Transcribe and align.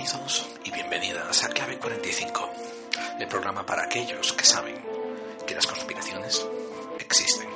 Bienvenidos 0.00 0.48
y 0.64 0.70
bienvenidas 0.70 1.44
a 1.44 1.48
Clave 1.50 1.78
45, 1.78 2.50
el 3.20 3.28
programa 3.28 3.66
para 3.66 3.84
aquellos 3.84 4.32
que 4.32 4.44
saben 4.44 4.76
que 5.46 5.54
las 5.54 5.66
conspiraciones 5.66 6.46
existen. 6.98 7.46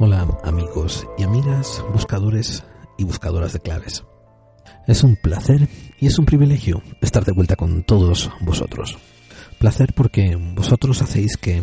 Hola 0.00 0.26
amigos 0.42 1.06
y 1.16 1.22
amigas, 1.22 1.84
buscadores 1.92 2.64
y 2.96 3.04
buscadoras 3.04 3.52
de 3.52 3.60
claves. 3.60 4.02
Es 4.88 5.04
un 5.04 5.14
placer 5.14 5.68
y 6.00 6.08
es 6.08 6.18
un 6.18 6.26
privilegio 6.26 6.82
estar 7.00 7.24
de 7.24 7.30
vuelta 7.30 7.54
con 7.54 7.84
todos 7.84 8.32
vosotros. 8.40 8.98
Placer 9.60 9.92
porque 9.94 10.34
vosotros 10.34 11.02
hacéis 11.02 11.36
que 11.36 11.62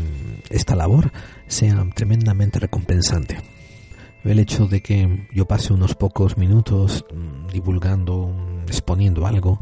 esta 0.49 0.77
labor 0.77 1.11
sea 1.47 1.85
tremendamente 1.93 2.59
recompensante 2.59 3.43
el 4.25 4.39
hecho 4.39 4.67
de 4.67 4.81
que 4.81 5.27
yo 5.33 5.45
pase 5.45 5.73
unos 5.73 5.95
pocos 5.95 6.37
minutos 6.37 7.05
mm, 7.13 7.47
divulgando, 7.47 8.33
exponiendo 8.67 9.27
algo 9.27 9.61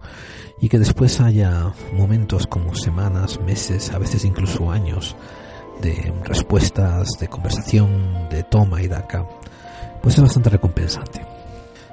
y 0.61 0.69
que 0.69 0.79
después 0.79 1.19
haya 1.19 1.73
momentos 1.93 2.47
como 2.47 2.73
semanas, 2.75 3.39
meses, 3.41 3.91
a 3.91 3.99
veces 3.99 4.25
incluso 4.25 4.71
años 4.71 5.15
de 5.81 6.13
respuestas, 6.23 7.09
de 7.19 7.27
conversación, 7.27 8.29
de 8.29 8.43
toma 8.43 8.81
y 8.81 8.87
daca, 8.87 9.27
pues 10.01 10.15
es 10.15 10.21
bastante 10.21 10.49
recompensante. 10.49 11.25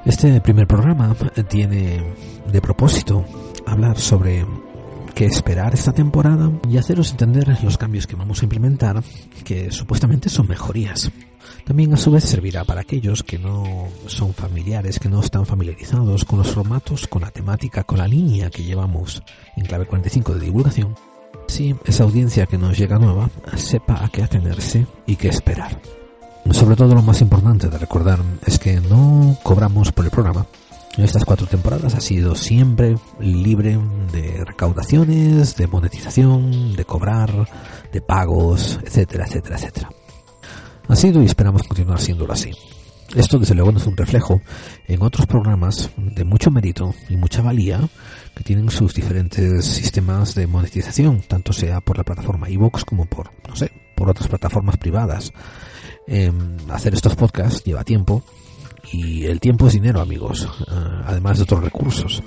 Este 0.05 0.41
primer 0.41 0.66
programa 0.66 1.14
tiene 1.48 2.14
de 2.50 2.61
propósito 2.61 3.25
hablar 3.66 3.98
sobre 3.98 4.47
qué 5.14 5.27
esperar 5.27 5.74
esta 5.74 5.92
temporada 5.92 6.50
y 6.69 6.77
haceros 6.77 7.11
entender 7.11 7.48
los 7.62 7.78
cambios 7.78 8.06
que 8.06 8.16
vamos 8.16 8.41
a 8.41 8.44
implementar, 8.44 9.03
que 9.44 9.70
supuestamente 9.70 10.28
son 10.28 10.48
mejorías. 10.48 11.11
También 11.64 11.92
a 11.94 11.97
su 11.97 12.11
vez 12.11 12.25
servirá 12.25 12.64
para 12.64 12.80
aquellos 12.80 13.22
que 13.22 13.39
no 13.39 13.89
son 14.06 14.34
familiares, 14.34 14.98
que 14.98 15.08
no 15.08 15.20
están 15.20 15.47
familiarizados 15.47 16.25
con 16.25 16.39
los 16.39 16.50
formatos, 16.52 17.06
con 17.06 17.22
la 17.22 17.30
temática, 17.30 17.84
con 17.84 17.98
la 17.98 18.08
línea 18.08 18.50
que 18.50 18.64
llevamos 18.64 19.22
en 19.56 19.64
clave 19.64 19.86
45 19.86 20.34
de 20.34 20.47
divulgación. 20.47 20.94
Si 21.47 21.74
esa 21.84 22.05
audiencia 22.05 22.47
que 22.47 22.58
nos 22.58 22.78
llega 22.78 22.98
nueva 22.98 23.30
sepa 23.56 24.05
a 24.05 24.08
qué 24.08 24.22
atenerse 24.22 24.86
y 25.06 25.17
qué 25.17 25.28
esperar. 25.28 25.80
Sobre 26.50 26.77
todo 26.77 26.95
lo 26.95 27.02
más 27.02 27.20
importante 27.20 27.69
de 27.69 27.78
recordar 27.78 28.19
es 28.47 28.58
que 28.58 28.80
no 28.80 29.36
cobramos 29.42 29.92
por 29.92 30.05
el 30.05 30.11
programa. 30.11 30.47
Estas 31.03 31.25
cuatro 31.25 31.47
temporadas 31.47 31.95
ha 31.95 32.01
sido 32.01 32.34
siempre 32.34 32.95
libre 33.19 33.79
de 34.12 34.45
recaudaciones, 34.45 35.57
de 35.57 35.67
monetización, 35.67 36.77
de 36.77 36.84
cobrar, 36.84 37.48
de 37.91 38.01
pagos, 38.03 38.79
etcétera, 38.84 39.25
etcétera, 39.27 39.57
etcétera. 39.57 39.91
Ha 40.89 40.97
sido 40.97 41.23
y 41.23 41.27
esperamos 41.27 41.62
continuar 41.62 42.01
siéndolo 42.01 42.33
así. 42.33 42.51
Esto 43.17 43.39
desde 43.39 43.55
luego 43.55 43.73
no 43.73 43.79
es 43.79 43.87
un 43.87 43.97
reflejo 43.97 44.41
en 44.87 45.03
otros 45.03 45.27
programas 45.27 45.91
de 45.97 46.25
mucho 46.25 46.51
mérito 46.51 46.95
y 47.09 47.17
mucha 47.17 47.42
valía 47.42 47.81
que 48.37 48.45
tienen 48.45 48.70
sus 48.70 48.95
diferentes 48.95 49.64
sistemas 49.64 50.35
de 50.35 50.47
monetización, 50.47 51.23
tanto 51.23 51.53
sea 51.53 51.81
por 51.81 51.97
la 51.97 52.05
plataforma 52.05 52.51
iVoox 52.51 52.85
como 52.85 53.07
por, 53.07 53.31
no 53.48 53.57
sé, 53.57 53.73
por 53.97 54.11
otras 54.11 54.29
plataformas 54.29 54.77
privadas. 54.77 55.33
Em, 56.07 56.57
hacer 56.70 56.95
estos 56.95 57.17
podcasts 57.17 57.64
lleva 57.64 57.85
tiempo 57.85 58.23
y 58.92 59.25
el 59.27 59.41
tiempo 59.41 59.67
es 59.67 59.75
dinero, 59.75 60.00
amigos, 60.00 60.48
eh, 60.61 60.73
además 61.06 61.39
de 61.39 61.45
otros 61.45 61.62
recursos. 61.62 62.23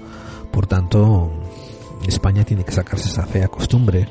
Por 0.52 0.68
tanto, 0.68 1.32
España 2.08 2.44
tiene 2.44 2.64
que 2.64 2.72
sacarse 2.72 3.10
esa 3.10 3.26
fea 3.26 3.48
costumbre 3.48 4.08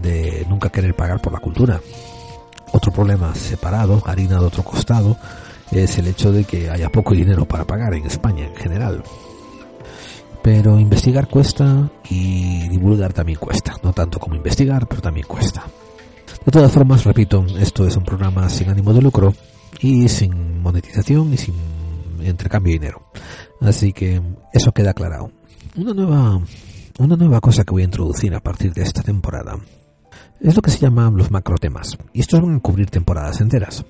de 0.00 0.46
nunca 0.48 0.70
querer 0.70 0.94
pagar 0.94 1.20
por 1.20 1.32
la 1.32 1.40
cultura 1.40 1.80
otro 2.72 2.92
problema 2.92 3.34
separado, 3.34 4.02
harina 4.04 4.38
de 4.38 4.44
otro 4.44 4.62
costado, 4.62 5.16
es 5.70 5.98
el 5.98 6.08
hecho 6.08 6.32
de 6.32 6.44
que 6.44 6.70
haya 6.70 6.90
poco 6.90 7.14
dinero 7.14 7.44
para 7.46 7.64
pagar 7.64 7.94
en 7.94 8.06
España 8.06 8.44
en 8.46 8.54
general. 8.54 9.02
Pero 10.42 10.78
investigar 10.78 11.26
cuesta 11.28 11.90
y 12.08 12.68
divulgar 12.68 13.12
también 13.12 13.38
cuesta. 13.38 13.74
No 13.82 13.92
tanto 13.92 14.20
como 14.20 14.36
investigar, 14.36 14.86
pero 14.86 15.02
también 15.02 15.26
cuesta. 15.26 15.64
De 16.44 16.52
todas 16.52 16.70
formas, 16.70 17.02
repito, 17.04 17.44
esto 17.58 17.86
es 17.86 17.96
un 17.96 18.04
programa 18.04 18.48
sin 18.48 18.68
ánimo 18.68 18.92
de 18.92 19.02
lucro 19.02 19.34
y 19.80 20.08
sin 20.08 20.60
monetización 20.60 21.32
y 21.32 21.36
sin 21.36 21.54
intercambio 22.24 22.72
de 22.72 22.78
dinero. 22.78 23.10
Así 23.60 23.92
que 23.92 24.20
eso 24.52 24.72
queda 24.72 24.90
aclarado. 24.90 25.30
Una 25.76 25.92
nueva, 25.92 26.40
una 26.98 27.16
nueva 27.16 27.40
cosa 27.40 27.64
que 27.64 27.72
voy 27.72 27.82
a 27.82 27.86
introducir 27.86 28.34
a 28.34 28.40
partir 28.40 28.72
de 28.72 28.82
esta 28.82 29.02
temporada 29.02 29.58
es 30.40 30.54
lo 30.54 30.62
que 30.62 30.70
se 30.70 30.78
llama 30.78 31.10
los 31.10 31.30
macrotemas. 31.30 31.96
Y 32.12 32.20
estos 32.20 32.40
van 32.40 32.56
a 32.56 32.60
cubrir 32.60 32.90
temporadas 32.90 33.40
enteras. 33.40 33.84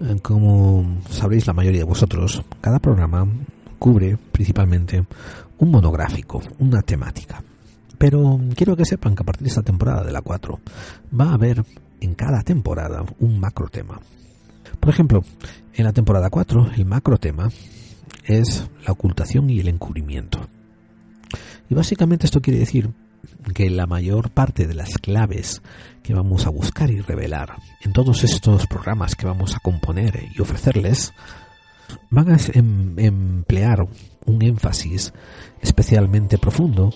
Eh, 0.00 0.18
como 0.22 0.98
sabréis 1.10 1.46
la 1.46 1.52
mayoría 1.52 1.80
de 1.80 1.86
vosotros, 1.86 2.42
cada 2.60 2.78
programa 2.78 3.26
cubre 3.78 4.16
principalmente 4.32 5.04
un 5.58 5.70
monográfico, 5.70 6.40
una 6.58 6.82
temática. 6.82 7.42
Pero 7.96 8.40
quiero 8.54 8.76
que 8.76 8.84
sepan 8.84 9.14
que 9.14 9.22
a 9.22 9.26
partir 9.26 9.44
de 9.44 9.48
esta 9.48 9.62
temporada 9.62 10.04
de 10.04 10.12
la 10.12 10.22
4 10.22 10.60
va 11.18 11.30
a 11.30 11.34
haber 11.34 11.64
en 12.00 12.14
cada 12.14 12.42
temporada 12.42 13.04
un 13.18 13.40
macrotema. 13.40 14.00
Por 14.88 14.94
ejemplo, 14.94 15.22
en 15.74 15.84
la 15.84 15.92
temporada 15.92 16.30
4 16.30 16.70
el 16.78 16.86
macrotema 16.86 17.50
es 18.24 18.70
la 18.86 18.94
ocultación 18.94 19.50
y 19.50 19.60
el 19.60 19.68
encubrimiento. 19.68 20.48
Y 21.68 21.74
básicamente 21.74 22.24
esto 22.24 22.40
quiere 22.40 22.60
decir 22.60 22.88
que 23.52 23.68
la 23.68 23.86
mayor 23.86 24.30
parte 24.30 24.66
de 24.66 24.72
las 24.72 24.96
claves 24.96 25.60
que 26.02 26.14
vamos 26.14 26.46
a 26.46 26.48
buscar 26.48 26.90
y 26.90 27.02
revelar 27.02 27.56
en 27.84 27.92
todos 27.92 28.24
estos 28.24 28.66
programas 28.66 29.14
que 29.14 29.26
vamos 29.26 29.54
a 29.54 29.60
componer 29.60 30.22
y 30.34 30.40
ofrecerles 30.40 31.12
van 32.08 32.32
a 32.32 32.38
em, 32.54 32.98
emplear 32.98 33.86
un 34.24 34.42
énfasis 34.42 35.12
especialmente 35.60 36.38
profundo 36.38 36.94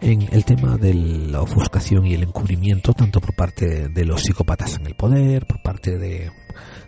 en 0.00 0.28
el 0.30 0.44
tema 0.44 0.76
de 0.76 0.94
la 0.94 1.42
ofuscación 1.42 2.06
y 2.06 2.14
el 2.14 2.22
encubrimiento, 2.22 2.92
tanto 2.92 3.20
por 3.20 3.34
parte 3.34 3.88
de 3.88 4.04
los 4.04 4.22
psicópatas 4.22 4.76
en 4.76 4.86
el 4.86 4.94
poder, 4.94 5.44
por 5.44 5.60
parte 5.60 5.98
de, 5.98 6.30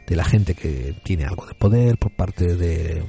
la 0.08 0.24
gente 0.24 0.54
que 0.54 0.94
tiene 1.02 1.24
algo 1.24 1.46
de 1.46 1.54
poder, 1.54 1.98
por 1.98 2.12
parte 2.12 2.56
de, 2.56 3.02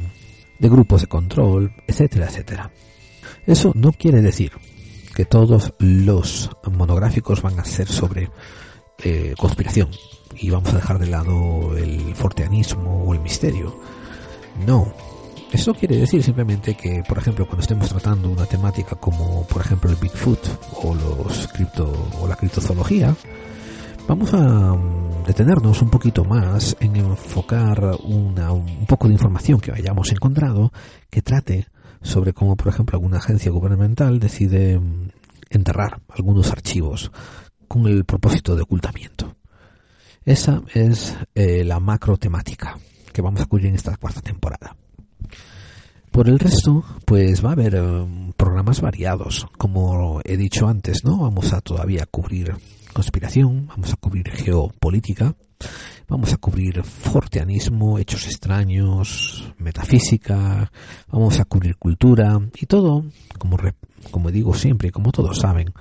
de 0.59 0.69
grupos 0.69 1.01
de 1.01 1.07
control, 1.07 1.73
etcétera, 1.87 2.27
etcétera. 2.27 2.71
Eso 3.45 3.71
no 3.75 3.91
quiere 3.91 4.21
decir 4.21 4.51
que 5.15 5.25
todos 5.25 5.73
los 5.79 6.49
monográficos 6.71 7.41
van 7.41 7.59
a 7.59 7.65
ser 7.65 7.87
sobre 7.87 8.29
eh, 9.03 9.33
conspiración 9.37 9.89
y 10.35 10.49
vamos 10.49 10.73
a 10.73 10.77
dejar 10.77 10.99
de 10.99 11.07
lado 11.07 11.77
el 11.77 12.15
forteanismo 12.15 13.03
o 13.03 13.13
el 13.13 13.21
misterio. 13.21 13.79
No. 14.65 14.93
Eso 15.51 15.73
quiere 15.73 15.95
decir 15.97 16.21
simplemente 16.21 16.75
que, 16.75 17.01
por 17.07 17.17
ejemplo, 17.17 17.45
cuando 17.45 17.61
estemos 17.61 17.87
tratando 17.87 18.29
una 18.29 18.45
temática 18.45 18.95
como, 18.97 19.47
por 19.47 19.61
ejemplo, 19.61 19.89
el 19.89 19.95
Bigfoot 19.95 20.39
o 20.83 20.93
los 20.93 21.47
cripto 21.49 22.09
o 22.19 22.27
la 22.27 22.35
criptozoología, 22.35 23.15
vamos 24.07 24.33
a 24.33 24.73
mm, 24.75 25.23
detenernos 25.25 25.81
un 25.81 25.89
poquito 25.89 26.23
más 26.23 26.75
en 26.79 26.95
enfocar 26.95 27.97
una, 28.03 28.51
un 28.51 28.85
poco 28.85 29.07
de 29.07 29.13
información 29.13 29.59
que 29.59 29.71
hayamos 29.71 30.11
encontrado 30.11 30.71
que 31.09 31.21
trate 31.21 31.67
sobre 32.01 32.33
cómo, 32.33 32.55
por 32.55 32.67
ejemplo, 32.67 32.97
alguna 32.97 33.17
agencia 33.17 33.51
gubernamental 33.51 34.19
decide 34.19 34.79
mm, 34.79 35.09
enterrar 35.49 36.01
algunos 36.09 36.51
archivos 36.51 37.11
con 37.67 37.87
el 37.87 38.05
propósito 38.05 38.55
de 38.55 38.61
ocultamiento. 38.61 39.35
Esa 40.23 40.61
es 40.73 41.15
eh, 41.33 41.63
la 41.63 41.79
macro 41.79 42.17
temática 42.17 42.77
que 43.11 43.21
vamos 43.21 43.41
a 43.41 43.45
cubrir 43.45 43.67
en 43.67 43.75
esta 43.75 43.95
cuarta 43.97 44.21
temporada. 44.21 44.75
Por 46.11 46.29
el 46.29 46.39
resto, 46.39 46.83
pues 47.05 47.43
va 47.43 47.49
a 47.49 47.53
haber 47.53 47.75
eh, 47.75 48.31
programas 48.37 48.81
variados. 48.81 49.47
Como 49.57 50.21
he 50.23 50.37
dicho 50.37 50.67
antes, 50.67 51.03
¿no? 51.03 51.17
Vamos 51.17 51.53
a 51.53 51.61
todavía 51.61 52.05
cubrir 52.05 52.55
conspiración, 52.95 53.67
vamos 53.67 53.91
a 53.91 53.97
cubrir 53.97 54.31
geopolítica, 54.31 55.35
Vamos 56.07 56.33
a 56.33 56.37
cubrir 56.37 56.83
forteanismo, 56.83 57.97
hechos 57.97 58.27
extraños, 58.27 59.51
metafísica, 59.57 60.71
vamos 61.07 61.39
a 61.39 61.45
cubrir 61.45 61.77
cultura 61.77 62.39
y 62.55 62.67
todo, 62.67 63.05
como, 63.39 63.57
como 64.11 64.31
digo 64.31 64.53
siempre, 64.53 64.91
como 64.91 65.11
todos 65.11 65.39
saben, 65.39 65.73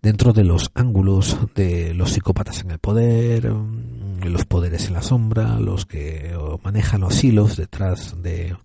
dentro 0.00 0.32
de 0.32 0.44
los 0.44 0.70
ángulos 0.74 1.36
de 1.56 1.94
los 1.94 2.12
psicópatas 2.12 2.60
en 2.60 2.70
el 2.70 2.78
poder, 2.78 3.50
mm, 3.50 4.20
los 4.26 4.44
poderes 4.44 4.86
en 4.86 4.94
la 4.94 5.02
sombra, 5.02 5.58
los 5.58 5.84
que 5.84 6.38
manejan 6.62 7.00
los 7.00 7.24
hilos 7.24 7.56
detrás 7.56 8.14
de 8.22 8.56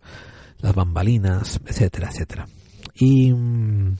las 0.60 0.76
bambalinas, 0.76 1.60
etcétera, 1.66 2.10
etcétera. 2.12 2.48
Y, 2.94 3.34
mm, 3.34 3.96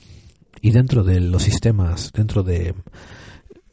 y 0.60 0.70
dentro 0.70 1.02
de 1.02 1.18
los 1.18 1.42
sistemas, 1.42 2.12
dentro 2.14 2.44
de 2.44 2.76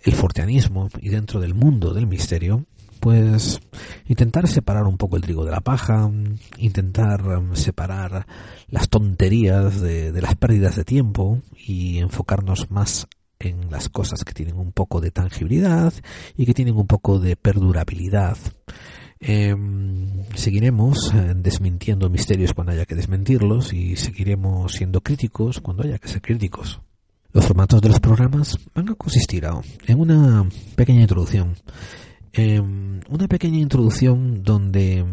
el 0.10 0.16
forteanismo 0.16 0.90
y 1.00 1.10
dentro 1.10 1.40
del 1.40 1.54
mundo 1.54 1.94
del 1.94 2.08
misterio, 2.08 2.66
pues 3.00 3.62
intentar 4.08 4.48
separar 4.48 4.84
un 4.86 4.98
poco 4.98 5.16
el 5.16 5.22
trigo 5.22 5.46
de 5.46 5.52
la 5.52 5.62
paja, 5.62 6.10
intentar 6.58 7.22
um, 7.28 7.56
separar 7.56 8.26
las 8.70 8.90
tonterías 8.90 9.80
de, 9.80 10.12
las 10.20 10.36
pérdidas 10.36 10.76
de 10.76 10.84
tiempo 10.84 11.42
y 11.56 12.00
enfocarnos 12.00 12.72
más 12.72 13.08
en 13.38 13.70
las 13.70 13.88
cosas 13.88 14.26
que 14.26 14.34
tienen 14.34 14.58
un 14.58 14.72
poco 14.72 15.00
de 15.00 15.12
tangibilidad 15.12 15.94
y 16.36 16.46
que 16.46 16.56
tienen 16.56 16.76
un 16.76 16.88
poco 16.88 17.20
de 17.20 17.36
perdurabilidad. 17.36 18.38
Em, 19.20 20.26
seguiremos 20.34 21.14
eh, 21.14 21.34
desmintiendo 21.36 22.10
misterios 22.10 22.54
cuando 22.54 22.72
haya 22.72 22.86
que 22.86 22.96
desmentirlos 22.96 23.74
y 23.74 23.96
seguiremos 23.96 24.74
siendo 24.74 25.02
críticos 25.02 25.60
cuando 25.60 25.84
haya 25.84 26.00
que 26.00 26.08
ser 26.08 26.22
críticos. 26.22 26.82
Los 27.32 27.46
formatos 27.46 27.80
de 27.82 27.90
los 27.90 28.00
programas 28.00 28.58
van 28.74 28.90
a 28.90 28.96
consistir 28.96 29.48
en 29.86 30.00
una 30.00 30.50
pequeña 30.76 31.02
introducción. 31.02 31.56
Em, 32.34 33.02
una 33.08 33.28
pequeña 33.28 33.60
introducción 33.60 34.44
donde 34.44 35.06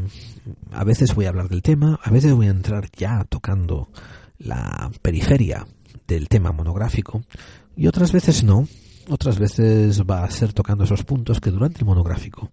a 0.72 0.84
veces 0.84 1.14
voy 1.14 1.26
a 1.26 1.28
hablar 1.28 1.48
del 1.48 1.60
tema, 1.60 2.00
a 2.02 2.10
veces 2.10 2.32
voy 2.32 2.46
a 2.46 2.50
entrar 2.50 2.88
ya 2.96 3.24
tocando 3.24 3.90
la 4.38 4.90
periferia 5.02 5.66
del 6.06 6.28
tema 6.28 6.52
monográfico 6.52 7.22
y 7.76 7.86
otras 7.86 8.12
veces 8.12 8.44
no. 8.44 8.66
Otras 9.08 9.38
veces 9.38 10.02
va 10.02 10.24
a 10.24 10.30
ser 10.30 10.52
tocando 10.52 10.84
esos 10.84 11.04
puntos 11.04 11.38
que 11.38 11.50
durante 11.50 11.80
el 11.80 11.86
monográfico 11.86 12.50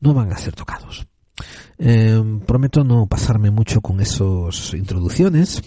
no 0.00 0.12
van 0.12 0.32
a 0.32 0.36
ser 0.36 0.54
tocados. 0.54 1.06
Em, 1.78 2.40
prometo 2.40 2.84
no 2.84 3.06
pasarme 3.06 3.50
mucho 3.50 3.80
con 3.80 4.00
esas 4.00 4.74
introducciones 4.74 5.62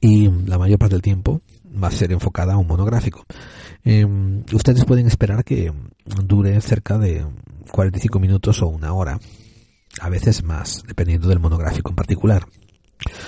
y 0.00 0.30
la 0.46 0.56
mayor 0.56 0.78
parte 0.78 0.94
del 0.94 1.02
tiempo 1.02 1.40
va 1.82 1.88
a 1.88 1.92
ser 1.92 2.12
enfocada 2.12 2.54
a 2.54 2.58
un 2.58 2.66
monográfico. 2.66 3.24
Em, 3.84 4.44
ustedes 4.52 4.84
pueden 4.84 5.06
esperar 5.06 5.44
que 5.44 5.72
dure 6.24 6.60
cerca 6.60 6.98
de 6.98 7.24
45 7.70 8.18
minutos 8.18 8.62
o 8.62 8.68
una 8.68 8.92
hora, 8.92 9.18
a 10.00 10.08
veces 10.08 10.42
más, 10.42 10.82
dependiendo 10.86 11.28
del 11.28 11.40
monográfico 11.40 11.90
en 11.90 11.96
particular. 11.96 12.46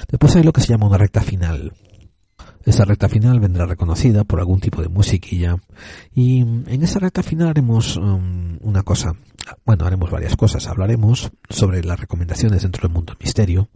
Después 0.08 0.36
hay 0.36 0.42
lo 0.42 0.52
que 0.52 0.60
se 0.60 0.68
llama 0.68 0.86
una 0.86 0.98
recta 0.98 1.20
final, 1.20 1.72
esa 2.68 2.84
recta 2.84 3.08
final 3.08 3.40
vendrá 3.40 3.64
reconocida 3.64 4.24
por 4.24 4.40
algún 4.40 4.60
tipo 4.60 4.82
de 4.82 4.88
musiquilla 4.88 5.56
y 6.14 6.40
en 6.40 6.82
esa 6.82 6.98
recta 6.98 7.22
final 7.22 7.48
haremos 7.48 7.96
um, 7.96 8.58
una 8.60 8.82
cosa, 8.82 9.14
bueno, 9.64 9.86
haremos 9.86 10.10
varias 10.10 10.36
cosas. 10.36 10.66
Hablaremos 10.66 11.30
sobre 11.48 11.82
las 11.82 11.98
recomendaciones 11.98 12.62
dentro 12.62 12.82
del 12.82 12.94
mundo 12.94 13.14
del 13.14 13.24
misterio, 13.24 13.70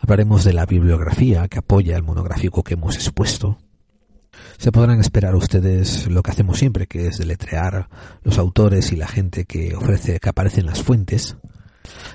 hablaremos 0.00 0.44
de 0.44 0.52
la 0.52 0.66
bibliografía 0.66 1.48
que 1.48 1.60
apoya 1.60 1.96
el 1.96 2.02
monográfico 2.02 2.62
que 2.62 2.74
hemos 2.74 2.96
expuesto, 2.96 3.58
se 4.58 4.72
podrán 4.72 4.98
esperar 4.98 5.36
ustedes 5.36 6.08
lo 6.08 6.20
que 6.22 6.32
hacemos 6.32 6.58
siempre, 6.58 6.88
que 6.88 7.06
es 7.06 7.18
deletrear 7.18 7.88
los 8.22 8.38
autores 8.38 8.92
y 8.92 8.96
la 8.96 9.06
gente 9.06 9.44
que 9.44 9.76
ofrece, 9.76 10.18
que 10.18 10.28
aparece 10.28 10.60
en 10.60 10.66
las 10.66 10.82
fuentes. 10.82 11.36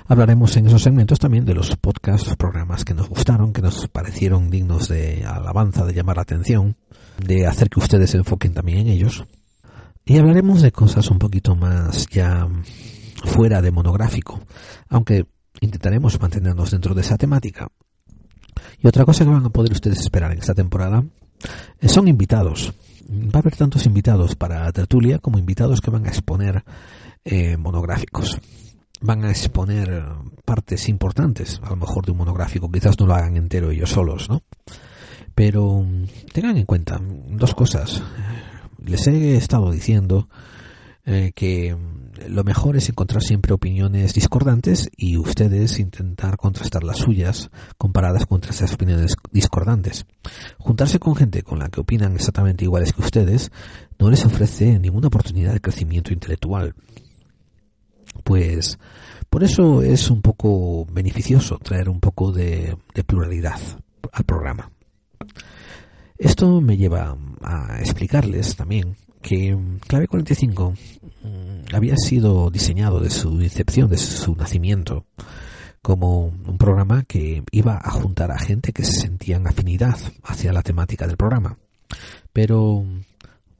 Hablaremos 0.06 0.54
en 0.58 0.66
esos 0.66 0.82
segmentos 0.82 1.18
también 1.18 1.46
de 1.46 1.54
los 1.54 1.74
podcasts, 1.76 2.36
programas 2.36 2.84
que 2.84 2.92
nos 2.92 3.08
gustaron, 3.08 3.54
que 3.54 3.62
nos 3.62 3.88
parecieron 3.88 4.50
dignos 4.50 4.88
de 4.88 5.24
alabanza, 5.24 5.86
de 5.86 5.94
llamar 5.94 6.16
la 6.16 6.22
atención, 6.22 6.76
de 7.18 7.46
hacer 7.46 7.70
que 7.70 7.80
ustedes 7.80 8.10
se 8.10 8.18
enfoquen 8.18 8.52
también 8.52 8.80
en 8.80 8.88
ellos. 8.88 9.24
Y 10.04 10.18
hablaremos 10.18 10.60
de 10.60 10.70
cosas 10.70 11.10
un 11.10 11.18
poquito 11.18 11.56
más 11.56 12.06
ya 12.08 12.46
fuera 13.24 13.62
de 13.62 13.70
monográfico, 13.70 14.42
aunque 14.90 15.24
intentaremos 15.62 16.20
mantenernos 16.20 16.70
dentro 16.70 16.94
de 16.94 17.00
esa 17.00 17.16
temática. 17.16 17.68
Y 18.78 18.86
otra 18.86 19.06
cosa 19.06 19.24
que 19.24 19.30
van 19.30 19.46
a 19.46 19.50
poder 19.50 19.72
ustedes 19.72 20.00
esperar 20.00 20.30
en 20.32 20.40
esta 20.40 20.54
temporada 20.54 21.02
son 21.86 22.08
invitados. 22.08 22.74
Va 23.08 23.38
a 23.38 23.38
haber 23.38 23.56
tantos 23.56 23.86
invitados 23.86 24.34
para 24.34 24.70
tertulia 24.72 25.18
como 25.18 25.38
invitados 25.38 25.80
que 25.80 25.90
van 25.90 26.06
a 26.06 26.08
exponer 26.08 26.64
eh, 27.24 27.56
monográficos 27.56 28.40
van 29.04 29.24
a 29.24 29.30
exponer 29.30 30.02
partes 30.46 30.88
importantes, 30.88 31.60
a 31.62 31.68
lo 31.68 31.76
mejor 31.76 32.06
de 32.06 32.12
un 32.12 32.18
monográfico, 32.18 32.70
quizás 32.70 32.98
no 32.98 33.06
lo 33.06 33.14
hagan 33.14 33.36
entero 33.36 33.70
ellos 33.70 33.90
solos, 33.90 34.30
¿no? 34.30 34.42
Pero 35.34 35.82
mm, 35.82 36.04
tengan 36.32 36.56
en 36.56 36.64
cuenta 36.64 36.98
dos 37.28 37.54
cosas. 37.54 38.02
Les 38.82 39.06
he 39.06 39.36
estado 39.36 39.70
diciendo 39.70 40.28
eh, 41.04 41.32
que 41.34 41.74
mm, 41.74 42.03
lo 42.28 42.44
mejor 42.44 42.76
es 42.76 42.88
encontrar 42.88 43.22
siempre 43.22 43.52
opiniones 43.52 44.14
discordantes 44.14 44.90
y 44.96 45.16
ustedes 45.16 45.78
intentar 45.78 46.36
contrastar 46.36 46.84
las 46.84 46.98
suyas 46.98 47.50
comparadas 47.78 48.26
contra 48.26 48.52
esas 48.52 48.74
opiniones 48.74 49.16
discordantes. 49.32 50.06
Juntarse 50.58 50.98
con 50.98 51.16
gente 51.16 51.42
con 51.42 51.58
la 51.58 51.68
que 51.68 51.80
opinan 51.80 52.14
exactamente 52.14 52.64
iguales 52.64 52.92
que 52.92 53.02
ustedes 53.02 53.50
no 53.98 54.10
les 54.10 54.24
ofrece 54.24 54.78
ninguna 54.78 55.08
oportunidad 55.08 55.52
de 55.52 55.60
crecimiento 55.60 56.12
intelectual 56.12 56.74
pues 58.22 58.78
por 59.30 59.42
eso 59.42 59.82
es 59.82 60.10
un 60.10 60.22
poco 60.22 60.86
beneficioso 60.86 61.58
traer 61.58 61.88
un 61.88 62.00
poco 62.00 62.30
de, 62.30 62.76
pluralidad 63.06 63.58
al 64.12 64.24
programa. 64.24 64.70
Esto 66.16 66.60
me 66.60 66.76
lleva 66.76 67.16
a 67.42 67.80
explicarles 67.80 68.54
también 68.54 68.96
que 69.24 69.56
Clave 69.86 70.06
45 70.06 70.74
mm, 71.22 71.74
había 71.74 71.96
sido 71.96 72.50
diseñado 72.50 73.00
de 73.00 73.08
su 73.08 73.40
incepción, 73.40 73.88
de 73.88 73.96
su 73.96 74.36
nacimiento, 74.36 75.06
como 75.80 76.26
un 76.26 76.58
programa 76.58 77.04
que 77.04 77.42
iba 77.50 77.80
a 77.82 77.90
juntar 77.90 78.30
a 78.30 78.38
gente 78.38 78.72
que 78.72 78.84
se 78.84 79.00
sentían 79.00 79.46
afinidad 79.46 79.98
hacia 80.22 80.52
la 80.52 80.62
temática 80.62 81.06
del 81.06 81.16
programa. 81.16 81.56
Pero 82.34 82.84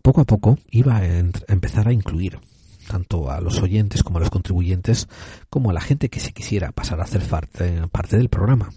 poco 0.02 0.20
a 0.20 0.24
poco 0.26 0.58
iba 0.70 0.98
a 0.98 1.06
empezar 1.06 1.88
a 1.88 1.92
incluir 1.92 2.38
tanto 2.86 3.30
a 3.30 3.40
los 3.40 3.62
oyentes 3.62 4.02
como 4.02 4.18
a 4.18 4.20
los 4.20 4.30
contribuyentes, 4.30 5.08
como 5.48 5.70
a 5.70 5.72
la 5.72 5.80
gente 5.80 6.10
que 6.10 6.20
se 6.20 6.32
quisiera 6.32 6.72
pasar 6.72 7.00
a 7.00 7.04
hacer 7.04 7.22
parte, 7.22 8.18
del 8.18 8.28
programa. 8.28 8.68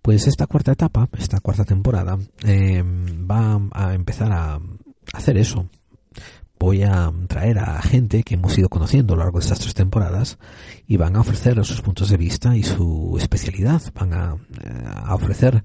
Pues 0.00 0.26
esta 0.26 0.46
cuarta 0.46 0.72
etapa, 0.72 1.10
esta 1.18 1.40
cuarta 1.40 1.66
temporada, 1.66 2.18
em, 2.44 3.28
va 3.30 3.60
a 3.72 3.94
empezar 3.94 4.32
a 4.32 4.58
hacer 5.12 5.36
eso. 5.36 5.68
Voy 6.62 6.84
a 6.84 7.12
traer 7.26 7.58
a 7.58 7.82
gente 7.82 8.22
que 8.22 8.34
hemos 8.34 8.56
ido 8.56 8.68
conociendo 8.68 9.14
a 9.14 9.16
lo 9.16 9.24
largo 9.24 9.40
de 9.40 9.42
estas 9.42 9.58
tres 9.58 9.74
temporadas 9.74 10.38
y 10.86 10.96
van 10.96 11.16
a 11.16 11.20
ofrecer 11.20 11.64
sus 11.64 11.80
puntos 11.80 12.08
de 12.08 12.16
vista 12.16 12.56
y 12.56 12.62
su 12.62 13.16
especialidad. 13.18 13.82
Van 13.94 14.14
a, 14.14 14.36
eh, 14.62 14.84
a 14.86 15.12
ofrecer 15.12 15.64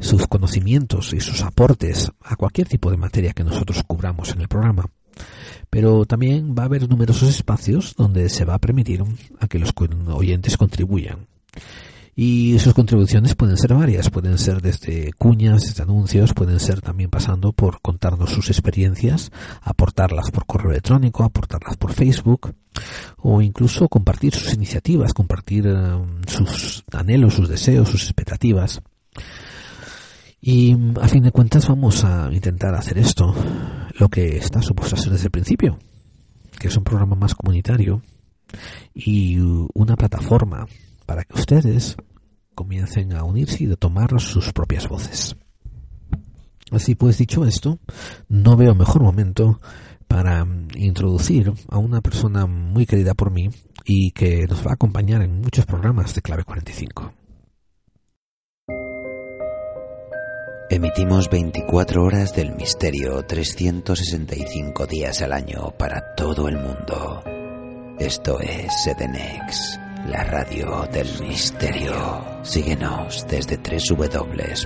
sus 0.00 0.26
conocimientos 0.26 1.12
y 1.12 1.20
sus 1.20 1.42
aportes 1.42 2.10
a 2.22 2.34
cualquier 2.36 2.66
tipo 2.66 2.90
de 2.90 2.96
materia 2.96 3.34
que 3.34 3.44
nosotros 3.44 3.84
cubramos 3.86 4.32
en 4.32 4.40
el 4.40 4.48
programa 4.48 4.86
pero 5.68 6.06
también 6.06 6.54
va 6.58 6.62
a 6.62 6.66
haber 6.66 6.88
numerosos 6.88 7.28
espacios 7.28 7.94
donde 7.94 8.30
se 8.30 8.46
va 8.46 8.54
a 8.54 8.58
permitir 8.58 9.04
a 9.40 9.48
que 9.48 9.58
los 9.58 9.74
oyentes 9.76 10.56
contribuyan. 10.56 11.26
Y 12.20 12.58
sus 12.58 12.74
contribuciones 12.74 13.36
pueden 13.36 13.56
ser 13.56 13.74
varias, 13.74 14.10
pueden 14.10 14.38
ser 14.38 14.60
desde 14.60 15.12
cuñas, 15.12 15.62
desde 15.62 15.84
anuncios, 15.84 16.34
pueden 16.34 16.58
ser 16.58 16.80
también 16.80 17.10
pasando 17.10 17.52
por 17.52 17.80
contarnos 17.80 18.30
sus 18.30 18.50
experiencias, 18.50 19.30
aportarlas 19.62 20.32
por 20.32 20.44
correo 20.44 20.72
electrónico, 20.72 21.22
aportarlas 21.22 21.76
por 21.76 21.92
Facebook, 21.92 22.56
o 23.18 23.40
incluso 23.40 23.88
compartir 23.88 24.34
sus 24.34 24.52
iniciativas, 24.52 25.14
compartir 25.14 25.68
eh, 25.68 25.96
sus 26.26 26.82
anhelos, 26.90 27.34
sus 27.34 27.48
deseos, 27.48 27.88
sus 27.88 28.02
expectativas. 28.02 28.82
Y 30.40 30.76
a 31.00 31.06
fin 31.06 31.22
de 31.22 31.30
cuentas 31.30 31.68
vamos 31.68 32.02
a 32.02 32.30
intentar 32.32 32.74
hacer 32.74 32.98
esto, 32.98 33.32
lo 33.96 34.08
que 34.08 34.38
está 34.38 34.60
supuesto 34.60 34.96
a 34.96 34.98
ser 34.98 35.12
desde 35.12 35.26
el 35.26 35.30
principio, 35.30 35.78
que 36.58 36.66
es 36.66 36.76
un 36.76 36.82
programa 36.82 37.14
más 37.14 37.36
comunitario 37.36 38.02
y 38.92 39.38
una 39.38 39.94
plataforma 39.94 40.66
para 41.08 41.24
que 41.24 41.38
ustedes 41.38 41.96
comiencen 42.54 43.14
a 43.14 43.24
unirse 43.24 43.64
y 43.64 43.72
a 43.72 43.76
tomar 43.76 44.20
sus 44.20 44.52
propias 44.52 44.86
voces. 44.86 45.34
Así 46.70 46.94
pues, 46.94 47.16
dicho 47.16 47.46
esto, 47.46 47.78
no 48.28 48.58
veo 48.58 48.74
mejor 48.74 49.02
momento 49.02 49.58
para 50.06 50.46
introducir 50.76 51.50
a 51.70 51.78
una 51.78 52.02
persona 52.02 52.44
muy 52.44 52.84
querida 52.84 53.14
por 53.14 53.30
mí 53.30 53.48
y 53.86 54.10
que 54.10 54.46
nos 54.46 54.66
va 54.66 54.72
a 54.72 54.74
acompañar 54.74 55.22
en 55.22 55.40
muchos 55.40 55.64
programas 55.64 56.14
de 56.14 56.20
Clave 56.20 56.44
45. 56.44 57.14
Emitimos 60.68 61.30
24 61.30 62.04
horas 62.04 62.36
del 62.36 62.54
misterio 62.54 63.24
365 63.24 64.86
días 64.86 65.22
al 65.22 65.32
año 65.32 65.70
para 65.78 66.14
todo 66.14 66.48
el 66.48 66.58
mundo. 66.58 67.22
Esto 67.98 68.38
es 68.40 68.86
Edenex, 68.86 69.80
la 70.06 70.24
radio 70.24 70.86
del 70.92 71.08
misterio. 71.20 72.42
Síguenos 72.42 73.26
desde 73.28 73.56
www.edenex.es. 73.56 74.58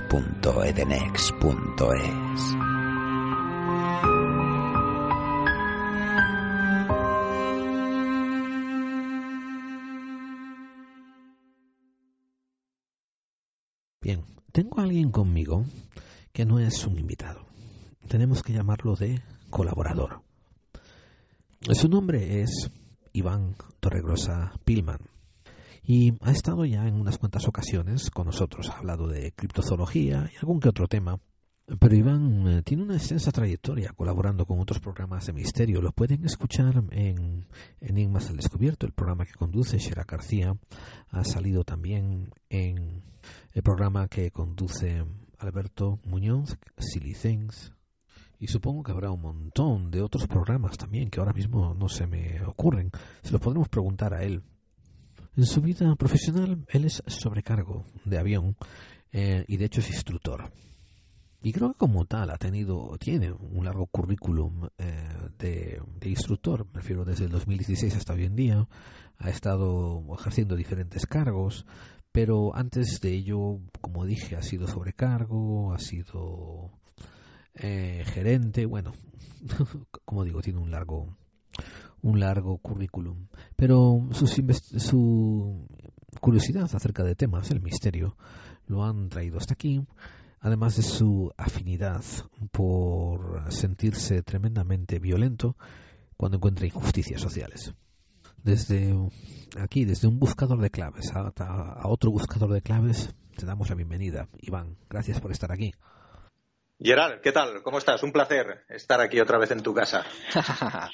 Bien, 14.01 14.23
tengo 14.51 14.79
a 14.79 14.83
alguien 14.83 15.11
conmigo 15.11 15.65
que 16.31 16.45
no 16.45 16.59
es 16.59 16.85
un 16.85 16.99
invitado. 16.99 17.45
Tenemos 18.07 18.43
que 18.43 18.53
llamarlo 18.53 18.95
de 18.95 19.21
colaborador. 19.49 20.21
Su 21.71 21.87
nombre 21.87 22.41
es 22.41 22.69
Iván 23.13 23.55
Torregrosa 23.79 24.53
Pilman 24.65 24.99
y 25.85 26.13
ha 26.21 26.31
estado 26.31 26.65
ya 26.65 26.87
en 26.87 26.95
unas 26.95 27.17
cuantas 27.17 27.47
ocasiones 27.47 28.09
con 28.09 28.25
nosotros, 28.27 28.69
ha 28.69 28.77
hablado 28.77 29.07
de 29.07 29.33
criptozoología 29.33 30.29
y 30.33 30.37
algún 30.37 30.61
que 30.61 30.69
otro 30.69 30.87
tema 30.87 31.19
Pero 31.79 31.95
Iván 31.95 32.47
eh, 32.47 32.61
tiene 32.63 32.83
una 32.83 32.95
extensa 32.95 33.31
trayectoria 33.31 33.93
colaborando 33.93 34.45
con 34.45 34.59
otros 34.59 34.79
programas 34.79 35.25
de 35.25 35.33
misterio. 35.33 35.81
Los 35.81 35.93
pueden 35.93 36.23
escuchar 36.25 36.83
en 36.91 37.47
Enigmas 37.79 38.29
al 38.29 38.37
Descubierto, 38.37 38.85
el 38.85 38.93
programa 38.93 39.25
que 39.25 39.33
conduce 39.33 39.77
Shera 39.77 40.03
García. 40.05 40.57
Ha 41.09 41.23
salido 41.23 41.63
también 41.63 42.31
en 42.49 43.03
el 43.53 43.63
programa 43.63 44.07
que 44.07 44.31
conduce 44.31 45.05
Alberto 45.37 45.99
Muñoz, 46.05 46.57
Silly 46.77 47.13
Things. 47.13 47.73
Y 48.39 48.47
supongo 48.47 48.83
que 48.83 48.91
habrá 48.91 49.11
un 49.11 49.21
montón 49.21 49.89
de 49.89 50.01
otros 50.01 50.27
programas 50.27 50.77
también 50.77 51.09
que 51.09 51.21
ahora 51.21 51.31
mismo 51.31 51.73
no 51.73 51.87
se 51.87 52.07
me 52.07 52.41
ocurren. 52.45 52.91
Se 53.21 53.31
los 53.31 53.39
podremos 53.39 53.69
preguntar 53.69 54.13
a 54.13 54.23
él. 54.23 54.43
En 55.35 55.45
su 55.45 55.61
vida 55.61 55.95
profesional, 55.95 56.63
él 56.67 56.85
es 56.85 57.01
sobrecargo 57.07 57.87
de 58.05 58.19
avión 58.19 58.55
eh, 59.11 59.43
y 59.47 59.57
de 59.57 59.65
hecho 59.65 59.79
es 59.79 59.89
instructor. 59.89 60.51
Y 61.41 61.51
creo 61.51 61.71
que 61.71 61.77
como 61.79 62.05
tal 62.05 62.29
ha 62.29 62.37
tenido, 62.37 62.95
tiene 62.99 63.31
un 63.31 63.65
largo 63.65 63.87
currículum 63.87 64.69
eh, 64.77 65.29
de, 65.39 65.81
instructor, 66.07 66.67
me 66.67 66.81
refiero 66.81 67.03
desde 67.03 67.25
el 67.25 67.31
2016 67.31 67.95
hasta 67.95 68.13
hoy 68.13 68.25
en 68.25 68.35
día, 68.35 68.67
ha 69.17 69.29
estado 69.29 70.03
ejerciendo 70.17 70.55
diferentes 70.55 71.07
cargos, 71.07 71.65
pero 72.11 72.55
antes 72.55 73.01
de 73.01 73.13
ello, 73.13 73.59
como 73.81 74.05
dije, 74.05 74.35
ha 74.35 74.43
sido 74.43 74.67
sobrecargo, 74.67 75.73
ha 75.73 75.79
sido 75.79 76.71
eh, 77.55 78.03
gerente, 78.05 78.67
bueno, 78.67 78.93
como 80.05 80.23
digo, 80.25 80.41
tiene 80.41 80.59
un 80.59 80.69
largo, 80.69 81.17
un 82.03 82.19
largo 82.19 82.59
currículum. 82.59 83.27
Pero 83.55 84.07
su, 84.11 84.27
su 84.27 85.67
curiosidad 86.21 86.69
acerca 86.75 87.03
de 87.03 87.15
temas, 87.15 87.49
el 87.49 87.61
misterio, 87.61 88.15
lo 88.67 88.85
han 88.85 89.09
traído 89.09 89.37
hasta 89.37 89.55
aquí 89.55 89.81
además 90.43 90.75
de 90.75 90.83
su 90.83 91.31
afinidad 91.37 92.03
por 92.51 93.45
sentirse 93.49 94.21
tremendamente 94.23 94.99
violento 94.99 95.55
cuando 96.17 96.37
encuentra 96.37 96.65
injusticias 96.65 97.21
sociales. 97.21 97.73
Desde 98.43 98.93
aquí, 99.57 99.85
desde 99.85 100.09
un 100.09 100.19
buscador 100.19 100.59
de 100.59 100.69
claves 100.69 101.11
a, 101.15 101.87
otro 101.87 102.11
buscador 102.11 102.51
de 102.51 102.61
claves, 102.61 103.15
te 103.37 103.45
damos 103.45 103.69
la 103.69 103.75
bienvenida. 103.75 104.27
Iván, 104.41 104.75
gracias 104.89 105.21
por 105.21 105.31
estar 105.31 105.49
aquí. 105.53 105.73
Gerard, 106.79 107.21
¿qué 107.21 107.31
tal? 107.31 107.61
¿Cómo 107.63 107.77
estás? 107.77 108.03
Un 108.03 108.11
placer 108.11 108.65
estar 108.69 108.99
aquí 108.99 109.19
otra 109.19 109.37
vez 109.37 109.51
en 109.51 109.63
tu 109.63 109.73
casa. 109.73 110.05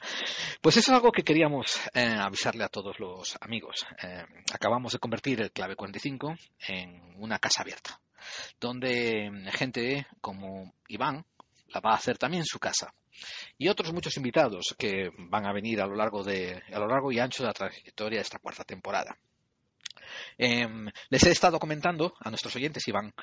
pues 0.62 0.78
eso 0.78 0.92
es 0.92 0.96
algo 0.96 1.12
que 1.12 1.24
queríamos 1.24 1.80
eh, 1.94 2.16
avisarle 2.20 2.64
a 2.64 2.70
todos 2.70 3.00
los 3.00 3.38
amigos. 3.42 3.86
Eh, 4.04 4.24
acabamos 4.54 4.94
de 4.94 5.00
convertir 5.00 5.42
el 5.42 5.52
clave 5.52 5.76
45 5.76 6.36
en 6.68 7.16
una 7.18 7.40
casa 7.40 7.62
abierta 7.62 8.00
donde 8.60 9.30
mm, 9.32 9.48
gente 9.50 10.08
como 10.22 10.74
Iván 10.88 11.26
la 11.68 11.80
va 11.80 11.92
a 11.92 11.96
hacer 11.96 12.18
también 12.18 12.46
su 12.46 12.60
casa. 12.60 12.94
Y 13.58 13.68
otros 13.68 13.92
muchos 13.92 14.16
invitados 14.18 14.76
que 14.78 15.10
van 15.18 15.46
a 15.46 15.54
venir 15.54 15.82
a 15.82 15.88
lo 15.88 15.96
largo, 15.96 16.24
de, 16.24 16.62
a 16.72 16.80
lo 16.80 16.88
largo 16.88 17.12
y 17.12 17.20
ancho 17.20 17.44
de 17.44 17.48
la 17.48 17.54
trayectoria 17.54 18.20
de 18.20 18.24
esta 18.24 18.40
cuarta 18.40 18.64
temporada. 18.64 19.18
Em, 20.38 20.90
les 21.10 21.24
he 21.24 21.32
estado 21.32 21.60
comentando 21.60 22.14
a 22.20 22.30
nuestros 22.30 22.56
oyentes, 22.56 22.88
Iván, 22.88 23.14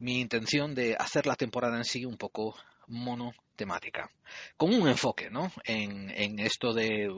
mi 0.00 0.20
intención 0.20 0.74
de 0.74 0.96
hacer 0.98 1.26
la 1.26 1.36
temporada 1.36 1.76
en 1.76 1.84
sí 1.84 2.04
un 2.04 2.16
poco 2.16 2.56
monotemática, 2.88 4.10
con 4.56 4.74
un 4.74 4.88
enfoque 4.88 5.30
¿no? 5.30 5.52
en, 5.64 6.38
esto 6.40 6.72
de 6.72 7.08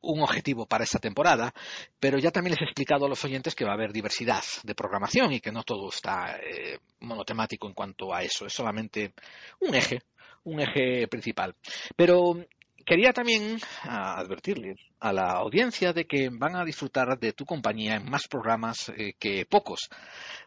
un 0.00 0.22
objetivo 0.22 0.66
para 0.66 0.84
esta 0.84 0.98
temporada, 0.98 1.52
pero 1.98 2.18
ya 2.18 2.30
también 2.30 2.52
les 2.52 2.62
he 2.62 2.64
explicado 2.64 3.06
a 3.06 3.08
los 3.08 3.24
oyentes 3.24 3.54
que 3.54 3.64
va 3.64 3.72
a 3.72 3.74
haber 3.74 3.92
diversidad 3.92 4.42
de 4.62 4.74
programación 4.74 5.32
y 5.32 5.40
que 5.40 5.52
no 5.52 5.62
todo 5.62 5.88
está 5.88 6.38
eh, 6.38 6.78
monotemático 7.00 7.66
en 7.66 7.74
cuanto 7.74 8.14
a 8.14 8.22
eso, 8.22 8.46
es 8.46 8.52
solamente 8.52 9.12
un 9.60 9.74
eje, 9.74 10.02
un 10.44 10.60
eje 10.60 11.08
principal. 11.08 11.54
Pero 11.96 12.36
quería 12.84 13.12
también 13.12 13.58
ah, 13.82 14.18
advertirles 14.18 14.78
a 15.04 15.12
la 15.12 15.32
audiencia 15.32 15.92
de 15.92 16.06
que 16.06 16.30
van 16.30 16.56
a 16.56 16.64
disfrutar 16.64 17.18
de 17.18 17.34
tu 17.34 17.44
compañía 17.44 17.96
en 17.96 18.08
más 18.08 18.26
programas 18.26 18.88
eh, 18.96 19.12
que 19.18 19.44
pocos 19.44 19.90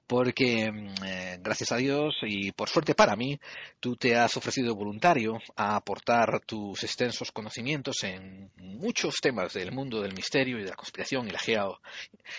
porque 0.08 0.72
mm, 0.72 1.04
eh, 1.06 1.38
gracias 1.42 1.72
a 1.74 1.78
Dios 1.78 2.16
y 2.24 2.54
por 2.54 2.70
suerte 2.70 2.96
para 2.96 3.16
mí, 3.16 3.38
tú 3.80 3.96
te 3.98 4.16
has 4.16 4.36
ofrecido 4.38 4.74
voluntario 4.74 5.38
a 5.56 5.76
aportar 5.76 6.42
tus 6.46 6.84
extensos 6.84 7.32
conocimientos 7.32 8.04
en 8.04 8.50
muchos 8.56 9.18
temas 9.22 9.54
del 9.54 9.74
mundo 9.74 10.02
del 10.02 10.14
misterio 10.14 10.58
y 10.58 10.64
de 10.64 10.70
la 10.70 10.76
conspiración 10.76 11.28
y 11.28 11.32
la, 11.32 11.40
geo, 11.40 11.80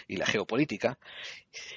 y 0.08 0.16
la 0.16 0.26
geopolítica. 0.26 0.98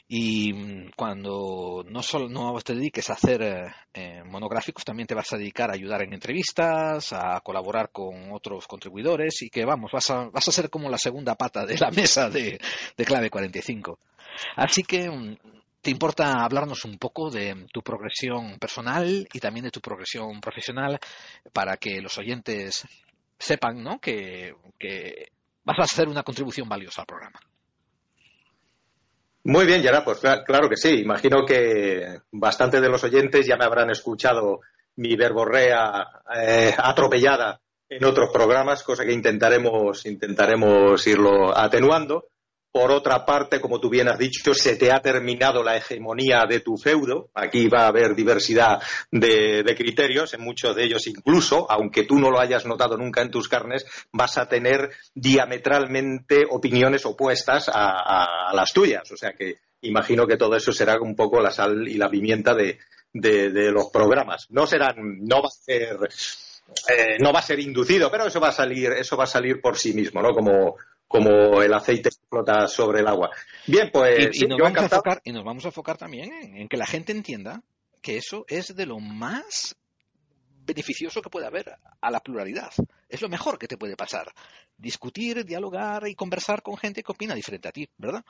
Y 0.08 0.54
mm, 0.54 0.92
cuando 0.96 1.84
no 1.88 2.02
solo 2.02 2.30
no 2.30 2.60
te 2.62 2.74
dediques 2.74 3.10
a 3.10 3.14
hacer 3.14 3.74
eh, 3.94 4.24
monográficos, 4.26 4.86
también 4.86 5.08
te 5.08 5.16
vas 5.16 5.32
a 5.34 5.38
dedicar 5.38 5.70
a 5.70 5.74
ayudar 5.74 6.04
en 6.04 6.14
entrevistas, 6.14 7.12
a 7.12 7.42
colaborar 7.42 7.92
con 7.92 8.32
otros 8.32 8.66
contribuidores 8.68 9.42
y 9.42 9.50
que 9.50 9.66
vamos, 9.66 9.92
vas 9.92 10.10
a, 10.10 10.31
vas 10.32 10.48
a 10.48 10.52
ser 10.52 10.70
como 10.70 10.90
la 10.90 10.98
segunda 10.98 11.36
pata 11.36 11.66
de 11.66 11.78
la 11.78 11.92
mesa 11.92 12.30
de, 12.30 12.60
de 12.98 13.06
Clave 13.06 13.30
45. 13.30 14.00
Así 14.56 14.84
que 14.84 15.10
mm, 15.10 15.38
¿Te 15.82 15.90
importa 15.90 16.44
hablarnos 16.44 16.86
un 16.86 17.00
poco 17.00 17.32
de 17.32 17.66
tu 17.74 17.82
progresión 17.82 18.60
personal 18.60 19.28
y 19.34 19.40
también 19.40 19.66
de 19.66 19.72
tu 19.72 19.82
progresión 19.82 20.40
profesional 20.40 21.00
para 21.52 21.78
que 21.78 22.00
los 22.02 22.16
oyentes 22.20 22.86
sepan 23.40 23.84
¿no? 23.84 24.00
que, 24.00 24.54
vas 25.64 25.80
a 25.80 25.84
hacer 25.84 26.08
una 26.08 26.22
contribución 26.22 26.70
valiosa 26.70 27.02
al 27.02 27.08
programa? 27.08 27.40
Muy 29.44 29.66
bien, 29.66 29.82
Yara, 29.82 30.06
pues 30.06 30.20
claro, 30.20 30.70
que 30.70 30.78
sí. 30.78 31.00
Imagino 31.00 31.44
que 31.48 32.20
bastante 32.32 32.80
de 32.80 32.90
los 32.90 33.04
oyentes 33.04 33.48
ya 33.48 33.58
me 33.58 33.66
habrán 33.66 33.90
escuchado 33.90 34.60
mi 34.98 35.16
verborrea 35.16 36.08
eh, 36.38 36.76
atropellada 36.78 37.60
en 37.92 38.06
otros 38.06 38.30
programas, 38.32 38.84
cosa 38.84 39.04
que 39.04 39.12
intentaremos, 39.12 40.06
intentaremos 40.06 41.06
irlo 41.08 41.56
atenuando. 41.56 42.30
Por 42.72 42.90
otra 42.90 43.26
parte, 43.26 43.60
como 43.60 43.82
tú 43.82 43.90
bien 43.90 44.08
has 44.08 44.18
dicho, 44.18 44.54
se 44.54 44.78
te 44.78 44.94
ha 44.94 45.02
terminado 45.02 45.62
la 45.62 45.76
hegemonía 45.76 46.46
de 46.48 46.62
tu 46.62 46.78
feudo. 46.78 47.30
Aquí 47.34 47.68
va 47.68 47.82
a 47.82 47.88
haber 47.88 48.16
diversidad 48.16 48.82
de, 49.12 49.76
criterios, 49.78 50.34
en 50.34 50.40
muchos 50.40 50.74
de 50.74 50.86
ellos 50.86 51.06
incluso, 51.08 51.70
aunque 51.70 52.06
tú 52.06 52.18
no 52.18 52.32
lo 52.32 52.40
hayas 52.40 52.66
notado 52.66 52.96
nunca 52.96 53.22
en 53.24 53.30
tus 53.30 53.50
carnes, 53.50 53.86
vas 54.14 54.38
a 54.38 54.48
tener 54.48 54.92
diametralmente 55.14 56.46
opiniones 56.50 57.06
opuestas 57.06 57.70
a, 57.74 58.54
las 58.54 58.72
tuyas. 58.72 59.12
O 59.12 59.18
sea 59.18 59.34
que 59.34 59.56
imagino 59.82 60.26
que 60.26 60.38
todo 60.38 60.56
eso 60.56 60.72
será 60.72 60.98
un 61.02 61.14
poco 61.14 61.42
la 61.42 61.52
sal 61.52 61.90
y 61.90 61.98
la 61.98 62.10
pimienta 62.10 62.56
de, 62.56 62.78
los 63.14 63.90
programas. 63.92 64.46
No 64.50 64.66
serán, 64.66 64.96
no 65.20 65.42
va 65.42 65.50
a 65.50 65.66
ser 65.66 65.98
eh, 66.90 67.18
no 67.20 67.32
va 67.32 67.40
a 67.40 67.44
ser 67.44 67.60
inducido, 67.60 68.10
pero 68.10 68.26
eso 68.26 68.40
va 68.40 68.50
a 68.50 68.54
salir, 68.54 68.92
eso 68.92 69.18
va 69.18 69.26
a 69.26 69.28
salir 69.28 69.62
por 69.62 69.78
sí 69.78 69.94
mismo, 69.94 70.22
¿no? 70.22 70.34
Como, 70.34 70.78
como 71.08 71.62
el 71.62 71.74
aceite 71.74 72.10
flota 72.30 72.68
sobre 72.68 73.02
el 73.02 73.08
agua. 73.08 73.30
Bien, 73.68 73.90
pues 73.92 74.42
y, 74.42 74.48
nos, 74.48 74.60
vamos 74.60 74.80
a 74.80 74.84
enfocar, 74.84 75.22
y 75.24 75.32
nos 75.32 75.44
vamos 75.44 75.66
a 75.66 75.68
enfocar 75.68 75.98
también 75.98 76.32
en, 76.56 76.68
que 76.68 76.78
la 76.78 76.86
gente 76.86 77.12
entienda 77.12 77.62
que 78.02 78.18
eso 78.18 78.46
es 78.48 78.76
de 78.76 78.86
lo 78.86 79.00
más 79.00 79.76
beneficioso 80.64 81.22
que 81.22 81.30
puede 81.30 81.48
haber 81.48 81.76
a 82.00 82.12
la 82.12 82.20
pluralidad. 82.20 82.72
Es 83.10 83.22
lo 83.22 83.30
mejor 83.30 83.60
que 83.60 83.68
te 83.68 83.78
puede 83.78 83.96
pasar. 83.96 84.32
Discutir, 84.78 85.44
dialogar 85.46 86.08
y 86.08 86.16
conversar 86.16 86.62
con 86.62 86.78
gente 86.78 87.04
que 87.04 87.12
opina 87.12 87.36
diferente 87.36 87.68
a 87.68 87.72
ti, 87.72 87.88
¿verdad? 87.98 88.24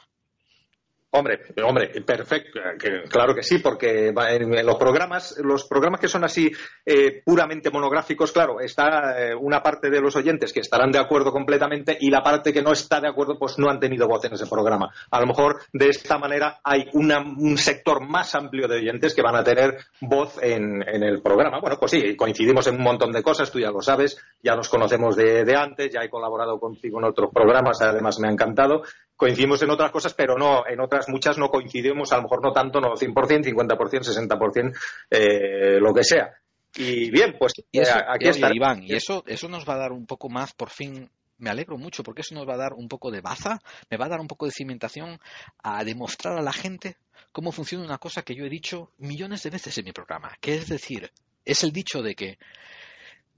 Hombre, 1.13 1.41
hombre, 1.61 1.89
perfecto, 2.05 2.61
claro 3.09 3.35
que 3.35 3.43
sí, 3.43 3.57
porque 3.57 4.13
en 4.15 4.65
los 4.65 4.75
programas, 4.77 5.37
los 5.43 5.65
programas 5.65 5.99
que 5.99 6.07
son 6.07 6.23
así 6.23 6.49
eh, 6.85 7.21
puramente 7.25 7.69
monográficos, 7.69 8.31
claro, 8.31 8.61
está 8.61 9.19
eh, 9.19 9.35
una 9.35 9.61
parte 9.61 9.89
de 9.89 9.99
los 9.99 10.15
oyentes 10.15 10.53
que 10.53 10.61
estarán 10.61 10.89
de 10.89 10.99
acuerdo 10.99 11.33
completamente 11.33 11.97
y 11.99 12.09
la 12.09 12.23
parte 12.23 12.53
que 12.53 12.61
no 12.61 12.71
está 12.71 13.01
de 13.01 13.09
acuerdo, 13.09 13.37
pues 13.37 13.59
no 13.59 13.69
han 13.69 13.81
tenido 13.81 14.07
voz 14.07 14.23
en 14.23 14.35
ese 14.35 14.47
programa. 14.47 14.89
A 15.11 15.19
lo 15.19 15.27
mejor 15.27 15.59
de 15.73 15.89
esta 15.89 16.17
manera 16.17 16.61
hay 16.63 16.85
un 16.93 17.57
sector 17.57 18.07
más 18.07 18.33
amplio 18.33 18.69
de 18.69 18.77
oyentes 18.77 19.13
que 19.13 19.21
van 19.21 19.35
a 19.35 19.43
tener 19.43 19.79
voz 19.99 20.41
en, 20.41 20.81
el 20.81 21.21
programa. 21.21 21.59
Bueno, 21.59 21.75
pues 21.77 21.91
sí, 21.91 22.15
coincidimos 22.15 22.67
en 22.67 22.75
un 22.75 22.83
montón 22.83 23.11
de 23.11 23.21
cosas, 23.21 23.51
tú 23.51 23.59
ya 23.59 23.69
lo 23.69 23.81
sabes, 23.81 24.17
ya 24.41 24.55
nos 24.55 24.69
conocemos 24.69 25.17
de, 25.17 25.43
de 25.43 25.55
antes, 25.57 25.91
ya 25.91 26.05
he 26.05 26.09
colaborado 26.09 26.57
contigo 26.57 26.99
en 26.99 27.05
otros 27.05 27.31
programas, 27.33 27.81
además 27.81 28.17
me 28.17 28.29
ha 28.29 28.31
encantado 28.31 28.83
coincidimos 29.21 29.61
en 29.61 29.69
otras 29.69 29.91
cosas, 29.91 30.15
pero 30.15 30.35
no, 30.35 30.63
en 30.67 30.81
otras 30.81 31.07
muchas 31.07 31.37
no 31.37 31.49
coincidimos, 31.49 32.11
a 32.11 32.15
lo 32.15 32.23
mejor 32.23 32.41
no 32.41 32.51
tanto, 32.51 32.81
no 32.81 32.95
100%, 32.95 33.53
50%, 33.53 33.77
60%, 33.77 34.75
eh, 35.11 35.79
lo 35.79 35.93
que 35.93 36.03
sea. 36.03 36.33
Y 36.75 37.11
bien, 37.11 37.35
pues 37.37 37.53
y 37.71 37.81
eso, 37.81 37.99
aquí 38.07 38.29
está. 38.29 38.49
Iván, 38.51 38.81
y 38.81 38.95
eso, 38.95 39.23
eso 39.27 39.47
nos 39.47 39.69
va 39.69 39.75
a 39.75 39.77
dar 39.77 39.91
un 39.91 40.07
poco 40.07 40.27
más, 40.27 40.53
por 40.53 40.71
fin, 40.71 41.07
me 41.37 41.51
alegro 41.51 41.77
mucho 41.77 42.01
porque 42.01 42.21
eso 42.21 42.33
nos 42.33 42.49
va 42.49 42.55
a 42.55 42.57
dar 42.57 42.73
un 42.73 42.87
poco 42.87 43.11
de 43.11 43.21
baza, 43.21 43.61
me 43.91 43.97
va 43.97 44.05
a 44.05 44.09
dar 44.09 44.21
un 44.21 44.27
poco 44.27 44.47
de 44.47 44.53
cimentación 44.53 45.19
a 45.61 45.83
demostrar 45.83 46.39
a 46.39 46.41
la 46.41 46.51
gente 46.51 46.97
cómo 47.31 47.51
funciona 47.51 47.85
una 47.85 47.99
cosa 47.99 48.23
que 48.23 48.33
yo 48.33 48.45
he 48.45 48.49
dicho 48.49 48.89
millones 48.97 49.43
de 49.43 49.51
veces 49.51 49.77
en 49.77 49.85
mi 49.85 49.91
programa, 49.91 50.35
que 50.41 50.55
es 50.55 50.67
decir, 50.67 51.11
es 51.45 51.63
el 51.63 51.71
dicho 51.71 52.01
de 52.01 52.15
que 52.15 52.39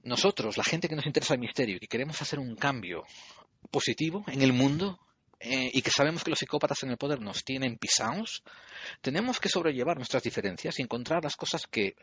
nosotros, 0.03 0.55
la 0.55 0.63
gente 0.63 0.87
que 0.87 0.95
nos 0.95 1.05
interesa 1.05 1.33
el 1.33 1.41
misterio 1.41 1.77
y 1.81 1.87
queremos 1.87 2.21
hacer 2.21 2.39
un 2.39 2.55
cambio 2.55 3.03
positivo 3.69 4.23
en 4.27 4.41
el 4.41 4.53
mundo, 4.53 4.97
eh, 5.45 5.69
y 5.73 5.81
que 5.81 5.91
sabemos 5.91 6.23
que 6.23 6.29
los 6.29 6.39
psicópatas 6.39 6.83
en 6.83 6.91
el 6.91 6.97
poder 6.97 7.19
nos 7.19 7.43
tienen 7.43 7.77
pisados, 7.77 8.43
tenemos 9.01 9.41
que 9.41 9.49
sobrellevar 9.49 9.97
nuestras 9.97 10.23
diferencias 10.23 10.79
y 10.79 10.83
encontrar 10.83 11.21
las 11.21 11.35
cosas 11.35 11.67
que 11.67 11.95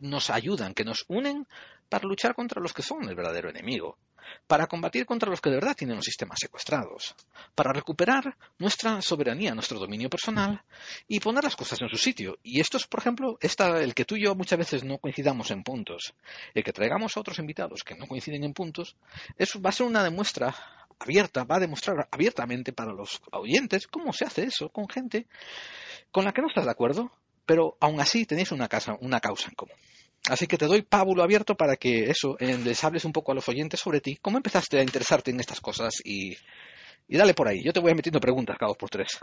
nos 0.00 0.30
ayudan, 0.30 0.74
que 0.74 0.84
nos 0.84 1.04
unen 1.08 1.46
para 1.88 2.06
luchar 2.06 2.36
contra 2.36 2.60
los 2.60 2.72
que 2.72 2.82
son 2.82 3.08
el 3.08 3.16
verdadero 3.16 3.50
enemigo, 3.50 3.98
para 4.46 4.68
combatir 4.68 5.06
contra 5.06 5.28
los 5.28 5.40
que 5.40 5.50
de 5.50 5.56
verdad 5.56 5.74
tienen 5.74 5.96
los 5.96 6.04
sistemas 6.04 6.38
secuestrados, 6.40 7.16
para 7.56 7.72
recuperar 7.72 8.36
nuestra 8.58 9.02
soberanía, 9.02 9.54
nuestro 9.54 9.80
dominio 9.80 10.08
personal 10.08 10.62
y 11.08 11.18
poner 11.18 11.42
las 11.42 11.56
cosas 11.56 11.82
en 11.82 11.88
su 11.88 11.96
sitio. 11.96 12.38
Y 12.44 12.60
esto 12.60 12.76
es, 12.76 12.86
por 12.86 13.00
ejemplo, 13.00 13.38
esta, 13.40 13.80
el 13.80 13.94
que 13.94 14.04
tú 14.04 14.14
y 14.14 14.22
yo 14.22 14.36
muchas 14.36 14.58
veces 14.58 14.84
no 14.84 14.98
coincidamos 14.98 15.50
en 15.50 15.64
puntos, 15.64 16.14
el 16.54 16.62
que 16.62 16.72
traigamos 16.72 17.16
a 17.16 17.20
otros 17.20 17.40
invitados 17.40 17.82
que 17.82 17.96
no 17.96 18.06
coinciden 18.06 18.44
en 18.44 18.52
puntos, 18.52 18.94
eso 19.36 19.60
va 19.60 19.70
a 19.70 19.72
ser 19.72 19.86
una 19.86 20.04
demuestra 20.04 20.54
abierta, 20.98 21.44
va 21.44 21.56
a 21.56 21.60
demostrar 21.60 22.08
abiertamente 22.10 22.72
para 22.72 22.92
los 22.92 23.20
oyentes 23.32 23.86
cómo 23.86 24.12
se 24.12 24.24
hace 24.24 24.44
eso 24.44 24.68
con 24.70 24.88
gente 24.88 25.26
con 26.10 26.24
la 26.24 26.32
que 26.32 26.40
no 26.40 26.48
estás 26.48 26.64
de 26.64 26.70
acuerdo, 26.70 27.10
pero 27.46 27.76
aún 27.80 28.00
así 28.00 28.24
tenéis 28.24 28.52
una, 28.52 28.68
casa, 28.68 28.96
una 29.00 29.20
causa 29.20 29.48
en 29.48 29.54
común. 29.54 29.76
Así 30.28 30.46
que 30.46 30.58
te 30.58 30.66
doy 30.66 30.82
pábulo 30.82 31.22
abierto 31.22 31.54
para 31.54 31.76
que 31.76 32.10
eso, 32.10 32.36
eh, 32.40 32.58
les 32.58 32.82
hables 32.84 33.04
un 33.04 33.12
poco 33.12 33.32
a 33.32 33.34
los 33.34 33.48
oyentes 33.48 33.80
sobre 33.80 34.00
ti, 34.00 34.16
cómo 34.20 34.36
empezaste 34.36 34.78
a 34.78 34.82
interesarte 34.82 35.30
en 35.30 35.40
estas 35.40 35.60
cosas 35.60 35.94
y, 36.04 36.36
y 37.08 37.16
dale 37.16 37.34
por 37.34 37.48
ahí. 37.48 37.62
Yo 37.64 37.72
te 37.72 37.80
voy 37.80 37.94
metiendo 37.94 38.20
preguntas 38.20 38.56
cada 38.58 38.68
dos 38.68 38.76
por 38.76 38.90
tres. 38.90 39.18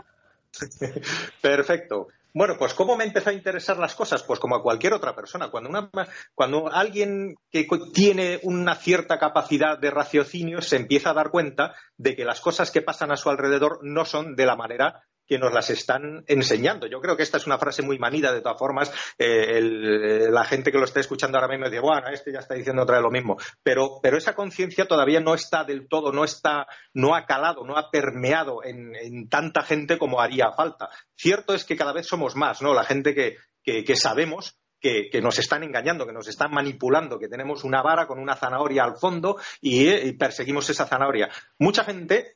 Perfecto. 1.40 2.08
Bueno, 2.32 2.56
pues 2.58 2.74
¿cómo 2.74 2.96
me 2.98 3.04
empezó 3.04 3.30
a 3.30 3.32
interesar 3.32 3.78
las 3.78 3.94
cosas? 3.94 4.22
Pues 4.22 4.38
como 4.38 4.56
a 4.56 4.62
cualquier 4.62 4.92
otra 4.92 5.16
persona. 5.16 5.50
Cuando, 5.50 5.70
una, 5.70 5.90
cuando 6.34 6.70
alguien 6.70 7.34
que 7.50 7.66
tiene 7.94 8.40
una 8.42 8.74
cierta 8.74 9.18
capacidad 9.18 9.78
de 9.78 9.90
raciocinio 9.90 10.60
se 10.60 10.76
empieza 10.76 11.10
a 11.10 11.14
dar 11.14 11.30
cuenta 11.30 11.74
de 11.96 12.14
que 12.14 12.26
las 12.26 12.42
cosas 12.42 12.70
que 12.70 12.82
pasan 12.82 13.10
a 13.10 13.16
su 13.16 13.30
alrededor 13.30 13.78
no 13.82 14.04
son 14.04 14.36
de 14.36 14.44
la 14.44 14.54
manera 14.54 15.02
que 15.26 15.38
nos 15.38 15.52
las 15.52 15.70
están 15.70 16.24
enseñando. 16.26 16.86
Yo 16.86 17.00
creo 17.00 17.16
que 17.16 17.22
esta 17.22 17.38
es 17.38 17.46
una 17.46 17.58
frase 17.58 17.82
muy 17.82 17.98
manida, 17.98 18.32
de 18.32 18.40
todas 18.40 18.58
formas. 18.58 18.90
Eh, 19.18 19.58
eh, 19.58 20.28
la 20.30 20.44
gente 20.44 20.70
que 20.70 20.78
lo 20.78 20.84
está 20.84 21.00
escuchando 21.00 21.38
ahora 21.38 21.48
mismo 21.48 21.68
dice, 21.68 21.80
bueno, 21.80 22.08
este 22.08 22.32
ya 22.32 22.38
está 22.38 22.54
diciendo 22.54 22.82
otra 22.82 22.96
vez 22.96 23.02
lo 23.02 23.10
mismo. 23.10 23.36
Pero, 23.62 23.98
pero 24.02 24.16
esa 24.16 24.34
conciencia 24.34 24.86
todavía 24.86 25.20
no 25.20 25.34
está 25.34 25.64
del 25.64 25.88
todo, 25.88 26.12
no 26.12 26.24
está, 26.24 26.66
no 26.94 27.14
ha 27.14 27.26
calado, 27.26 27.64
no 27.64 27.76
ha 27.76 27.90
permeado 27.90 28.62
en, 28.64 29.28
tanta 29.28 29.62
gente 29.62 29.98
como 29.98 30.20
haría 30.20 30.52
falta. 30.52 30.88
Cierto 31.16 31.54
es 31.54 31.64
que 31.64 31.76
cada 31.76 31.92
vez 31.92 32.06
somos 32.06 32.36
más, 32.36 32.62
¿no? 32.62 32.72
La 32.74 32.84
gente 32.84 33.14
que, 33.14 33.36
que, 33.64 33.96
sabemos 33.96 34.58
que, 34.80 35.10
nos 35.20 35.38
están 35.38 35.64
engañando, 35.64 36.06
que 36.06 36.12
nos 36.12 36.28
están 36.28 36.52
manipulando, 36.52 37.18
que 37.18 37.28
tenemos 37.28 37.64
una 37.64 37.82
vara 37.82 38.06
con 38.06 38.20
una 38.20 38.36
zanahoria 38.36 38.84
al 38.84 38.96
fondo 38.96 39.36
y, 39.60 39.88
y, 39.88 40.12
perseguimos 40.12 40.70
esa 40.70 40.86
zanahoria. 40.86 41.28
Mucha 41.58 41.82
gente 41.82 42.35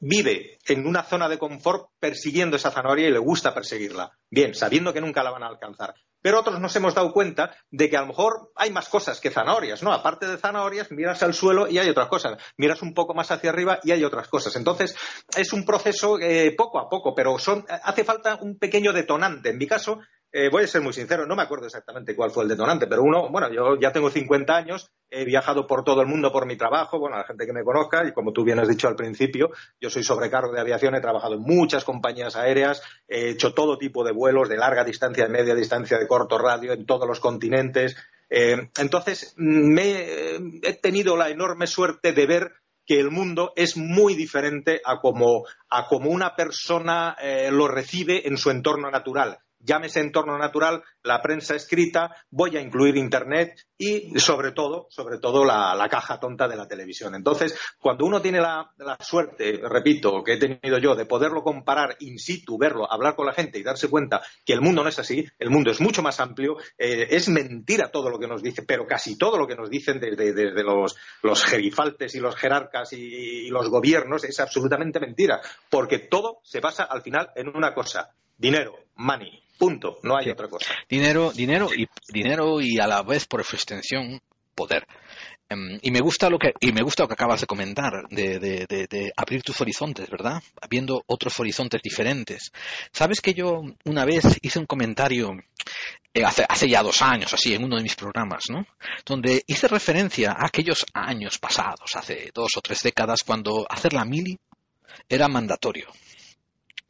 vive 0.00 0.58
en 0.66 0.86
una 0.86 1.02
zona 1.02 1.28
de 1.28 1.38
confort 1.38 1.90
persiguiendo 1.98 2.56
esa 2.56 2.70
zanahoria 2.70 3.08
y 3.08 3.12
le 3.12 3.18
gusta 3.18 3.54
perseguirla. 3.54 4.12
Bien, 4.30 4.54
sabiendo 4.54 4.92
que 4.92 5.00
nunca 5.00 5.22
la 5.22 5.30
van 5.30 5.42
a 5.42 5.48
alcanzar. 5.48 5.94
Pero 6.20 6.40
otros 6.40 6.60
nos 6.60 6.74
hemos 6.74 6.94
dado 6.94 7.12
cuenta 7.12 7.54
de 7.70 7.88
que 7.88 7.96
a 7.96 8.00
lo 8.00 8.08
mejor 8.08 8.50
hay 8.56 8.70
más 8.70 8.88
cosas 8.88 9.20
que 9.20 9.30
zanahorias, 9.30 9.82
¿no? 9.82 9.92
Aparte 9.92 10.26
de 10.26 10.36
zanahorias, 10.36 10.90
miras 10.90 11.22
al 11.22 11.32
suelo 11.32 11.68
y 11.68 11.78
hay 11.78 11.88
otras 11.88 12.08
cosas. 12.08 12.42
Miras 12.56 12.82
un 12.82 12.92
poco 12.92 13.14
más 13.14 13.30
hacia 13.30 13.50
arriba 13.50 13.78
y 13.84 13.92
hay 13.92 14.04
otras 14.04 14.28
cosas. 14.28 14.56
Entonces, 14.56 14.96
es 15.36 15.52
un 15.52 15.64
proceso 15.64 16.18
eh, 16.18 16.54
poco 16.56 16.80
a 16.80 16.88
poco, 16.88 17.14
pero 17.14 17.36
hace 17.36 18.04
falta 18.04 18.36
un 18.40 18.58
pequeño 18.58 18.92
detonante. 18.92 19.50
En 19.50 19.58
mi 19.58 19.66
caso, 19.66 20.00
eh, 20.30 20.50
voy 20.50 20.64
a 20.64 20.66
ser 20.66 20.82
muy 20.82 20.92
sincero, 20.92 21.26
no 21.26 21.34
me 21.34 21.42
acuerdo 21.42 21.66
exactamente 21.66 22.14
cuál 22.14 22.30
fue 22.30 22.42
el 22.42 22.50
detonante, 22.50 22.86
pero 22.86 23.02
uno, 23.02 23.30
bueno, 23.30 23.50
yo 23.50 23.78
ya 23.80 23.92
tengo 23.92 24.10
50 24.10 24.54
años, 24.54 24.90
he 25.08 25.24
viajado 25.24 25.66
por 25.66 25.84
todo 25.84 26.02
el 26.02 26.06
mundo 26.06 26.30
por 26.30 26.44
mi 26.44 26.56
trabajo, 26.56 26.98
bueno, 26.98 27.16
la 27.16 27.24
gente 27.24 27.46
que 27.46 27.52
me 27.54 27.64
conozca, 27.64 28.06
y 28.06 28.12
como 28.12 28.32
tú 28.32 28.44
bien 28.44 28.58
has 28.58 28.68
dicho 28.68 28.88
al 28.88 28.96
principio, 28.96 29.50
yo 29.80 29.88
soy 29.88 30.02
sobrecargo 30.02 30.52
de 30.52 30.60
aviación, 30.60 30.94
he 30.94 31.00
trabajado 31.00 31.34
en 31.34 31.40
muchas 31.40 31.84
compañías 31.84 32.36
aéreas, 32.36 32.82
he 33.08 33.30
hecho 33.30 33.54
todo 33.54 33.78
tipo 33.78 34.04
de 34.04 34.12
vuelos 34.12 34.50
de 34.50 34.58
larga 34.58 34.84
distancia, 34.84 35.24
de 35.24 35.30
media 35.30 35.54
distancia, 35.54 35.98
de 35.98 36.06
corto 36.06 36.36
radio, 36.36 36.74
en 36.74 36.84
todos 36.84 37.08
los 37.08 37.20
continentes. 37.20 37.96
Eh, 38.28 38.68
entonces, 38.78 39.34
he 39.38 40.72
tenido 40.82 41.16
la 41.16 41.30
enorme 41.30 41.66
suerte 41.66 42.12
de 42.12 42.26
ver 42.26 42.52
que 42.84 43.00
el 43.00 43.10
mundo 43.10 43.52
es 43.56 43.78
muy 43.78 44.14
diferente 44.14 44.82
a 44.84 45.00
como, 45.00 45.44
una 46.06 46.36
persona 46.36 47.16
eh, 47.18 47.50
lo 47.50 47.66
recibe 47.68 48.28
en 48.28 48.36
su 48.36 48.50
entorno 48.50 48.90
natural 48.90 49.38
llámese 49.60 50.00
entorno 50.00 50.38
natural, 50.38 50.82
la 51.02 51.20
prensa 51.22 51.54
escrita, 51.54 52.14
voy 52.30 52.56
a 52.56 52.60
incluir 52.60 52.96
Internet 52.96 53.66
y, 53.76 54.18
sobre 54.18 54.52
todo, 54.52 54.86
sobre 54.90 55.18
todo 55.18 55.44
la, 55.44 55.88
caja 55.90 56.20
tonta 56.20 56.46
de 56.48 56.56
la 56.56 56.68
televisión. 56.68 57.14
Entonces, 57.14 57.58
cuando 57.80 58.04
uno 58.04 58.20
tiene 58.20 58.40
la, 58.40 58.70
suerte, 59.00 59.60
repito, 59.62 60.22
que 60.22 60.34
he 60.34 60.36
tenido 60.36 60.78
yo, 60.78 60.94
de 60.94 61.06
poderlo 61.06 61.42
comparar 61.42 61.96
in 62.00 62.18
situ, 62.18 62.58
verlo, 62.58 62.90
hablar 62.90 63.14
con 63.14 63.26
la 63.26 63.32
gente 63.32 63.58
y 63.58 63.62
darse 63.62 63.88
cuenta 63.88 64.22
que 64.44 64.52
el 64.52 64.60
mundo 64.60 64.82
no 64.82 64.88
es 64.88 64.98
así, 64.98 65.26
el 65.38 65.50
mundo 65.50 65.70
es 65.70 65.80
mucho 65.80 66.02
más 66.02 66.20
amplio, 66.20 66.56
eh, 66.76 67.08
es 67.10 67.28
mentira 67.28 67.90
todo 67.90 68.10
lo 68.10 68.18
que 68.18 68.26
nos 68.26 68.42
dice, 68.42 68.62
pero 68.62 68.86
casi 68.86 69.16
todo 69.16 69.38
lo 69.38 69.46
que 69.46 69.56
nos 69.56 69.70
dicen 69.70 70.00
desde, 70.00 70.62
los, 70.62 70.96
los 71.22 71.44
gerifaltes 71.44 72.14
y 72.14 72.20
los 72.20 72.36
jerarcas 72.36 72.92
y 72.92 73.48
los 73.48 73.68
gobiernos 73.68 74.24
es 74.24 74.40
absolutamente 74.40 75.00
mentira, 75.00 75.40
porque 75.70 75.98
todo 75.98 76.40
se 76.42 76.60
basa 76.60 76.84
al 76.84 77.02
final 77.02 77.30
en 77.34 77.48
una 77.48 77.74
cosa, 77.74 78.10
dinero, 78.36 78.87
money, 78.98 79.42
Punto, 79.58 79.98
no 80.04 80.16
hay 80.16 80.30
otra 80.30 80.48
cosa. 80.48 80.72
Dinero, 80.88 81.32
dinero 81.32 81.68
y 81.74 81.88
dinero 82.12 82.60
y 82.60 82.78
a 82.78 82.86
la 82.86 83.02
vez 83.02 83.26
por 83.26 83.40
extensión 83.40 84.20
poder. 84.54 84.86
Em, 85.48 85.80
y 85.82 85.90
me 85.90 86.00
gusta 86.00 86.30
lo 86.30 86.38
que 86.38 86.52
y 86.60 86.70
me 86.72 86.82
gusta 86.82 87.02
lo 87.02 87.08
que 87.08 87.14
acabas 87.14 87.40
de 87.40 87.46
comentar 87.48 87.92
de, 88.08 88.38
de, 88.38 89.12
abrir 89.16 89.42
tus 89.42 89.60
horizontes, 89.60 90.08
¿verdad? 90.10 90.40
Viendo 90.70 91.02
otros 91.06 91.40
horizontes 91.40 91.82
diferentes. 91.82 92.52
Sabes 92.92 93.20
que 93.20 93.34
yo 93.34 93.62
una 93.84 94.04
vez 94.04 94.38
hice 94.42 94.60
un 94.60 94.66
comentario 94.66 95.32
eh, 96.14 96.24
hace, 96.24 96.44
hace, 96.48 96.68
ya 96.68 96.82
dos 96.82 97.02
años, 97.02 97.32
así, 97.34 97.54
en 97.54 97.64
uno 97.64 97.76
de 97.76 97.82
mis 97.82 97.96
programas, 97.96 98.44
¿no? 98.50 98.64
Donde 99.04 99.42
hice 99.46 99.66
referencia 99.66 100.32
a 100.32 100.46
aquellos 100.46 100.86
años 100.94 101.38
pasados, 101.38 101.96
hace 101.96 102.30
dos 102.32 102.56
o 102.56 102.60
tres 102.60 102.80
décadas, 102.82 103.24
cuando 103.26 103.66
hacer 103.68 103.92
la 103.92 104.04
mili 104.04 104.38
era 105.08 105.26
mandatorio. 105.26 105.88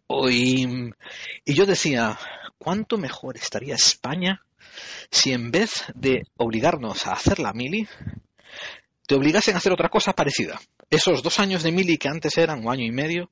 Y, 0.09 0.67
yo 1.45 1.67
decía, 1.67 2.19
¿cuánto 2.59 2.97
mejor 2.97 3.37
estaría 3.37 3.75
España 3.75 4.43
si 5.11 5.33
en 5.33 5.51
vez 5.51 5.85
de 5.95 6.23
obligarnos 6.37 7.07
a 7.07 7.13
hacer 7.13 7.39
la 7.39 7.53
mili, 7.53 7.87
te 9.07 9.15
obligasen 9.15 9.55
a 9.55 9.59
hacer 9.59 9.73
otra 9.73 9.91
cosa 9.91 10.15
parecida? 10.15 10.59
Esos 10.91 11.23
dos 11.23 11.39
años 11.39 11.63
de 11.63 11.73
mili 11.73 11.99
que 11.99 12.09
antes 12.09 12.39
eran 12.39 12.65
un 12.65 12.73
año 12.73 12.85
y 12.85 12.91
medio, 12.91 13.31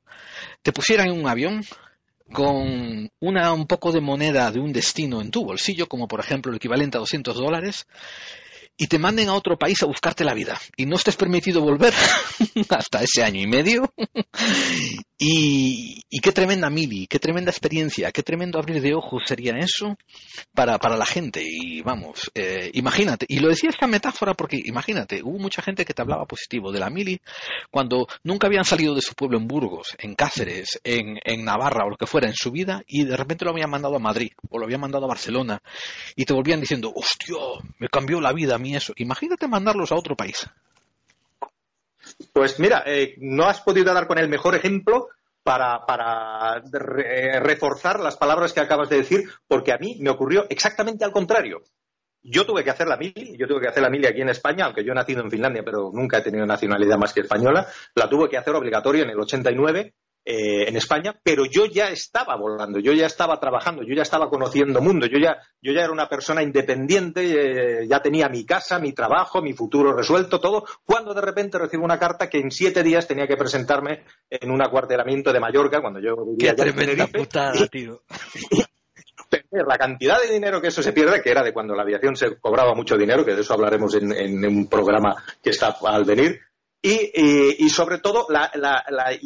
te 0.62 0.72
pusieran 0.72 1.08
en 1.08 1.18
un 1.18 1.28
avión 1.28 1.64
con 2.32 3.10
una, 3.20 3.52
un 3.52 3.66
poco 3.66 3.92
de 3.92 4.00
moneda 4.00 4.50
de 4.50 4.60
un 4.60 4.72
destino 4.72 5.22
en 5.22 5.30
tu 5.30 5.44
bolsillo, 5.44 5.86
como 5.86 6.08
por 6.08 6.20
ejemplo 6.20 6.50
el 6.50 6.56
equivalente 6.56 6.98
a 6.98 7.00
200 7.00 7.36
dólares, 7.36 7.86
y 8.78 8.86
te 8.88 8.98
manden 8.98 9.28
a 9.28 9.34
otro 9.34 9.56
país 9.56 9.82
a 9.82 9.86
buscarte 9.86 10.24
la 10.24 10.34
vida 10.34 10.58
y 10.76 10.86
no 10.86 10.96
estés 10.96 11.16
permitido 11.16 11.62
volver 11.62 11.94
hasta 12.68 13.02
ese 13.02 13.22
año 13.22 13.40
y 13.40 13.46
medio. 13.46 13.92
y, 15.18 16.02
qué 16.20 16.32
tremenda 16.32 16.68
mili, 16.70 17.06
qué 17.06 17.18
tremenda 17.20 17.50
experiencia, 17.50 18.10
qué 18.10 18.22
tremendo 18.22 18.58
abrir 18.58 18.82
de 18.82 18.94
ojos 18.94 19.22
sería 19.26 19.52
eso 19.58 19.96
para, 20.52 20.78
para 20.78 20.96
la 20.96 21.06
gente. 21.06 21.42
Y 21.46 21.82
vamos, 21.82 22.30
eh, 22.34 22.70
imagínate, 22.74 23.26
y 23.28 23.38
lo 23.38 23.48
decía 23.48 23.70
esta 23.70 23.86
metáfora 23.86 24.34
porque 24.34 24.60
imagínate, 24.64 25.22
hubo 25.22 25.38
mucha 25.38 25.62
gente 25.62 25.84
que 25.84 25.94
te 25.94 26.02
hablaba 26.02 26.26
positivo 26.26 26.72
de 26.72 26.80
la 26.80 26.90
mili 26.90 27.20
cuando 27.70 28.08
nunca 28.24 28.48
habían 28.48 28.64
salido 28.64 28.94
de 28.94 29.02
su 29.02 29.14
pueblo 29.14 29.38
en 29.38 29.46
Burgos, 29.46 29.94
en 29.98 30.14
Cáceres, 30.14 30.80
en, 30.82 31.18
en 31.24 31.44
Navarra 31.44 31.86
o 31.86 31.90
lo 31.90 31.96
que 31.96 32.06
fuera 32.06 32.28
en 32.28 32.34
su 32.34 32.50
vida 32.50 32.82
y 32.86 33.04
de 33.04 33.16
repente 33.16 33.44
lo 33.44 33.52
habían 33.52 33.70
mandado 33.70 33.96
a 33.96 34.00
Madrid 34.00 34.32
o 34.50 34.58
lo 34.58 34.64
habían 34.64 34.80
mandado 34.80 35.04
a 35.04 35.08
Barcelona 35.08 35.62
y 36.16 36.24
te 36.24 36.34
volvían 36.34 36.60
diciendo, 36.60 36.92
hostia, 36.94 37.36
me 37.78 37.88
cambió 37.88 38.20
la 38.20 38.32
vida 38.32 38.58
eso. 38.74 38.92
Imagínate 38.96 39.48
mandarlos 39.48 39.92
a 39.92 39.96
otro 39.96 40.16
país. 40.16 40.48
Pues 42.32 42.58
mira, 42.60 42.82
eh, 42.86 43.14
no 43.18 43.44
has 43.44 43.60
podido 43.60 43.92
dar 43.92 44.06
con 44.06 44.18
el 44.18 44.28
mejor 44.28 44.54
ejemplo 44.54 45.08
para, 45.42 46.60
reforzar 47.40 48.00
las 48.00 48.16
palabras 48.16 48.52
que 48.52 48.60
acabas 48.60 48.88
de 48.88 48.96
decir, 48.96 49.24
porque 49.46 49.72
a 49.72 49.78
mí 49.78 49.96
me 50.00 50.10
ocurrió 50.10 50.46
exactamente 50.48 51.04
al 51.04 51.12
contrario. 51.12 51.62
Yo 52.22 52.44
tuve 52.44 52.64
que 52.64 52.70
hacer 52.70 52.88
la 52.88 52.96
mili, 52.96 53.36
yo 53.38 53.46
tuve 53.46 53.60
que 53.60 53.68
hacer 53.68 53.82
la 53.82 53.90
mili 53.90 54.06
aquí 54.06 54.20
en 54.20 54.30
España, 54.30 54.64
aunque 54.64 54.84
yo 54.84 54.90
he 54.90 54.94
nacido 54.96 55.22
en 55.22 55.30
Finlandia, 55.30 55.62
pero 55.64 55.92
nunca 55.92 56.18
he 56.18 56.22
tenido 56.22 56.44
nacionalidad 56.44 56.98
más 56.98 57.12
que 57.12 57.20
española. 57.20 57.68
La 57.94 58.08
tuve 58.08 58.28
que 58.28 58.36
hacer 58.36 58.54
obligatoria 58.56 59.04
en 59.04 59.10
el 59.10 59.20
89 59.20 59.94
eh, 60.28 60.68
en 60.68 60.76
España, 60.76 61.14
pero 61.22 61.44
yo 61.46 61.66
ya 61.66 61.88
estaba 61.88 62.34
volando, 62.34 62.80
yo 62.80 62.92
ya 62.92 63.06
estaba 63.06 63.38
trabajando, 63.38 63.84
yo 63.84 63.94
ya 63.94 64.02
estaba 64.02 64.28
conociendo 64.28 64.80
mundo, 64.80 65.06
yo 65.06 65.20
ya, 65.20 65.36
yo 65.62 65.72
ya 65.72 65.82
era 65.82 65.92
una 65.92 66.08
persona 66.08 66.42
independiente, 66.42 67.82
eh, 67.82 67.86
ya 67.86 68.02
tenía 68.02 68.28
mi 68.28 68.44
casa, 68.44 68.80
mi 68.80 68.92
trabajo, 68.92 69.40
mi 69.40 69.52
futuro 69.52 69.92
resuelto, 69.92 70.40
todo, 70.40 70.64
cuando 70.84 71.14
de 71.14 71.20
repente 71.20 71.58
recibo 71.58 71.84
una 71.84 72.00
carta 72.00 72.28
que 72.28 72.38
en 72.38 72.50
siete 72.50 72.82
días 72.82 73.06
tenía 73.06 73.28
que 73.28 73.36
presentarme 73.36 74.02
en 74.28 74.50
un 74.50 74.60
acuartelamiento 74.60 75.32
de 75.32 75.38
Mallorca, 75.38 75.80
cuando 75.80 76.00
yo 76.00 76.16
vivía 76.16 76.56
Qué 76.56 76.60
tremenda 76.60 77.06
putada, 77.06 77.68
tío. 77.68 78.02
la 79.52 79.78
cantidad 79.78 80.20
de 80.20 80.32
dinero 80.32 80.60
que 80.60 80.68
eso 80.68 80.82
se 80.82 80.92
pierde, 80.92 81.22
que 81.22 81.30
era 81.30 81.44
de 81.44 81.52
cuando 81.52 81.76
la 81.76 81.82
aviación 81.82 82.16
se 82.16 82.36
cobraba 82.40 82.74
mucho 82.74 82.96
dinero, 82.96 83.24
que 83.24 83.36
de 83.36 83.42
eso 83.42 83.54
hablaremos 83.54 83.94
en 83.94 84.44
un 84.44 84.68
programa 84.68 85.22
que 85.40 85.50
está 85.50 85.76
al 85.84 86.04
venir, 86.04 86.40
y, 86.88 87.68
sobre 87.68 87.98
todo 87.98 88.26
la, 88.28 88.50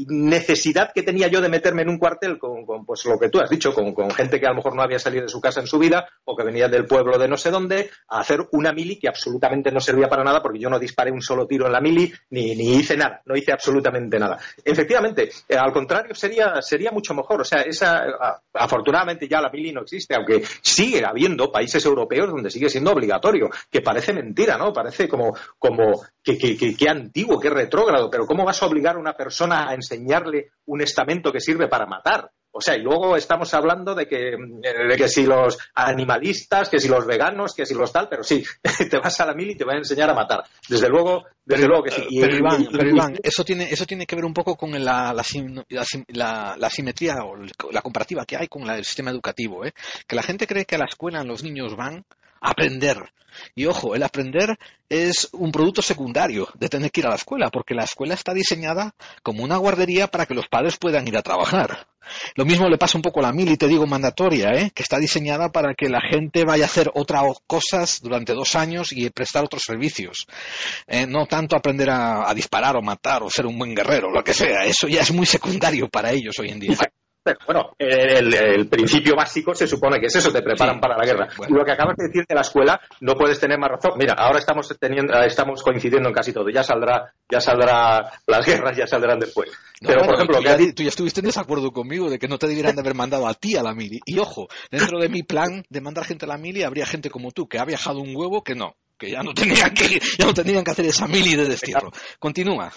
necesidad 0.07 0.93
que 0.95 1.03
tenía 1.03 1.29
yo 1.29 1.41
de 1.41 1.49
meterme 1.49 1.83
en 1.83 1.91
un 1.91 1.99
cuartel 1.99 2.39
con, 2.39 2.65
pues 2.87 3.05
lo 3.05 3.19
que 3.19 3.29
tú 3.29 3.41
has 3.41 3.51
dicho, 3.51 3.73
con, 3.75 4.11
gente 4.11 4.41
que 4.41 4.47
a 4.47 4.51
lo 4.51 4.57
mejor 4.57 4.75
no 4.75 4.83
había 4.83 4.99
salido 4.99 5.25
de 5.25 5.29
su 5.29 5.41
casa 5.41 5.61
en 5.61 5.67
su 5.67 5.79
vida 5.79 6.09
o 6.25 6.37
que 6.37 6.45
venía 6.45 6.69
del 6.69 6.87
pueblo 6.87 7.19
de 7.19 7.29
no 7.29 7.37
sé 7.37 7.51
dónde, 7.51 7.91
a 8.09 8.21
hacer 8.21 8.41
una 8.53 8.73
mili 8.73 8.99
que 8.99 9.09
absolutamente 9.09 9.71
no 9.71 9.81
servía 9.81 10.09
para 10.09 10.25
nada 10.25 10.43
porque 10.43 10.59
yo 10.59 10.71
no 10.71 10.79
disparé 10.79 11.11
un 11.11 11.23
solo 11.23 11.47
tiro 11.47 11.67
en 11.67 11.73
la 11.73 11.81
mili 11.81 12.13
ni, 12.31 12.55
ni 12.55 12.77
hice 12.77 12.97
nada, 12.97 13.21
no 13.27 13.37
hice 13.37 13.53
absolutamente 13.53 14.19
nada. 14.19 14.39
Efectivamente, 14.65 15.31
eh, 15.49 15.57
al 15.57 15.73
contrario, 15.73 16.15
sería, 16.15 16.63
sería 16.63 16.91
mucho 16.91 17.15
mejor. 17.15 17.43
O 17.43 17.45
sea, 17.45 17.63
esa, 17.63 18.41
afortunadamente 18.55 19.29
ya 19.29 19.41
la 19.41 19.51
mili 19.51 19.73
no 19.73 19.83
existe, 19.83 20.15
aunque 20.15 20.43
sigue 20.63 21.05
habiendo 21.05 21.51
países 21.53 21.85
europeos 21.85 22.31
donde 22.31 22.51
sigue 22.51 22.69
siendo 22.69 22.93
obligatorio, 22.93 23.51
que 23.71 23.81
parece 23.81 24.13
mentira, 24.13 24.57
¿no? 24.57 24.73
Parece 24.73 25.09
como, 25.09 25.35
como 25.59 26.01
que, 26.23 26.37
que, 26.39 26.89
antiguo, 26.89 27.41
que 27.41 27.50
retrógrado, 27.51 28.11
pero 28.11 28.27
¿cómo 28.27 28.45
vas 28.45 28.63
a 28.63 28.67
obligar 28.67 28.97
a 28.97 29.01
una 29.01 29.15
persona 29.15 29.69
a 29.69 29.75
enseñarle 29.75 30.53
un 30.67 30.81
estamento 30.81 31.33
que 31.33 31.41
sirve 31.41 31.69
para 31.69 31.87
matar? 31.87 32.31
O 32.53 32.61
sea, 32.61 32.77
y 32.77 32.83
luego 32.83 33.17
estamos 33.17 33.55
hablando 33.55 33.95
de 33.95 34.09
que, 34.09 34.35
de 34.37 34.97
que 34.97 35.09
si 35.09 35.25
los 35.25 35.57
animalistas, 35.73 36.69
que 36.69 36.81
si 36.81 36.89
los 36.89 37.07
veganos, 37.07 37.55
que 37.55 37.65
si 37.65 37.75
los 37.75 37.93
tal, 37.93 38.09
pero 38.09 38.25
sí, 38.25 38.43
te 38.91 38.99
vas 38.99 39.21
a 39.21 39.27
la 39.27 39.35
mil 39.35 39.51
y 39.51 39.57
te 39.57 39.65
van 39.65 39.77
a 39.77 39.81
enseñar 39.81 40.11
a 40.11 40.15
matar. 40.15 40.43
Desde 40.69 40.89
luego, 40.89 41.25
desde 41.45 41.69
luego 41.69 41.85
que 41.85 41.91
sí. 41.93 42.07
pero, 42.21 42.37
Iván, 42.37 42.67
pero 42.73 42.91
Iván, 42.91 43.17
eso 43.23 43.45
tiene, 43.45 43.71
eso 43.71 43.87
tiene 43.87 44.05
que 44.05 44.17
ver 44.17 44.25
un 44.25 44.35
poco 44.35 44.57
con 44.57 44.73
la, 44.73 45.15
la, 45.15 46.57
la, 46.57 46.71
simetría 46.71 47.19
o 47.25 47.37
la 47.71 47.83
comparativa 47.83 48.25
que 48.27 48.37
hay 48.37 48.49
con 48.49 48.69
el 48.69 48.85
sistema 48.85 49.13
educativo. 49.13 49.65
¿eh? 49.65 49.73
Que 50.09 50.17
la 50.17 50.23
gente 50.23 50.49
cree 50.49 50.65
que 50.65 50.75
a 50.75 50.79
la 50.79 50.87
escuela 50.87 51.23
los 51.23 51.45
niños 51.45 51.77
van 51.77 52.05
aprender. 52.41 53.13
Y 53.55 53.67
ojo, 53.67 53.95
el 53.95 54.03
aprender 54.03 54.59
es 54.89 55.29
un 55.33 55.53
producto 55.53 55.83
secundario 55.83 56.49
de 56.55 56.69
tener 56.69 56.91
que 56.91 57.01
ir 57.01 57.07
a 57.07 57.11
la 57.11 57.17
escuela, 57.17 57.51
porque 57.51 57.75
la 57.75 57.85
escuela 57.85 58.15
está 58.15 58.35
diseñada 58.35 58.95
como 59.23 59.45
una 59.45 59.57
guardería 59.57 60.09
para 60.09 60.27
que 60.27 60.35
los 60.35 60.49
padres 60.49 60.77
puedan 60.79 61.07
ir 61.07 61.17
a 61.17 61.23
trabajar. 61.23 61.87
Lo 62.35 62.45
mismo 62.45 62.69
le 62.69 62.79
pasa 62.79 62.99
un 62.99 63.03
poco 63.03 63.21
a 63.21 63.25
la 63.25 63.33
mil 63.33 63.51
y 63.51 63.57
te 63.57 63.69
digo 63.69 63.87
mandatoria, 63.87 64.51
¿eh? 64.55 64.73
que 64.75 64.83
está 64.83 64.99
diseñada 64.99 65.53
para 65.53 65.75
que 65.75 65.89
la 65.89 66.01
gente 66.01 66.45
vaya 66.45 66.65
a 66.65 66.67
hacer 66.67 66.91
otras 66.95 67.23
cosas 67.47 68.01
durante 68.03 68.33
dos 68.33 68.57
años 68.57 68.93
y 68.93 69.09
prestar 69.11 69.45
otros 69.45 69.63
servicios. 69.65 70.27
Eh, 70.87 71.07
no 71.07 71.27
tanto 71.27 71.57
aprender 71.57 71.91
a, 71.91 72.29
a, 72.29 72.35
disparar 72.35 72.77
o 72.77 72.83
matar 72.83 73.23
o 73.23 73.31
ser 73.31 73.47
un 73.47 73.59
buen 73.59 73.75
guerrero, 73.75 74.11
lo 74.11 74.25
que 74.25 74.35
sea. 74.35 74.65
Eso 74.65 74.89
ya 74.89 75.03
es 75.03 75.13
muy 75.13 75.27
secundario 75.27 75.89
para 75.89 76.11
ellos 76.11 76.37
hoy 76.39 76.51
en 76.51 76.61
día. 76.61 76.79
Pero 77.23 77.39
bueno, 77.47 77.71
el, 77.79 78.69
principio 78.69 79.15
básico 79.15 79.55
se 79.55 79.67
supone 79.67 80.01
que 80.01 80.07
es 80.07 80.17
eso, 80.17 80.33
te 80.33 80.41
preparan 80.41 80.81
para 80.81 80.97
la 80.97 81.05
guerra. 81.05 81.29
Lo 81.49 81.65
que 81.65 81.73
acabas 81.73 81.97
de 81.97 82.07
decir 82.07 82.25
de 82.27 82.35
la 82.35 82.41
escuela, 82.41 82.81
no 83.01 83.15
puedes 83.15 83.39
tener 83.39 83.59
más 83.59 83.71
razón. 83.71 83.93
Mira, 83.99 84.15
ahora 84.15 84.39
estamos 84.39 84.75
teniendo, 84.81 85.13
estamos 85.23 85.63
coincidiendo 85.63 86.09
en 86.09 86.15
casi 86.15 86.33
todo. 86.33 86.49
Ya 86.49 86.63
saldrá, 86.63 87.13
ya 87.31 87.41
saldrá, 87.41 88.11
las 88.27 88.47
guerras 88.47 88.77
ya 88.77 88.87
saldrán 88.87 89.19
después. 89.19 89.51
Pero, 89.81 90.03
por 90.03 90.15
ejemplo, 90.15 90.39
tú 90.39 90.45
ya, 90.45 90.57
tú 90.75 90.83
ya, 90.83 90.89
estuviste 90.89 91.21
en 91.21 91.27
desacuerdo 91.27 91.71
conmigo 91.73 92.09
de 92.09 92.19
que 92.19 92.29
no 92.29 92.39
te 92.39 92.47
debieran 92.47 92.75
de 92.75 92.81
haber 92.81 92.95
mandado 92.95 93.27
a 93.27 93.35
ti 93.35 93.57
a 93.57 93.63
la 93.63 93.75
mili. 93.75 94.01
Y 94.07 94.19
ojo, 94.19 94.49
dentro 94.71 94.99
de 94.99 95.11
mi 95.11 95.23
plan 95.23 95.63
de 95.69 95.81
mandar 95.81 96.05
gente 96.07 96.25
a 96.25 96.29
la 96.29 96.39
mili, 96.39 96.63
habría 96.63 96.87
gente 96.87 97.11
como 97.11 97.33
tú, 97.33 97.49
que 97.49 97.59
ha 97.59 97.65
viajado 97.67 98.01
un 98.01 98.17
huevo 98.17 98.43
que 98.43 98.55
no 98.55 98.77
que 99.01 99.11
ya 99.11 99.23
no 99.23 99.33
tenían 99.33 99.73
que, 99.73 99.99
ya 100.19 100.27
no 100.27 100.35
tenían 100.35 100.63
que 100.63 100.71
hacer 100.73 100.85
esa 100.85 101.09
mili 101.09 101.35
de 101.35 101.49
destierro. 101.49 101.91
Continúa. 102.19 102.71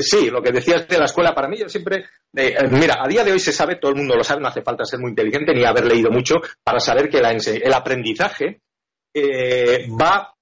Sí, 0.00 0.30
lo 0.30 0.40
que 0.40 0.52
decías 0.52 0.86
de 0.86 0.96
la 0.98 1.06
escuela, 1.06 1.34
para 1.34 1.48
mí 1.48 1.58
yo 1.58 1.68
siempre, 1.68 2.04
mira, 2.32 3.02
a 3.02 3.08
día 3.08 3.24
de 3.24 3.32
hoy 3.32 3.40
se 3.40 3.52
sabe, 3.52 3.76
todo 3.76 3.90
el 3.90 3.98
mundo 3.98 4.14
lo 4.14 4.22
sabe, 4.22 4.40
no 4.40 4.48
hace 4.48 4.62
falta 4.62 4.84
ser 4.84 5.00
muy 5.00 5.10
inteligente 5.10 5.52
ni 5.52 5.64
haber 5.64 5.86
leído 5.86 6.10
mucho 6.10 6.36
para 6.62 6.78
saber 6.78 7.08
que 7.08 7.18
el 7.18 7.74
aprendizaje 7.74 8.60
eh, 9.12 9.88
va 10.00 10.32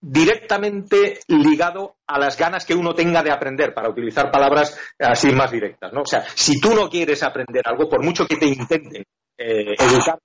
directamente 0.00 1.20
ligado 1.26 1.96
a 2.06 2.18
las 2.18 2.38
ganas 2.38 2.64
que 2.64 2.74
uno 2.74 2.94
tenga 2.94 3.22
de 3.22 3.32
aprender, 3.32 3.74
para 3.74 3.90
utilizar 3.90 4.30
palabras 4.30 4.78
así 4.98 5.32
más 5.32 5.50
directas, 5.50 5.92
¿no? 5.92 6.02
O 6.02 6.06
sea, 6.06 6.24
si 6.34 6.60
tú 6.60 6.74
no 6.74 6.88
quieres 6.88 7.22
aprender 7.22 7.62
algo, 7.66 7.88
por 7.88 8.04
mucho 8.04 8.26
que 8.26 8.36
te 8.36 8.46
intenten 8.46 9.04
eh, 9.38 9.76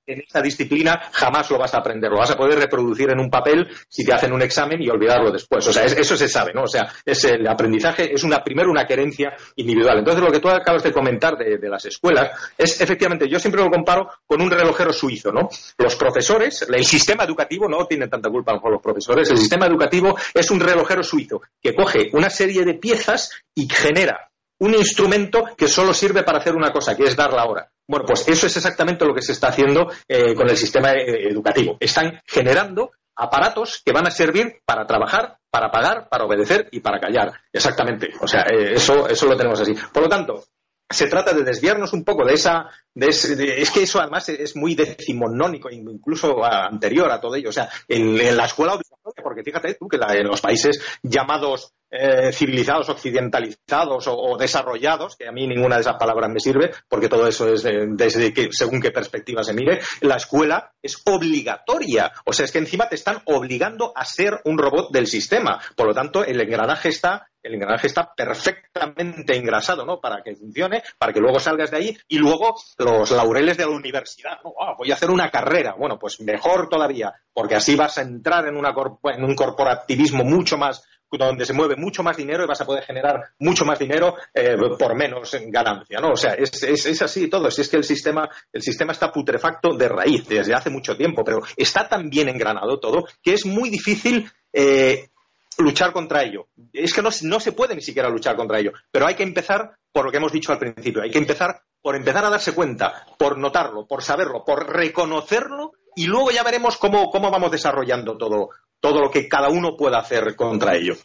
en 0.08 0.20
esta 0.22 0.42
disciplina 0.42 1.00
jamás 1.12 1.50
lo 1.52 1.60
vas 1.60 1.74
a 1.76 1.78
aprender, 1.78 2.10
lo 2.10 2.18
vas 2.18 2.32
a 2.32 2.38
poder 2.38 2.58
reproducir 2.58 3.12
en 3.12 3.20
un 3.20 3.30
papel 3.30 3.68
si 3.88 4.04
te 4.04 4.14
hacen 4.14 4.34
un 4.34 4.42
examen 4.42 4.82
y 4.82 4.90
olvidarlo 4.90 5.32
después. 5.32 5.68
O 5.68 5.72
sea, 5.72 5.86
eso 5.86 6.18
se 6.18 6.28
sabe, 6.28 6.52
¿no? 6.54 6.64
O 6.64 6.68
sea, 6.68 6.92
es 7.06 7.24
el 7.26 7.48
aprendizaje 7.48 8.14
es 8.14 8.24
una 8.24 8.44
primero 8.44 8.72
una 8.72 8.86
querencia 8.86 9.36
individual. 9.56 10.00
Entonces, 10.00 10.24
lo 10.24 10.32
que 10.32 10.40
tú 10.40 10.50
acabas 10.50 10.84
de 10.84 10.92
comentar 10.92 11.38
de, 11.38 11.60
las 11.70 11.86
escuelas 11.86 12.32
es 12.58 12.82
efectivamente, 12.82 13.30
yo 13.30 13.40
siempre 13.40 13.64
lo 13.64 13.70
comparo 13.70 14.10
con 14.26 14.42
un 14.42 14.50
relojero 14.50 14.92
suizo, 14.92 15.32
¿no? 15.32 15.50
Los 15.78 15.96
profesores, 15.96 16.68
el 16.68 16.84
sistema 16.84 17.24
educativo 17.24 17.68
no 17.70 17.86
tiene 17.86 18.08
tanta 18.08 18.30
culpa 18.30 18.60
por 18.60 18.72
los 18.72 18.82
profesores, 18.82 19.30
el 19.30 19.38
sistema 19.38 19.68
educativo 19.68 20.18
es 20.34 20.50
un 20.52 20.60
relojero 20.60 21.04
suizo 21.04 21.42
que 21.62 21.76
coge 21.76 22.10
una 22.14 22.30
serie 22.30 22.66
de 22.66 22.74
piezas 22.74 23.32
y 23.56 23.68
genera 23.70 24.33
un 24.64 24.74
instrumento 24.74 25.44
que 25.58 25.68
solo 25.68 25.94
sirve 25.94 26.24
para 26.24 26.38
hacer 26.38 26.56
una 26.56 26.72
cosa, 26.72 26.96
que 26.96 27.04
es 27.04 27.18
dar 27.18 27.34
la 27.34 27.46
hora. 27.46 27.70
Bueno, 27.86 28.06
pues 28.06 28.26
eso 28.30 28.48
es 28.48 28.56
exactamente 28.56 29.06
lo 29.06 29.14
que 29.14 29.22
se 29.22 29.34
está 29.34 29.50
haciendo 29.50 29.92
eh, 30.08 30.34
con 30.34 30.50
el 30.50 30.56
sistema 30.56 30.94
eh, 30.94 31.28
educativo. 31.30 31.76
Están 31.82 32.22
generando 32.26 32.92
aparatos 33.16 33.82
que 33.84 33.92
van 33.92 34.08
a 34.08 34.12
servir 34.12 34.62
para 34.66 34.88
trabajar, 34.88 35.38
para 35.52 35.70
pagar, 35.70 36.08
para 36.08 36.24
obedecer 36.24 36.70
y 36.72 36.80
para 36.80 37.02
callar. 37.02 37.34
Exactamente. 37.52 38.12
O 38.22 38.28
sea, 38.28 38.44
eh, 38.44 38.76
eso, 38.76 39.08
eso 39.10 39.26
lo 39.26 39.36
tenemos 39.36 39.60
así. 39.60 39.76
Por 39.92 40.04
lo 40.04 40.10
tanto, 40.10 40.46
se 40.90 41.08
trata 41.08 41.34
de 41.34 41.44
desviarnos 41.44 41.92
un 41.92 42.06
poco 42.06 42.26
de 42.26 42.36
esa. 42.36 42.70
es 42.96 43.72
que 43.72 43.84
eso 43.84 44.00
además 44.00 44.30
es 44.30 44.56
muy 44.56 44.76
decimonónico, 44.76 45.70
incluso 45.70 46.44
anterior 46.44 47.12
a 47.12 47.20
todo 47.20 47.36
ello. 47.36 47.50
O 47.50 47.54
sea, 47.54 47.70
en, 47.88 48.16
la 48.38 48.46
escuela 48.46 48.76
obligatoria, 48.76 49.24
porque 49.24 49.44
fíjate 49.44 49.74
tú 49.74 49.88
que 49.88 49.98
en 49.98 50.28
los 50.28 50.40
países 50.40 50.82
llamados 51.02 51.74
eh, 51.96 52.32
civilizados, 52.32 52.90
occidentalizados 52.90 54.06
o, 54.08 54.36
desarrollados, 54.36 55.16
que 55.16 55.28
a 55.28 55.32
mí 55.32 55.46
ninguna 55.46 55.76
de 55.76 55.82
esas 55.82 55.98
palabras 55.98 56.32
me 56.32 56.40
sirve, 56.40 56.72
porque 56.90 57.08
todo 57.08 57.28
eso 57.28 57.48
es 57.54 57.62
desde 57.62 58.34
que, 58.34 58.50
según 58.52 58.82
qué 58.82 58.90
perspectiva 58.90 59.44
se 59.44 59.54
mire, 59.54 59.80
la 60.02 60.16
escuela 60.16 60.72
es 60.82 61.00
obligatoria. 61.06 62.12
O 62.26 62.34
sea, 62.34 62.46
es 62.46 62.52
que 62.52 62.58
encima 62.58 62.90
te 62.90 62.96
están 62.96 63.22
obligando 63.26 63.94
a 63.96 64.06
ser 64.06 64.42
un 64.46 64.58
robot 64.58 64.92
del 64.92 65.06
sistema. 65.06 65.62
Por 65.76 65.86
lo 65.86 65.94
tanto, 65.94 66.26
el 66.26 66.42
engranaje 66.42 66.90
está 66.90 67.28
el 67.44 67.56
engranaje 67.56 67.88
está 67.88 68.14
perfectamente 68.16 69.36
engrasado, 69.36 69.86
¿no? 69.86 70.00
Para 70.00 70.24
que 70.24 70.34
funcione, 70.34 70.82
para 70.98 71.12
que 71.12 71.20
luego 71.20 71.42
salgas 71.42 71.72
de 71.72 71.78
ahí 71.78 71.98
y 72.08 72.18
luego 72.18 72.56
los 72.78 73.12
laureles 73.12 73.58
de 73.58 73.66
la 73.66 73.72
universidad, 73.72 74.40
¿no? 74.44 74.54
Voy 74.78 74.92
a 74.92 74.94
hacer 74.94 75.12
una 75.12 75.30
carrera. 75.30 75.76
Bueno, 75.78 76.00
pues 76.00 76.22
mejor 76.22 76.70
todavía, 76.70 77.14
porque 77.34 77.56
así 77.56 77.76
vas 77.76 77.98
a 77.98 78.02
entrar 78.02 78.48
en, 78.48 78.56
una 78.56 78.74
en 79.14 79.24
un 79.26 79.36
corporativismo 79.36 80.24
mucho 80.24 80.58
más 80.58 80.84
donde 81.18 81.46
se 81.46 81.54
mueve 81.54 81.76
mucho 81.76 82.04
más 82.04 82.18
dinero 82.18 82.44
y 82.44 82.48
vas 82.48 82.62
a 82.62 82.66
poder 82.66 82.84
generar 82.84 83.22
mucho 83.40 83.66
más 83.66 83.80
dinero 83.80 84.16
eh, 84.34 84.56
por 84.78 84.96
menos 84.96 85.34
en 85.34 85.52
ganancia, 85.52 86.00
¿no? 86.00 86.12
O 86.12 86.18
sea, 86.18 86.34
es, 86.34 87.02
así 87.02 87.30
todo. 87.30 87.50
Si 87.52 87.62
es 87.62 87.70
que 87.70 87.78
el 87.78 87.84
sistema, 87.84 88.30
el 88.52 88.62
sistema 88.62 88.92
está 88.92 89.12
putrefacto 89.12 89.76
de 89.76 89.88
raíz 89.90 90.28
desde 90.28 90.54
hace 90.54 90.70
mucho 90.70 90.96
tiempo, 90.96 91.24
pero 91.24 91.40
está 91.56 91.88
tan 91.88 92.10
bien 92.10 92.30
engranado 92.30 92.80
todo 92.80 93.06
que 93.22 93.34
es 93.34 93.46
muy 93.46 93.70
difícil 93.70 94.30
eh, 94.52 95.10
luchar 95.58 95.92
contra 95.92 96.24
ello. 96.24 96.48
Es 96.72 96.94
que 96.94 97.02
no, 97.02 97.10
no, 97.24 97.40
se 97.40 97.52
puede 97.52 97.76
ni 97.76 97.82
siquiera 97.82 98.10
luchar 98.10 98.36
contra 98.36 98.60
ello, 98.60 98.72
pero 98.92 99.08
hay 99.08 99.16
que 99.16 99.24
empezar 99.24 99.78
por 99.92 100.06
lo 100.06 100.12
que 100.12 100.18
hemos 100.18 100.32
dicho 100.32 100.52
al 100.52 100.60
principio, 100.60 101.04
hay 101.04 101.12
que 101.12 101.20
empezar 101.20 101.62
por 101.82 101.96
empezar 101.96 102.24
a 102.26 102.30
darse 102.30 102.54
cuenta, 102.54 103.06
por 103.20 103.38
notarlo, 103.38 103.86
por 103.86 104.02
saberlo, 104.02 104.44
por 104.46 104.74
reconocerlo 104.74 105.74
y 105.96 106.08
luego 106.08 106.32
ya 106.32 106.42
veremos 106.42 106.78
cómo, 106.78 107.10
cómo 107.12 107.30
vamos 107.30 107.52
desarrollando 107.52 108.18
todo, 108.18 108.50
todo 108.84 109.00
lo 109.00 109.10
que 109.10 109.30
cada 109.30 109.48
uno 109.48 109.78
pueda 109.78 109.98
hacer 110.00 110.36
contra 110.36 110.76
ello. 110.76 110.98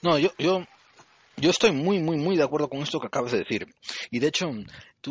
No, 0.00 0.16
yo, 0.16 0.30
yo, 0.38 0.64
yo 1.36 1.50
estoy 1.50 1.72
muy, 1.72 1.98
muy, 1.98 2.16
muy 2.16 2.36
de 2.36 2.44
acuerdo 2.44 2.68
con 2.68 2.82
esto 2.82 3.00
que 3.00 3.08
acabas 3.08 3.32
de 3.32 3.38
decir. 3.38 3.66
Y 4.12 4.20
de 4.20 4.28
hecho, 4.28 4.48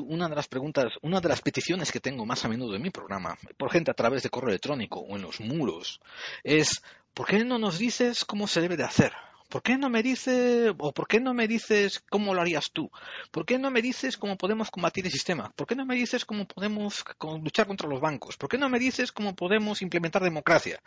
una 0.08 0.30
de 0.30 0.36
las 0.36 0.48
preguntas, 0.48 0.94
una 1.02 1.20
de 1.20 1.28
las 1.28 1.42
peticiones 1.42 1.92
que 1.92 2.00
tengo 2.00 2.26
más 2.26 2.46
a 2.46 2.48
menudo 2.48 2.74
en 2.74 2.84
mi 2.84 2.90
programa, 2.90 3.38
por 3.58 3.70
gente 3.70 3.92
a 3.92 3.96
través 3.96 4.24
de 4.24 4.30
correo 4.30 4.52
electrónico 4.52 5.02
o 5.02 5.18
en 5.18 5.24
los 5.24 5.42
muros, 5.42 6.00
es 6.42 6.82
¿por 7.14 7.28
qué 7.28 7.44
no 7.44 7.60
nos 7.60 7.78
dices 7.78 8.24
cómo 8.24 8.48
se 8.48 8.62
debe 8.62 8.78
de 8.78 8.86
hacer? 8.86 9.12
¿Por 9.50 9.64
qué 9.64 9.78
no 9.78 9.90
me 9.90 10.04
dices, 10.04 10.72
o 10.78 10.94
por 10.94 11.08
qué 11.08 11.20
no 11.20 11.34
me 11.34 11.48
dices 11.48 12.04
cómo 12.10 12.36
lo 12.36 12.42
harías 12.42 12.70
tú? 12.72 12.92
¿Por 13.32 13.48
qué 13.48 13.58
no 13.58 13.72
me 13.72 13.82
dices 13.82 14.16
cómo 14.16 14.38
podemos 14.38 14.70
combatir 14.70 15.06
el 15.06 15.12
sistema? 15.12 15.52
¿Por 15.56 15.66
qué 15.66 15.76
no 15.76 15.88
me 15.88 15.96
dices 15.96 16.24
cómo 16.24 16.48
podemos 16.48 17.04
luchar 17.42 17.66
contra 17.66 17.90
los 17.90 18.00
bancos? 18.00 18.38
¿Por 18.38 18.48
qué 18.48 18.60
no 18.60 18.70
me 18.70 18.78
dices 18.78 19.12
cómo 19.12 19.36
podemos 19.36 19.82
implementar 19.82 20.22
democracia? 20.22 20.80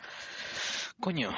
Coño, 1.01 1.35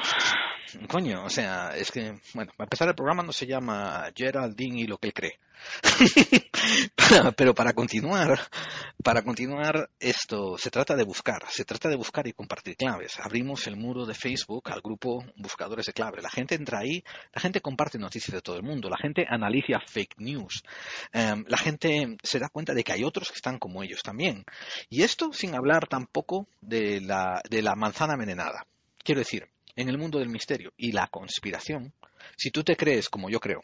coño, 0.88 1.24
o 1.24 1.30
sea, 1.30 1.76
es 1.76 1.90
que, 1.90 2.18
bueno, 2.34 2.52
para 2.56 2.66
empezar 2.66 2.88
el 2.88 2.94
programa 2.94 3.22
no 3.22 3.32
se 3.32 3.46
llama 3.46 4.10
Geraldine 4.14 4.80
y 4.80 4.86
lo 4.86 4.98
que 4.98 5.08
él 5.08 5.14
cree. 5.14 5.38
Pero 7.36 7.54
para 7.54 7.72
continuar, 7.72 8.38
para 9.02 9.22
continuar 9.22 9.90
esto, 9.98 10.58
se 10.58 10.70
trata 10.70 10.96
de 10.96 11.04
buscar, 11.04 11.44
se 11.48 11.64
trata 11.64 11.88
de 11.88 11.96
buscar 11.96 12.26
y 12.26 12.32
compartir 12.32 12.76
claves. 12.76 13.18
Abrimos 13.20 13.66
el 13.66 13.76
muro 13.76 14.06
de 14.06 14.14
Facebook 14.14 14.70
al 14.70 14.80
grupo 14.80 15.24
Buscadores 15.36 15.86
de 15.86 15.92
Claves. 15.92 16.22
La 16.22 16.30
gente 16.30 16.54
entra 16.54 16.80
ahí, 16.80 17.02
la 17.32 17.40
gente 17.40 17.60
comparte 17.60 17.98
noticias 17.98 18.34
de 18.34 18.42
todo 18.42 18.56
el 18.56 18.62
mundo, 18.62 18.88
la 18.88 18.98
gente 18.98 19.24
analiza 19.28 19.80
fake 19.86 20.16
news, 20.18 20.62
em, 21.12 21.44
la 21.48 21.58
gente 21.58 22.16
se 22.22 22.38
da 22.38 22.48
cuenta 22.48 22.74
de 22.74 22.84
que 22.84 22.92
hay 22.92 23.04
otros 23.04 23.28
que 23.28 23.36
están 23.36 23.58
como 23.58 23.82
ellos 23.82 24.02
también. 24.02 24.44
Y 24.88 25.02
esto 25.02 25.32
sin 25.32 25.54
hablar 25.54 25.86
tampoco 25.86 26.48
de 26.60 27.00
la, 27.00 27.40
de 27.48 27.62
la 27.62 27.74
manzana 27.74 28.14
envenenada. 28.14 28.66
Quiero 29.02 29.20
decir, 29.20 29.48
en 29.76 29.88
el 29.88 29.98
mundo 29.98 30.18
del 30.18 30.28
misterio 30.28 30.72
y 30.76 30.92
la 30.92 31.06
conspiración, 31.08 31.92
si 32.36 32.50
tú 32.50 32.62
te 32.62 32.76
crees, 32.76 33.08
como 33.08 33.30
yo 33.30 33.40
creo, 33.40 33.62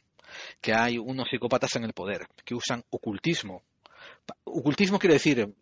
que 0.61 0.75
hay 0.75 0.99
unos 0.99 1.29
psicópatas 1.31 1.77
en 1.77 1.85
el 1.85 1.93
poder 1.93 2.27
que 2.45 2.55
usan 2.55 2.85
ocultismo, 2.91 3.63
ocultismo 4.45 4.99
quiere 4.99 5.15
decir 5.15 5.53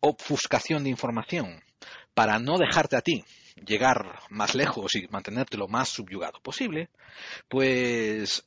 obfuscación 0.00 0.84
de 0.84 0.90
información 0.90 1.62
para 2.14 2.38
no 2.38 2.58
dejarte 2.58 2.96
a 2.96 3.00
ti 3.00 3.24
llegar 3.66 4.20
más 4.30 4.54
lejos 4.54 4.94
y 4.94 5.06
mantenerte 5.08 5.56
lo 5.56 5.68
más 5.68 5.88
subyugado 5.88 6.40
posible, 6.40 6.88
pues 7.48 8.44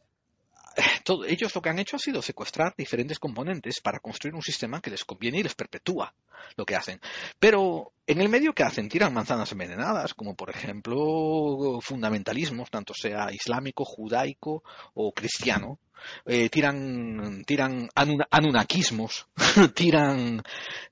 ellos 1.28 1.56
lo 1.56 1.62
que 1.62 1.70
han 1.70 1.80
hecho 1.80 1.96
ha 1.96 2.00
sido 2.00 2.22
secuestrar 2.22 2.74
diferentes 2.78 3.20
componentes 3.20 3.80
para 3.82 4.00
construir 4.00 4.36
un 4.36 4.42
sistema 4.42 4.82
que 4.82 4.90
les 4.90 5.06
conviene 5.06 5.40
y 5.40 5.44
les 5.44 5.56
perpetúa 5.56 6.14
lo 6.56 6.66
que 6.66 6.76
hacen. 6.76 7.00
Pero 7.40 7.94
en 8.08 8.22
el 8.22 8.30
medio 8.30 8.54
que 8.54 8.64
hacen, 8.64 8.90
tiran 8.90 9.14
manzanas 9.14 9.52
envenenadas, 9.52 10.14
como 10.14 10.36
por 10.36 10.50
ejemplo 10.50 11.80
fundamentalismos, 11.82 12.70
tanto 12.70 12.94
sea 12.94 13.32
islámico, 13.32 13.84
judaico 13.86 14.64
o 14.94 15.12
cristiano. 15.12 15.80
Eh, 16.26 16.50
tiran, 16.50 17.44
tiran 17.46 17.90
anunnakismos, 17.96 19.28
tiran, 19.74 20.44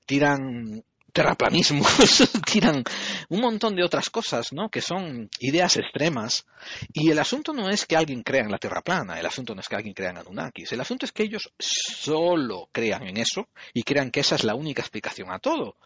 tiran 0.06 0.82
terraplanismo, 1.14 1.84
tiran 2.52 2.82
un 3.28 3.40
montón 3.40 3.76
de 3.76 3.84
otras 3.84 4.10
cosas, 4.10 4.52
¿no? 4.52 4.68
Que 4.68 4.82
son 4.82 5.30
ideas 5.38 5.76
extremas. 5.76 6.44
Y 6.92 7.10
el 7.10 7.18
asunto 7.20 7.52
no 7.52 7.70
es 7.70 7.86
que 7.86 7.96
alguien 7.96 8.22
crea 8.22 8.42
en 8.42 8.50
la 8.50 8.58
Tierra 8.58 8.82
plana, 8.82 9.18
el 9.18 9.24
asunto 9.24 9.54
no 9.54 9.60
es 9.60 9.68
que 9.68 9.76
alguien 9.76 9.94
crea 9.94 10.10
en 10.10 10.18
Anunnakis, 10.18 10.72
el 10.72 10.80
asunto 10.80 11.06
es 11.06 11.12
que 11.12 11.22
ellos 11.22 11.52
solo 11.58 12.68
crean 12.72 13.04
en 13.04 13.16
eso 13.16 13.48
y 13.72 13.84
crean 13.84 14.10
que 14.10 14.20
esa 14.20 14.34
es 14.34 14.44
la 14.44 14.56
única 14.56 14.82
explicación 14.82 15.30
a 15.30 15.38
todo, 15.38 15.76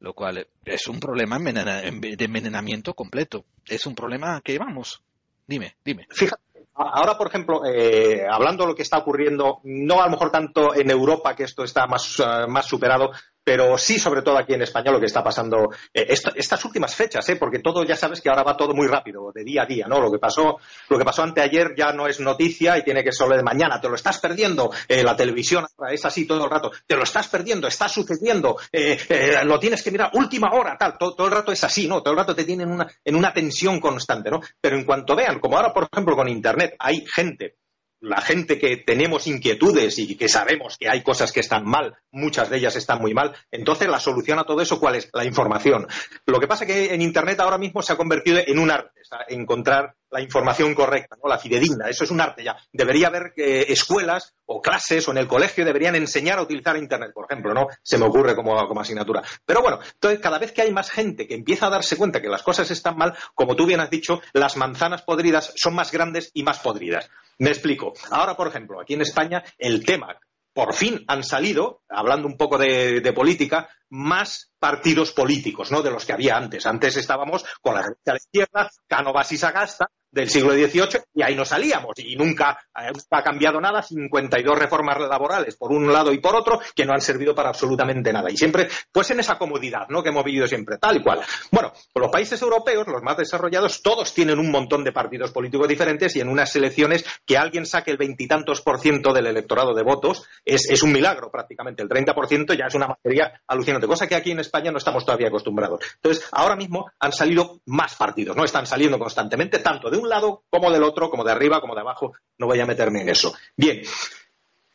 lo 0.00 0.12
cual 0.12 0.46
es 0.64 0.86
un 0.86 1.00
problema 1.00 1.38
de 1.38 2.24
envenenamiento 2.24 2.94
completo. 2.94 3.46
Es 3.66 3.86
un 3.86 3.94
problema 3.94 4.42
que, 4.42 4.58
vamos, 4.58 5.02
dime, 5.46 5.76
dime. 5.82 6.06
Fíjate. 6.10 6.42
Ahora, 6.76 7.16
por 7.16 7.28
ejemplo, 7.28 7.64
eh, 7.64 8.26
hablando 8.28 8.64
de 8.64 8.70
lo 8.70 8.74
que 8.74 8.82
está 8.82 8.98
ocurriendo, 8.98 9.60
no 9.62 10.02
a 10.02 10.06
lo 10.06 10.10
mejor 10.10 10.32
tanto 10.32 10.74
en 10.74 10.90
Europa, 10.90 11.36
que 11.36 11.44
esto 11.44 11.62
está 11.62 11.86
más, 11.86 12.18
uh, 12.18 12.48
más 12.48 12.66
superado, 12.66 13.12
pero 13.44 13.76
sí, 13.76 13.98
sobre 13.98 14.22
todo 14.22 14.38
aquí 14.38 14.54
en 14.54 14.62
España, 14.62 14.90
lo 14.90 14.98
que 14.98 15.06
está 15.06 15.22
pasando 15.22 15.68
eh, 15.92 16.06
estas 16.34 16.64
últimas 16.64 16.94
fechas, 16.94 17.28
¿eh? 17.28 17.36
porque 17.36 17.58
todo 17.58 17.84
ya 17.84 17.94
sabes 17.94 18.22
que 18.22 18.30
ahora 18.30 18.42
va 18.42 18.56
todo 18.56 18.74
muy 18.74 18.88
rápido, 18.88 19.30
de 19.32 19.44
día 19.44 19.62
a 19.62 19.66
día, 19.66 19.86
¿no? 19.86 20.00
Lo 20.00 20.10
que 20.10 20.18
pasó, 20.18 20.58
lo 20.88 20.98
que 20.98 21.04
pasó 21.04 21.22
anteayer 21.22 21.74
ya 21.76 21.92
no 21.92 22.06
es 22.06 22.20
noticia 22.20 22.78
y 22.78 22.82
tiene 22.82 23.04
que 23.04 23.12
ser 23.12 23.28
de 23.28 23.42
mañana. 23.42 23.80
Te 23.80 23.88
lo 23.88 23.94
estás 23.94 24.18
perdiendo. 24.18 24.70
Eh, 24.88 25.02
la 25.02 25.14
televisión 25.14 25.66
es 25.90 26.04
así 26.04 26.26
todo 26.26 26.44
el 26.44 26.50
rato. 26.50 26.72
Te 26.86 26.96
lo 26.96 27.02
estás 27.02 27.28
perdiendo, 27.28 27.68
está 27.68 27.88
sucediendo. 27.88 28.56
Eh, 28.72 28.98
lo 29.44 29.58
tienes 29.58 29.82
que 29.82 29.90
mirar 29.90 30.10
última 30.14 30.50
hora, 30.52 30.76
tal. 30.78 30.96
Todo, 30.98 31.14
todo, 31.14 31.26
el 31.26 31.32
rato 31.34 31.52
es 31.52 31.62
así, 31.64 31.86
¿no? 31.86 32.02
Todo 32.02 32.12
el 32.12 32.18
rato 32.18 32.34
te 32.34 32.44
tienen 32.44 32.70
una, 32.70 32.86
en 33.04 33.14
una 33.14 33.32
tensión 33.32 33.80
constante, 33.80 34.30
¿no? 34.30 34.40
Pero 34.60 34.76
en 34.76 34.84
cuanto 34.84 35.14
vean, 35.14 35.38
como 35.38 35.56
ahora, 35.56 35.72
por 35.72 35.88
ejemplo, 35.92 36.16
con 36.16 36.28
Internet, 36.28 36.74
hay 36.78 37.04
gente 37.06 37.56
la 38.04 38.20
gente 38.20 38.58
que 38.58 38.76
tenemos 38.76 39.26
inquietudes 39.26 39.98
y 39.98 40.14
que 40.16 40.28
sabemos 40.28 40.76
que 40.78 40.88
hay 40.88 41.02
cosas 41.02 41.32
que 41.32 41.40
están 41.40 41.64
mal, 41.64 41.96
muchas 42.10 42.50
de 42.50 42.58
ellas 42.58 42.76
están 42.76 43.00
muy 43.00 43.14
mal, 43.14 43.34
entonces 43.50 43.88
la 43.88 43.98
solución 43.98 44.38
a 44.38 44.44
todo 44.44 44.60
eso, 44.60 44.78
¿cuál 44.78 44.96
es? 44.96 45.08
La 45.12 45.24
información. 45.24 45.86
Lo 46.26 46.38
que 46.38 46.46
pasa 46.46 46.64
es 46.64 46.70
que 46.70 46.94
en 46.94 47.00
Internet 47.00 47.40
ahora 47.40 47.58
mismo 47.58 47.82
se 47.82 47.94
ha 47.94 47.96
convertido 47.96 48.40
en 48.46 48.58
un 48.58 48.70
arte, 48.70 49.00
encontrar 49.28 49.94
la 50.10 50.20
información 50.20 50.74
correcta, 50.74 51.16
¿no? 51.20 51.28
la 51.28 51.38
fidedigna. 51.38 51.88
Eso 51.88 52.04
es 52.04 52.10
un 52.10 52.20
arte 52.20 52.44
ya. 52.44 52.56
Debería 52.72 53.08
haber 53.08 53.32
eh, 53.36 53.66
escuelas 53.68 54.34
o 54.46 54.60
clases 54.60 55.08
o 55.08 55.10
en 55.10 55.18
el 55.18 55.26
colegio 55.26 55.64
deberían 55.64 55.96
enseñar 55.96 56.38
a 56.38 56.42
utilizar 56.42 56.76
Internet, 56.76 57.12
por 57.12 57.26
ejemplo, 57.28 57.52
¿no? 57.52 57.66
Se 57.82 57.98
me 57.98 58.06
ocurre 58.06 58.36
como, 58.36 58.54
como 58.68 58.80
asignatura. 58.80 59.22
Pero 59.44 59.62
bueno, 59.62 59.80
entonces 59.94 60.20
cada 60.20 60.38
vez 60.38 60.52
que 60.52 60.62
hay 60.62 60.72
más 60.72 60.90
gente 60.90 61.26
que 61.26 61.34
empieza 61.34 61.66
a 61.66 61.70
darse 61.70 61.96
cuenta 61.96 62.20
que 62.20 62.28
las 62.28 62.42
cosas 62.42 62.70
están 62.70 62.96
mal, 62.96 63.14
como 63.34 63.56
tú 63.56 63.66
bien 63.66 63.80
has 63.80 63.90
dicho, 63.90 64.20
las 64.32 64.56
manzanas 64.56 65.02
podridas 65.02 65.52
son 65.56 65.74
más 65.74 65.90
grandes 65.90 66.30
y 66.34 66.42
más 66.44 66.60
podridas. 66.60 67.10
Me 67.38 67.50
explico. 67.50 67.92
Ahora, 68.10 68.36
por 68.36 68.48
ejemplo, 68.48 68.80
aquí 68.80 68.94
en 68.94 69.02
España, 69.02 69.42
el 69.58 69.84
tema 69.84 70.18
por 70.54 70.72
fin 70.72 71.04
han 71.08 71.24
salido, 71.24 71.82
hablando 71.88 72.28
un 72.28 72.36
poco 72.36 72.56
de, 72.56 73.12
política, 73.12 73.68
más 73.90 74.52
partidos 74.58 75.10
políticos, 75.10 75.72
¿no? 75.72 75.82
De 75.82 75.90
los 75.90 76.06
que 76.06 76.12
había 76.12 76.36
antes. 76.36 76.64
Antes 76.64 76.96
estábamos 76.96 77.44
con 77.60 77.74
la 77.74 77.82
derecha 77.82 78.00
a 78.06 78.12
la 78.12 78.18
izquierda, 78.18 78.70
Cánovas 78.86 79.32
y 79.32 79.36
Sagasta, 79.36 79.90
del 80.14 80.30
siglo 80.30 80.52
XVIII 80.52 81.02
y 81.14 81.22
ahí 81.22 81.34
no 81.34 81.44
salíamos 81.44 81.92
y 81.98 82.14
nunca, 82.16 82.58
eh, 82.80 82.92
ha 83.10 83.22
cambiado 83.22 83.60
nada, 83.60 83.82
52 83.82 84.58
reformas 84.58 84.98
laborales 85.00 85.56
por 85.56 85.72
un 85.72 85.92
lado 85.92 86.12
y 86.12 86.18
por 86.18 86.36
otro 86.36 86.60
que 86.74 86.86
no 86.86 86.92
han 86.92 87.00
servido 87.00 87.34
para 87.34 87.48
absolutamente 87.48 88.12
nada 88.12 88.30
y 88.30 88.36
siempre 88.36 88.68
pues 88.92 89.10
en 89.10 89.20
esa 89.20 89.36
comodidad 89.36 89.88
¿no? 89.88 90.02
que 90.02 90.10
hemos 90.10 90.24
vivido 90.24 90.46
siempre 90.46 90.78
tal 90.78 90.96
y 90.96 91.02
cual. 91.02 91.20
Bueno, 91.50 91.72
los 91.94 92.10
países 92.10 92.40
europeos, 92.40 92.86
los 92.86 93.02
más 93.02 93.16
desarrollados, 93.16 93.82
todos 93.82 94.14
tienen 94.14 94.38
un 94.38 94.50
montón 94.50 94.84
de 94.84 94.92
partidos 94.92 95.32
políticos 95.32 95.66
diferentes 95.66 96.14
y 96.14 96.20
en 96.20 96.28
unas 96.28 96.54
elecciones 96.54 97.04
que 97.26 97.36
alguien 97.36 97.66
saque 97.66 97.90
el 97.90 97.96
veintitantos 97.96 98.60
por 98.60 98.78
ciento 98.78 99.12
del 99.12 99.26
electorado 99.26 99.74
de 99.74 99.82
votos 99.82 100.24
es, 100.44 100.70
es 100.70 100.82
un 100.82 100.92
milagro 100.92 101.30
prácticamente, 101.30 101.82
el 101.82 101.88
30 101.88 102.14
por 102.14 102.28
ciento 102.28 102.54
ya 102.54 102.66
es 102.66 102.74
una 102.74 102.86
materia 102.86 103.42
alucinante, 103.48 103.88
cosa 103.88 104.06
que 104.06 104.14
aquí 104.14 104.30
en 104.30 104.40
España 104.40 104.70
no 104.70 104.78
estamos 104.78 105.04
todavía 105.04 105.28
acostumbrados. 105.28 105.80
Entonces, 105.96 106.28
ahora 106.30 106.54
mismo 106.54 106.90
han 107.00 107.12
salido 107.12 107.60
más 107.66 107.96
partidos, 107.96 108.36
¿no? 108.36 108.44
Están 108.44 108.66
saliendo 108.66 108.98
constantemente 108.98 109.58
tanto 109.58 109.90
de 109.90 109.98
un 109.98 110.03
un 110.04 110.08
lado 110.08 110.44
como 110.50 110.70
del 110.70 110.82
otro, 110.82 111.10
como 111.10 111.24
de 111.24 111.32
arriba, 111.32 111.60
como 111.60 111.74
de 111.74 111.80
abajo. 111.80 112.12
No 112.38 112.46
voy 112.46 112.60
a 112.60 112.66
meterme 112.66 113.02
en 113.02 113.08
eso. 113.08 113.34
Bien, 113.56 113.82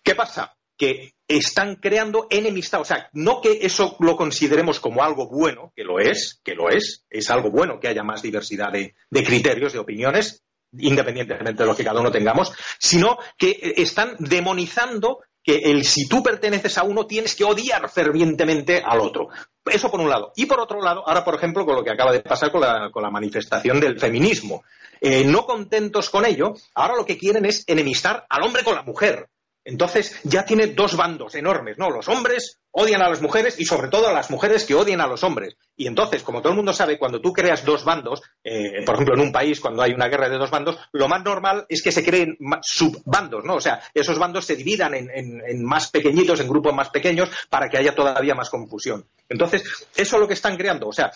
¿qué 0.03 0.15
pasa? 0.15 0.55
Que 0.77 1.13
están 1.27 1.75
creando 1.75 2.27
enemistad. 2.29 2.81
O 2.81 2.85
sea, 2.85 3.09
no 3.13 3.41
que 3.41 3.59
eso 3.61 3.95
lo 3.99 4.17
consideremos 4.17 4.79
como 4.79 5.03
algo 5.03 5.27
bueno, 5.27 5.71
que 5.75 5.83
lo 5.83 5.99
es, 5.99 6.39
que 6.43 6.55
lo 6.55 6.69
es, 6.69 7.05
es 7.09 7.29
algo 7.29 7.51
bueno 7.51 7.79
que 7.79 7.87
haya 7.87 8.03
más 8.03 8.21
diversidad 8.21 8.71
de, 8.71 8.95
de 9.09 9.23
criterios, 9.23 9.73
de 9.73 9.79
opiniones, 9.79 10.43
independientemente 10.77 11.63
de 11.63 11.67
lo 11.67 11.75
que 11.75 11.83
cada 11.83 11.99
uno 11.99 12.11
tengamos, 12.11 12.51
sino 12.77 13.17
que 13.37 13.73
están 13.77 14.15
demonizando 14.19 15.19
que 15.43 15.57
el 15.57 15.83
si 15.83 16.07
tú 16.07 16.21
perteneces 16.21 16.77
a 16.77 16.83
uno 16.83 17.07
tienes 17.07 17.35
que 17.35 17.43
odiar 17.43 17.89
fervientemente 17.89 18.81
al 18.85 18.99
otro. 18.99 19.29
Eso 19.65 19.89
por 19.89 19.99
un 19.99 20.09
lado. 20.09 20.31
Y 20.35 20.45
por 20.45 20.59
otro 20.59 20.81
lado, 20.81 21.07
ahora 21.07 21.23
por 21.23 21.35
ejemplo, 21.35 21.65
con 21.65 21.75
lo 21.75 21.83
que 21.83 21.91
acaba 21.91 22.11
de 22.11 22.21
pasar 22.21 22.51
con 22.51 22.61
la, 22.61 22.89
con 22.91 23.03
la 23.03 23.09
manifestación 23.09 23.79
del 23.79 23.99
feminismo. 23.99 24.63
Eh, 25.01 25.23
no 25.25 25.45
contentos 25.45 26.09
con 26.09 26.25
ello, 26.25 26.53
ahora 26.75 26.95
lo 26.95 27.05
que 27.05 27.17
quieren 27.17 27.45
es 27.45 27.63
enemistar 27.67 28.25
al 28.29 28.43
hombre 28.43 28.63
con 28.63 28.75
la 28.75 28.83
mujer. 28.83 29.29
Entonces 29.69 30.19
ya 30.23 30.45
tiene 30.45 30.67
dos 30.67 30.95
bandos 30.95 31.35
enormes, 31.35 31.77
¿no? 31.77 31.89
Los 31.89 32.07
hombres 32.07 32.59
odian 32.71 33.01
a 33.01 33.09
las 33.09 33.21
mujeres 33.21 33.59
y 33.59 33.65
sobre 33.65 33.89
todo 33.89 34.07
a 34.07 34.13
las 34.13 34.31
mujeres 34.31 34.65
que 34.65 34.73
odian 34.73 35.01
a 35.01 35.07
los 35.07 35.23
hombres. 35.23 35.57
Y 35.75 35.85
entonces, 35.85 36.23
como 36.23 36.41
todo 36.41 36.51
el 36.51 36.57
mundo 36.57 36.73
sabe, 36.73 36.97
cuando 36.97 37.21
tú 37.21 37.33
creas 37.33 37.65
dos 37.65 37.83
bandos, 37.83 38.21
eh, 38.43 38.83
por 38.85 38.95
ejemplo, 38.95 39.15
en 39.15 39.21
un 39.21 39.31
país, 39.31 39.59
cuando 39.59 39.81
hay 39.83 39.91
una 39.91 40.07
guerra 40.07 40.29
de 40.29 40.37
dos 40.37 40.49
bandos, 40.49 40.77
lo 40.91 41.07
más 41.07 41.23
normal 41.23 41.65
es 41.69 41.83
que 41.83 41.91
se 41.91 42.03
creen 42.03 42.37
subbandos, 42.61 43.43
¿no? 43.43 43.55
O 43.55 43.61
sea, 43.61 43.81
esos 43.93 44.17
bandos 44.17 44.45
se 44.45 44.55
dividan 44.55 44.93
en, 44.95 45.09
en, 45.13 45.63
más 45.63 45.91
pequeñitos, 45.91 46.39
en 46.39 46.47
grupos 46.47 46.73
más 46.73 46.89
pequeños, 46.89 47.29
para 47.49 47.69
que 47.69 47.77
haya 47.77 47.93
todavía 47.93 48.33
más 48.33 48.49
confusión. 48.49 49.05
Entonces, 49.27 49.63
eso 49.95 50.15
es 50.15 50.19
lo 50.19 50.27
que 50.27 50.33
están 50.33 50.57
creando. 50.57 50.87
O 50.87 50.93
sea, 50.93 51.11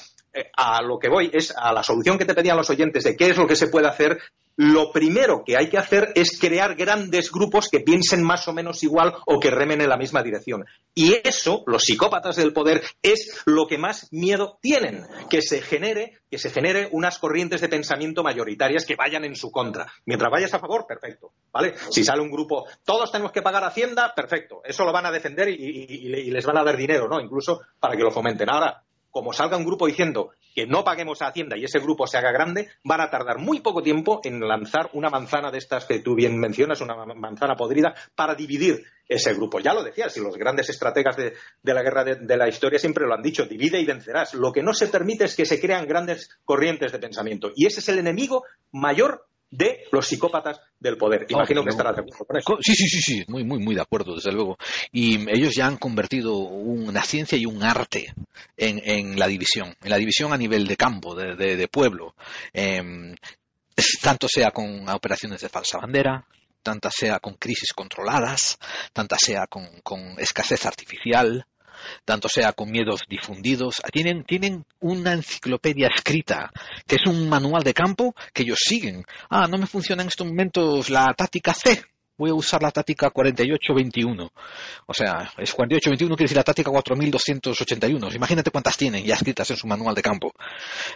a 0.55 0.81
lo 0.81 0.99
que 0.99 1.09
voy 1.09 1.29
es 1.33 1.53
a 1.55 1.73
la 1.73 1.83
solución 1.83 2.17
que 2.17 2.25
te 2.25 2.33
pedían 2.33 2.57
los 2.57 2.69
oyentes 2.69 3.03
de 3.03 3.15
qué 3.15 3.29
es 3.29 3.37
lo 3.37 3.47
que 3.47 3.55
se 3.55 3.67
puede 3.67 3.87
hacer 3.87 4.19
lo 4.55 4.91
primero 4.91 5.43
que 5.43 5.57
hay 5.57 5.69
que 5.69 5.77
hacer 5.77 6.11
es 6.15 6.39
crear 6.39 6.75
grandes 6.75 7.31
grupos 7.31 7.69
que 7.69 7.79
piensen 7.79 8.23
más 8.23 8.47
o 8.47 8.53
menos 8.53 8.83
igual 8.83 9.13
o 9.25 9.39
que 9.39 9.49
remen 9.49 9.81
en 9.81 9.89
la 9.89 9.97
misma 9.97 10.21
dirección. 10.21 10.65
Y 10.93 11.15
eso, 11.23 11.63
los 11.65 11.83
psicópatas 11.83 12.35
del 12.35 12.53
poder, 12.53 12.83
es 13.01 13.41
lo 13.45 13.65
que 13.65 13.79
más 13.79 14.09
miedo 14.11 14.59
tienen, 14.61 15.05
que 15.29 15.41
se 15.41 15.61
genere, 15.61 16.19
que 16.29 16.37
se 16.37 16.51
genere 16.51 16.87
unas 16.91 17.17
corrientes 17.17 17.61
de 17.61 17.69
pensamiento 17.69 18.21
mayoritarias 18.21 18.85
que 18.85 18.95
vayan 18.95 19.25
en 19.25 19.35
su 19.35 19.49
contra. 19.49 19.91
Mientras 20.05 20.31
vayas 20.31 20.53
a 20.53 20.59
favor, 20.59 20.85
perfecto, 20.87 21.31
¿vale? 21.51 21.73
Si 21.89 22.03
sale 22.03 22.21
un 22.21 22.31
grupo, 22.31 22.67
todos 22.83 23.11
tenemos 23.11 23.31
que 23.31 23.41
pagar 23.41 23.63
Hacienda, 23.63 24.13
perfecto. 24.13 24.61
Eso 24.63 24.83
lo 24.85 24.91
van 24.91 25.05
a 25.05 25.11
defender 25.11 25.49
y, 25.49 25.55
y, 25.55 26.05
y 26.05 26.31
les 26.31 26.45
van 26.45 26.57
a 26.57 26.63
dar 26.63 26.77
dinero, 26.77 27.07
¿no? 27.07 27.19
Incluso 27.19 27.61
para 27.79 27.95
que 27.95 28.03
lo 28.03 28.11
fomenten. 28.11 28.49
Ahora, 28.51 28.83
como 29.13 29.31
salga 29.31 29.57
un 29.57 29.63
grupo 29.63 29.85
diciendo 29.85 30.31
que 30.55 30.65
no 30.65 30.83
paguemos 30.83 31.21
a 31.21 31.27
Hacienda 31.27 31.55
y 31.55 31.63
ese 31.63 31.79
grupo 31.79 32.07
se 32.07 32.17
haga 32.17 32.31
grande, 32.31 32.69
van 32.83 32.99
a 32.99 33.11
tardar 33.11 33.37
muy 33.37 33.61
poco 33.61 33.83
tiempo 33.83 34.19
en 34.23 34.39
lanzar 34.39 34.89
una 34.93 35.11
manzana 35.11 35.51
de 35.51 35.59
estas 35.59 35.85
que 35.85 35.99
tú 35.99 36.15
bien 36.15 36.39
mencionas, 36.39 36.81
una 36.81 36.95
manzana 37.05 37.55
podrida, 37.55 37.93
para 38.15 38.33
dividir 38.33 38.83
ese 39.07 39.35
grupo. 39.35 39.59
Ya 39.59 39.75
lo 39.75 39.83
decías, 39.83 40.17
y 40.17 40.19
los 40.19 40.35
grandes 40.35 40.67
estrategas 40.69 41.15
de, 41.15 41.33
la 41.61 41.83
guerra 41.83 42.03
de, 42.03 42.15
de, 42.15 42.37
la 42.37 42.49
historia 42.49 42.79
siempre 42.79 43.05
lo 43.05 43.13
han 43.13 43.21
dicho, 43.21 43.45
divide 43.45 43.79
y 43.79 43.85
vencerás. 43.85 44.33
Lo 44.33 44.51
que 44.51 44.63
no 44.63 44.73
se 44.73 44.87
permite 44.87 45.25
es 45.25 45.35
que 45.35 45.45
se 45.45 45.61
crean 45.61 45.85
grandes 45.85 46.29
corrientes 46.43 46.91
de 46.91 46.97
pensamiento. 46.97 47.51
Y 47.55 47.67
ese 47.67 47.81
es 47.81 47.89
el 47.89 47.99
enemigo 47.99 48.43
mayor 48.71 49.27
de 49.53 49.85
los 49.91 50.07
psicópatas 50.07 50.59
del 50.79 50.97
poder. 50.97 51.25
Imagino 51.29 51.61
no, 51.61 51.65
que 51.65 51.69
estarás 51.69 51.95
de 51.95 52.01
acuerdo 52.01 52.25
con 52.25 52.37
eso. 52.37 52.57
Sí, 52.59 52.73
sí, 52.73 52.87
sí, 52.87 53.01
sí, 53.01 53.23
muy, 53.27 53.43
muy, 53.43 53.59
muy 53.59 53.75
de 53.75 53.81
acuerdo, 53.81 54.15
desde 54.15 54.31
luego. 54.31 54.57
Y 54.91 55.29
ellos 55.29 55.53
ya 55.55 55.67
han 55.67 55.77
convertido 55.77 56.35
una 56.37 57.03
ciencia 57.03 57.37
y 57.37 57.45
un 57.45 57.63
arte 57.63 58.13
en, 58.57 58.81
en 58.83 59.19
la 59.19 59.27
división, 59.27 59.75
en 59.81 59.89
la 59.89 59.97
división 59.97 60.33
a 60.33 60.37
nivel 60.37 60.67
de 60.67 60.75
campo, 60.75 61.15
de, 61.15 61.35
de, 61.35 61.55
de 61.55 61.67
pueblo. 61.67 62.15
Eh, 62.51 63.15
tanto 64.01 64.27
sea 64.27 64.51
con 64.51 64.87
operaciones 64.89 65.41
de 65.41 65.49
falsa 65.49 65.77
bandera, 65.77 66.25
tanta 66.63 66.89
sea 66.89 67.19
con 67.19 67.35
crisis 67.35 67.73
controladas, 67.73 68.57
tanta 68.91 69.17
sea 69.19 69.47
con, 69.47 69.67
con 69.83 70.19
escasez 70.19 70.65
artificial, 70.65 71.45
tanto 72.05 72.27
sea 72.29 72.53
con 72.53 72.71
miedos 72.71 73.01
difundidos, 73.09 73.81
tienen, 73.91 74.23
tienen 74.23 74.65
una 74.79 75.13
enciclopedia 75.13 75.89
escrita, 75.93 76.51
que 76.87 76.95
es 76.95 77.05
un 77.05 77.29
manual 77.29 77.63
de 77.63 77.73
campo 77.73 78.15
que 78.33 78.43
ellos 78.43 78.59
siguen. 78.59 79.05
Ah, 79.29 79.47
no 79.47 79.57
me 79.57 79.67
funciona 79.67 80.01
en 80.01 80.09
estos 80.09 80.27
momentos 80.27 80.89
la 80.89 81.13
táctica 81.13 81.53
C, 81.53 81.83
voy 82.17 82.29
a 82.29 82.33
usar 82.33 82.61
la 82.61 82.71
táctica 82.71 83.09
4821. 83.09 84.31
O 84.85 84.93
sea, 84.93 85.31
es 85.37 85.53
4821 85.53 86.15
quiere 86.15 86.25
decir 86.25 86.37
la 86.37 86.43
táctica 86.43 86.71
4281. 86.71 88.09
Imagínate 88.13 88.51
cuántas 88.51 88.77
tienen 88.77 89.03
ya 89.03 89.15
escritas 89.15 89.49
en 89.51 89.57
su 89.57 89.67
manual 89.67 89.95
de 89.95 90.01
campo. 90.01 90.31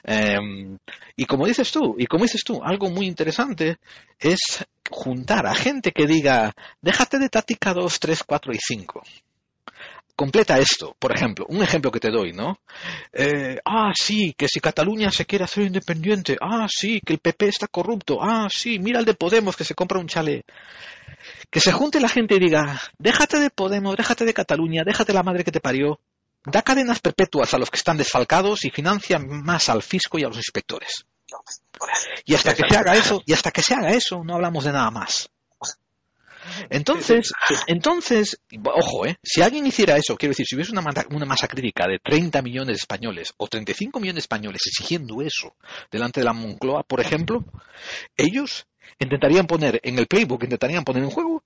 Em, 0.03 0.77
y 1.15 1.25
como 1.25 1.45
dices 1.45 1.71
tú, 1.71 1.95
y 1.97 2.05
como 2.05 2.23
dices 2.23 2.43
tú, 2.43 2.61
algo 2.63 2.89
muy 2.89 3.07
interesante 3.07 3.77
es 4.19 4.65
juntar 4.89 5.45
a 5.47 5.55
gente 5.55 5.91
que 5.91 6.07
diga, 6.07 6.53
déjate 6.81 7.19
de 7.19 7.29
táctica 7.29 7.73
2, 7.73 7.99
3, 7.99 8.23
4 8.23 8.53
y 8.53 8.59
5 8.59 9.01
completa 10.17 10.57
esto, 10.57 10.95
por 10.97 11.15
ejemplo, 11.15 11.45
un 11.47 11.61
ejemplo 11.61 11.91
que 11.91 11.99
te 11.99 12.09
doy, 12.09 12.33
¿no? 12.33 12.59
Eh, 13.13 13.59
ah, 13.63 13.91
sí, 13.95 14.33
que 14.35 14.47
si 14.47 14.59
Cataluña 14.59 15.11
se 15.11 15.25
quiere 15.25 15.45
hacer 15.45 15.63
independiente, 15.63 16.37
ah, 16.41 16.65
sí, 16.67 16.99
que 17.05 17.13
el 17.13 17.19
PP 17.19 17.47
está 17.47 17.67
corrupto, 17.67 18.17
ah, 18.19 18.47
sí, 18.51 18.79
mira 18.79 18.99
el 18.99 19.05
de 19.05 19.13
Podemos 19.13 19.55
que 19.55 19.63
se 19.63 19.75
compra 19.75 19.99
un 19.99 20.07
chalet. 20.07 20.43
Que 21.51 21.59
se 21.59 21.71
junte 21.71 21.99
la 21.99 22.09
gente 22.09 22.35
y 22.35 22.39
diga, 22.39 22.81
déjate 22.97 23.39
de 23.39 23.51
Podemos, 23.51 23.95
déjate 23.95 24.25
de 24.25 24.33
Cataluña, 24.33 24.83
déjate 24.83 25.13
la 25.13 25.23
madre 25.23 25.43
que 25.43 25.51
te 25.51 25.61
parió, 25.61 25.99
da 26.43 26.63
cadenas 26.63 26.99
perpetuas 26.99 27.53
a 27.53 27.59
los 27.59 27.69
que 27.69 27.77
están 27.77 27.97
desfalcados 27.97 28.65
y 28.65 28.71
financia 28.71 29.19
más 29.19 29.69
al 29.69 29.83
fisco 29.83 30.17
y 30.17 30.23
a 30.23 30.29
los 30.29 30.37
inspectores. 30.37 31.05
Y 32.25 32.33
hasta 32.33 32.55
que 32.55 32.63
se 32.67 32.75
haga 32.75 32.95
eso, 32.95 33.21
y 33.23 33.33
hasta 33.33 33.51
que 33.51 33.61
se 33.61 33.75
haga 33.75 33.91
eso, 33.91 34.23
no 34.23 34.33
hablamos 34.33 34.63
de 34.63 34.71
nada 34.71 34.89
más. 34.89 35.29
Entonces, 36.69 37.31
entonces, 37.67 38.39
ojo, 38.65 39.05
¿eh? 39.05 39.17
si 39.23 39.41
alguien 39.41 39.65
hiciera 39.65 39.97
eso, 39.97 40.15
quiero 40.15 40.31
decir, 40.31 40.45
si 40.45 40.55
hubiese 40.55 40.71
una, 40.71 40.83
una 41.11 41.25
masa 41.25 41.47
crítica 41.47 41.87
de 41.87 41.99
30 41.99 42.41
millones 42.41 42.67
de 42.67 42.79
españoles 42.81 43.33
o 43.37 43.47
35 43.47 43.99
millones 43.99 44.15
de 44.15 44.19
españoles 44.21 44.61
exigiendo 44.65 45.21
eso 45.21 45.55
delante 45.91 46.21
de 46.21 46.25
la 46.25 46.33
Moncloa, 46.33 46.83
por 46.83 46.99
ejemplo, 46.99 47.43
ellos 48.15 48.65
intentarían 48.99 49.47
poner 49.47 49.79
en 49.83 49.99
el 49.99 50.07
playbook, 50.07 50.43
intentarían 50.43 50.83
poner 50.83 51.03
en 51.03 51.09
juego 51.09 51.43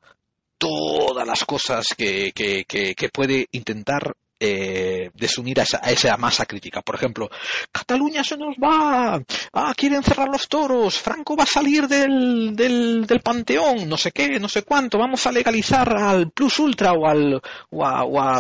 todas 0.57 1.27
las 1.27 1.43
cosas 1.45 1.87
que, 1.97 2.31
que, 2.33 2.65
que 2.65 3.09
puede 3.09 3.47
intentar 3.51 4.15
eh, 4.43 5.11
desunir 5.13 5.59
a 5.59 5.63
esa, 5.63 6.17
masa 6.17 6.45
crítica. 6.47 6.81
Por 6.81 6.95
ejemplo, 6.95 7.29
Cataluña 7.71 8.23
se 8.23 8.37
nos 8.37 8.55
va, 8.55 9.21
ah, 9.53 9.73
quieren 9.77 10.01
cerrar 10.01 10.29
los 10.29 10.47
toros, 10.47 10.97
Franco 10.97 11.35
va 11.35 11.43
a 11.43 11.47
salir 11.47 11.87
del, 11.87 12.55
del, 12.55 13.05
del 13.05 13.19
panteón, 13.21 13.87
no 13.87 13.97
sé 13.97 14.11
qué, 14.11 14.39
no 14.39 14.49
sé 14.49 14.63
cuánto, 14.63 14.97
vamos 14.97 15.27
a 15.27 15.31
legalizar 15.31 15.95
al 15.95 16.31
plus 16.31 16.57
ultra 16.57 16.93
o 16.93 17.07
al, 17.07 17.39
o 17.69 18.39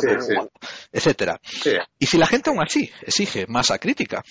etcétera. 0.91 1.39
Y 1.99 2.07
si 2.07 2.17
la 2.17 2.25
gente 2.25 2.49
aún 2.49 2.63
así 2.63 2.89
exige 3.05 3.45
masa 3.47 3.77
crítica, 3.77 4.23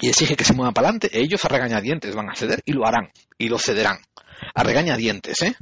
y 0.00 0.08
exige 0.08 0.36
que 0.36 0.44
se 0.44 0.54
muevan 0.54 0.74
para 0.74 0.88
adelante, 0.88 1.10
ellos 1.12 1.44
a 1.44 1.48
regañadientes 1.48 2.14
van 2.14 2.30
a 2.30 2.34
ceder 2.34 2.62
y 2.64 2.72
lo 2.72 2.86
harán, 2.86 3.10
y 3.38 3.48
lo 3.48 3.58
cederán. 3.58 3.98
A 4.54 4.62
regañadientes, 4.62 5.42
¿eh? 5.42 5.54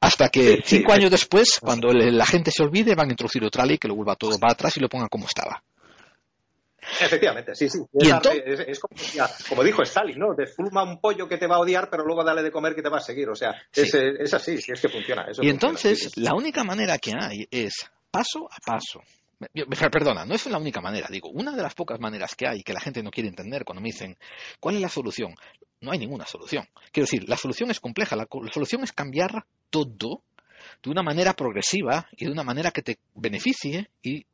Hasta 0.00 0.28
que 0.30 0.62
cinco 0.64 0.92
años 0.92 1.10
después, 1.10 1.58
cuando 1.60 1.88
la 1.92 2.24
gente 2.24 2.50
se 2.50 2.62
olvide, 2.62 2.94
van 2.94 3.08
a 3.08 3.12
introducir 3.12 3.44
otra 3.44 3.66
ley 3.66 3.78
que 3.78 3.88
lo 3.88 3.94
vuelva 3.94 4.16
todo 4.16 4.38
para 4.38 4.54
atrás 4.54 4.76
y 4.76 4.80
lo 4.80 4.88
ponga 4.88 5.08
como 5.08 5.26
estaba. 5.26 5.62
Efectivamente, 7.00 7.54
sí, 7.54 7.68
sí. 7.68 7.80
Es, 7.92 8.80
como, 9.48 9.62
dijo 9.62 9.82
Stalin, 9.82 10.18
¿no? 10.18 10.34
Desfulma 10.34 10.82
un 10.82 11.00
pollo 11.00 11.28
que 11.28 11.36
te 11.36 11.46
va 11.46 11.56
a 11.56 11.60
odiar, 11.60 11.88
pero 11.90 12.04
luego 12.04 12.24
dale 12.24 12.42
de 12.42 12.50
comer 12.50 12.74
que 12.74 12.82
te 12.82 12.88
va 12.88 12.98
a 12.98 13.02
seguir. 13.02 13.28
O 13.28 13.34
sea, 13.34 13.54
es, 13.72 14.34
así, 14.34 14.54
es 14.54 14.80
que 14.80 14.88
funciona. 14.88 15.26
y 15.40 15.50
entonces, 15.50 16.16
la 16.16 16.34
única 16.34 16.64
manera 16.64 16.98
que 16.98 17.12
hay 17.18 17.46
es 17.50 17.90
paso 18.10 18.48
a 18.50 18.58
paso. 18.64 19.02
Perdona, 19.90 20.26
no 20.26 20.34
es 20.34 20.46
la 20.46 20.58
única 20.58 20.82
manera, 20.82 21.08
digo, 21.10 21.30
una 21.30 21.52
de 21.52 21.62
las 21.62 21.74
pocas 21.74 21.98
maneras 21.98 22.34
que 22.34 22.46
hay 22.46 22.62
que 22.62 22.74
la 22.74 22.80
gente 22.80 23.02
no 23.02 23.10
quiere 23.10 23.28
entender 23.28 23.64
cuando 23.64 23.80
me 23.80 23.88
dicen, 23.88 24.18
¿cuál 24.60 24.74
es 24.74 24.82
la 24.82 24.88
solución? 24.90 25.34
No 25.80 25.92
hay 25.92 25.98
ninguna 25.98 26.26
solución. 26.26 26.68
Quiero 26.92 27.06
decir, 27.06 27.26
la 27.26 27.38
solución 27.38 27.70
es 27.70 27.80
compleja, 27.80 28.16
la, 28.16 28.26
solución 28.52 28.84
es 28.84 28.92
cambiar 28.92 29.46
todo 29.70 30.22
de 30.82 30.90
una 30.90 31.02
manera 31.02 31.32
progresiva 31.32 32.06
y 32.16 32.26
de 32.26 32.32
una 32.32 32.42
manera 32.42 32.70
que 32.70 32.82
te 32.82 32.98
beneficie 33.14 33.88
y, 34.02 34.26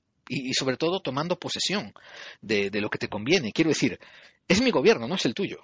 sobre 0.55 0.77
todo 0.77 0.99
tomando 0.99 1.39
posesión 1.39 1.95
de, 2.41 2.71
de 2.71 2.81
lo 2.81 2.91
que 2.91 2.99
te 2.99 3.09
conviene. 3.09 3.53
Quiero 3.53 3.71
decir, 3.71 4.01
es 4.49 4.61
mi 4.61 4.73
gobierno, 4.73 5.07
no 5.07 5.15
es 5.15 5.25
el 5.25 5.35
tuyo 5.35 5.61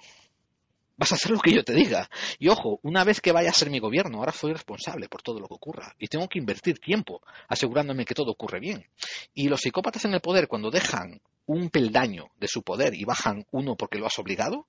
vas 0.97 1.11
a 1.11 1.15
hacer 1.15 1.31
lo 1.31 1.39
que 1.39 1.53
yo 1.53 1.63
te 1.63 1.73
diga. 1.73 2.09
Y 2.39 2.49
ojo, 2.49 2.79
una 2.83 3.03
vez 3.03 3.21
que 3.21 3.31
vaya 3.31 3.49
a 3.49 3.53
ser 3.53 3.69
mi 3.69 3.79
gobierno, 3.79 4.19
ahora 4.19 4.31
soy 4.31 4.53
responsable 4.53 5.09
por 5.09 5.21
todo 5.21 5.39
lo 5.39 5.47
que 5.47 5.55
ocurra 5.55 5.95
y 5.99 6.07
tengo 6.07 6.27
que 6.27 6.39
invertir 6.39 6.79
tiempo 6.79 7.21
asegurándome 7.47 8.05
que 8.05 8.15
todo 8.15 8.31
ocurre 8.31 8.59
bien. 8.59 8.85
Y 9.33 9.47
los 9.47 9.61
psicópatas 9.61 10.05
en 10.05 10.13
el 10.13 10.21
poder, 10.21 10.47
cuando 10.47 10.71
dejan 10.71 11.21
un 11.45 11.69
peldaño 11.69 12.27
de 12.39 12.47
su 12.47 12.63
poder 12.63 12.93
y 12.93 13.03
bajan 13.03 13.45
uno 13.51 13.75
porque 13.75 13.97
lo 13.97 14.05
has 14.05 14.17
obligado, 14.19 14.67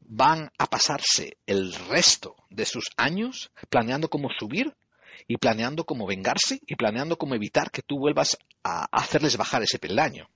van 0.00 0.50
a 0.58 0.66
pasarse 0.66 1.38
el 1.46 1.72
resto 1.88 2.36
de 2.50 2.64
sus 2.64 2.90
años 2.96 3.50
planeando 3.68 4.08
cómo 4.08 4.28
subir 4.38 4.74
y 5.26 5.38
planeando 5.38 5.84
cómo 5.84 6.06
vengarse 6.06 6.60
y 6.66 6.76
planeando 6.76 7.16
cómo 7.16 7.34
evitar 7.34 7.70
que 7.70 7.82
tú 7.82 7.98
vuelvas 7.98 8.38
a 8.62 8.86
hacerles 8.92 9.36
bajar 9.36 9.62
ese 9.62 9.78
peldaño. 9.78 10.28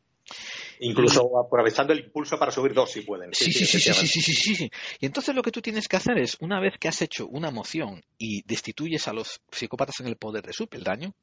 Incluso 0.81 1.31
aprovechando 1.39 1.93
el 1.93 2.01
impulso 2.01 2.39
para 2.39 2.51
subir 2.51 2.73
dos 2.73 2.91
si 2.91 3.03
pueden. 3.03 3.31
Sí 3.33 3.53
sí 3.53 3.67
sí, 3.67 3.81
sí 3.81 3.93
sí 3.93 4.21
sí, 4.21 4.55
sí, 4.55 4.71
Y 5.01 5.07
entonces 5.07 5.35
lo 5.35 5.43
que 5.43 5.51
tú 5.51 5.61
tienes 5.61 5.89
que 5.89 5.97
hacer 5.97 6.19
es, 6.19 6.37
una 6.41 6.61
vez 6.61 6.75
que 6.79 6.89
has 6.89 7.03
hecho 7.03 7.27
una 7.27 7.51
moción 7.51 8.03
y 8.19 8.43
destituyes 8.43 9.09
a 9.09 9.13
los 9.13 9.41
psicópatas 9.51 10.01
en 10.01 10.07
el 10.07 10.17
poder 10.17 10.45
de 10.45 10.53
su 10.53 10.67
peldaño, 10.69 11.15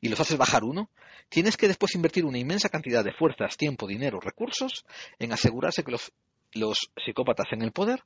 y 0.00 0.08
los 0.08 0.20
haces 0.20 0.36
bajar 0.36 0.64
uno, 0.64 0.90
tienes 1.28 1.56
que 1.56 1.68
después 1.68 1.94
invertir 1.94 2.24
una 2.24 2.38
inmensa 2.38 2.68
cantidad 2.68 3.04
de 3.04 3.12
fuerzas, 3.12 3.56
tiempo, 3.56 3.86
dinero, 3.86 4.20
recursos 4.20 4.84
en 5.18 5.32
asegurarse 5.32 5.84
que 5.84 5.92
los, 5.92 6.12
los 6.52 6.90
psicópatas 7.04 7.46
en 7.52 7.62
el 7.62 7.72
poder 7.72 8.02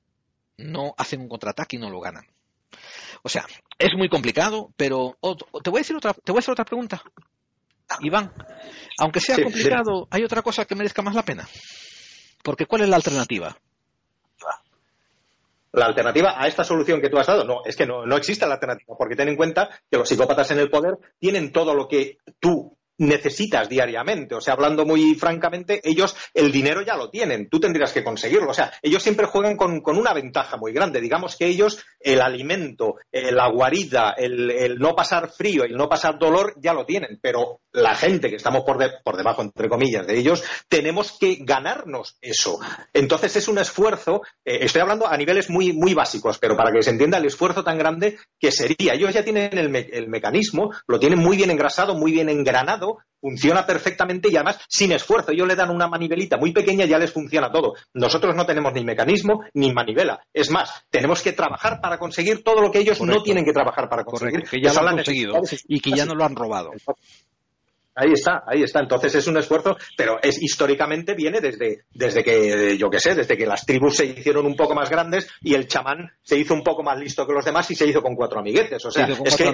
no 0.57 0.95
hacen 0.97 1.21
un 1.21 1.29
contraataque 1.29 1.77
y 1.77 1.81
no 1.81 1.91
lo 1.91 2.01
ganan. 2.01 2.27
O 3.23 3.29
sea, 3.29 3.47
es 3.79 3.91
muy 3.97 4.09
complicado, 4.09 4.73
pero 4.77 5.17
te 5.63 5.71
voy 5.71 5.79
a 5.79 5.83
decir 5.83 5.97
otra, 5.97 6.13
te 6.13 6.33
voy 6.33 6.39
a 6.39 6.41
hacer 6.41 6.53
otra 6.53 6.65
pregunta. 6.65 7.03
Iván, 8.01 8.33
aunque 8.99 9.21
sea 9.21 9.37
complicado, 9.43 10.09
¿hay 10.11 10.25
otra 10.25 10.43
cosa 10.43 10.65
que 10.65 10.75
merezca 10.75 11.03
más 11.03 11.15
la 11.15 11.25
pena? 11.25 11.47
Porque 12.43 12.67
¿cuál 12.67 12.83
es 12.83 12.89
la 12.89 12.97
alternativa? 12.97 13.57
La 15.73 15.87
alternativa 15.87 16.41
a 16.41 16.47
esta 16.47 16.63
solución 16.63 17.01
que 17.01 17.09
tú 17.09 17.19
has 17.19 17.27
dado, 17.27 17.45
no, 17.45 17.65
es 17.65 17.75
que 17.75 17.87
no, 17.87 18.07
no 18.07 18.17
existe 18.17 18.47
la 18.47 18.55
alternativa, 18.55 18.95
porque 18.97 19.17
ten 19.17 19.29
en 19.29 19.37
cuenta 19.37 19.69
que 19.91 19.97
los 19.97 20.09
psicópatas 20.09 20.51
en 20.53 20.61
el 20.61 20.71
poder 20.71 20.95
tienen 21.19 21.53
todo 21.53 21.75
lo 21.75 21.89
que 21.89 22.19
tú 22.39 22.77
necesitas 22.99 23.69
diariamente. 23.69 24.35
O 24.35 24.41
sea, 24.41 24.55
hablando 24.55 24.85
muy 24.85 25.15
francamente, 25.15 25.81
ellos 25.83 26.17
el 26.33 26.53
dinero 26.53 26.83
ya 26.83 26.97
lo 26.97 27.11
tienen, 27.11 27.49
tú 27.49 27.61
tendrías 27.61 27.93
que 27.93 28.05
conseguirlo. 28.05 28.51
O 28.51 28.55
sea, 28.55 28.73
ellos 28.83 29.03
siempre 29.03 29.27
juegan 29.27 29.57
con, 29.57 29.83
una 29.85 30.13
ventaja 30.13 30.57
muy 30.57 30.73
grande. 30.73 31.01
Digamos 31.01 31.37
que 31.37 31.47
ellos 31.47 31.85
el 32.01 32.21
alimento, 32.21 32.97
eh, 33.11 33.33
la 33.33 33.49
guarida, 33.49 34.15
el, 34.17 34.79
no 34.79 34.95
pasar 34.95 35.31
frío, 35.31 35.65
el 35.65 35.77
no 35.77 35.89
pasar 35.89 36.19
dolor, 36.19 36.55
ya 36.61 36.73
lo 36.73 36.85
tienen. 36.85 37.19
Pero 37.21 37.61
la 37.73 37.95
gente 37.95 38.29
que 38.29 38.37
estamos 38.37 38.63
por, 38.65 38.79
por 39.03 39.17
debajo, 39.17 39.43
entre 39.43 39.69
comillas, 39.69 40.07
de 40.07 40.19
ellos, 40.19 40.45
tenemos 40.69 41.17
que 41.19 41.39
ganarnos 41.41 42.17
eso. 42.21 42.59
Entonces 42.93 43.37
es 43.37 43.49
un 43.49 43.59
esfuerzo, 43.59 44.23
eh, 44.45 44.59
estoy 44.63 44.83
hablando 44.83 45.07
a 45.07 45.17
niveles 45.17 45.51
muy, 45.51 45.73
muy 45.73 45.95
básicos, 45.95 46.39
pero 46.39 46.57
para 46.57 46.71
que 46.73 46.83
se 46.83 46.91
entienda 46.91 47.19
el 47.19 47.27
esfuerzo 47.27 47.65
tan 47.65 47.79
grande 47.79 48.19
que 48.39 48.53
sería. 48.53 48.95
Ellos 48.95 49.13
ya 49.13 49.25
tienen 49.25 49.51
el 49.57 50.09
mecanismo, 50.09 50.73
lo 50.87 50.99
tienen 50.99 51.19
muy 51.19 51.37
bien 51.37 51.51
engrasado, 51.51 51.95
muy 51.95 52.13
bien 52.13 52.29
engranado 52.29 52.84
funciona 53.21 53.65
perfectamente 53.65 54.29
y 54.31 54.37
además 54.37 54.61
sin 54.69 54.93
esfuerzo. 54.93 55.33
Ellos 55.33 55.49
le 55.49 55.57
dan 55.57 55.71
una 55.71 55.89
manivelita 55.89 56.37
muy 56.37 56.53
pequeña 56.53 56.85
y 56.85 56.89
ya 56.89 56.99
les 56.99 57.13
funciona 57.13 57.51
todo. 57.51 57.75
Nosotros 57.95 58.37
no 58.37 58.45
tenemos 58.45 58.75
ni 58.75 58.85
mecanismo 58.85 59.45
ni 59.55 59.73
manivela. 59.73 60.21
Es 60.33 60.51
más, 60.51 60.85
tenemos 60.91 61.23
que 61.23 61.33
trabajar 61.33 61.81
para 61.81 61.99
conseguir 61.99 62.45
todo 62.45 62.61
lo 62.61 62.71
que 62.71 62.81
ellos 62.81 63.01
no 63.01 63.23
tienen 63.23 63.45
que 63.45 63.53
trabajar 63.53 63.89
para 63.89 64.05
conseguir. 64.05 64.43
que 64.43 64.61
ya 64.61 64.75
lo 64.75 64.89
han 64.89 64.97
conseguido 64.97 65.41
y 65.69 65.81
que 65.81 65.91
ya 65.93 66.05
no 66.05 66.15
lo 66.15 66.25
han 66.25 66.37
robado. 66.37 66.71
Ahí 67.95 68.13
está, 68.13 68.43
ahí 68.47 68.63
está. 68.63 68.81
Entonces 68.81 69.15
es 69.15 69.27
un 69.27 69.37
esfuerzo, 69.37 69.77
pero 69.97 70.19
es 70.23 70.43
históricamente 70.43 71.15
viene 71.15 71.41
desde, 71.41 71.85
desde 71.93 72.25
que, 72.25 72.77
yo 72.77 72.91
qué 72.91 72.99
sé, 72.99 73.15
desde 73.15 73.37
que 73.37 73.47
las 73.47 73.65
tribus 73.65 73.97
se 73.97 74.07
hicieron 74.07 74.47
un 74.47 74.57
poco 74.57 74.75
más 74.75 74.91
grandes 74.91 75.29
y 75.43 75.55
el 75.55 75.69
chamán 75.69 76.11
se 76.23 76.39
hizo 76.39 76.55
un 76.55 76.63
poco 76.63 76.83
más 76.83 76.99
listo 76.99 77.27
que 77.27 77.33
los 77.33 77.45
demás 77.45 77.71
y 77.71 77.75
se 77.75 77.87
hizo 77.87 78.03
con 78.03 78.17
cuatro 78.17 78.41
amiguetes. 78.41 78.85
O 78.85 78.91
sea, 78.91 79.07
es 79.07 79.37
que 79.37 79.45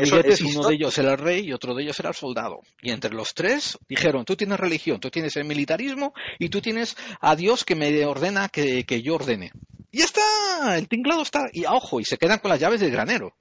uno 0.45 0.69
de 0.69 0.75
ellos 0.75 0.97
era 0.99 1.13
el 1.13 1.19
rey 1.19 1.47
y 1.47 1.53
otro 1.53 1.75
de 1.75 1.83
ellos 1.83 1.99
era 2.01 2.11
el 2.11 2.15
soldado. 2.15 2.61
Y 2.81 2.91
entre 2.91 3.13
los 3.13 3.35
tres 3.35 3.79
dijeron, 3.89 4.25
tú 4.25 4.37
tienes 4.37 4.59
religión, 4.59 5.01
tú 5.01 5.11
tienes 5.11 5.37
el 5.37 5.45
militarismo 5.45 6.15
y 6.39 6.49
tú 6.49 6.61
tienes 6.61 6.97
a 7.21 7.37
Dios 7.37 7.65
que 7.65 7.75
me 7.75 8.05
ordena 8.07 8.49
que, 8.49 8.85
que 8.85 9.03
yo 9.03 9.17
ordene. 9.17 9.53
Y 9.93 9.99
ya 9.99 10.05
está, 10.05 10.79
el 10.79 10.89
tinglado 10.89 11.23
está, 11.23 11.41
y 11.53 11.65
ojo, 11.65 12.01
y 12.01 12.05
se 12.05 12.17
quedan 12.17 12.39
con 12.39 12.51
las 12.51 12.61
llaves 12.61 12.81
del 12.81 12.93
granero. 12.93 13.35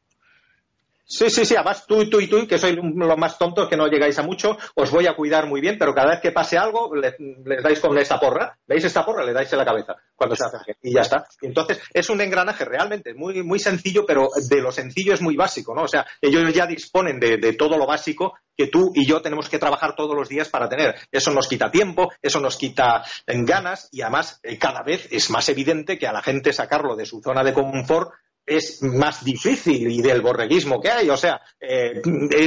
Sí, 1.11 1.27
sí, 1.31 1.43
sí, 1.43 1.55
además 1.55 1.87
tú, 1.87 2.03
y 2.03 2.09
tú 2.09 2.19
y 2.19 2.27
tú, 2.27 2.45
que 2.47 2.59
sois 2.59 2.75
los 2.75 3.17
más 3.17 3.39
tontos, 3.39 3.67
que 3.67 3.75
no 3.75 3.87
llegáis 3.87 4.19
a 4.19 4.21
mucho, 4.21 4.59
os 4.75 4.91
voy 4.91 5.07
a 5.07 5.15
cuidar 5.15 5.47
muy 5.47 5.59
bien, 5.59 5.75
pero 5.79 5.91
cada 5.91 6.11
vez 6.11 6.19
que 6.21 6.31
pase 6.31 6.55
algo, 6.55 6.93
les, 6.95 7.15
dais 7.63 7.79
con 7.79 7.97
esta 7.97 8.19
porra, 8.19 8.55
¿veis 8.67 8.83
esta 8.83 9.03
porra? 9.03 9.25
Le 9.25 9.33
dais 9.33 9.51
en 9.51 9.57
la 9.57 9.65
cabeza 9.65 9.95
cuando 10.15 10.35
se 10.35 10.45
hace 10.45 10.77
y 10.83 10.93
ya 10.93 11.01
está. 11.01 11.25
Entonces, 11.41 11.81
es 11.91 12.11
un 12.11 12.21
engranaje 12.21 12.63
realmente 12.63 13.15
muy, 13.15 13.41
muy 13.41 13.57
sencillo, 13.57 14.05
pero 14.05 14.29
de 14.49 14.61
lo 14.61 14.71
sencillo 14.71 15.15
es 15.15 15.21
muy 15.21 15.35
básico, 15.35 15.73
¿no? 15.73 15.85
O 15.85 15.87
sea, 15.87 16.05
ellos 16.21 16.53
ya 16.53 16.67
disponen 16.67 17.19
de, 17.19 17.53
todo 17.53 17.79
lo 17.79 17.87
básico 17.87 18.37
que 18.55 18.67
tú 18.67 18.91
y 18.93 19.03
yo 19.07 19.19
tenemos 19.23 19.49
que 19.49 19.57
trabajar 19.57 19.95
todos 19.95 20.15
los 20.15 20.29
días 20.29 20.47
para 20.49 20.69
tener. 20.69 20.93
Eso 21.11 21.31
nos 21.31 21.47
quita 21.47 21.71
tiempo, 21.71 22.11
eso 22.21 22.39
nos 22.39 22.55
quita 22.55 23.03
ganas 23.25 23.89
y 23.91 24.03
además 24.03 24.39
eh, 24.43 24.59
cada 24.59 24.83
vez 24.83 25.07
es 25.09 25.31
más 25.31 25.49
evidente 25.49 25.97
que 25.97 26.05
a 26.05 26.13
la 26.13 26.21
gente 26.21 26.53
sacarlo 26.53 26.95
de 26.95 27.07
su 27.07 27.19
zona 27.19 27.43
de 27.43 27.53
confort 27.53 28.11
es 28.49 28.81
más 28.81 29.23
difícil 29.23 29.89
y 29.91 30.01
del 30.01 30.21
borreguismo 30.21 30.81
que 30.81 30.89
hay. 30.89 31.09
O 31.09 31.17
sea, 31.17 31.41
eh, 31.59 32.01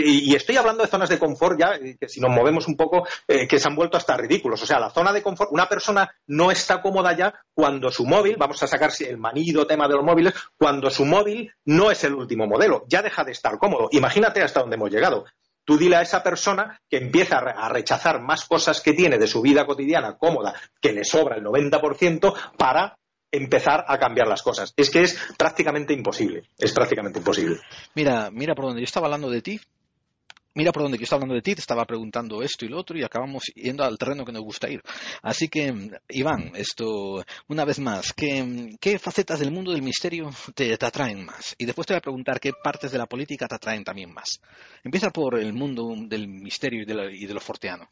y 0.04 0.34
estoy 0.34 0.56
hablando 0.56 0.82
de 0.82 0.90
zonas 0.90 1.08
de 1.08 1.18
confort 1.18 1.58
ya, 1.58 1.78
que 1.78 2.08
si 2.08 2.20
nos 2.20 2.30
movemos 2.30 2.66
un 2.66 2.76
poco, 2.76 3.06
eh, 3.28 3.46
que 3.46 3.58
se 3.58 3.68
han 3.68 3.76
vuelto 3.76 3.96
hasta 3.96 4.16
ridículos. 4.16 4.62
O 4.62 4.66
sea, 4.66 4.80
la 4.80 4.90
zona 4.90 5.12
de 5.12 5.22
confort, 5.22 5.50
una 5.52 5.68
persona 5.68 6.10
no 6.26 6.50
está 6.50 6.82
cómoda 6.82 7.16
ya 7.16 7.34
cuando 7.54 7.90
su 7.90 8.04
móvil, 8.04 8.36
vamos 8.38 8.62
a 8.62 8.66
sacar 8.66 8.90
el 9.00 9.18
manido 9.18 9.66
tema 9.66 9.86
de 9.86 9.94
los 9.94 10.04
móviles, 10.04 10.34
cuando 10.58 10.90
su 10.90 11.04
móvil 11.04 11.52
no 11.64 11.90
es 11.90 12.02
el 12.04 12.14
último 12.14 12.46
modelo, 12.46 12.84
ya 12.88 13.02
deja 13.02 13.24
de 13.24 13.32
estar 13.32 13.58
cómodo. 13.58 13.88
Imagínate 13.92 14.42
hasta 14.42 14.60
dónde 14.60 14.76
hemos 14.76 14.90
llegado. 14.90 15.24
Tú 15.64 15.78
dile 15.78 15.96
a 15.96 16.02
esa 16.02 16.24
persona 16.24 16.80
que 16.90 16.96
empieza 16.96 17.38
a 17.38 17.68
rechazar 17.68 18.20
más 18.20 18.46
cosas 18.46 18.80
que 18.80 18.94
tiene 18.94 19.18
de 19.18 19.28
su 19.28 19.40
vida 19.40 19.64
cotidiana 19.64 20.18
cómoda, 20.18 20.54
que 20.80 20.92
le 20.92 21.04
sobra 21.04 21.36
el 21.36 21.44
90%, 21.44 22.34
para 22.56 22.98
empezar 23.32 23.84
a 23.88 23.98
cambiar 23.98 24.28
las 24.28 24.42
cosas. 24.42 24.72
Es 24.76 24.90
que 24.90 25.02
es 25.02 25.18
prácticamente 25.36 25.94
imposible. 25.94 26.44
Es 26.58 26.72
prácticamente 26.72 27.18
imposible. 27.18 27.58
Mira, 27.94 28.30
mira 28.30 28.54
por 28.54 28.66
donde 28.66 28.82
yo 28.82 28.84
estaba 28.84 29.06
hablando 29.06 29.30
de 29.30 29.42
ti. 29.42 29.60
Mira 30.54 30.70
por 30.70 30.82
donde 30.82 30.98
yo 30.98 31.04
estaba 31.04 31.20
hablando 31.20 31.36
de 31.36 31.40
ti, 31.40 31.54
te 31.54 31.62
estaba 31.62 31.86
preguntando 31.86 32.42
esto 32.42 32.66
y 32.66 32.68
lo 32.68 32.78
otro 32.78 32.98
y 32.98 33.02
acabamos 33.02 33.44
yendo 33.54 33.84
al 33.84 33.96
terreno 33.96 34.22
que 34.22 34.32
nos 34.32 34.42
gusta 34.42 34.68
ir. 34.68 34.82
Así 35.22 35.48
que, 35.48 35.72
Iván, 36.10 36.52
esto, 36.54 37.24
una 37.48 37.64
vez 37.64 37.78
más, 37.78 38.12
¿qué, 38.12 38.98
facetas 38.98 39.40
del 39.40 39.50
mundo 39.50 39.72
del 39.72 39.80
misterio 39.80 40.30
te, 40.54 40.74
atraen 40.74 41.24
más? 41.24 41.54
Y 41.56 41.64
después 41.64 41.86
te 41.86 41.94
voy 41.94 41.98
a 41.98 42.02
preguntar 42.02 42.38
qué 42.38 42.52
partes 42.62 42.92
de 42.92 42.98
la 42.98 43.06
política 43.06 43.48
te 43.48 43.54
atraen 43.54 43.82
también 43.82 44.12
más. 44.12 44.42
Empieza 44.84 45.08
por 45.08 45.38
el 45.38 45.54
mundo 45.54 45.94
del 46.06 46.28
misterio 46.28 46.82
y 46.82 46.84
de, 46.84 47.16
y 47.16 47.24
de 47.24 47.32
lo 47.32 47.40
forteano. 47.40 47.88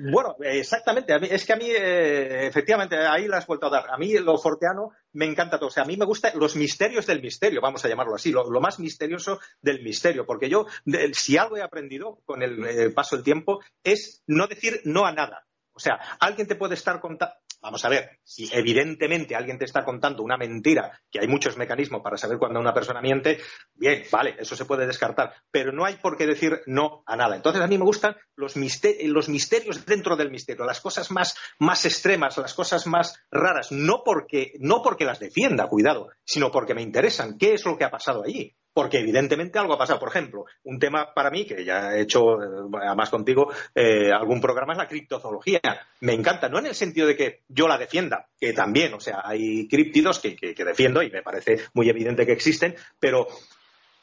Bueno, 0.00 0.36
exactamente. 0.40 1.14
es 1.34 1.44
que 1.44 1.52
a 1.52 1.56
mí, 1.56 1.66
eh, 1.68 2.46
efectivamente, 2.46 2.96
ahí 2.96 3.26
la 3.26 3.38
has 3.38 3.46
vuelto 3.46 3.66
a 3.66 3.70
dar. 3.70 3.90
A 3.90 3.98
mí 3.98 4.16
lo 4.18 4.38
forteano 4.38 4.92
me 5.12 5.24
encanta 5.24 5.58
todo. 5.58 5.68
O 5.68 5.72
sea, 5.72 5.82
a 5.82 5.86
mí 5.86 5.96
me 5.96 6.04
gustan 6.04 6.32
los 6.38 6.56
misterios 6.56 7.06
del 7.06 7.20
misterio, 7.20 7.60
vamos 7.60 7.84
a 7.84 7.88
llamarlo 7.88 8.14
así, 8.14 8.30
lo, 8.30 8.48
más 8.60 8.78
misterioso 8.78 9.40
del 9.60 9.82
misterio. 9.82 10.24
Porque 10.24 10.48
yo, 10.48 10.66
si 11.12 11.36
algo 11.36 11.56
he 11.56 11.62
aprendido 11.62 12.20
con 12.24 12.42
el 12.42 12.64
eh, 12.64 12.90
paso 12.90 13.16
del 13.16 13.24
tiempo, 13.24 13.60
es 13.82 14.22
no 14.26 14.46
decir 14.46 14.80
no 14.84 15.04
a 15.04 15.12
nada. 15.12 15.46
O 15.72 15.80
sea, 15.80 15.94
alguien 16.20 16.46
te 16.46 16.56
puede 16.56 16.74
estar 16.74 17.00
contando. 17.00 17.34
Vamos 17.60 17.84
a 17.84 17.88
ver, 17.88 18.20
si 18.22 18.48
evidentemente 18.52 19.34
alguien 19.34 19.58
te 19.58 19.64
está 19.64 19.84
contando 19.84 20.22
una 20.22 20.36
mentira, 20.36 21.00
que 21.10 21.18
hay 21.20 21.26
muchos 21.26 21.56
mecanismos 21.56 22.02
para 22.02 22.16
saber 22.16 22.38
cuando 22.38 22.60
una 22.60 22.72
persona 22.72 23.00
miente, 23.00 23.40
bien, 23.74 24.04
vale, 24.12 24.36
eso 24.38 24.54
se 24.54 24.64
puede 24.64 24.86
descartar, 24.86 25.34
pero 25.50 25.72
no 25.72 25.84
hay 25.84 25.96
por 25.96 26.16
qué 26.16 26.26
decir 26.26 26.60
no 26.66 27.02
a 27.06 27.16
nada. 27.16 27.34
Entonces 27.34 27.60
a 27.60 27.66
mí 27.66 27.76
me 27.76 27.84
gustan 27.84 28.16
los, 28.36 28.56
misterios 28.56 29.84
dentro 29.86 30.16
del 30.16 30.30
misterio, 30.30 30.64
las 30.64 30.80
cosas 30.80 31.10
más, 31.10 31.36
más 31.58 31.84
extremas, 31.84 32.38
las 32.38 32.54
cosas 32.54 32.86
más 32.86 33.20
raras, 33.30 33.72
no 33.72 34.02
porque, 34.04 34.52
no 34.60 34.80
porque 34.82 35.04
las 35.04 35.18
defienda, 35.18 35.68
cuidado, 35.68 36.10
sino 36.24 36.52
porque 36.52 36.74
me 36.74 36.82
interesan. 36.82 37.38
¿Qué 37.38 37.54
es 37.54 37.64
lo 37.64 37.76
que 37.76 37.84
ha 37.84 37.90
pasado 37.90 38.22
allí? 38.24 38.54
Porque 38.78 39.00
evidentemente 39.00 39.58
algo 39.58 39.72
ha 39.74 39.78
pasado. 39.78 39.98
Por 39.98 40.10
ejemplo, 40.10 40.44
un 40.62 40.78
tema 40.78 41.12
para 41.12 41.32
mí, 41.32 41.44
que 41.44 41.64
ya 41.64 41.96
he 41.96 42.02
hecho, 42.02 42.40
eh, 42.40 42.68
además 42.80 43.10
contigo, 43.10 43.52
eh, 43.74 44.12
algún 44.12 44.40
programa 44.40 44.72
es 44.72 44.78
la 44.78 44.86
criptozoología. 44.86 45.60
Me 45.98 46.12
encanta, 46.12 46.48
no 46.48 46.60
en 46.60 46.66
el 46.66 46.76
sentido 46.76 47.08
de 47.08 47.16
que 47.16 47.42
yo 47.48 47.66
la 47.66 47.76
defienda, 47.76 48.28
que 48.38 48.52
también, 48.52 48.94
o 48.94 49.00
sea, 49.00 49.22
hay 49.24 49.66
críptidos 49.66 50.20
que, 50.20 50.36
que 50.36 50.64
defiendo 50.64 51.02
y 51.02 51.10
me 51.10 51.24
parece 51.24 51.58
muy 51.74 51.90
evidente 51.90 52.24
que 52.24 52.30
existen, 52.30 52.76
pero 53.00 53.26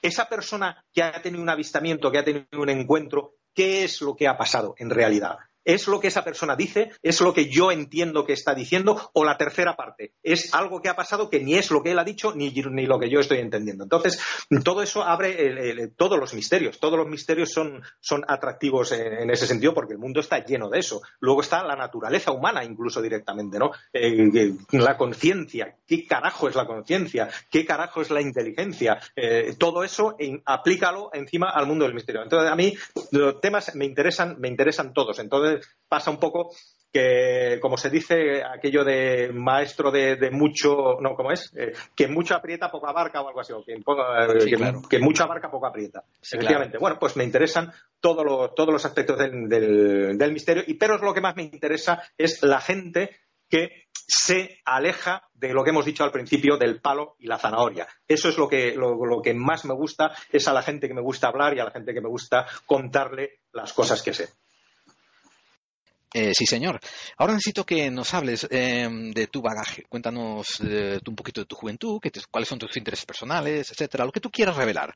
esa 0.01 0.27
persona 0.27 0.83
que 0.93 1.03
ha 1.03 1.21
tenido 1.21 1.41
un 1.41 1.49
avistamiento, 1.49 2.11
que 2.11 2.17
ha 2.17 2.25
tenido 2.25 2.45
un 2.59 2.67
encuentro, 2.67 3.35
¿qué 3.53 3.85
es 3.85 4.01
lo 4.01 4.13
que 4.13 4.27
ha 4.27 4.37
pasado 4.37 4.75
en 4.77 4.89
realidad? 4.89 5.37
¿Es 5.65 5.87
lo 5.87 5.99
que 5.99 6.07
esa 6.07 6.23
persona 6.23 6.55
dice? 6.55 6.91
¿Es 7.01 7.19
lo 7.21 7.33
que 7.33 7.49
yo 7.49 7.71
entiendo 7.71 8.25
que 8.25 8.33
está 8.33 8.53
diciendo? 8.53 9.09
¿O 9.13 9.25
la 9.25 9.37
tercera 9.37 9.75
parte? 9.75 10.13
¿Es 10.23 10.53
algo 10.53 10.81
que 10.81 10.89
ha 10.89 10.95
pasado 10.95 11.29
que 11.29 11.39
ni 11.39 11.55
es 11.55 11.71
lo 11.71 11.81
que 11.81 11.91
él 11.91 11.99
ha 11.99 12.03
dicho 12.03 12.33
ni, 12.35 12.51
ni 12.51 12.85
lo 12.85 12.99
que 12.99 13.09
yo 13.09 13.19
estoy 13.19 13.39
entendiendo? 13.39 13.83
Entonces, 13.83 14.19
todo 14.63 14.83
eso 14.83 15.03
abre 15.03 15.87
todos 15.97 16.19
los 16.19 16.33
misterios. 16.33 16.79
Todos 16.79 16.97
los 16.97 17.07
misterios 17.07 17.51
son, 17.51 17.81
son 17.99 18.23
atractivos 18.27 18.91
en, 18.91 19.29
ese 19.29 19.47
sentido 19.47 19.73
porque 19.73 19.93
el 19.93 19.99
mundo 19.99 20.19
está 20.19 20.43
lleno 20.45 20.69
de 20.69 20.79
eso. 20.79 21.01
Luego 21.19 21.41
está 21.41 21.63
la 21.63 21.75
naturaleza 21.75 22.31
humana 22.31 22.63
incluso 22.63 23.01
directamente, 23.01 23.57
¿no? 23.57 23.71
Eh, 23.91 24.53
la 24.71 24.97
conciencia. 24.97 25.75
¿Qué 25.85 26.05
carajo 26.05 26.47
es 26.47 26.55
la 26.55 26.67
conciencia? 26.67 27.29
¿Qué 27.49 27.65
carajo 27.65 28.01
es 28.01 28.11
la 28.11 28.21
inteligencia? 28.21 28.99
Eh, 29.15 29.55
todo 29.57 29.83
eso 29.83 30.15
aplícalo 30.45 31.09
encima 31.13 31.49
al 31.49 31.65
mundo 31.65 31.85
del 31.85 31.93
misterio. 31.93 32.21
Entonces, 32.21 32.51
a 32.51 32.55
mí 32.55 32.75
los 33.11 33.41
temas 33.41 33.73
me 33.75 33.85
interesan, 33.85 34.39
me 34.39 34.47
interesan 34.47 34.93
todos. 34.93 35.19
Entonces, 35.19 35.54
pasa 35.87 36.11
un 36.11 36.17
poco 36.17 36.51
que, 36.95 37.59
como 37.61 37.75
se 37.75 37.89
dice, 37.89 38.41
aquello 38.41 38.85
de 38.85 39.29
maestro 39.33 39.91
de, 39.91 40.29
mucho, 40.31 40.95
no, 41.01 41.13
¿cómo 41.13 41.33
es? 41.33 41.51
Eh, 41.53 41.73
que 41.93 42.07
mucho 42.07 42.35
aprieta, 42.35 42.71
poco 42.71 42.87
abarca 42.87 43.21
o 43.21 43.27
algo 43.27 43.41
así, 43.41 43.51
o 43.51 43.65
que, 43.65 43.75
que, 44.89 44.99
mucho 44.99 45.23
abarca, 45.25 45.51
poco 45.51 45.67
aprieta. 45.67 46.05
Efectivamente. 46.21 46.77
Bueno, 46.77 46.97
pues 46.97 47.17
me 47.17 47.25
interesan 47.25 47.69
todos 47.99 48.25
los 48.25 48.85
aspectos 48.85 49.17
del, 49.17 49.49
del, 50.17 50.31
misterio, 50.31 50.63
y 50.65 50.75
pero 50.75 50.97
lo 50.97 51.13
que 51.13 51.19
más 51.19 51.35
me 51.35 51.43
interesa 51.43 52.01
es 52.17 52.41
la 52.43 52.61
gente 52.61 53.13
que 53.49 53.87
se 53.91 54.61
aleja 54.63 55.27
de 55.33 55.51
lo 55.51 55.65
que 55.65 55.71
hemos 55.71 55.83
dicho 55.83 56.05
al 56.05 56.13
principio 56.13 56.55
del 56.55 56.79
palo 56.79 57.17
y 57.19 57.27
la 57.27 57.37
zanahoria. 57.37 57.89
Eso 58.07 58.29
es 58.29 58.37
lo 58.37 58.47
que, 58.47 58.73
lo 58.73 59.21
que 59.21 59.33
más 59.33 59.65
me 59.65 59.73
gusta, 59.73 60.13
es 60.31 60.47
a 60.47 60.53
la 60.53 60.61
gente 60.61 60.87
que 60.87 60.93
me 60.93 61.01
gusta 61.01 61.27
hablar 61.27 61.57
y 61.57 61.59
a 61.59 61.65
la 61.65 61.71
gente 61.71 61.93
que 61.93 61.99
me 61.99 62.07
gusta 62.07 62.45
contarle 62.65 63.41
las 63.51 63.73
cosas 63.73 64.01
que 64.01 64.13
sé. 64.13 64.29
Eh, 66.17 66.31
sí, 66.33 66.45
señor. 66.45 66.79
Ahora 67.17 67.33
necesito 67.33 67.65
que 67.65 67.91
nos 67.91 68.13
hables 68.13 68.47
em, 68.49 69.11
de 69.11 69.27
tu 69.27 69.41
bagaje. 69.41 69.83
Cuéntanos 69.89 70.61
un 70.61 71.13
poquito 71.13 71.41
de 71.41 71.45
tu 71.45 71.57
juventud, 71.57 71.99
cuáles 72.31 72.47
son 72.47 72.57
tus 72.57 72.77
intereses 72.77 73.05
personales, 73.05 73.69
etcétera, 73.69 74.05
lo 74.05 74.13
que 74.13 74.21
tú 74.21 74.31
quieras 74.31 74.55
revelar. 74.55 74.95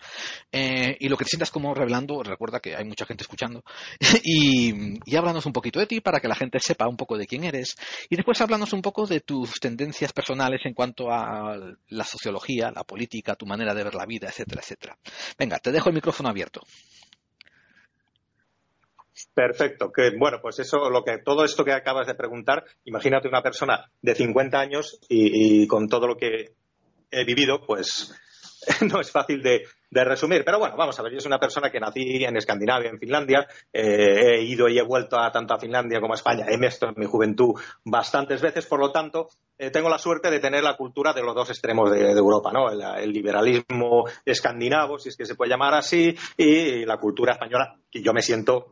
Eh, 0.49 0.95
y 0.97 1.09
lo 1.09 1.17
que 1.17 1.25
te 1.25 1.31
sientas 1.31 1.51
como 1.51 1.73
revelando, 1.73 2.23
recuerda 2.23 2.61
que 2.61 2.73
hay 2.73 2.85
mucha 2.85 3.05
gente 3.05 3.23
escuchando. 3.23 3.65
y, 4.23 4.97
y 5.03 5.15
háblanos 5.17 5.45
un 5.45 5.51
poquito 5.51 5.81
de 5.81 5.87
ti 5.87 5.99
para 5.99 6.21
que 6.21 6.29
la 6.29 6.35
gente 6.35 6.57
sepa 6.61 6.87
un 6.87 6.95
poco 6.95 7.17
de 7.17 7.27
quién 7.27 7.43
eres. 7.43 7.75
Y 8.09 8.15
después 8.15 8.39
háblanos 8.39 8.71
un 8.71 8.81
poco 8.81 9.05
de 9.05 9.19
tus 9.19 9.59
tendencias 9.59 10.13
personales 10.13 10.61
en 10.63 10.73
cuanto 10.73 11.11
a 11.11 11.57
la 11.89 12.03
sociología, 12.05 12.71
la 12.71 12.85
política, 12.85 13.35
tu 13.35 13.45
manera 13.45 13.73
de 13.73 13.83
ver 13.83 13.95
la 13.95 14.05
vida, 14.05 14.29
etcétera, 14.29 14.61
etcétera. 14.61 14.97
Venga, 15.37 15.59
te 15.59 15.73
dejo 15.73 15.89
el 15.89 15.95
micrófono 15.95 16.29
abierto. 16.29 16.61
Perfecto. 19.33 19.91
Que, 19.91 20.11
bueno, 20.17 20.39
pues 20.41 20.59
eso, 20.59 20.89
lo 20.89 21.03
que, 21.03 21.19
todo 21.19 21.43
esto 21.43 21.65
que 21.65 21.73
acabas 21.73 22.07
de 22.07 22.15
preguntar, 22.15 22.63
imagínate 22.85 23.27
una 23.27 23.41
persona 23.41 23.89
de 24.01 24.15
50 24.15 24.59
años 24.59 24.99
y, 25.09 25.67
con 25.67 25.87
todo 25.87 26.07
lo 26.07 26.17
que 26.17 26.53
he 27.11 27.23
vivido, 27.25 27.65
pues 27.65 28.13
no 28.91 28.99
es 28.99 29.11
fácil 29.11 29.41
de, 29.41 29.63
resumir. 29.91 30.43
Pero 30.45 30.59
bueno, 30.59 30.75
vamos 30.77 30.99
a 30.99 31.03
ver, 31.03 31.13
yo 31.13 31.19
soy 31.19 31.29
una 31.29 31.39
persona 31.39 31.71
que 31.71 31.79
nací 31.79 32.23
en 32.23 32.37
Escandinavia, 32.37 32.91
en 32.91 32.99
Finlandia, 32.99 33.47
eh, 33.73 34.35
he 34.35 34.41
ido 34.43 34.69
y 34.69 34.77
he 34.77 34.83
vuelto 34.83 35.17
a, 35.17 35.31
tanto 35.31 35.55
a 35.55 35.59
Finlandia 35.59 35.99
como 35.99 36.13
a 36.13 36.15
España, 36.15 36.45
he 36.47 36.57
visto 36.57 36.87
en 36.87 36.93
mi 36.95 37.07
juventud 37.07 37.59
bastantes 37.83 38.39
veces, 38.39 38.67
por 38.67 38.79
lo 38.79 38.91
tanto, 38.91 39.29
eh, 39.57 39.71
tengo 39.71 39.89
la 39.89 39.97
suerte 39.97 40.29
de 40.29 40.39
tener 40.39 40.63
la 40.63 40.77
cultura 40.77 41.11
de 41.13 41.23
los 41.23 41.33
dos 41.33 41.49
extremos 41.49 41.89
de, 41.91 42.11
Europa, 42.11 42.51
¿no? 42.53 42.69
el, 42.69 43.11
liberalismo 43.11 44.05
escandinavo, 44.23 44.99
si 44.99 45.09
es 45.09 45.17
que 45.17 45.25
se 45.25 45.35
puede 45.35 45.49
llamar 45.49 45.73
así, 45.73 46.15
y 46.37 46.85
la 46.85 46.97
cultura 46.97 47.33
española, 47.33 47.75
que 47.89 48.03
yo 48.03 48.13
me 48.13 48.21
siento 48.21 48.67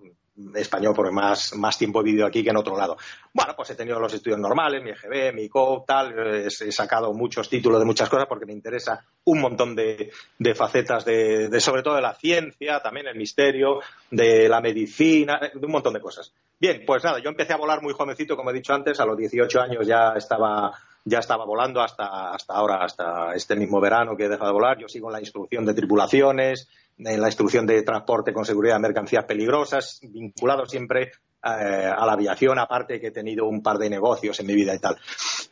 español 0.55 0.93
porque 0.95 1.11
más, 1.11 1.55
más 1.55 1.77
tiempo 1.77 2.01
he 2.01 2.03
vivido 2.03 2.25
aquí 2.25 2.43
que 2.43 2.49
en 2.49 2.57
otro 2.57 2.77
lado. 2.77 2.97
Bueno, 3.33 3.53
pues 3.55 3.69
he 3.71 3.75
tenido 3.75 3.99
los 3.99 4.13
estudios 4.13 4.39
normales, 4.39 4.83
mi 4.83 4.91
EGB, 4.91 5.33
mi 5.33 5.49
COP, 5.49 5.85
tal, 5.85 6.45
he, 6.45 6.49
sacado 6.49 7.13
muchos 7.13 7.49
títulos 7.49 7.79
de 7.79 7.85
muchas 7.85 8.09
cosas 8.09 8.27
porque 8.27 8.45
me 8.45 8.53
interesa 8.53 9.03
un 9.25 9.41
montón 9.41 9.75
de, 9.75 10.11
de 10.37 10.55
facetas 10.55 11.05
de, 11.05 11.59
sobre 11.59 11.81
todo 11.81 11.95
de 11.95 12.01
la 12.01 12.13
ciencia, 12.13 12.79
también 12.81 13.07
el 13.07 13.17
misterio, 13.17 13.79
de 14.11 14.47
la 14.47 14.61
medicina, 14.61 15.39
de 15.53 15.65
un 15.65 15.71
montón 15.71 15.93
de 15.93 16.01
cosas. 16.01 16.31
Bien, 16.59 16.83
pues 16.85 17.03
nada, 17.03 17.19
yo 17.19 17.29
empecé 17.29 17.53
a 17.53 17.57
volar 17.57 17.81
muy 17.81 17.93
jovencito, 17.93 18.35
como 18.35 18.51
he 18.51 18.53
dicho 18.53 18.73
antes, 18.73 18.99
a 18.99 19.05
los 19.05 19.17
18 19.17 19.61
años 19.61 19.87
ya 19.87 20.13
estaba 20.15 20.71
ya 21.07 21.19
estaba 21.19 21.45
volando 21.45 21.81
hasta, 21.81 22.31
hasta 22.33 22.53
ahora, 22.53 22.83
hasta 22.83 23.33
este 23.33 23.55
mismo 23.55 23.79
verano 23.79 24.17
que 24.17 24.25
he 24.25 24.29
dejado 24.29 24.47
de 24.47 24.53
volar. 24.53 24.77
Yo 24.77 24.89
sigo 24.89 25.07
en 25.07 25.13
la 25.13 25.19
instrucción 25.21 25.65
de 25.65 25.73
tripulaciones, 25.73 26.67
en 26.97 27.21
la 27.21 27.27
instrucción 27.27 27.65
de 27.65 27.83
transporte 27.83 28.33
con 28.33 28.45
seguridad 28.45 28.75
de 28.75 28.81
mercancías 28.81 29.25
peligrosas, 29.25 29.99
vinculado 30.01 30.65
siempre 30.65 31.11
a 31.41 32.05
la 32.05 32.13
aviación, 32.13 32.59
aparte 32.59 32.99
que 32.99 33.07
he 33.07 33.11
tenido 33.11 33.45
un 33.45 33.61
par 33.61 33.77
de 33.77 33.89
negocios 33.89 34.39
en 34.39 34.47
mi 34.47 34.55
vida 34.55 34.75
y 34.75 34.79
tal. 34.79 34.97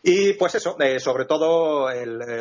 Y 0.03 0.33
pues 0.33 0.55
eso, 0.55 0.77
sobre 0.99 1.25
todo 1.25 1.89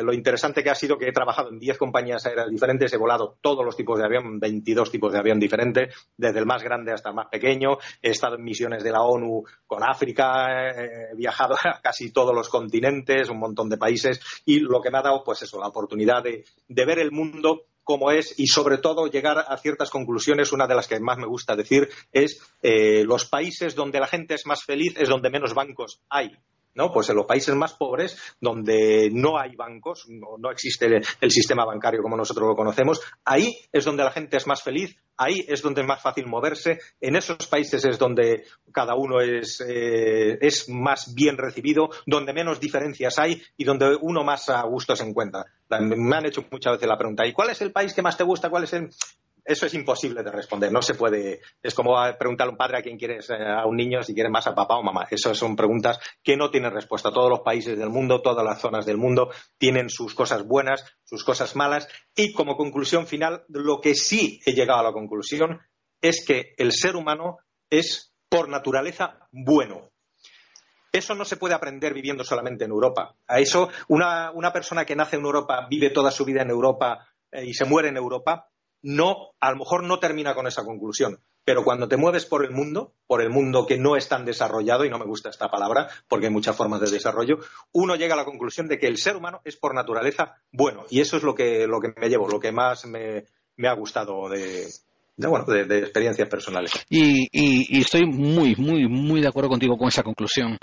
lo 0.03 0.13
interesante 0.13 0.63
que 0.63 0.69
ha 0.69 0.75
sido 0.75 0.97
que 0.97 1.07
he 1.07 1.11
trabajado 1.11 1.49
en 1.49 1.59
10 1.59 1.77
compañías 1.77 2.25
aéreas 2.25 2.49
diferentes, 2.49 2.93
he 2.93 2.97
volado 2.97 3.37
todos 3.41 3.65
los 3.65 3.75
tipos 3.75 3.97
de 3.97 4.05
avión, 4.05 4.39
22 4.39 4.91
tipos 4.91 5.11
de 5.11 5.19
avión 5.19 5.39
diferentes, 5.39 5.95
desde 6.15 6.39
el 6.39 6.45
más 6.45 6.61
grande 6.63 6.91
hasta 6.91 7.09
el 7.09 7.15
más 7.15 7.27
pequeño, 7.27 7.77
he 8.01 8.11
estado 8.11 8.35
en 8.35 8.43
misiones 8.43 8.83
de 8.83 8.91
la 8.91 9.01
ONU 9.01 9.43
con 9.65 9.83
África, 9.83 10.69
he 10.69 11.15
viajado 11.15 11.55
a 11.55 11.81
casi 11.81 12.11
todos 12.11 12.35
los 12.35 12.49
continentes, 12.49 13.29
un 13.29 13.39
montón 13.39 13.69
de 13.69 13.77
países 13.77 14.19
y 14.45 14.59
lo 14.59 14.81
que 14.81 14.91
me 14.91 14.99
ha 14.99 15.03
dado 15.03 15.23
pues 15.23 15.41
eso, 15.41 15.59
la 15.59 15.69
oportunidad 15.69 16.23
de, 16.23 16.45
ver 16.67 16.99
el 16.99 17.11
mundo 17.11 17.63
como 17.85 18.11
es 18.11 18.37
y 18.37 18.47
sobre 18.47 18.79
todo 18.79 19.07
llegar 19.07 19.45
a 19.47 19.57
ciertas 19.57 19.89
conclusiones. 19.89 20.51
Una 20.51 20.67
de 20.67 20.75
las 20.75 20.89
que 20.89 20.99
más 20.99 21.17
me 21.17 21.27
gusta 21.27 21.55
decir 21.55 21.87
es 22.11 22.41
eh, 22.61 23.05
los 23.05 23.25
países 23.25 23.75
donde 23.75 24.01
la 24.01 24.07
gente 24.07 24.33
es 24.33 24.45
más 24.45 24.63
feliz 24.63 24.95
es 24.97 25.07
donde 25.07 25.29
menos 25.29 25.53
bancos 25.53 26.01
hay. 26.09 26.35
¿No? 26.75 26.91
Pues 26.91 27.09
en 27.09 27.15
los 27.15 27.25
países 27.25 27.55
más 27.55 27.73
pobres, 27.73 28.35
donde 28.39 29.09
no 29.11 29.39
hay 29.39 29.55
bancos, 29.55 30.07
no, 30.09 30.51
existe 30.51 30.85
el, 31.21 31.31
sistema 31.31 31.65
bancario 31.65 32.01
como 32.01 32.15
nosotros 32.15 32.47
lo 32.47 32.55
conocemos, 32.55 33.01
ahí 33.23 33.51
es 33.71 33.83
donde 33.85 34.03
la 34.03 34.11
gente 34.11 34.37
es 34.37 34.45
más 34.45 34.61
feliz, 34.61 34.95
ahí 35.17 35.45
es 35.47 35.61
donde 35.61 35.81
es 35.81 35.87
más 35.87 36.01
fácil 36.01 36.27
moverse, 36.27 36.79
en 37.01 37.15
esos 37.15 37.47
países 37.47 37.83
es 37.85 37.97
donde 37.97 38.43
cada 38.71 38.95
uno 38.95 39.19
es, 39.21 39.61
eh, 39.67 40.37
es 40.41 40.69
más 40.69 41.13
bien 41.15 41.37
recibido, 41.37 41.89
donde 42.05 42.33
menos 42.33 42.59
diferencias 42.59 43.17
hay 43.17 43.41
y 43.57 43.63
donde 43.63 43.97
uno 44.01 44.23
más 44.23 44.49
a 44.49 44.61
gusto 44.63 44.95
se 44.95 45.05
encuentra. 45.05 45.45
Me 45.69 46.15
han 46.15 46.25
hecho 46.25 46.45
muchas 46.51 46.73
veces 46.73 46.87
la 46.87 46.97
pregunta, 46.97 47.25
¿y 47.25 47.33
cuál 47.33 47.49
es 47.49 47.61
el 47.61 47.71
país 47.71 47.93
que 47.93 48.01
más 48.01 48.17
te 48.17 48.23
gusta? 48.23 48.49
¿Cuál 48.49 48.65
es 48.65 48.73
el...? 48.73 48.89
Eso 49.45 49.67
es 49.67 49.73
imposible 49.75 50.23
de 50.23 50.31
responder. 50.31 50.71
No 50.71 50.81
se 50.81 50.95
puede. 50.95 51.41
Es 51.61 51.75
como 51.75 51.95
preguntarle 52.17 52.49
a 52.49 52.53
un 52.53 52.57
padre 52.57 52.79
a 52.79 52.81
quién 52.81 52.97
quieres, 52.97 53.29
eh, 53.29 53.35
a 53.35 53.65
un 53.67 53.77
niño, 53.77 54.01
si 54.01 54.15
quiere 54.15 54.29
más 54.29 54.47
a 54.47 54.55
papá 54.55 54.77
o 54.77 54.83
mamá. 54.83 55.07
Esas 55.09 55.37
son 55.37 55.55
preguntas 55.55 55.99
que 56.23 56.35
no 56.35 56.49
tienen 56.49 56.71
respuesta. 56.71 57.11
Todos 57.11 57.29
los 57.29 57.41
países 57.41 57.77
del 57.77 57.89
mundo, 57.89 58.21
todas 58.21 58.43
las 58.43 58.59
zonas 58.59 58.85
del 58.85 58.97
mundo 58.97 59.29
tienen 59.59 59.89
sus 59.89 60.15
cosas 60.15 60.47
buenas, 60.47 60.83
sus 61.03 61.23
cosas 61.23 61.55
malas. 61.55 61.87
Y 62.15 62.33
como 62.33 62.57
conclusión 62.57 63.05
final, 63.05 63.45
lo 63.47 63.79
que 63.81 63.93
sí 63.93 64.41
he 64.45 64.53
llegado 64.53 64.79
a 64.79 64.83
la 64.83 64.93
conclusión 64.93 65.61
es 66.01 66.25
que 66.25 66.53
el 66.57 66.71
ser 66.71 66.95
humano 66.95 67.37
es 67.69 68.13
por 68.29 68.49
naturaleza 68.49 69.19
bueno. 69.31 69.91
Eso 70.91 71.13
no 71.13 71.25
se 71.25 71.37
puede 71.37 71.53
aprender 71.53 71.93
viviendo 71.93 72.23
solamente 72.23 72.63
en 72.63 72.71
Europa. 72.71 73.15
A 73.27 73.39
eso, 73.39 73.69
una, 73.89 74.53
persona 74.53 74.85
que 74.85 74.95
nace 74.95 75.17
en 75.17 75.25
Europa, 75.25 75.67
vive 75.69 75.89
toda 75.89 76.09
su 76.09 76.23
vida 76.23 76.41
en 76.41 76.49
Europa 76.49 77.05
eh, 77.31 77.45
y 77.45 77.53
se 77.53 77.65
muere 77.65 77.89
en 77.89 77.97
Europa, 77.97 78.49
no, 78.85 79.31
a 79.39 79.49
lo 79.49 79.57
mejor 79.57 79.83
no 79.83 79.97
termina 79.97 80.35
con 80.35 80.45
esa 80.45 80.63
conclusión. 80.63 81.19
Pero 81.43 81.63
cuando 81.63 81.87
te 81.87 81.97
mueves 81.97 82.25
por 82.25 82.45
el 82.45 82.51
mundo, 82.51 82.93
por 83.07 83.19
el 83.19 83.31
mundo 83.31 83.65
que 83.65 83.79
no 83.79 83.95
es 83.95 84.07
tan 84.07 84.25
desarrollado, 84.25 84.85
y 84.85 84.91
no 84.91 84.99
me 84.99 85.05
gusta 85.05 85.29
esta 85.29 85.49
palabra 85.49 85.89
porque 86.07 86.27
hay 86.27 86.31
muchas 86.31 86.55
formas 86.55 86.81
de 86.81 86.91
desarrollo, 86.91 87.39
uno 87.71 87.95
llega 87.95 88.13
a 88.13 88.17
la 88.17 88.25
conclusión 88.25 88.67
de 88.67 88.77
que 88.77 88.85
el 88.85 88.97
ser 88.97 89.15
humano 89.15 89.41
es 89.43 89.55
por 89.55 89.73
naturaleza 89.73 90.35
bueno. 90.51 90.85
Y 90.91 91.01
eso 91.01 91.17
es 91.17 91.23
lo 91.23 91.33
que, 91.33 91.65
lo 91.65 91.79
que 91.79 91.95
me 91.99 92.09
llevo, 92.09 92.29
lo 92.29 92.39
que 92.39 92.51
más 92.51 92.85
me, 92.85 93.25
ha 93.67 93.73
gustado 93.73 94.29
de, 94.29 94.67
bueno, 95.17 95.45
de, 95.45 95.79
experiencias 95.79 96.29
personales. 96.29 96.71
Y, 96.87 97.79
estoy 97.79 98.05
muy, 98.05 98.55
muy, 98.55 98.87
muy 98.87 99.19
de 99.19 99.27
acuerdo 99.27 99.49
contigo 99.49 99.79
con 99.79 99.87
esa 99.87 100.03
conclusión. 100.03 100.59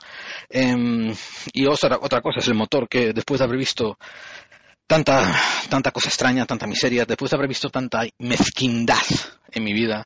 Em, 0.48 1.12
y 1.52 1.66
otra, 1.66 1.98
otra 2.00 2.20
cosa 2.20 2.38
es 2.38 2.46
el 2.46 2.54
motor, 2.54 2.88
que 2.88 3.12
después 3.12 3.40
de 3.40 3.46
haber 3.46 3.58
visto 3.58 3.98
tanta, 4.92 5.34
tanta 5.70 5.90
cosa 5.90 6.10
extraña, 6.10 6.44
tanta 6.44 6.66
miseria, 6.66 7.06
después 7.06 7.30
de 7.30 7.36
haber 7.38 7.48
visto 7.48 7.70
tanta 7.70 8.04
mezquindad 8.18 9.00
en 9.50 9.64
mi 9.64 9.72
vida, 9.72 10.04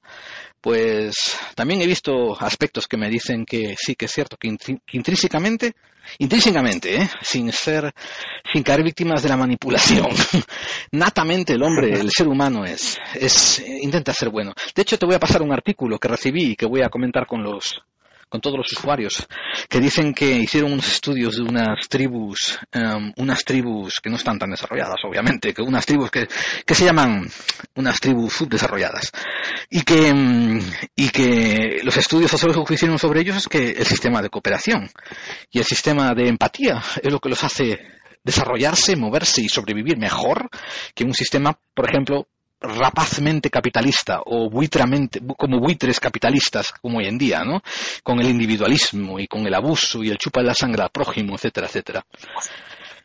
pues 0.61 1.37
también 1.57 1.81
he 1.83 1.87
visto 1.89 2.41
aspectos 2.41 2.87
que 2.87 2.97
me 2.97 3.11
dicen 3.11 3.45
que 3.45 3.75
sí 3.77 3.97
que 3.97 4.05
es 4.05 4.13
cierto, 4.13 4.37
que, 4.37 4.47
intrínsecamente, 4.93 5.75
intrínsecamente, 6.19 7.03
¿eh? 7.03 7.11
sin 7.21 7.51
ser, 7.51 7.93
sin 8.53 8.63
caer 8.63 8.85
víctimas 8.85 9.25
de 9.25 9.29
la 9.29 9.37
manipulación, 9.37 10.07
natamente 10.93 11.55
el 11.55 11.65
hombre, 11.65 11.99
el 11.99 12.13
ser 12.13 12.29
humano 12.29 12.65
es, 12.65 12.97
es, 13.15 13.59
intenta 13.83 14.13
ser 14.13 14.31
bueno. 14.31 14.53
De 14.73 14.83
hecho, 14.83 14.97
te 15.01 15.07
voy 15.07 15.17
a 15.17 15.21
pasar 15.21 15.43
un 15.43 15.53
artículo 15.53 15.99
que 15.99 16.07
recibí 16.07 16.53
y 16.53 16.57
que 16.57 16.67
voy 16.67 16.83
a 16.83 16.91
comentar 16.91 17.27
con 17.27 17.43
los, 17.43 17.83
con 18.29 18.41
todos 18.41 18.59
los 18.59 18.73
usuarios, 18.73 19.27
que 19.69 19.81
dicen 19.81 20.13
que 20.13 20.27
hicieron 20.27 20.73
unos 20.73 20.89
estudios 20.89 21.37
de 21.37 21.43
unas 21.43 21.89
tribus, 21.89 22.59
em, 22.73 23.13
unas 23.17 23.45
tribus 23.45 24.01
que 24.01 24.11
no 24.11 24.17
están 24.17 24.39
tan 24.39 24.51
desarrolladas, 24.51 24.97
obviamente, 25.05 25.55
que 25.55 25.63
unas 25.63 25.87
tribus 25.87 26.11
que, 26.11 26.29
que 26.65 26.75
se 26.75 26.85
llaman 26.85 27.29
unas 27.77 28.01
tribus 28.01 28.33
subdesarrolladas, 28.35 29.13
y 29.71 29.83
que, 29.83 30.09
em, 30.09 30.61
y 30.97 31.11
que 31.11 31.81
los 31.85 31.97
estudios 31.97 32.31
sociológicos 32.31 32.69
que 32.69 32.75
hicieron 32.75 32.99
sobre 32.99 33.21
ellos 33.21 33.37
es 33.37 33.49
que 33.49 33.71
el 33.71 33.87
sistema 33.87 34.21
de 34.21 34.31
cooperación 34.31 34.91
y 35.51 35.59
el 35.59 35.65
sistema 35.65 36.13
de 36.15 36.29
empatía 36.29 36.83
es 37.03 37.13
lo 37.13 37.21
que 37.21 37.29
los 37.29 37.45
hace 37.45 37.81
desarrollarse, 38.25 38.97
moverse 38.97 39.41
y 39.41 39.49
sobrevivir 39.49 39.99
mejor 39.99 40.51
que 40.95 41.05
un 41.05 41.15
sistema, 41.15 41.57
por 41.75 41.89
ejemplo, 41.89 42.27
rapazmente 42.61 43.51
capitalista 43.51 44.21
o 44.25 44.49
buitramente, 44.51 45.21
como 45.37 45.61
buitres 45.61 46.01
capitalistas 46.01 46.73
como 46.81 46.99
hoy 46.99 47.07
en 47.07 47.19
día, 47.19 47.45
¿no? 47.45 47.63
Con 48.03 48.21
el 48.21 48.29
individualismo 48.29 49.19
y 49.21 49.27
con 49.27 49.47
el 49.47 49.55
abuso 49.55 50.03
y 50.03 50.11
el 50.11 50.19
chupa 50.19 50.41
de 50.41 50.47
la 50.47 50.55
sangre 50.55 50.83
al 50.83 50.91
prójimo, 50.91 51.35
etcétera, 51.35 51.67
etcétera. 51.67 52.05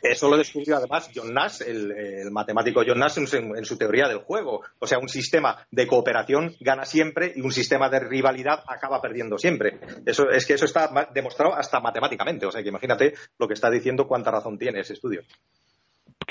Eso 0.02 0.30
lo 0.30 0.38
descubrió 0.38 0.78
además 0.78 1.12
John 1.14 1.32
Nash, 1.32 1.62
el, 1.62 2.32
matemático 2.32 2.82
John 2.86 2.98
Nash, 2.98 3.20
en, 3.20 3.66
su 3.66 3.78
teoría 3.78 4.08
del 4.08 4.20
juego. 4.20 4.62
O 4.80 4.88
sea, 4.88 4.98
un 4.98 5.08
sistema 5.08 5.66
de 5.70 5.86
cooperación 5.86 6.56
gana 6.60 6.86
siempre 6.86 7.34
y 7.36 7.42
un 7.42 7.52
sistema 7.52 7.88
de 7.88 8.00
rivalidad 8.00 8.64
acaba 8.68 9.00
perdiendo 9.00 9.38
siempre. 9.38 9.80
Eso, 10.06 10.30
es 10.32 10.48
que 10.48 10.54
eso 10.54 10.66
está 10.66 10.90
demostrado 11.14 11.54
hasta 11.54 11.80
matemáticamente. 11.80 12.48
O 12.48 12.52
sea, 12.52 12.64
que 12.64 12.70
imagínate 12.70 13.14
lo 13.38 13.48
que 13.48 13.54
está 13.54 13.70
diciendo, 13.70 14.08
cuánta 14.08 14.32
razón 14.32 14.58
tiene 14.58 14.80
ese 14.80 14.94
estudio. 14.94 15.22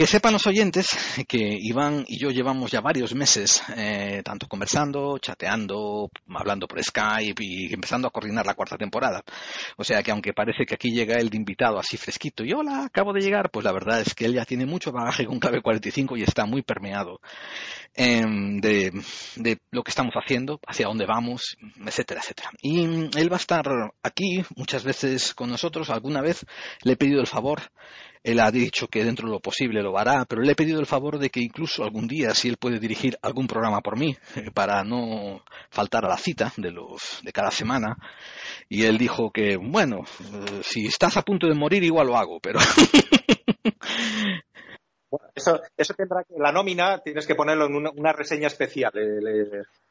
Que 0.01 0.07
sepan 0.07 0.33
los 0.33 0.47
oyentes 0.47 0.89
que 1.29 1.59
Iván 1.61 2.07
y 2.09 2.19
yo 2.19 2.31
llevamos 2.31 2.71
ya 2.71 2.81
varios 2.81 3.15
meses 3.15 3.63
eh, 3.77 4.23
tanto 4.25 4.49
conversando, 4.49 5.19
chateando, 5.19 6.09
hablando 6.35 6.67
por 6.67 6.83
Skype 6.83 7.45
y 7.45 7.71
empezando 7.71 8.09
a 8.09 8.11
coordinar 8.11 8.47
la 8.47 8.55
cuarta 8.55 8.79
temporada. 8.79 9.23
O 9.77 9.85
sea 9.85 10.03
que 10.03 10.11
aunque 10.11 10.33
parece 10.33 10.65
que 10.65 10.75
aquí 10.75 10.91
llega 10.91 11.17
el 11.17 11.29
de 11.29 11.37
invitado 11.37 11.79
así 11.79 11.99
fresquito 11.99 12.47
y 12.47 12.55
hola, 12.55 12.87
acabo 12.87 13.13
de 13.13 13.21
llegar, 13.21 13.51
pues 13.51 13.63
la 13.63 13.73
verdad 13.73 14.01
es 14.01 14.15
que 14.15 14.25
él 14.25 14.33
ya 14.33 14.47
tiene 14.47 14.65
mucho 14.65 14.91
bagaje 14.91 15.27
con 15.27 15.39
clave 15.39 15.61
45 15.61 16.17
y 16.17 16.23
está 16.23 16.47
muy 16.47 16.63
permeado 16.63 17.21
em, 17.93 18.59
de, 18.59 18.91
de, 19.37 19.59
lo 19.71 19.83
que 19.83 19.91
estamos 19.91 20.15
haciendo, 20.15 20.61
hacia 20.67 20.87
dónde 20.87 21.05
vamos, 21.05 21.59
etcétera, 21.85 22.23
etcétera. 22.23 22.53
Y 22.63 22.85
él 23.19 23.31
va 23.31 23.37
a 23.37 23.41
estar 23.41 23.67
aquí 24.03 24.43
muchas 24.57 24.83
veces 24.83 25.35
con 25.35 25.51
nosotros. 25.51 25.91
Alguna 25.91 26.23
vez 26.23 26.47
le 26.85 26.95
he 26.95 26.97
pedido 26.97 27.21
el 27.21 27.27
favor 27.27 27.61
él 28.23 28.41
ha 28.41 28.51
dicho 28.51 28.89
que 28.89 29.05
dentro 29.05 29.29
de 29.29 29.35
lo 29.35 29.41
posible 29.41 29.83
lo 29.83 29.99
hará, 29.99 30.25
pero 30.27 30.43
le 30.43 30.53
he 30.53 30.57
pedido 30.57 30.81
el 30.81 30.87
favor 30.87 31.19
de 31.19 31.31
que 31.31 31.41
incluso 31.41 31.83
algún 31.83 32.07
día, 32.07 32.35
si 32.35 32.49
él 32.49 32.57
puede 32.57 32.79
dirigir 32.79 33.17
algún 33.23 33.47
programa 33.47 33.81
por 33.81 33.99
mí, 33.99 34.17
eh, 34.37 34.51
para 34.53 34.85
no 34.85 35.43
faltar 35.71 36.05
a 36.05 36.09
la 36.09 36.19
cita 36.19 36.53
de, 36.57 36.71
los, 36.71 37.21
de 37.23 37.33
cada 37.33 37.51
semana, 37.51 37.97
y 38.69 38.85
él 38.85 38.99
dijo 38.99 39.31
que, 39.31 39.57
bueno, 39.57 40.01
eh, 40.21 40.61
si 40.63 40.87
estás 40.87 41.17
a 41.17 41.23
punto 41.23 41.47
de 41.47 41.55
morir 41.55 41.83
igual 41.83 42.09
lo 42.09 42.17
hago, 42.17 42.41
pero 42.41 42.61
Bueno, 45.11 45.27
eso, 45.35 45.61
eso 45.77 45.95
tendrá 45.95 46.23
que, 46.23 46.35
la 46.39 46.53
nómina 46.53 47.01
tienes 47.01 47.27
que 47.27 47.35
ponerlo 47.35 47.67
en 47.67 47.75
una, 47.99 48.13
reseña 48.13 48.47
especial, 48.47 48.93
de, 48.95 49.21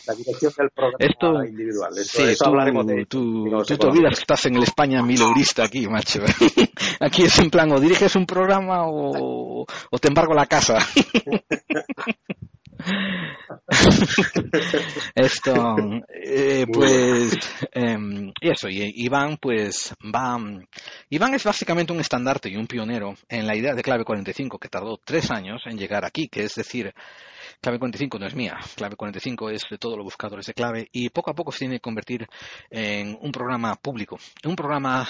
la 0.07 0.13
dirección 0.13 0.53
del 0.57 0.69
programa 0.69 1.45
individual. 1.45 1.93
sí, 1.95 2.23
tú, 2.37 2.45
hablaremos 2.45 2.87
de. 2.87 3.05
Tú, 3.05 3.49
tú 3.67 3.77
te 3.77 3.87
olvidas 3.87 4.15
que 4.15 4.21
estás 4.21 4.45
en 4.45 4.55
el 4.55 4.63
España 4.63 5.03
mileurista 5.03 5.65
aquí, 5.65 5.87
macho. 5.87 6.21
aquí 7.01 7.23
es 7.23 7.37
en 7.39 7.49
plan, 7.49 7.71
o 7.71 7.79
diriges 7.79 8.15
un 8.15 8.25
programa 8.25 8.87
o, 8.87 9.65
o 9.91 9.99
te 9.99 10.07
embargo 10.07 10.33
la 10.33 10.45
casa. 10.45 10.77
Esto, 15.15 15.75
eh, 16.09 16.65
pues, 16.71 17.37
eh, 17.73 17.97
y 18.41 18.49
eso, 18.49 18.69
y 18.69 18.91
Iván, 19.05 19.37
pues, 19.37 19.93
va, 20.03 20.37
Iván 21.09 21.33
es 21.33 21.43
básicamente 21.43 21.93
un 21.93 21.99
estandarte 21.99 22.49
y 22.49 22.55
un 22.55 22.67
pionero 22.67 23.15
en 23.27 23.47
la 23.47 23.55
idea 23.55 23.73
de 23.73 23.83
clave 23.83 24.05
45 24.05 24.59
que 24.59 24.69
tardó 24.69 24.97
tres 25.03 25.31
años 25.31 25.61
en 25.65 25.77
llegar 25.77 26.05
aquí, 26.05 26.27
que 26.27 26.43
es 26.43 26.55
decir, 26.55 26.93
Clave 27.61 27.77
45 27.77 28.19
no 28.19 28.25
es 28.25 28.35
mía, 28.35 28.57
Clave 28.75 28.95
45 28.95 29.49
es 29.49 29.63
de 29.69 29.77
todos 29.77 29.97
los 29.97 30.05
buscadores 30.05 30.45
de 30.45 30.53
clave 30.53 30.87
y 30.93 31.09
poco 31.09 31.31
a 31.31 31.33
poco 31.33 31.51
se 31.51 31.59
tiene 31.59 31.75
que 31.75 31.81
convertir 31.81 32.25
en 32.69 33.17
un 33.19 33.33
programa 33.33 33.75
público, 33.75 34.17
un 34.45 34.55
programa 34.55 35.05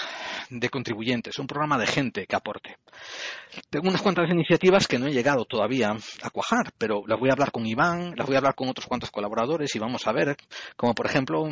de 0.48 0.68
contribuyentes, 0.68 1.38
un 1.38 1.46
programa 1.46 1.78
de 1.78 1.86
gente 1.86 2.26
que 2.26 2.34
aporte. 2.34 2.78
Tengo 3.70 3.88
unas 3.88 4.02
cuantas 4.02 4.28
iniciativas 4.28 4.88
que 4.88 4.98
no 4.98 5.06
he 5.06 5.12
llegado 5.12 5.44
todavía 5.44 5.94
a 6.22 6.30
cuajar, 6.30 6.72
pero 6.76 7.04
las 7.06 7.20
voy 7.20 7.30
a 7.30 7.34
hablar 7.34 7.52
con 7.52 7.66
Iván, 7.66 8.14
las 8.16 8.26
voy 8.26 8.34
a 8.34 8.38
hablar 8.38 8.56
con 8.56 8.68
otros 8.68 8.86
cuantos 8.86 9.12
colaboradores 9.12 9.72
y 9.76 9.78
vamos 9.78 10.08
a 10.08 10.12
ver, 10.12 10.36
como 10.76 10.92
por 10.92 11.06
ejemplo, 11.06 11.48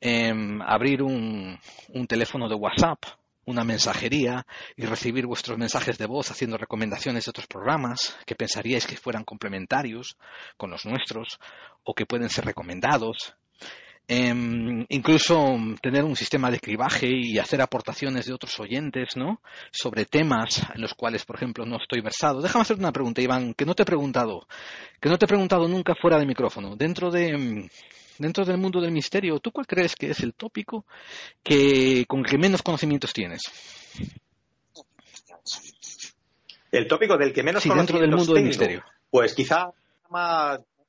em, 0.00 0.60
abrir 0.60 1.02
un 1.02 1.58
teléfono 2.06 2.46
de 2.46 2.56
WhatsApp 2.56 2.98
una 3.46 3.64
mensajería 3.64 4.46
y 4.76 4.84
recibir 4.84 5.26
vuestros 5.26 5.56
mensajes 5.56 5.96
de 5.98 6.06
voz 6.06 6.30
haciendo 6.30 6.58
recomendaciones 6.58 7.24
de 7.24 7.30
otros 7.30 7.46
programas 7.46 8.16
que 8.26 8.34
pensaríais 8.34 8.86
que 8.86 8.96
fueran 8.96 9.24
complementarios 9.24 10.16
con 10.56 10.70
los 10.70 10.84
nuestros 10.84 11.38
o 11.84 11.94
que 11.94 12.06
pueden 12.06 12.28
ser 12.28 12.44
recomendados. 12.44 13.34
Em, 14.08 14.86
incluso 14.88 15.56
tener 15.82 16.04
un 16.04 16.14
sistema 16.14 16.48
de 16.48 16.60
cribaje 16.60 17.08
y 17.10 17.38
hacer 17.38 17.60
aportaciones 17.60 18.26
de 18.26 18.34
otros 18.34 18.58
oyentes, 18.60 19.16
¿no? 19.16 19.40
Sobre 19.72 20.04
temas 20.04 20.64
en 20.72 20.80
los 20.80 20.94
cuales, 20.94 21.24
por 21.24 21.36
ejemplo, 21.36 21.66
no 21.66 21.78
estoy 21.78 22.02
versado. 22.02 22.40
Déjame 22.40 22.62
hacerte 22.62 22.82
una 22.82 22.92
pregunta, 22.92 23.20
Iván, 23.20 23.52
que 23.54 23.64
no 23.64 23.74
te 23.74 23.82
he 23.82 23.86
preguntado, 23.86 24.46
que 25.00 25.08
no 25.08 25.18
te 25.18 25.24
he 25.24 25.28
preguntado 25.28 25.66
nunca 25.66 25.94
fuera 26.00 26.20
de 26.20 26.26
micrófono. 26.26 26.76
Dentro 26.76 27.10
de 27.10 27.28
em, 27.30 27.68
dentro 28.18 28.44
del 28.44 28.58
mundo 28.58 28.80
del 28.80 28.92
misterio, 28.92 29.38
¿tú 29.40 29.52
cuál 29.52 29.66
crees 29.66 29.96
que 29.96 30.10
es 30.10 30.20
el 30.20 30.34
tópico 30.34 30.84
que 31.42 32.04
con 32.06 32.20
el 32.20 32.26
que 32.26 32.38
menos 32.38 32.62
conocimientos 32.62 33.12
tienes? 33.12 33.42
El 36.70 36.86
tópico 36.88 37.16
del 37.16 37.32
que 37.32 37.42
menos 37.42 37.62
sí, 37.62 37.70
dentro 37.70 37.98
del 37.98 38.10
mundo 38.10 38.34
del 38.34 38.44
misterio. 38.44 38.84
Pues 39.10 39.34
quizá 39.34 39.70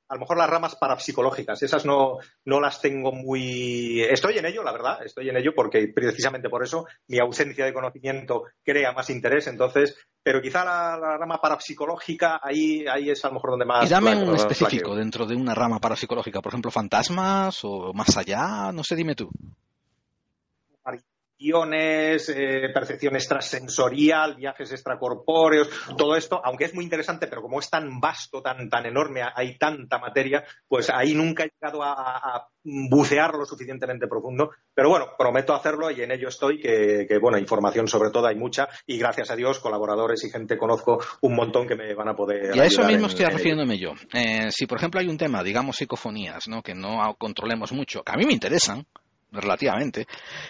a 0.09 0.13
lo 0.15 0.21
mejor 0.21 0.37
las 0.37 0.49
ramas 0.49 0.75
parapsicológicas, 0.75 1.61
esas 1.63 1.85
no, 1.85 2.17
no 2.45 2.59
las 2.59 2.81
tengo 2.81 3.11
muy... 3.11 4.01
Estoy 4.01 4.37
en 4.37 4.45
ello, 4.45 4.63
la 4.63 4.71
verdad, 4.71 5.05
estoy 5.05 5.29
en 5.29 5.37
ello 5.37 5.53
porque 5.55 5.87
precisamente 5.93 6.49
por 6.49 6.63
eso 6.63 6.85
mi 7.07 7.19
ausencia 7.19 7.65
de 7.65 7.73
conocimiento 7.73 8.43
crea 8.63 8.93
más 8.93 9.09
interés, 9.09 9.47
entonces, 9.47 9.97
pero 10.23 10.41
quizá 10.41 10.63
la, 10.63 11.17
rama 11.17 11.39
parapsicológica 11.41 12.39
ahí, 12.41 12.85
ahí 12.87 13.09
es 13.09 13.23
a 13.25 13.29
lo 13.29 13.35
mejor 13.35 13.51
donde 13.51 13.65
más... 13.65 13.85
Y 13.85 13.89
dame 13.89 14.15
un 14.15 14.35
específico 14.35 14.95
dentro 14.95 15.25
de 15.25 15.35
una 15.35 15.53
rama 15.53 15.79
parapsicológica, 15.79 16.41
por 16.41 16.51
ejemplo, 16.51 16.71
fantasmas 16.71 17.59
o 17.63 17.91
más 17.93 18.15
allá, 18.17 18.71
no 18.71 18.83
sé, 18.83 18.95
dime 18.95 19.15
tú 19.15 19.29
eh, 21.39 22.69
percepción 22.73 23.15
extrasensorial, 23.15 24.35
viajes 24.35 24.71
extracorpóreos, 24.71 25.69
todo 25.97 26.15
esto, 26.15 26.41
aunque 26.43 26.65
es 26.65 26.73
muy 26.73 26.83
interesante, 26.83 27.27
pero 27.27 27.41
como 27.41 27.59
es 27.59 27.69
tan 27.69 27.99
vasto, 27.99 28.41
tan, 28.41 28.69
tan 28.69 28.85
enorme, 28.85 29.21
hay 29.35 29.57
tanta 29.57 29.99
materia, 29.99 30.43
pues 30.67 30.89
ahí 30.89 31.13
nunca 31.13 31.43
he 31.43 31.51
llegado 31.59 31.83
a, 31.83 32.47
bucear 32.89 33.33
lo 33.33 33.45
suficientemente 33.45 34.07
profundo. 34.07 34.51
Pero 34.73 34.89
bueno, 34.89 35.07
prometo 35.17 35.53
hacerlo 35.53 35.89
y 35.89 36.01
en 36.01 36.11
ello 36.11 36.27
estoy, 36.27 36.59
que, 36.59 37.05
que, 37.07 37.17
bueno, 37.17 37.37
información 37.37 37.87
sobre 37.87 38.09
todo 38.11 38.27
hay 38.27 38.35
mucha 38.35 38.67
y 38.85 38.97
gracias 38.97 39.31
a 39.31 39.37
Dios, 39.37 39.59
colaboradores 39.59 40.23
y 40.25 40.29
gente 40.29 40.57
conozco 40.57 40.99
un 41.21 41.35
montón 41.35 41.65
que 41.65 41.75
me 41.75 41.93
van 41.93 42.09
a 42.09 42.15
poder. 42.15 42.53
Y 42.55 42.59
a 42.59 42.65
eso 42.65 42.83
mismo 42.83 43.07
estoy 43.07 43.25
refiriéndome 43.25 43.77
yo. 43.77 43.93
Eh, 44.13 44.49
si 44.49 44.65
por 44.65 44.79
ejemplo 44.79 44.99
hay 44.99 45.07
un 45.07 45.17
tema, 45.17 45.43
digamos 45.43 45.77
psicofonías, 45.77 46.49
¿no? 46.49 46.61
que 46.61 46.75
no 46.75 47.15
controlemos 47.17 47.71
mucho, 47.71 48.03
que 48.03 48.11
a 48.11 48.17
mí 48.17 48.25
me 48.25 48.33
interesan, 48.33 48.85
relativamente, 49.31 50.07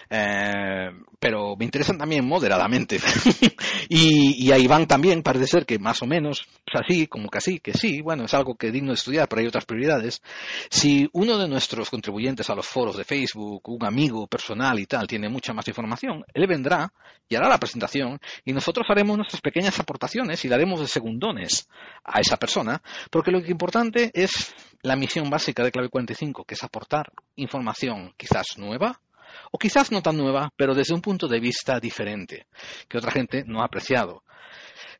eh, 0.08 0.90
pero 1.18 1.56
me 1.56 1.64
interesan 1.64 1.98
también 1.98 2.26
moderadamente. 2.26 2.98
y, 3.88 4.50
a 4.52 4.58
Iván 4.58 4.86
también 4.86 5.22
parece 5.22 5.46
ser 5.46 5.66
que 5.66 5.78
más 5.78 6.02
o 6.02 6.06
menos, 6.06 6.46
así, 6.72 7.06
como 7.06 7.28
que 7.28 7.38
así, 7.38 7.60
que 7.60 7.72
sí, 7.72 8.00
bueno, 8.00 8.24
es 8.24 8.34
algo 8.34 8.56
que 8.56 8.70
digno 8.70 8.88
de 8.88 8.94
estudiar, 8.94 9.28
pero 9.28 9.40
hay 9.40 9.48
otras 9.48 9.64
prioridades. 9.64 10.22
Si 10.70 11.08
uno 11.12 11.38
de 11.38 11.48
nuestros 11.48 11.90
contribuyentes 11.90 12.48
a 12.50 12.54
los 12.54 12.66
foros 12.66 12.96
de 12.96 13.04
Facebook, 13.04 13.68
un 13.68 13.84
amigo 13.84 14.26
personal 14.26 14.78
y 14.78 14.86
tal, 14.86 15.06
tiene 15.06 15.28
mucha 15.28 15.52
más 15.52 15.66
información, 15.68 16.24
él 16.32 16.46
vendrá 16.46 16.92
y 17.28 17.34
hará 17.34 17.48
la 17.48 17.58
presentación 17.58 18.18
y 18.44 18.52
nosotros 18.52 18.86
haremos 18.88 19.16
nuestras 19.16 19.42
pequeñas 19.42 19.78
aportaciones 19.78 20.44
y 20.44 20.48
daremos 20.48 20.80
de 20.80 20.86
segundones 20.86 21.68
a 22.04 22.20
esa 22.20 22.36
persona, 22.36 22.80
porque 23.10 23.30
lo 23.30 23.38
que 23.38 23.46
es 23.46 23.50
importante 23.50 24.10
es 24.14 24.54
la 24.82 24.96
misión 24.96 25.28
básica 25.28 25.64
de 25.64 25.72
Clave 25.72 25.88
45, 25.88 26.44
que 26.44 26.54
es 26.54 26.62
aportar 26.62 27.12
información 27.36 28.14
quizás 28.16 28.56
o 29.50 29.58
quizás 29.58 29.90
no 29.90 30.02
tan 30.02 30.16
nueva, 30.16 30.52
pero 30.56 30.74
desde 30.74 30.94
un 30.94 31.00
punto 31.00 31.28
de 31.28 31.40
vista 31.40 31.80
diferente, 31.80 32.46
que 32.88 32.98
otra 32.98 33.10
gente 33.10 33.44
no 33.46 33.60
ha 33.60 33.64
apreciado. 33.64 34.22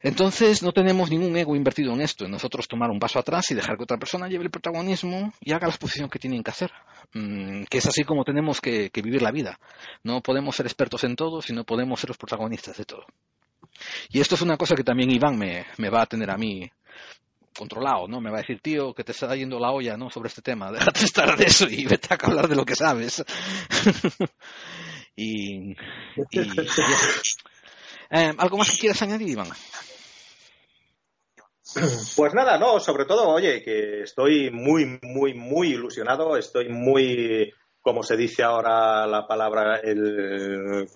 Entonces 0.01 0.63
no 0.63 0.73
tenemos 0.73 1.11
ningún 1.11 1.37
ego 1.37 1.57
invertido 1.57 1.93
en 1.93 2.01
esto, 2.01 2.25
en 2.25 2.31
nosotros 2.31 2.69
tomar 2.69 2.91
un 2.91 3.01
paso 3.01 3.19
atrás 3.19 3.51
y 3.51 3.55
dejar 3.55 3.77
que 3.77 3.83
otra 3.83 3.99
persona 3.99 4.29
lleve 4.29 4.45
el 4.45 4.51
protagonismo 4.51 5.33
y 5.41 5.53
haga 5.53 5.67
la 5.67 5.73
exposición 5.73 6.09
que 6.09 6.21
tienen 6.21 6.45
que 6.45 6.51
hacer, 6.53 6.71
mm, 7.15 7.65
que 7.65 7.79
es 7.79 7.87
así 7.87 8.05
como 8.05 8.25
tenemos 8.25 8.61
que, 8.61 8.91
vivir 8.95 9.23
la 9.23 9.33
vida. 9.33 9.59
No 10.05 10.21
podemos 10.21 10.55
ser 10.55 10.67
expertos 10.67 11.03
en 11.05 11.17
todo, 11.17 11.43
sino 11.43 11.65
podemos 11.65 11.99
ser 12.01 12.11
los 12.11 12.17
protagonistas 12.17 12.77
de 12.77 12.85
todo. 12.85 13.07
Y 14.09 14.21
esto 14.21 14.37
es 14.37 14.43
una 14.43 14.57
cosa 14.57 14.77
que 14.77 14.85
también 14.85 15.11
Iván 15.11 15.37
me 15.37 15.91
va 15.91 16.03
a 16.03 16.07
tener 16.07 16.31
a 16.31 16.37
mí 16.37 16.71
controlado, 17.59 18.07
¿no? 18.09 18.21
Me 18.21 18.31
va 18.31 18.39
a 18.39 18.41
decir, 18.41 18.61
tío, 18.63 18.95
que 18.95 19.05
te 19.05 19.13
está 19.13 19.35
yendo 19.35 19.59
la 19.59 19.73
olla, 19.73 19.97
¿no? 19.97 20.09
Sobre 20.09 20.29
este 20.29 20.41
tema. 20.41 20.73
Déjate 20.73 21.05
estar 21.05 21.37
de 21.37 21.45
eso 21.45 21.69
y 21.69 21.85
vete 21.85 22.15
a 22.15 22.27
hablar 22.27 22.49
de 22.49 22.57
lo 22.57 22.65
que 22.65 22.77
sabes. 22.77 23.25
y... 25.17 25.73
Eh, 28.11 28.35
¿Algo 28.39 28.57
más 28.57 28.71
que 28.71 28.79
quieras 28.79 29.03
añadir, 29.03 29.29
Iván? 29.29 29.49
Pues 32.17 32.33
nada, 32.33 32.59
no, 32.59 32.81
sobre 32.81 33.05
todo, 33.05 33.29
oye, 33.29 33.63
que 33.63 34.03
estoy 34.03 34.51
muy, 34.51 34.99
muy, 35.03 35.35
muy 35.35 35.73
ilusionado, 35.73 36.39
estoy 36.39 36.71
muy, 36.71 37.53
como 37.83 38.03
se 38.03 38.17
dice 38.17 38.43
ahora 38.43 39.07
la 39.07 39.27
palabra, 39.27 39.77
el, 39.77 40.89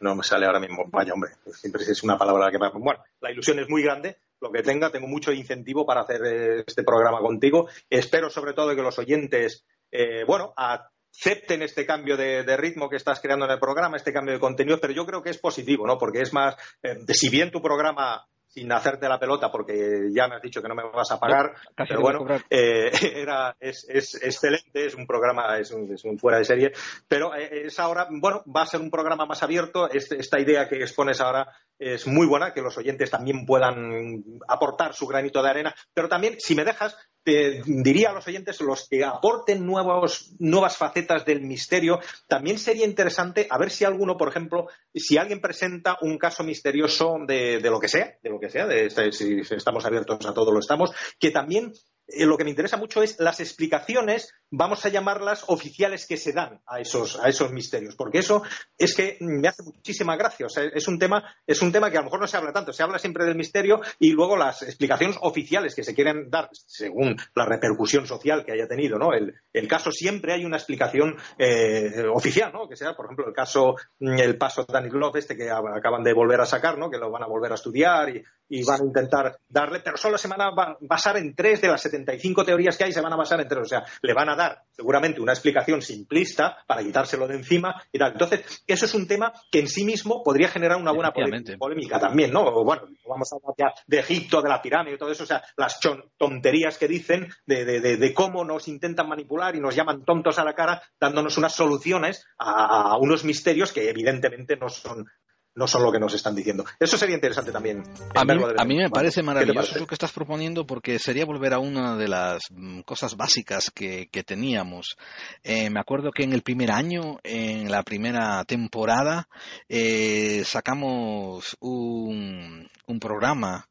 no 0.00 0.14
me 0.14 0.22
sale 0.22 0.44
ahora 0.44 0.60
mismo, 0.60 0.84
vaya 0.88 1.14
hombre, 1.14 1.30
siempre 1.52 1.84
es 1.84 2.02
una 2.02 2.18
palabra 2.18 2.50
que 2.50 2.58
me... 2.58 2.68
Bueno, 2.68 3.02
la 3.22 3.32
ilusión 3.32 3.60
es 3.60 3.68
muy 3.70 3.82
grande 3.82 4.18
lo 4.40 4.50
que 4.50 4.62
tenga. 4.62 4.90
Tengo 4.90 5.06
mucho 5.06 5.32
incentivo 5.32 5.86
para 5.86 6.02
hacer 6.02 6.20
eh, 6.24 6.64
este 6.66 6.82
programa 6.82 7.20
contigo. 7.20 7.68
Espero 7.88 8.30
sobre 8.30 8.52
todo 8.52 8.74
que 8.74 8.82
los 8.82 8.98
oyentes, 8.98 9.64
eh, 9.90 10.24
bueno, 10.26 10.52
acepten 10.56 11.62
este 11.62 11.86
cambio 11.86 12.16
de, 12.16 12.56
ritmo 12.56 12.88
que 12.88 12.96
estás 12.96 13.20
creando 13.20 13.44
en 13.44 13.52
el 13.52 13.58
programa, 13.58 13.96
este 13.96 14.12
cambio 14.12 14.34
de 14.34 14.40
contenido, 14.40 14.78
pero 14.80 14.92
yo 14.92 15.06
creo 15.06 15.22
que 15.22 15.30
es 15.30 15.38
positivo, 15.38 15.86
¿no? 15.86 15.98
Porque 15.98 16.20
es 16.20 16.32
más, 16.32 16.56
eh, 16.82 16.96
si 17.08 17.28
bien 17.28 17.50
tu 17.50 17.60
programa 17.60 18.26
sin 18.46 18.72
hacerte 18.72 19.08
la 19.08 19.20
pelota 19.20 19.48
porque 19.48 20.08
ya 20.12 20.26
me 20.26 20.34
has 20.34 20.42
dicho 20.42 20.60
que 20.60 20.66
no 20.66 20.74
me 20.74 20.82
vas 20.82 21.12
a 21.12 21.20
pagar, 21.20 21.52
pero 21.76 22.00
bueno, 22.00 22.26
era, 22.50 23.56
es, 23.60 23.86
excelente, 23.88 24.86
es 24.86 24.96
un 24.96 25.06
programa, 25.06 25.56
es 25.56 25.70
un, 25.70 25.92
es 25.92 26.04
un, 26.04 26.18
fuera 26.18 26.38
de 26.38 26.44
serie, 26.44 26.72
pero 27.06 27.32
es 27.32 27.78
ahora, 27.78 28.08
bueno, 28.10 28.42
va 28.44 28.62
a 28.62 28.66
ser 28.66 28.80
un 28.80 28.90
programa 28.90 29.24
más 29.24 29.44
abierto, 29.44 29.88
esta 29.88 30.40
idea 30.40 30.68
que 30.68 30.80
expones 30.80 31.20
ahora 31.20 31.46
es 31.80 32.06
muy 32.06 32.26
buena, 32.26 32.52
que 32.52 32.60
los 32.60 32.76
oyentes 32.76 33.10
también 33.10 33.46
puedan 33.46 34.22
aportar 34.46 34.94
su 34.94 35.06
granito 35.06 35.42
de 35.42 35.48
arena, 35.48 35.74
pero 35.94 36.08
también, 36.08 36.36
si 36.38 36.54
me 36.54 36.64
dejas, 36.64 36.94
te 37.22 37.62
diría 37.66 38.10
a 38.10 38.12
los 38.12 38.26
oyentes, 38.26 38.60
los 38.60 38.86
que 38.88 39.04
aporten 39.04 39.64
nuevos, 39.66 40.32
nuevas 40.38 40.76
facetas 40.76 41.24
del 41.24 41.40
misterio, 41.40 42.00
también 42.28 42.58
sería 42.58 42.86
interesante 42.86 43.46
a 43.50 43.58
ver 43.58 43.70
si 43.70 43.84
alguno, 43.84 44.16
por 44.16 44.28
ejemplo, 44.28 44.68
si 44.94 45.16
alguien 45.16 45.40
presenta 45.40 45.96
un 46.02 46.18
caso 46.18 46.44
misterioso 46.44 47.16
de, 47.26 47.60
lo 47.62 47.80
que 47.80 47.88
sea, 47.88 48.14
de 48.22 48.30
lo 48.30 48.38
que 48.38 48.50
sea, 48.50 48.66
de, 48.66 48.90
si 49.12 49.40
estamos 49.50 49.84
abiertos 49.84 50.24
a 50.26 50.34
todo 50.34 50.52
lo 50.52 50.60
estamos, 50.60 50.92
que 51.18 51.30
también 51.30 51.72
eh, 52.12 52.26
lo 52.26 52.36
que 52.36 52.44
me 52.44 52.50
interesa 52.50 52.76
mucho 52.76 53.02
es 53.02 53.18
las 53.18 53.40
explicaciones, 53.40 54.32
vamos 54.50 54.84
a 54.84 54.88
llamarlas 54.88 55.44
oficiales 55.48 56.06
que 56.06 56.16
se 56.16 56.32
dan 56.32 56.60
a 56.66 56.80
esos, 56.80 57.18
a 57.18 57.28
esos 57.28 57.52
misterios, 57.52 57.96
porque 57.96 58.18
eso 58.18 58.42
es 58.76 58.94
que 58.94 59.16
me 59.20 59.48
hace 59.48 59.62
muchísima 59.62 60.16
gracia. 60.16 60.46
O 60.46 60.48
sea, 60.48 60.64
es 60.64 60.88
un 60.88 60.98
tema, 60.98 61.24
es 61.46 61.62
un 61.62 61.72
tema 61.72 61.90
que 61.90 61.98
a 61.98 62.00
lo 62.00 62.06
mejor 62.06 62.20
no 62.20 62.26
se 62.26 62.36
habla 62.36 62.52
tanto, 62.52 62.72
se 62.72 62.82
habla 62.82 62.98
siempre 62.98 63.24
del 63.24 63.36
misterio 63.36 63.80
y 63.98 64.10
luego 64.10 64.36
las 64.36 64.62
explicaciones 64.62 65.16
oficiales 65.20 65.74
que 65.74 65.84
se 65.84 65.94
quieren 65.94 66.30
dar 66.30 66.48
según 66.52 67.16
la 67.34 67.46
repercusión 67.46 68.06
social 68.06 68.44
que 68.44 68.52
haya 68.52 68.68
tenido, 68.68 68.98
¿no? 68.98 69.12
El, 69.12 69.34
caso 69.68 69.92
siempre 69.92 70.32
hay 70.32 70.44
una 70.44 70.56
explicación 70.56 71.16
eh, 71.38 72.04
oficial, 72.12 72.50
¿no? 72.52 72.68
Que 72.68 72.74
sea, 72.74 72.96
por 72.96 73.04
ejemplo, 73.06 73.28
el 73.28 73.32
caso, 73.32 73.76
el 74.00 74.36
paso 74.36 74.66
Love, 74.68 75.16
este 75.16 75.36
que 75.36 75.48
acaban 75.48 76.02
de 76.02 76.12
volver 76.12 76.40
a 76.40 76.46
sacar, 76.46 76.76
¿no? 76.76 76.90
Que 76.90 76.98
lo 76.98 77.10
van 77.10 77.22
a 77.22 77.28
volver 77.28 77.52
a 77.52 77.54
estudiar 77.54 78.08
y, 78.08 78.22
y 78.50 78.64
van 78.64 78.82
a 78.82 78.84
intentar 78.84 79.38
darle, 79.48 79.80
pero 79.80 79.96
solo 79.96 80.18
se 80.18 80.28
van 80.28 80.40
a 80.40 80.50
basar 80.80 81.16
en 81.16 81.34
tres 81.34 81.60
de 81.60 81.68
las 81.68 81.80
75 81.82 82.44
teorías 82.44 82.76
que 82.76 82.84
hay, 82.84 82.92
se 82.92 83.00
van 83.00 83.12
a 83.12 83.16
basar 83.16 83.40
en 83.40 83.48
tres. 83.48 83.62
O 83.62 83.64
sea, 83.64 83.84
le 84.02 84.12
van 84.12 84.28
a 84.28 84.36
dar 84.36 84.64
seguramente 84.72 85.20
una 85.20 85.32
explicación 85.32 85.80
simplista 85.80 86.58
para 86.66 86.82
quitárselo 86.82 87.28
de 87.28 87.36
encima 87.36 87.80
y 87.92 87.98
tal. 87.98 88.12
Entonces, 88.12 88.64
eso 88.66 88.84
es 88.86 88.94
un 88.94 89.06
tema 89.06 89.32
que 89.50 89.60
en 89.60 89.68
sí 89.68 89.84
mismo 89.84 90.22
podría 90.24 90.48
generar 90.48 90.78
una 90.78 90.90
buena 90.90 91.12
polémica 91.12 92.00
también, 92.00 92.32
¿no? 92.32 92.64
Bueno, 92.64 92.82
vamos 93.08 93.32
a 93.32 93.36
hablar 93.36 93.54
ya 93.56 93.82
de 93.86 94.00
Egipto, 94.00 94.42
de 94.42 94.48
la 94.48 94.60
pirámide 94.60 94.96
y 94.96 94.98
todo 94.98 95.12
eso, 95.12 95.22
o 95.22 95.26
sea, 95.26 95.42
las 95.56 95.78
tonterías 96.18 96.76
que 96.76 96.88
dicen 96.88 97.28
de, 97.46 97.64
de, 97.64 98.14
cómo 98.14 98.44
nos 98.44 98.66
intentan 98.66 99.08
manipular 99.08 99.54
y 99.54 99.60
nos 99.60 99.76
llaman 99.76 100.04
tontos 100.04 100.38
a 100.40 100.44
la 100.44 100.54
cara, 100.54 100.82
dándonos 100.98 101.38
unas 101.38 101.54
soluciones 101.54 102.26
a, 102.36 102.92
a 102.92 102.98
unos 102.98 103.24
misterios 103.24 103.72
que 103.72 103.88
evidentemente 103.88 104.56
no 104.56 104.68
son 104.68 105.06
no 105.54 105.66
son 105.66 105.82
lo 105.82 105.92
que 105.92 105.98
nos 105.98 106.14
están 106.14 106.34
diciendo. 106.34 106.64
Eso 106.78 106.96
sería 106.96 107.14
interesante 107.14 107.52
también. 107.52 107.82
A 108.14 108.64
mí, 108.64 108.76
me 108.76 108.90
parece 108.90 109.22
maravilloso 109.22 109.78
lo 109.78 109.86
que 109.86 109.94
estás 109.94 110.12
proponiendo 110.12 110.66
porque 110.66 110.98
sería 110.98 111.24
volver 111.24 111.54
a 111.54 111.58
una 111.58 111.96
de 111.96 112.08
las 112.08 112.42
mm, 112.50 112.80
cosas 112.80 113.16
básicas 113.16 113.70
que, 113.70 114.08
teníamos. 114.26 114.96
Eh, 115.42 115.70
me 115.70 115.80
acuerdo 115.80 116.10
que 116.12 116.24
en 116.24 116.32
el 116.32 116.42
primer 116.42 116.70
año, 116.70 117.18
en 117.24 117.70
la 117.70 117.82
primera 117.82 118.44
temporada, 118.44 119.28
eh, 119.68 120.42
sacamos 120.44 121.56
un, 121.60 122.68
un 122.86 123.00
programa 123.00 123.66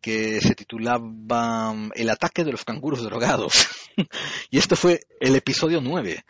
que 0.00 0.40
se 0.40 0.54
titulaba 0.54 1.72
mm, 1.72 1.90
El 1.94 2.10
ataque 2.10 2.44
de 2.44 2.52
los 2.52 2.64
canguros 2.64 3.02
drogados. 3.02 3.66
y 4.50 4.58
esto 4.58 4.76
fue 4.76 5.00
el 5.20 5.36
episodio 5.36 5.80
9. 5.80 6.24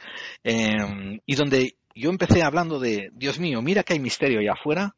Eh, 0.44 1.20
y 1.26 1.34
donde 1.34 1.76
yo 1.94 2.10
empecé 2.10 2.42
hablando 2.42 2.78
de, 2.78 3.10
Dios 3.12 3.38
mío, 3.38 3.62
mira 3.62 3.82
que 3.82 3.92
hay 3.92 4.00
misterio 4.00 4.40
allá 4.40 4.52
afuera, 4.52 4.94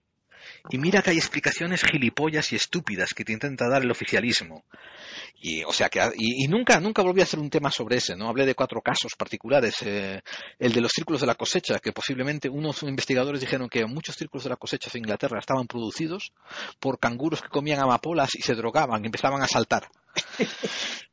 Y 0.71 0.79
mira 0.79 1.03
que 1.03 1.11
hay 1.11 1.17
explicaciones 1.17 1.83
gilipollas 1.83 2.53
y 2.53 2.57
estúpidas 2.57 3.15
que 3.15 3.25
te 3.25 3.33
intenta 3.33 3.69
dar 3.69 3.83
el 3.83 3.91
oficialismo. 3.91 4.65
Y, 5.41 5.63
o 5.65 5.73
sea 5.73 5.89
que, 5.89 6.01
y, 6.17 6.49
nunca, 6.49 6.81
nunca 6.81 7.03
volví 7.03 7.21
a 7.21 7.25
hacer 7.25 7.39
un 7.39 7.51
tema 7.51 7.71
sobre 7.71 7.97
ese, 7.97 8.17
¿no? 8.17 8.29
Hablé 8.29 8.47
de 8.47 8.55
cuatro 8.55 8.81
casos 8.81 9.13
particulares. 9.17 9.77
Eh, 9.83 10.21
el 10.59 10.73
de 10.73 10.81
los 10.81 10.93
círculos 10.93 11.21
de 11.21 11.27
la 11.27 11.35
cosecha, 11.35 11.79
que 11.79 11.93
posiblemente 11.93 12.49
unos 12.49 12.83
investigadores 12.83 13.41
dijeron 13.41 13.69
que 13.69 13.85
muchos 13.87 14.17
círculos 14.17 14.45
de 14.45 14.51
la 14.51 14.57
cosecha 14.57 14.91
en 14.93 15.01
Inglaterra 15.01 15.39
estaban 15.39 15.67
producidos 15.67 16.33
por 16.81 16.99
canguros 16.99 17.43
que 17.43 17.49
comían 17.49 17.81
amapolas 17.81 18.35
y 18.35 18.43
se 18.43 18.55
drogaban 18.55 19.03
y 19.03 19.07
empezaban 19.07 19.43
a 19.43 19.47
saltar. 19.47 19.89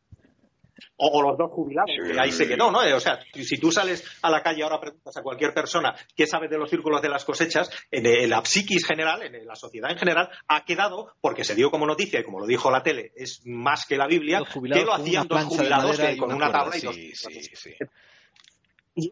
o, 0.97 1.21
los 1.21 1.37
dos 1.37 1.51
jubilados, 1.51 1.91
que 2.05 2.19
ahí 2.19 2.31
se 2.31 2.47
quedó, 2.47 2.71
¿no? 2.71 2.79
O 2.79 2.99
sea, 2.99 3.19
si 3.33 3.57
tú 3.57 3.71
sales 3.71 4.03
a 4.21 4.29
la 4.29 4.41
calle 4.41 4.63
ahora 4.63 4.79
preguntas 4.79 5.15
a 5.17 5.21
cualquier 5.21 5.53
persona 5.53 5.95
qué 6.15 6.27
sabe 6.27 6.47
de 6.47 6.57
los 6.57 6.69
círculos 6.69 7.01
de 7.01 7.09
las 7.09 7.25
cosechas, 7.25 7.69
en, 7.91 8.29
la 8.29 8.43
psiquis 8.45 8.85
general, 8.85 9.23
en 9.23 9.45
la 9.45 9.55
sociedad 9.55 9.91
en 9.91 9.97
general, 9.97 10.29
ha 10.47 10.63
quedado, 10.65 11.13
porque 11.21 11.43
se 11.43 11.55
dio 11.55 11.71
como 11.71 11.85
noticia 11.85 12.19
y 12.19 12.23
como 12.23 12.39
lo 12.39 12.45
dijo 12.45 12.69
la 12.71 12.83
tele, 12.83 13.11
es 13.15 13.41
más 13.45 13.85
que 13.85 13.97
la 13.97 14.07
Biblia, 14.07 14.41
que 14.51 14.85
lo 14.85 14.93
hacían 14.93 15.27
dos 15.27 15.43
jubilados 15.45 15.99
con 16.17 16.33
una 16.33 16.51
tabla 16.51 16.77
y 16.77 16.81
dos. 16.81 16.95
Y 18.95 19.11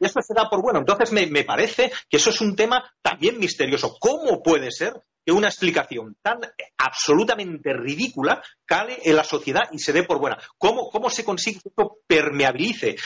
eso 0.00 0.20
se 0.22 0.34
da 0.34 0.48
por 0.48 0.62
bueno. 0.62 0.80
Entonces 0.80 1.12
me, 1.12 1.26
me, 1.26 1.44
parece 1.44 1.92
que 2.08 2.16
eso 2.16 2.30
es 2.30 2.40
un 2.40 2.56
tema 2.56 2.82
también 3.02 3.38
misterioso. 3.38 3.96
¿Cómo 4.00 4.42
puede 4.42 4.70
ser 4.70 5.02
que 5.24 5.32
una 5.32 5.48
explicación 5.48 6.16
tan 6.22 6.40
absolutamente 6.78 7.72
ridícula 7.74 8.42
cale 8.64 8.98
en 9.04 9.16
la 9.16 9.24
sociedad 9.24 9.68
y 9.72 9.78
se 9.78 9.92
dé 9.92 10.04
por 10.04 10.18
buena. 10.18 10.38
¿Cómo, 10.56 10.90
cómo 10.90 11.10
se 11.10 11.24
consigue 11.24 11.60
que 11.60 11.68
esto 11.68 11.98
permeabilice 12.06 12.96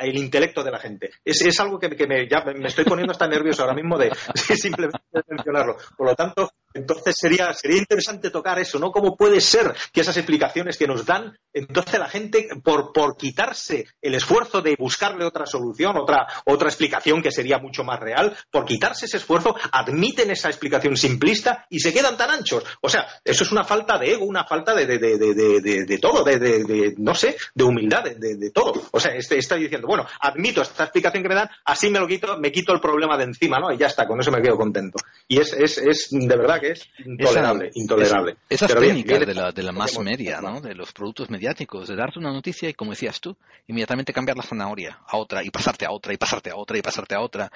el 0.00 0.16
intelecto 0.16 0.64
de 0.64 0.70
la 0.70 0.78
gente? 0.78 1.10
Es, 1.24 1.60
algo 1.60 1.78
que, 1.78 1.88
me, 2.06 2.28
ya 2.28 2.44
me 2.44 2.66
estoy 2.66 2.84
poniendo 2.84 3.12
hasta 3.12 3.28
nervioso 3.28 3.62
ahora 3.62 3.74
mismo 3.74 3.96
de 3.98 4.10
simplemente 4.56 4.98
mencionarlo. 5.28 5.76
Por 5.96 6.08
lo 6.08 6.14
tanto, 6.14 6.50
entonces 6.74 7.14
sería, 7.16 7.52
sería 7.54 7.78
interesante 7.78 8.30
tocar 8.30 8.58
eso, 8.58 8.78
¿no? 8.78 8.90
¿Cómo 8.90 9.16
puede 9.16 9.40
ser 9.40 9.74
que 9.92 10.00
esas 10.00 10.16
explicaciones 10.16 10.76
que 10.76 10.88
nos 10.88 11.06
dan, 11.06 11.38
entonces 11.52 11.98
la 12.00 12.08
gente, 12.08 12.48
por, 12.62 12.92
por 12.92 13.16
quitarse 13.16 13.86
el 14.02 14.14
esfuerzo 14.14 14.60
de 14.60 14.74
buscarle 14.76 15.24
otra 15.24 15.46
solución, 15.46 15.96
otra, 15.96 16.26
otra 16.44 16.68
explicación 16.68 17.22
que 17.22 17.30
sería 17.30 17.58
mucho 17.58 17.84
más 17.84 18.00
real, 18.00 18.36
por 18.50 18.64
quitarse 18.64 19.06
ese 19.06 19.18
esfuerzo, 19.18 19.54
admiten 19.70 20.30
esa 20.30 20.48
explicación 20.48 20.96
simplista 20.96 21.64
y 21.70 21.78
se 21.78 21.92
quedan 21.92 22.16
tan 22.16 22.30
anchos? 22.30 22.64
O 22.80 22.88
sea, 22.88 23.06
eso 23.24 23.44
es 23.44 23.52
una 23.52 23.62
falta 23.62 23.96
de 23.96 24.12
ego, 24.12 24.24
una 24.24 24.44
falta 24.44 24.74
de, 24.74 24.86
de, 24.86 24.98
de, 24.98 25.84
de 25.84 25.98
todo, 25.98 26.24
de, 26.24 26.94
no 26.98 27.14
sé, 27.14 27.36
de 27.54 27.64
humildad, 27.64 28.02
de, 28.04 28.50
todo. 28.50 28.88
O 28.90 28.98
sea, 28.98 29.14
este, 29.14 29.38
está 29.38 29.54
diciendo, 29.54 29.86
bueno, 29.86 30.06
admito 30.20 30.62
esta 30.62 30.84
explicación 30.84 31.22
que 31.22 31.28
me 31.28 31.34
dan, 31.36 31.48
así 31.64 31.88
me 31.88 32.00
lo 32.00 32.06
quito, 32.08 32.36
me 32.38 32.50
quito 32.50 32.72
el 32.72 32.80
problema 32.80 33.16
de 33.16 33.24
encima, 33.24 33.60
¿no? 33.60 33.72
Y 33.72 33.78
ya 33.78 33.86
está, 33.86 34.06
con 34.06 34.20
eso 34.20 34.30
me 34.30 34.42
quedo 34.42 34.56
contento. 34.56 34.98
Y 35.28 35.38
es, 35.38 35.52
es, 35.52 35.78
es 35.78 36.08
de 36.10 36.36
verdad 36.36 36.60
que 36.64 36.72
es 36.72 36.88
intolerable, 37.04 37.68
esa, 37.68 37.78
intolerable. 37.78 38.36
Esa, 38.48 38.66
esas 38.66 38.80
técnicas 38.80 39.26
de 39.26 39.34
la, 39.34 39.52
de 39.52 39.62
la 39.62 39.72
más 39.72 39.98
media, 39.98 40.40
¿no? 40.40 40.60
De 40.60 40.74
los 40.74 40.92
productos 40.92 41.28
mediáticos, 41.28 41.88
de 41.88 41.96
darte 41.96 42.18
una 42.18 42.32
noticia 42.32 42.68
y, 42.68 42.74
como 42.74 42.92
decías 42.92 43.20
tú, 43.20 43.36
inmediatamente 43.66 44.12
cambiar 44.12 44.36
la 44.36 44.42
zanahoria 44.42 45.00
a 45.06 45.16
otra 45.18 45.44
y 45.44 45.50
pasarte 45.50 45.84
a 45.84 45.90
otra 45.90 46.14
y 46.14 46.16
pasarte 46.16 46.50
a 46.50 46.56
otra 46.56 46.78
y 46.78 46.82
pasarte 46.82 47.14
a 47.14 47.20
otra. 47.20 47.50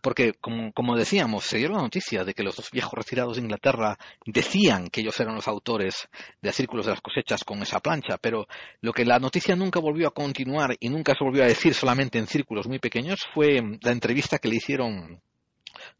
Porque, 0.00 0.34
como, 0.34 0.72
como 0.72 0.96
decíamos, 0.96 1.44
se 1.44 1.58
dio 1.58 1.70
la 1.70 1.78
noticia 1.78 2.24
de 2.24 2.34
que 2.34 2.42
los 2.42 2.56
dos 2.56 2.70
viejos 2.70 2.92
retirados 2.92 3.36
de 3.36 3.42
Inglaterra 3.42 3.98
decían 4.26 4.88
que 4.88 5.00
ellos 5.00 5.18
eran 5.20 5.34
los 5.34 5.48
autores 5.48 6.08
de 6.42 6.52
Círculos 6.52 6.86
de 6.86 6.92
las 6.92 7.00
Cosechas 7.00 7.44
con 7.44 7.62
esa 7.62 7.80
plancha, 7.80 8.18
pero 8.20 8.46
lo 8.82 8.92
que 8.92 9.04
la 9.04 9.18
noticia 9.18 9.56
nunca 9.56 9.80
volvió 9.80 10.08
a 10.08 10.14
continuar 10.14 10.76
y 10.80 10.90
nunca 10.90 11.14
se 11.14 11.24
volvió 11.24 11.44
a 11.44 11.46
decir 11.46 11.72
solamente 11.72 12.18
en 12.18 12.26
círculos 12.26 12.66
muy 12.66 12.78
pequeños 12.78 13.20
fue 13.34 13.62
la 13.80 13.92
entrevista 13.92 14.38
que 14.38 14.48
le 14.48 14.56
hicieron 14.56 15.22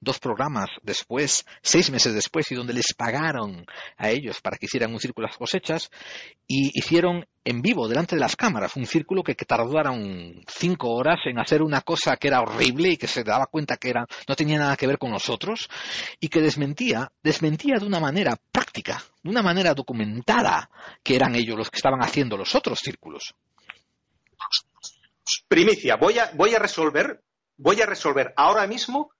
dos 0.00 0.18
programas 0.18 0.68
después, 0.82 1.44
seis 1.62 1.90
meses 1.90 2.14
después, 2.14 2.50
y 2.50 2.54
donde 2.54 2.72
les 2.72 2.94
pagaron 2.94 3.66
a 3.96 4.10
ellos 4.10 4.40
para 4.40 4.56
que 4.56 4.66
hicieran 4.66 4.92
un 4.92 5.00
círculo 5.00 5.26
de 5.26 5.30
las 5.30 5.38
cosechas, 5.38 5.90
y 6.46 6.70
hicieron 6.74 7.26
en 7.44 7.62
vivo, 7.62 7.88
delante 7.88 8.16
de 8.16 8.20
las 8.20 8.36
cámaras, 8.36 8.76
un 8.76 8.86
círculo 8.86 9.22
que, 9.22 9.34
tardaron 9.34 10.44
cinco 10.46 10.90
horas 10.90 11.18
en 11.24 11.38
hacer 11.38 11.62
una 11.62 11.80
cosa 11.80 12.16
que 12.16 12.28
era 12.28 12.42
horrible 12.42 12.90
y 12.90 12.96
que 12.96 13.06
se 13.06 13.24
daba 13.24 13.46
cuenta 13.46 13.76
que 13.76 13.90
era, 13.90 14.06
no 14.28 14.36
tenía 14.36 14.58
nada 14.58 14.76
que 14.76 14.86
ver 14.86 14.98
con 14.98 15.10
nosotros, 15.10 15.68
y 16.20 16.28
que 16.28 16.40
desmentía, 16.40 17.10
desmentía 17.22 17.78
de 17.78 17.86
una 17.86 17.98
manera 17.98 18.38
práctica, 18.52 19.02
de 19.22 19.30
una 19.30 19.42
manera 19.42 19.74
documentada, 19.74 20.70
que 21.02 21.16
eran 21.16 21.34
ellos 21.34 21.56
los 21.56 21.70
que 21.70 21.76
estaban 21.76 22.02
haciendo 22.02 22.36
los 22.36 22.54
otros 22.54 22.78
círculos. 22.78 23.34
Primicia, 25.48 25.96
voy 25.96 26.18
a, 26.18 26.30
voy 26.34 26.54
a 26.54 26.58
resolver, 26.58 27.22
voy 27.56 27.80
a 27.80 27.86
resolver 27.86 28.32
ahora 28.36 28.66
mismo 28.66 29.10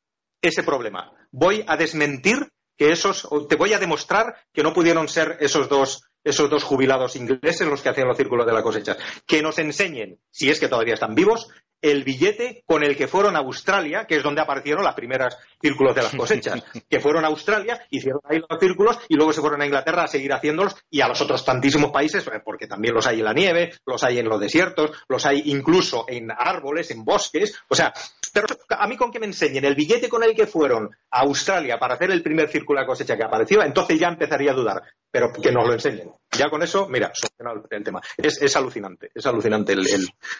ese 0.42 0.62
problema. 0.62 1.12
Voy 1.30 1.64
a 1.66 1.76
desmentir 1.76 2.52
que 2.76 2.92
esos, 2.92 3.28
te 3.48 3.56
voy 3.56 3.74
a 3.74 3.78
demostrar 3.78 4.36
que 4.52 4.62
no 4.62 4.72
pudieron 4.72 5.06
ser 5.06 5.36
esos 5.40 5.68
dos, 5.68 6.02
esos 6.24 6.48
dos 6.48 6.64
jubilados 6.64 7.14
ingleses 7.16 7.68
los 7.68 7.82
que 7.82 7.90
hacían 7.90 8.08
los 8.08 8.16
círculos 8.16 8.46
de 8.46 8.52
la 8.52 8.62
cosecha. 8.62 8.96
Que 9.26 9.42
nos 9.42 9.58
enseñen, 9.58 10.18
si 10.30 10.50
es 10.50 10.58
que 10.58 10.68
todavía 10.68 10.94
están 10.94 11.14
vivos, 11.14 11.48
el 11.82 12.04
billete 12.04 12.62
con 12.66 12.82
el 12.82 12.96
que 12.96 13.08
fueron 13.08 13.36
a 13.36 13.40
Australia, 13.40 14.06
que 14.06 14.16
es 14.16 14.22
donde 14.22 14.40
aparecieron 14.40 14.84
las 14.84 14.94
primeras 14.94 15.38
círculos 15.60 15.94
de 15.94 16.02
las 16.02 16.14
cosechas, 16.14 16.62
que 16.88 17.00
fueron 17.00 17.24
a 17.24 17.28
Australia, 17.28 17.80
hicieron 17.90 18.20
ahí 18.24 18.38
los 18.38 18.60
círculos 18.60 18.98
y 19.08 19.14
luego 19.14 19.32
se 19.32 19.40
fueron 19.40 19.62
a 19.62 19.66
Inglaterra 19.66 20.04
a 20.04 20.08
seguir 20.08 20.32
haciéndolos 20.32 20.76
y 20.90 21.00
a 21.00 21.08
los 21.08 21.20
otros 21.20 21.44
tantísimos 21.44 21.90
países, 21.90 22.26
eh, 22.26 22.40
porque 22.44 22.66
también 22.66 22.94
los 22.94 23.06
hay 23.06 23.18
en 23.18 23.24
la 23.24 23.32
nieve, 23.32 23.72
los 23.86 24.02
hay 24.04 24.18
en 24.18 24.28
los 24.28 24.40
desiertos, 24.40 24.90
los 25.08 25.24
hay 25.26 25.42
incluso 25.46 26.04
en 26.08 26.30
árboles, 26.30 26.90
en 26.90 27.04
bosques, 27.04 27.58
o 27.68 27.74
sea, 27.74 27.92
pero 28.32 28.46
a 28.68 28.86
mí 28.86 28.96
con 28.96 29.10
que 29.10 29.18
me 29.18 29.26
enseñen 29.26 29.64
el 29.64 29.74
billete 29.74 30.08
con 30.08 30.22
el 30.22 30.34
que 30.34 30.46
fueron 30.46 30.90
a 31.10 31.20
Australia 31.20 31.78
para 31.78 31.94
hacer 31.94 32.10
el 32.10 32.22
primer 32.22 32.48
círculo 32.48 32.80
de 32.80 32.86
cosecha 32.86 33.16
que 33.16 33.24
apareció, 33.24 33.62
entonces 33.62 33.98
ya 33.98 34.08
empezaría 34.08 34.52
a 34.52 34.54
dudar, 34.54 34.82
pero 35.10 35.32
que 35.32 35.50
nos 35.50 35.66
lo 35.66 35.72
enseñen. 35.72 36.10
Ya 36.38 36.48
con 36.48 36.62
eso, 36.62 36.88
mira, 36.88 37.10
solucionado 37.12 37.66
el 37.70 37.84
tema. 37.84 38.00
Es, 38.16 38.56
alucinante, 38.56 39.10
es 39.12 39.26
alucinante 39.26 39.74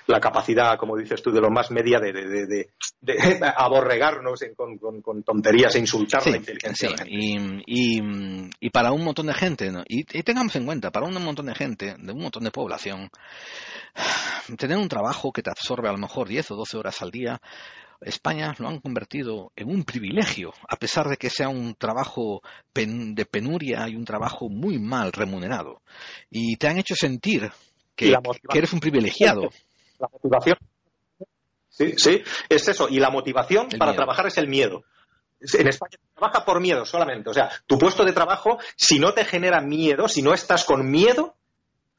la 0.06 0.20
capacidad, 0.20 0.78
como 0.78 0.96
dices 0.96 1.20
tú, 1.20 1.32
de 1.32 1.40
lo 1.40 1.50
más 1.50 1.72
media 1.72 1.98
de, 1.98 2.70
aborregarnos 3.56 4.40
con, 4.56 5.22
tonterías 5.24 5.74
e 5.74 5.80
insultar 5.80 6.24
la 6.28 6.36
inteligencia. 6.36 6.90
Y, 7.06 8.70
para 8.70 8.92
un 8.92 9.02
montón 9.02 9.26
de 9.26 9.34
gente, 9.34 9.70
y, 9.88 10.04
tengamos 10.22 10.54
en 10.54 10.64
cuenta, 10.64 10.92
para 10.92 11.06
un 11.06 11.22
montón 11.22 11.46
de 11.46 11.54
gente, 11.54 11.96
de 11.98 12.12
un 12.12 12.22
montón 12.22 12.44
de 12.44 12.52
población, 12.52 13.10
tener 14.56 14.78
un 14.78 14.88
trabajo 14.88 15.32
que 15.32 15.42
te 15.42 15.50
absorbe 15.50 15.88
a 15.88 15.92
lo 15.92 15.98
mejor 15.98 16.28
10 16.28 16.52
o 16.52 16.56
12 16.56 16.76
horas 16.76 17.02
al 17.02 17.10
día, 17.10 17.40
España 18.01 18.55
lo 18.59 18.68
han 18.68 18.80
convertido 18.80 19.53
en 19.57 19.68
un 19.68 19.84
privilegio, 19.84 20.53
a 20.68 20.76
pesar 20.76 21.09
de 21.09 21.16
que 21.16 21.30
sea 21.30 21.48
un 21.48 21.74
trabajo 21.74 22.42
de 22.74 23.26
penuria 23.26 23.88
y 23.88 23.94
un 23.94 24.05
trabajo 24.05 24.48
muy 24.48 24.78
mal 24.78 25.12
remunerado. 25.12 25.82
Y 26.30 26.57
te 26.57 26.68
han 26.68 26.78
hecho 26.78 26.94
sentir 26.94 27.51
que, 27.94 28.14
eres 28.55 28.72
un 28.72 28.80
privilegiado. 28.80 29.51
La 29.98 30.09
motivación. 30.12 30.57
Sí, 31.68 31.94
sí, 31.96 32.22
es 32.48 32.68
eso. 32.68 32.88
Y 32.88 32.98
la 32.98 33.11
motivación 33.11 33.68
para 33.78 33.94
trabajar 33.94 34.26
es 34.26 34.38
el 34.38 34.48
miedo. 34.48 34.82
En 35.40 35.68
España 35.68 35.98
se 35.98 36.14
trabaja 36.14 36.44
por 36.44 36.61
miedo 36.61 36.84
solamente. 36.84 37.30
O 37.30 37.34
sea, 37.34 37.51
tu 37.66 37.78
puesto 37.78 38.05
de 38.05 38.12
trabajo, 38.12 38.59
si 38.76 38.98
no 38.98 39.12
te 39.14 39.24
genera 39.24 39.61
miedo, 39.61 40.09
si 40.09 40.20
no 40.22 40.34
estás 40.34 40.64
con 40.64 40.90
miedo, 40.90 41.36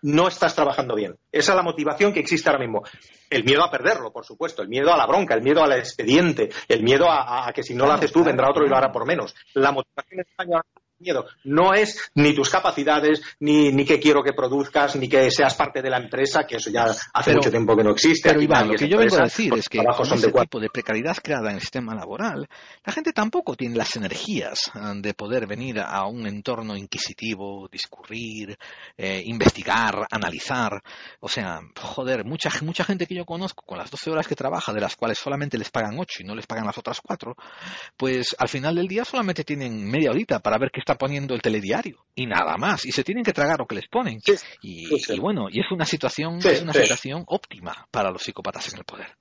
no 0.01 0.27
estás 0.27 0.55
trabajando 0.55 0.95
bien. 0.95 1.17
Esa 1.31 1.51
es 1.51 1.55
la 1.55 1.63
motivación 1.63 2.13
que 2.13 2.19
existe 2.19 2.49
ahora 2.49 2.63
mismo. 2.63 2.83
El 3.29 3.43
miedo 3.43 3.63
a 3.63 3.71
perderlo, 3.71 4.11
por 4.11 4.25
supuesto, 4.25 4.61
el 4.61 4.67
miedo 4.67 4.93
a 4.93 4.97
la 4.97 5.05
bronca, 5.05 5.35
el 5.35 5.41
miedo 5.41 5.63
al 5.63 5.73
expediente, 5.73 6.49
el 6.67 6.83
miedo 6.83 7.05
a, 7.09 7.51
que 7.53 7.63
si 7.63 7.73
no 7.73 7.85
lo 7.85 7.93
haces 7.93 8.11
tú 8.11 8.23
vendrá 8.23 8.49
otro 8.49 8.65
y 8.65 8.69
lo 8.69 8.75
hará 8.75 8.91
por 8.91 9.05
menos. 9.05 9.35
La 9.53 9.71
motivación 9.71 10.19
en 10.19 10.25
España 10.27 10.61
miedo. 11.01 11.25
No 11.43 11.73
es 11.73 12.11
ni 12.15 12.33
tus 12.33 12.49
capacidades, 12.49 13.21
ni, 13.39 13.71
ni 13.71 13.85
que 13.85 13.99
quiero 13.99 14.23
que 14.23 14.33
produzcas, 14.33 14.95
ni 14.95 15.09
que 15.09 15.29
seas 15.31 15.55
parte 15.55 15.81
de 15.81 15.89
la 15.89 15.97
empresa, 15.97 16.45
que 16.45 16.57
eso 16.57 16.69
ya 16.69 16.85
hace 17.13 17.33
mucho 17.33 17.51
tiempo 17.51 17.75
que 17.75 17.83
no 17.83 17.91
existe. 17.91 18.29
Pero 18.29 18.41
Iván, 18.41 18.69
lo 18.69 18.75
que 18.75 18.87
yo 18.87 18.97
vengo 18.97 19.17
a 19.17 19.23
decir 19.23 19.53
es 19.55 19.67
que 19.67 19.79
con 19.83 20.13
ese 20.13 20.31
tipo 20.31 20.59
de 20.59 20.69
precariedad 20.69 21.17
creada 21.21 21.49
en 21.49 21.55
el 21.55 21.61
sistema 21.61 21.95
laboral, 21.95 22.47
la 22.85 22.93
gente 22.93 23.11
tampoco 23.13 23.55
tiene 23.55 23.75
las 23.75 23.95
energías 23.95 24.71
ah, 24.73 24.93
de 24.95 25.13
poder 25.13 25.47
venir 25.47 25.79
a 25.79 26.05
un 26.05 26.27
entorno 26.27 26.75
inquisitivo, 26.75 27.67
discurrir, 27.71 28.57
eh, 28.97 29.23
investigar, 29.25 30.07
analizar. 30.11 30.81
O 31.19 31.29
sea, 31.29 31.59
joder, 31.79 32.25
mucha, 32.25 32.49
mucha 32.61 32.83
gente 32.83 33.05
que 33.05 33.15
yo 33.15 33.25
conozco 33.25 33.63
con 33.65 33.77
las 33.77 33.89
12 33.89 34.11
horas 34.11 34.27
que 34.27 34.35
trabaja, 34.35 34.73
de 34.73 34.81
las 34.81 34.95
cuales 34.95 35.17
solamente 35.17 35.57
les 35.57 35.69
pagan 35.69 35.97
8 35.97 36.19
y 36.19 36.23
no 36.25 36.35
les 36.35 36.47
pagan 36.47 36.65
las 36.65 36.77
otras 36.77 36.99
4, 37.01 37.35
pues 37.97 38.35
al 38.37 38.49
final 38.49 38.75
del 38.75 38.87
día 38.87 39.05
solamente 39.05 39.43
tienen 39.43 39.89
media 39.89 40.11
horita 40.11 40.39
para 40.39 40.57
ver 40.57 40.71
qué 40.71 40.79
está 40.79 40.90
poniendo 40.95 41.33
el 41.33 41.41
telediario 41.41 42.05
y 42.15 42.25
nada 42.25 42.57
más 42.57 42.85
y 42.85 42.91
se 42.91 43.03
tienen 43.03 43.23
que 43.23 43.33
tragar 43.33 43.59
lo 43.59 43.65
que 43.65 43.75
les 43.75 43.87
ponen. 43.87 44.19
Y, 44.61 44.87
bueno 45.19 45.47
y 45.49 45.59
es 45.59 45.71
una 45.71 45.85
situación 45.85 46.39
es 46.43 46.61
una 46.61 46.73
situación 46.73 47.23
óptima 47.27 47.87
para 47.91 48.11
los 48.11 48.21
psicópatas 48.21 48.71
en 48.73 48.79
el 48.79 48.85
poder 48.85 49.20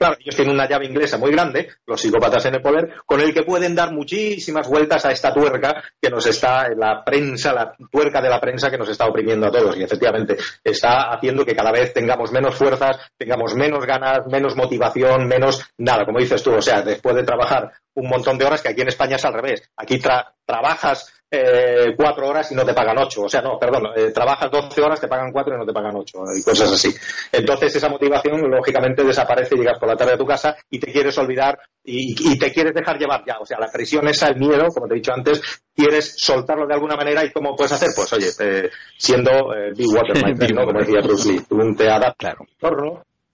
Claro, 0.00 0.16
ellos 0.18 0.34
tienen 0.34 0.54
una 0.54 0.66
llave 0.66 0.86
inglesa 0.86 1.18
muy 1.18 1.30
grande, 1.30 1.68
los 1.84 2.00
psicópatas 2.00 2.46
en 2.46 2.54
el 2.54 2.62
poder, 2.62 2.94
con 3.04 3.20
el 3.20 3.34
que 3.34 3.42
pueden 3.42 3.74
dar 3.74 3.92
muchísimas 3.92 4.66
vueltas 4.66 5.04
a 5.04 5.12
esta 5.12 5.30
tuerca 5.34 5.84
que 6.00 6.08
nos 6.08 6.26
está, 6.26 6.70
la 6.74 7.04
prensa, 7.04 7.52
la 7.52 7.74
tuerca 7.92 8.22
de 8.22 8.30
la 8.30 8.40
prensa 8.40 8.70
que 8.70 8.78
nos 8.78 8.88
está 8.88 9.06
oprimiendo 9.06 9.48
a 9.48 9.50
todos. 9.50 9.76
Y 9.76 9.82
efectivamente 9.82 10.38
está 10.64 11.12
haciendo 11.12 11.44
que 11.44 11.54
cada 11.54 11.70
vez 11.70 11.92
tengamos 11.92 12.32
menos 12.32 12.54
fuerzas, 12.54 12.96
tengamos 13.18 13.54
menos 13.54 13.84
ganas, 13.84 14.20
menos 14.26 14.56
motivación, 14.56 15.28
menos 15.28 15.70
nada, 15.76 16.06
como 16.06 16.18
dices 16.18 16.42
tú. 16.42 16.54
O 16.54 16.62
sea, 16.62 16.80
después 16.80 17.14
de 17.14 17.24
trabajar 17.24 17.70
un 17.92 18.08
montón 18.08 18.38
de 18.38 18.46
horas, 18.46 18.62
que 18.62 18.70
aquí 18.70 18.80
en 18.80 18.88
España 18.88 19.16
es 19.16 19.24
al 19.26 19.34
revés. 19.34 19.70
Aquí 19.76 20.00
trabajas 20.46 21.12
eh, 21.32 21.94
cuatro 21.96 22.28
horas 22.28 22.50
y 22.50 22.54
no 22.56 22.64
te 22.64 22.74
pagan 22.74 22.98
ocho. 22.98 23.22
O 23.22 23.28
sea, 23.28 23.40
no, 23.40 23.58
perdón, 23.58 23.84
eh, 23.96 24.10
trabajas 24.10 24.50
doce 24.50 24.82
horas, 24.82 25.00
te 25.00 25.06
pagan 25.06 25.30
cuatro 25.32 25.54
y 25.54 25.58
no 25.58 25.64
te 25.64 25.72
pagan 25.72 25.94
ocho. 25.96 26.18
Y 26.36 26.42
cosas 26.42 26.72
así. 26.72 26.92
Entonces 27.30 27.76
esa 27.76 27.88
motivación 27.88 28.50
lógicamente 28.50 29.04
desaparece, 29.04 29.54
llegas 29.54 29.78
por 29.78 29.88
la 29.88 29.96
tarde 29.96 30.14
a 30.14 30.18
tu 30.18 30.26
casa 30.26 30.56
y 30.68 30.80
te 30.80 30.90
quieres 30.90 31.16
olvidar 31.18 31.58
y, 31.84 32.38
te 32.38 32.52
quieres 32.52 32.74
dejar 32.74 32.98
llevar 32.98 33.22
ya. 33.24 33.38
O 33.38 33.46
sea, 33.46 33.58
la 33.60 33.70
presión 33.70 34.08
esa, 34.08 34.28
el 34.28 34.36
miedo, 34.36 34.66
como 34.74 34.88
te 34.88 34.94
he 34.94 34.96
dicho 34.96 35.12
antes, 35.12 35.40
quieres 35.74 36.14
soltarlo 36.16 36.66
de 36.66 36.74
alguna 36.74 36.96
manera 36.96 37.24
y 37.24 37.30
¿cómo 37.30 37.54
puedes 37.54 37.72
hacer? 37.72 37.90
Pues 37.94 38.12
oye, 38.12 38.28
eh, 38.40 38.70
siendo 38.96 39.30
Big 39.76 39.88
Water, 39.88 40.16
¿no? 40.54 40.66
como 40.66 40.80
decía 40.80 41.00
Bruce 41.00 41.32
Lee, 41.32 41.42
tú 41.48 41.56
te 41.76 41.88
adaptas 41.88 42.34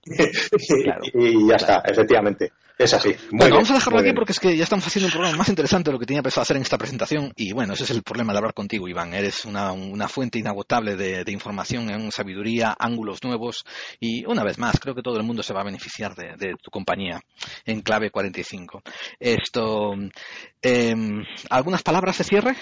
claro. 0.84 1.00
y 1.14 1.48
ya 1.48 1.56
está, 1.56 1.82
efectivamente. 1.84 2.52
Es 2.78 2.92
así. 2.92 3.14
bueno, 3.30 3.54
vamos 3.54 3.70
a 3.70 3.74
dejarlo 3.74 4.00
aquí 4.00 4.12
porque 4.12 4.32
es 4.32 4.40
que 4.40 4.54
ya 4.54 4.64
estamos 4.64 4.86
haciendo 4.86 5.06
un 5.06 5.12
programa 5.12 5.38
más 5.38 5.48
interesante 5.48 5.88
de 5.88 5.94
lo 5.94 5.98
que 5.98 6.04
tenía 6.04 6.22
pensado 6.22 6.42
hacer 6.42 6.56
en 6.56 6.62
esta 6.62 6.76
presentación. 6.76 7.32
Y 7.34 7.52
bueno, 7.52 7.72
ese 7.72 7.84
es 7.84 7.90
el 7.90 8.02
problema 8.02 8.32
de 8.32 8.38
hablar 8.38 8.52
contigo, 8.52 8.86
Iván. 8.86 9.14
Eres 9.14 9.46
una, 9.46 9.72
fuente 10.08 10.38
inagotable 10.38 10.94
de, 10.94 11.32
información, 11.32 11.88
en 11.88 12.12
sabiduría, 12.12 12.76
ángulos 12.78 13.24
nuevos. 13.24 13.64
Y 13.98 14.26
una 14.26 14.44
vez 14.44 14.58
más, 14.58 14.78
creo 14.78 14.94
que 14.94 15.02
todo 15.02 15.16
el 15.16 15.22
mundo 15.22 15.42
se 15.42 15.54
va 15.54 15.62
a 15.62 15.64
beneficiar 15.64 16.14
de, 16.14 16.54
tu 16.62 16.70
compañía 16.70 17.22
en 17.64 17.80
clave 17.80 18.10
45. 18.10 18.82
Esto, 19.18 19.94
em, 20.60 21.24
¿algunas 21.48 21.82
palabras 21.82 22.18
de 22.18 22.24
cierre? 22.24 22.56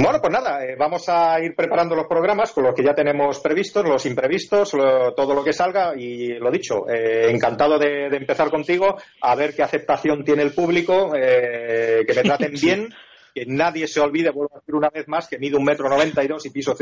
Bueno, 0.00 0.20
pues 0.20 0.32
nada, 0.32 0.64
eh, 0.64 0.76
vamos 0.78 1.08
a 1.08 1.42
ir 1.42 1.56
preparando 1.56 1.96
los 1.96 2.06
programas 2.06 2.52
con 2.52 2.62
los 2.62 2.72
que 2.72 2.84
ya 2.84 2.94
tenemos 2.94 3.40
previstos, 3.40 3.84
los 3.84 4.06
imprevistos, 4.06 4.70
todo 4.70 5.34
lo 5.34 5.42
que 5.42 5.52
salga 5.52 5.92
y 5.96 6.38
lo 6.38 6.52
dicho, 6.52 6.88
eh, 6.88 7.28
encantado 7.28 7.80
de, 7.80 8.06
empezar 8.06 8.48
contigo, 8.48 8.96
a 9.20 9.34
ver 9.34 9.56
qué 9.56 9.64
aceptación 9.64 10.22
tiene 10.22 10.44
el 10.44 10.52
público, 10.52 11.16
eh, 11.16 12.04
que 12.06 12.14
me 12.14 12.22
traten 12.22 12.52
bien. 12.62 12.94
Que 13.34 13.44
nadie 13.46 13.86
se 13.88 14.00
olvide, 14.00 14.30
vuelvo 14.30 14.56
a 14.56 14.60
decir 14.60 14.74
una 14.74 14.88
vez 14.88 15.06
más, 15.06 15.28
que 15.28 15.38
mide 15.38 15.56
un 15.56 15.64
metro 15.64 15.88
noventa 15.88 16.24
y 16.24 16.28
dos 16.28 16.46
y 16.46 16.50
piso, 16.50 16.76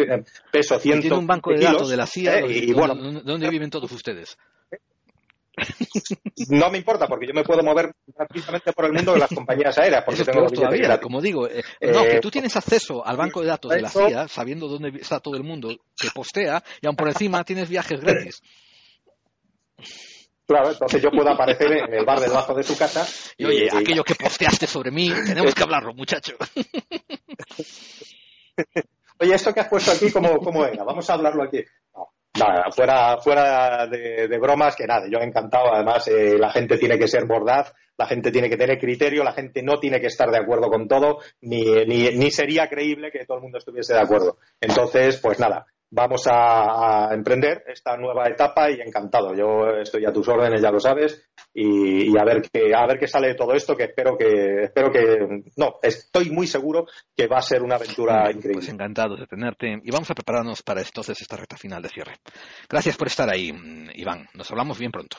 peso 0.53 0.79
ciento. 0.79 1.01
Tiene 1.01 1.17
un 1.17 1.27
banco 1.27 1.53
de 1.53 1.61
datos 1.61 1.89
de 1.89 1.97
la 1.97 2.07
CIA. 2.07 2.47
y, 2.47 2.73
bueno, 2.73 2.95
¿dónde 2.95 3.49
viven 3.49 3.71
todos 3.71 3.91
ustedes? 3.93 4.39
No 6.49 6.71
me 6.71 6.79
importa 6.79 7.07
porque 7.07 7.27
yo 7.27 7.35
me 7.35 7.43
puedo 7.43 7.63
mover 7.63 7.95
rápidamente 8.17 8.73
por 8.73 8.87
el 8.87 8.93
mundo 8.93 9.15
de 9.15 9.19
las 9.21 9.31
compañías 9.35 9.77
aéreas. 9.79 10.05
Porque 10.05 10.25
tengo 10.25 10.47
todavía, 10.47 11.01
como 11.01 11.21
digo, 11.21 11.49
eh, 11.49 11.65
no, 11.81 12.05
que 12.05 12.21
tú 12.21 12.31
tienes 12.31 12.55
acceso 12.57 13.05
al 13.07 13.17
banco 13.17 13.41
de 13.41 13.49
datos 13.49 13.73
de 13.73 13.81
la 13.81 13.89
CIA 13.89 14.29
sabiendo 14.29 14.69
dónde 14.69 15.01
está 15.01 15.21
todo 15.21 15.37
el 15.37 15.45
mundo 15.45 15.69
que 15.97 16.09
postea 16.15 16.63
y 16.81 16.87
aún 16.87 16.97
por 16.97 17.09
encima 17.09 17.43
tienes 17.45 17.69
viajes 17.69 18.01
gratis. 18.01 18.43
Claro, 20.47 20.71
entonces 20.71 21.03
yo 21.03 21.11
puedo 21.11 21.29
aparecer 21.29 21.73
en 21.73 21.93
el 21.93 22.05
bar 22.05 22.21
debajo 22.21 22.55
de 22.55 22.63
su 22.63 22.79
casa. 22.79 23.05
Y, 23.37 23.47
oye, 23.47 23.69
aquello 23.73 24.05
que 24.05 24.15
posteaste 24.15 24.69
sobre 24.69 24.93
mí, 24.93 25.11
tenemos 25.27 25.53
que 25.55 25.63
hablarlo, 25.63 25.93
muchacho. 25.93 26.37
oye, 29.19 29.35
esto 29.35 29.53
que 29.53 29.61
has 29.61 29.69
puesto 29.69 29.91
aquí, 29.91 30.13
¿cómo, 30.13 30.39
cómo 30.39 30.65
era? 30.65 30.85
Vamos 30.85 31.11
a 31.11 31.15
hablarlo 31.15 31.43
aquí 31.43 31.65
nada, 32.39 32.71
fuera, 32.71 33.19
fuera 33.19 33.87
de, 33.87 34.39
bromas, 34.39 34.77
que 34.77 34.87
nada, 34.87 35.07
yo 35.09 35.19
encantado. 35.19 35.75
Además, 35.75 36.07
eh, 36.09 36.37
la 36.39 36.51
gente 36.51 36.79
tiene 36.79 36.99
que 36.99 37.09
ser 37.09 37.27
bordaz, 37.27 37.73
la 37.97 38.07
gente 38.07 38.31
tiene 38.31 38.49
que 38.49 38.57
tener 38.57 38.79
criterio, 38.79 39.25
la 39.25 39.33
gente 39.33 39.63
no 39.63 39.79
tiene 39.79 40.01
que 40.01 40.07
estar 40.07 40.31
de 40.31 40.39
acuerdo 40.39 40.69
con 40.69 40.89
todo, 40.89 41.19
ni, 41.41 41.65
ni, 41.87 42.11
ni 42.17 42.31
sería 42.31 42.69
creíble 42.69 43.11
que 43.11 43.25
todo 43.25 43.39
el 43.39 43.43
mundo 43.43 43.59
estuviese 43.59 43.95
de 43.95 44.01
acuerdo. 44.01 44.39
Entonces, 44.61 45.19
pues 45.19 45.39
nada, 45.39 45.67
vamos 45.91 46.27
a, 46.31 47.09
emprender 47.13 47.65
esta 47.67 47.97
nueva 47.97 48.27
etapa 48.29 48.71
y 48.71 48.81
encantado. 48.81 49.35
Yo 49.35 49.69
estoy 49.81 50.05
a 50.05 50.13
tus 50.13 50.29
órdenes, 50.29 50.61
ya 50.61 50.71
lo 50.71 50.81
sabes, 50.81 51.29
y, 51.55 52.17
a 52.19 52.25
ver 52.25 52.43
qué 52.43 52.75
a 52.75 52.87
ver 52.87 52.99
qué 52.99 53.07
sale 53.07 53.29
de 53.29 53.35
todo 53.35 53.53
esto, 53.53 53.77
que 53.77 53.85
espero 53.85 54.17
que 54.17 54.65
espero 54.65 54.91
que 54.91 55.45
no, 55.57 55.77
estoy 55.83 56.31
muy 56.31 56.47
seguro 56.47 56.87
que 57.17 57.27
va 57.27 57.39
a 57.39 57.43
ser 57.43 57.63
una 57.63 57.77
aventura 57.77 58.25
pues 58.25 58.37
increíble. 58.37 58.61
Pues 58.61 58.69
encantado 58.69 59.17
de 59.17 59.27
tenerte 59.27 59.81
y 59.83 59.91
vamos 59.91 60.11
a 60.11 60.15
prepararnos 60.15 60.63
para 60.63 60.83
entonces 60.83 61.21
esta 61.21 61.37
recta 61.37 61.57
final 61.57 61.83
de 61.83 61.89
cierre. 61.89 62.15
Gracias 62.69 62.97
por 62.97 63.09
estar 63.09 63.29
ahí, 63.33 63.53
Iván. 63.95 64.27
Nos 64.35 64.51
hablamos 64.51 64.79
bien 64.79 64.91
pronto. 64.91 65.19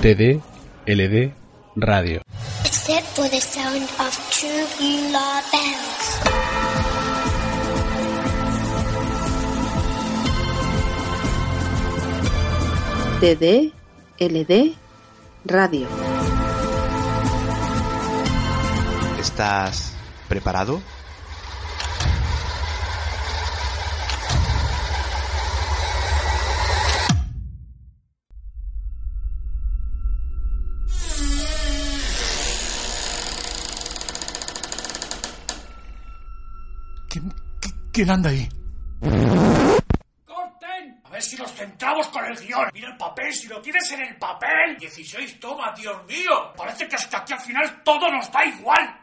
TD, 0.00 0.40
LD, 0.86 1.32
radio. 1.74 2.20
Except 2.64 3.04
for 3.18 3.28
the 3.28 3.40
sound 3.40 3.82
of 3.98 4.14
true 4.30 4.64
blue 4.78 5.10
law 5.10 5.42
bells. 5.50 6.06
TD, 13.18 13.72
LD, 14.20 14.76
radio. 15.44 15.88
¿Estás 19.18 19.94
preparado? 20.28 20.80
¿Quién 37.98 38.10
anda 38.10 38.30
ahí? 38.30 38.48
¡Corten! 39.00 41.00
A 41.02 41.10
ver 41.10 41.20
si 41.20 41.36
nos 41.36 41.52
centramos 41.52 42.06
con 42.06 42.24
el 42.26 42.36
guion. 42.36 42.68
Mira 42.72 42.92
el 42.92 42.96
papel, 42.96 43.32
si 43.32 43.48
lo 43.48 43.60
tienes 43.60 43.90
en 43.90 44.02
el 44.02 44.16
papel. 44.18 44.76
16 44.78 45.40
toma, 45.40 45.74
Dios 45.76 45.96
mío. 46.06 46.52
Parece 46.56 46.86
que 46.86 46.94
hasta 46.94 47.18
aquí 47.18 47.32
al 47.32 47.40
final 47.40 47.82
todo 47.82 48.08
nos 48.08 48.30
da 48.30 48.44
igual. 48.44 49.00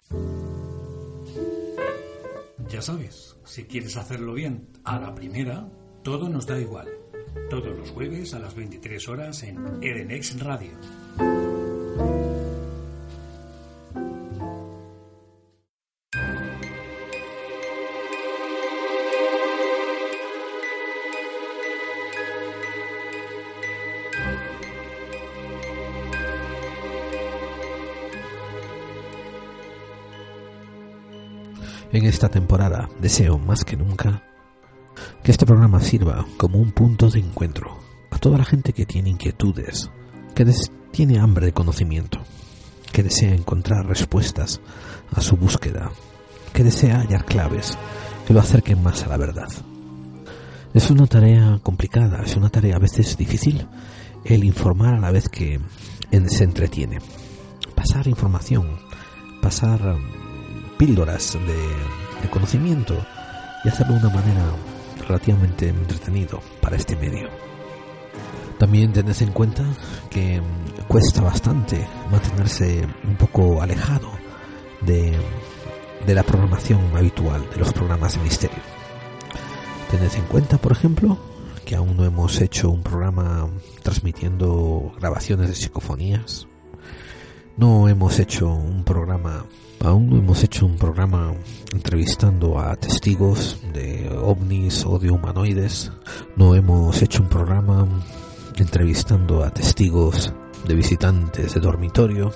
Ya 2.70 2.82
sabes, 2.82 3.36
si 3.44 3.66
quieres 3.66 3.98
hacerlo 3.98 4.34
bien 4.34 4.66
a 4.86 4.98
la 4.98 5.14
primera, 5.14 5.68
todo 6.02 6.30
nos 6.30 6.48
da 6.48 6.58
igual. 6.58 6.88
Todos 7.50 7.78
los 7.78 7.92
jueves 7.92 8.34
a 8.34 8.40
las 8.40 8.56
23 8.56 9.10
horas 9.10 9.44
en 9.44 9.84
Edenex 9.84 10.40
Radio. 10.40 10.72
Esta 32.16 32.30
temporada 32.30 32.88
deseo 33.02 33.38
más 33.38 33.66
que 33.66 33.76
nunca 33.76 34.24
que 35.22 35.32
este 35.32 35.46
programa 35.46 35.82
sirva 35.82 36.26
como 36.38 36.60
un 36.60 36.72
punto 36.72 37.10
de 37.10 37.20
encuentro 37.20 37.78
a 38.10 38.18
toda 38.18 38.38
la 38.38 38.46
gente 38.46 38.72
que 38.72 38.86
tiene 38.86 39.10
inquietudes, 39.10 39.92
que 40.34 40.46
tiene 40.92 41.20
hambre 41.20 41.48
de 41.48 41.52
conocimiento, 41.52 42.22
que 42.94 43.04
desea 43.04 43.36
encontrar 43.36 43.86
respuestas 43.86 44.62
a 45.12 45.20
su 45.20 45.36
búsqueda, 45.36 45.92
que 46.54 46.64
desea 46.64 47.02
hallar 47.02 47.26
claves 47.26 47.78
que 48.26 48.34
lo 48.34 48.40
acerquen 48.40 48.82
más 48.82 49.04
a 49.04 49.10
la 49.10 49.18
verdad. 49.18 49.50
Es 50.74 50.90
una 50.90 51.08
tarea 51.08 51.60
complicada, 51.62 52.24
es 52.24 52.38
una 52.38 52.50
tarea 52.50 52.78
a 52.78 52.80
veces 52.80 53.18
difícil 53.18 53.68
el 54.24 54.46
informar 54.46 54.94
a 54.96 55.00
la 55.02 55.12
vez 55.12 55.28
que 55.28 55.60
se 56.28 56.44
entretiene. 56.46 57.00
Pasar 57.76 58.08
información, 58.08 58.80
pasar 59.42 59.82
um, 59.86 60.78
píldoras 60.78 61.34
de, 61.34 62.05
conocimiento 62.30 63.06
y 63.64 63.70
hacerlo 63.70 63.96
de 63.96 64.08
una 64.08 64.16
manera 64.16 64.44
relativamente 65.08 65.70
entretenido 65.70 66.42
para 66.62 66.76
este 66.76 66.96
medio. 66.96 67.30
También 68.58 68.94
tened 68.94 69.22
en 69.22 69.32
cuenta 69.32 69.64
que 70.10 70.40
um, 70.40 70.86
cuesta 70.88 71.22
bastante 71.22 71.86
mantenerse 72.10 72.88
un 73.04 73.16
poco 73.16 73.62
alejado 73.62 74.12
de, 74.82 75.18
de 76.06 76.16
la 76.16 76.24
programación 76.24 76.80
habitual 76.96 77.46
de 77.50 77.58
los 77.58 77.74
programas 77.74 78.14
de 78.14 78.22
misterio 78.22 78.76
Tened 79.92 80.14
en 80.16 80.26
cuenta, 80.26 80.58
por 80.58 80.72
ejemplo, 80.72 81.18
que 81.64 81.76
aún 81.76 81.96
no 81.96 82.06
hemos 82.06 82.42
hecho 82.42 82.70
un 82.70 82.82
programa 82.82 83.48
transmitiendo 83.84 84.94
grabaciones 85.00 85.48
de 85.48 85.56
psicofonías. 85.56 86.48
No 87.58 87.88
hemos 87.88 88.20
hecho 88.20 88.50
un 88.50 88.84
programa, 88.84 89.46
aún 89.86 90.10
no 90.10 90.18
hemos 90.18 90.44
hecho 90.44 90.66
un 90.66 90.78
programa 90.78 91.34
entrevistando 91.74 92.60
a 92.60 92.76
testigos 92.76 93.60
de 93.74 94.10
ovnis 94.22 94.86
o 94.86 94.98
de 94.98 95.12
humanoides. 95.12 95.92
No 96.36 96.56
hemos 96.56 97.02
hecho 97.02 97.22
un 97.22 97.30
programa 97.30 97.88
entrevistando 98.58 99.44
a 99.44 99.52
testigos 99.52 100.34
de 100.68 100.74
visitantes 100.74 101.54
de 101.54 101.60
dormitorio 101.60 102.32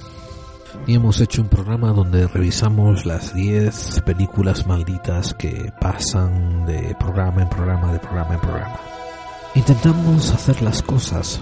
y 0.85 0.95
hemos 0.95 1.19
hecho 1.21 1.41
un 1.41 1.49
programa 1.49 1.91
donde 1.91 2.27
revisamos 2.27 3.05
las 3.05 3.33
10 3.33 4.03
películas 4.05 4.67
malditas 4.67 5.33
que 5.33 5.73
pasan 5.81 6.65
de 6.67 6.95
programa 6.99 7.41
en 7.41 7.49
programa, 7.49 7.91
de 7.91 7.99
programa 7.99 8.33
en 8.35 8.41
programa. 8.41 8.79
Intentamos 9.55 10.31
hacer 10.31 10.61
las 10.61 10.83
cosas 10.83 11.39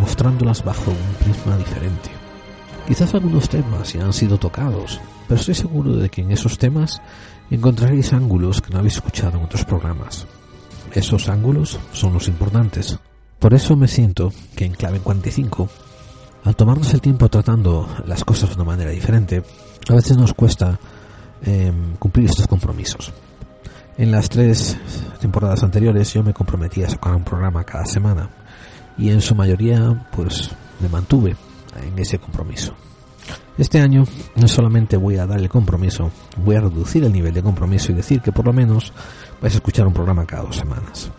mostrándolas 0.00 0.64
bajo 0.64 0.90
un 0.90 1.14
prisma 1.24 1.56
diferente. 1.56 2.21
Quizás 2.86 3.14
algunos 3.14 3.48
temas 3.48 3.92
ya 3.92 4.04
han 4.04 4.12
sido 4.12 4.38
tocados, 4.38 5.00
pero 5.28 5.40
estoy 5.40 5.54
seguro 5.54 5.96
de 5.96 6.08
que 6.08 6.22
en 6.22 6.32
esos 6.32 6.58
temas 6.58 7.00
encontraréis 7.50 8.12
ángulos 8.12 8.60
que 8.60 8.70
no 8.70 8.78
habéis 8.78 8.96
escuchado 8.96 9.38
en 9.38 9.44
otros 9.44 9.64
programas. 9.64 10.26
Esos 10.92 11.28
ángulos 11.28 11.78
son 11.92 12.12
los 12.12 12.28
importantes. 12.28 12.98
Por 13.38 13.54
eso 13.54 13.76
me 13.76 13.88
siento 13.88 14.32
que 14.56 14.64
en 14.64 14.72
Clave 14.72 15.00
45 15.00 15.68
al 16.44 16.56
tomarnos 16.56 16.92
el 16.92 17.00
tiempo 17.00 17.28
tratando 17.28 17.88
las 18.04 18.24
cosas 18.24 18.50
de 18.50 18.56
una 18.56 18.64
manera 18.64 18.90
diferente, 18.90 19.42
a 19.88 19.94
veces 19.94 20.16
nos 20.16 20.34
cuesta 20.34 20.78
em, 21.44 21.94
cumplir 21.96 22.26
estos 22.26 22.48
compromisos. 22.48 23.12
En 23.96 24.10
las 24.10 24.28
tres 24.28 24.76
temporadas 25.20 25.62
anteriores 25.62 26.12
yo 26.12 26.22
me 26.24 26.34
comprometí 26.34 26.82
a 26.82 26.90
sacar 26.90 27.14
un 27.14 27.22
programa 27.22 27.62
cada 27.62 27.84
semana 27.84 28.28
y 28.98 29.10
en 29.10 29.20
su 29.20 29.34
mayoría 29.34 30.08
pues 30.10 30.50
me 30.80 30.88
mantuve 30.88 31.36
en 31.80 31.98
ese 31.98 32.18
compromiso. 32.18 32.74
Este 33.58 33.80
año 33.80 34.04
no 34.36 34.48
solamente 34.48 34.96
voy 34.96 35.18
a 35.18 35.26
dar 35.26 35.38
el 35.38 35.48
compromiso, 35.48 36.10
voy 36.44 36.56
a 36.56 36.60
reducir 36.60 37.04
el 37.04 37.12
nivel 37.12 37.34
de 37.34 37.42
compromiso 37.42 37.92
y 37.92 37.94
decir 37.94 38.20
que 38.20 38.32
por 38.32 38.46
lo 38.46 38.52
menos 38.52 38.92
vais 39.40 39.54
a 39.54 39.58
escuchar 39.58 39.86
un 39.86 39.92
programa 39.92 40.26
cada 40.26 40.44
dos 40.44 40.56
semanas. 40.56 41.10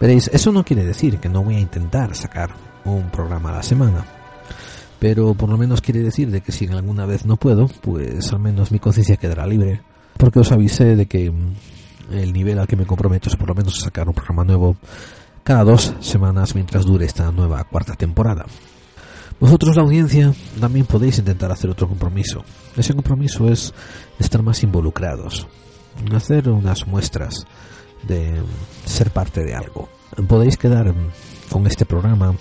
Veréis, 0.00 0.28
eso 0.32 0.50
no 0.50 0.64
quiere 0.64 0.84
decir 0.84 1.18
que 1.18 1.28
no 1.28 1.42
voy 1.42 1.56
a 1.56 1.60
intentar 1.60 2.14
sacar 2.16 2.50
un 2.84 3.10
programa 3.10 3.50
a 3.50 3.56
la 3.56 3.62
semana. 3.62 4.04
Pero 4.98 5.34
por 5.34 5.48
lo 5.48 5.56
menos 5.56 5.80
quiere 5.80 6.00
decir 6.00 6.30
de 6.30 6.40
que 6.40 6.52
si 6.52 6.66
alguna 6.66 7.06
vez 7.06 7.24
no 7.24 7.36
puedo, 7.36 7.68
pues 7.80 8.32
al 8.32 8.40
menos 8.40 8.72
mi 8.72 8.78
conciencia 8.78 9.16
quedará 9.16 9.46
libre. 9.46 9.82
Porque 10.16 10.40
os 10.40 10.52
avisé 10.52 10.96
de 10.96 11.06
que 11.06 11.30
mm, 11.30 12.12
el 12.12 12.32
nivel 12.32 12.58
al 12.58 12.66
que 12.66 12.76
me 12.76 12.86
comprometo 12.86 13.28
es 13.28 13.36
por 13.36 13.48
lo 13.48 13.54
menos 13.54 13.80
sacar 13.80 14.08
un 14.08 14.14
programa 14.14 14.44
nuevo 14.44 14.76
cada 15.42 15.64
dos 15.64 15.94
semanas 16.00 16.54
mientras 16.54 16.84
dure 16.84 17.06
esta 17.06 17.30
nueva 17.30 17.64
cuarta 17.64 17.94
temporada. 17.94 18.46
Vosotros, 19.40 19.76
la 19.76 19.82
audiencia, 19.82 20.32
también 20.60 20.86
podéis 20.86 21.18
intentar 21.18 21.50
hacer 21.50 21.70
otro 21.70 21.88
compromiso. 21.88 22.44
Ese 22.76 22.94
compromiso 22.94 23.48
es 23.48 23.72
estar 24.18 24.42
más 24.42 24.62
involucrados, 24.62 25.48
hacer 26.14 26.48
unas 26.50 26.86
muestras 26.86 27.46
de 28.06 28.42
ser 28.84 29.10
parte 29.10 29.42
de 29.42 29.54
algo. 29.54 29.88
Podéis 30.28 30.56
quedar 30.56 30.94
con 31.50 31.66
este 31.66 31.86
programa 31.86 32.34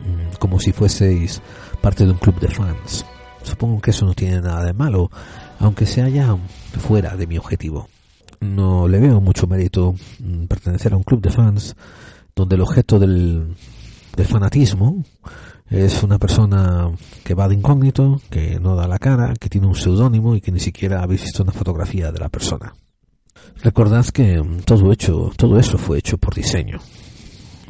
Mm, 0.00 0.36
como 0.38 0.58
si 0.58 0.72
fueseis 0.72 1.42
parte 1.80 2.04
de 2.04 2.12
un 2.12 2.18
club 2.18 2.40
de 2.40 2.48
fans. 2.48 3.04
Supongo 3.42 3.80
que 3.80 3.90
eso 3.90 4.06
no 4.06 4.14
tiene 4.14 4.40
nada 4.40 4.64
de 4.64 4.72
malo, 4.72 5.10
aunque 5.58 5.86
sea 5.86 6.08
ya 6.08 6.36
fuera 6.78 7.16
de 7.16 7.26
mi 7.26 7.38
objetivo. 7.38 7.88
No 8.40 8.88
le 8.88 8.98
veo 9.00 9.20
mucho 9.20 9.46
mérito 9.46 9.94
mm, 10.18 10.44
pertenecer 10.44 10.92
a 10.92 10.96
un 10.96 11.02
club 11.02 11.20
de 11.20 11.30
fans 11.30 11.76
donde 12.34 12.54
el 12.56 12.62
objeto 12.62 12.98
del, 12.98 13.54
del 14.16 14.26
fanatismo 14.26 15.04
es 15.70 16.02
una 16.02 16.18
persona 16.18 16.90
que 17.24 17.34
va 17.34 17.48
de 17.48 17.54
incógnito, 17.54 18.20
que 18.28 18.60
no 18.60 18.76
da 18.76 18.86
la 18.86 18.98
cara, 18.98 19.34
que 19.40 19.48
tiene 19.48 19.66
un 19.66 19.76
seudónimo 19.76 20.36
y 20.36 20.40
que 20.40 20.52
ni 20.52 20.60
siquiera 20.60 21.02
habéis 21.02 21.22
visto 21.22 21.42
una 21.42 21.52
fotografía 21.52 22.12
de 22.12 22.18
la 22.18 22.28
persona. 22.28 22.74
Recordad 23.62 24.04
que 24.06 24.42
todo 24.66 24.92
hecho, 24.92 25.30
todo 25.36 25.58
eso 25.58 25.78
fue 25.78 25.98
hecho 25.98 26.18
por 26.18 26.34
diseño 26.34 26.80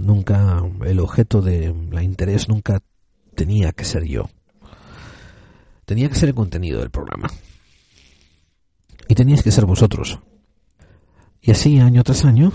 nunca 0.01 0.63
el 0.85 1.01
objeto 1.01 1.43
de 1.43 1.75
la 1.91 2.03
interés 2.03 2.49
nunca 2.49 2.81
tenía 3.35 3.73
que 3.73 3.85
ser 3.85 4.05
yo. 4.05 4.29
Tenía 5.85 6.09
que 6.09 6.15
ser 6.15 6.31
el 6.31 6.35
contenido 6.35 6.81
del 6.81 6.91
programa. 6.91 7.29
Y 9.09 9.15
teníais 9.15 9.43
que 9.43 9.51
ser 9.51 9.67
vosotros. 9.67 10.21
Y 11.41 11.51
así 11.51 11.81
año 11.81 12.03
tras 12.05 12.25
año 12.25 12.53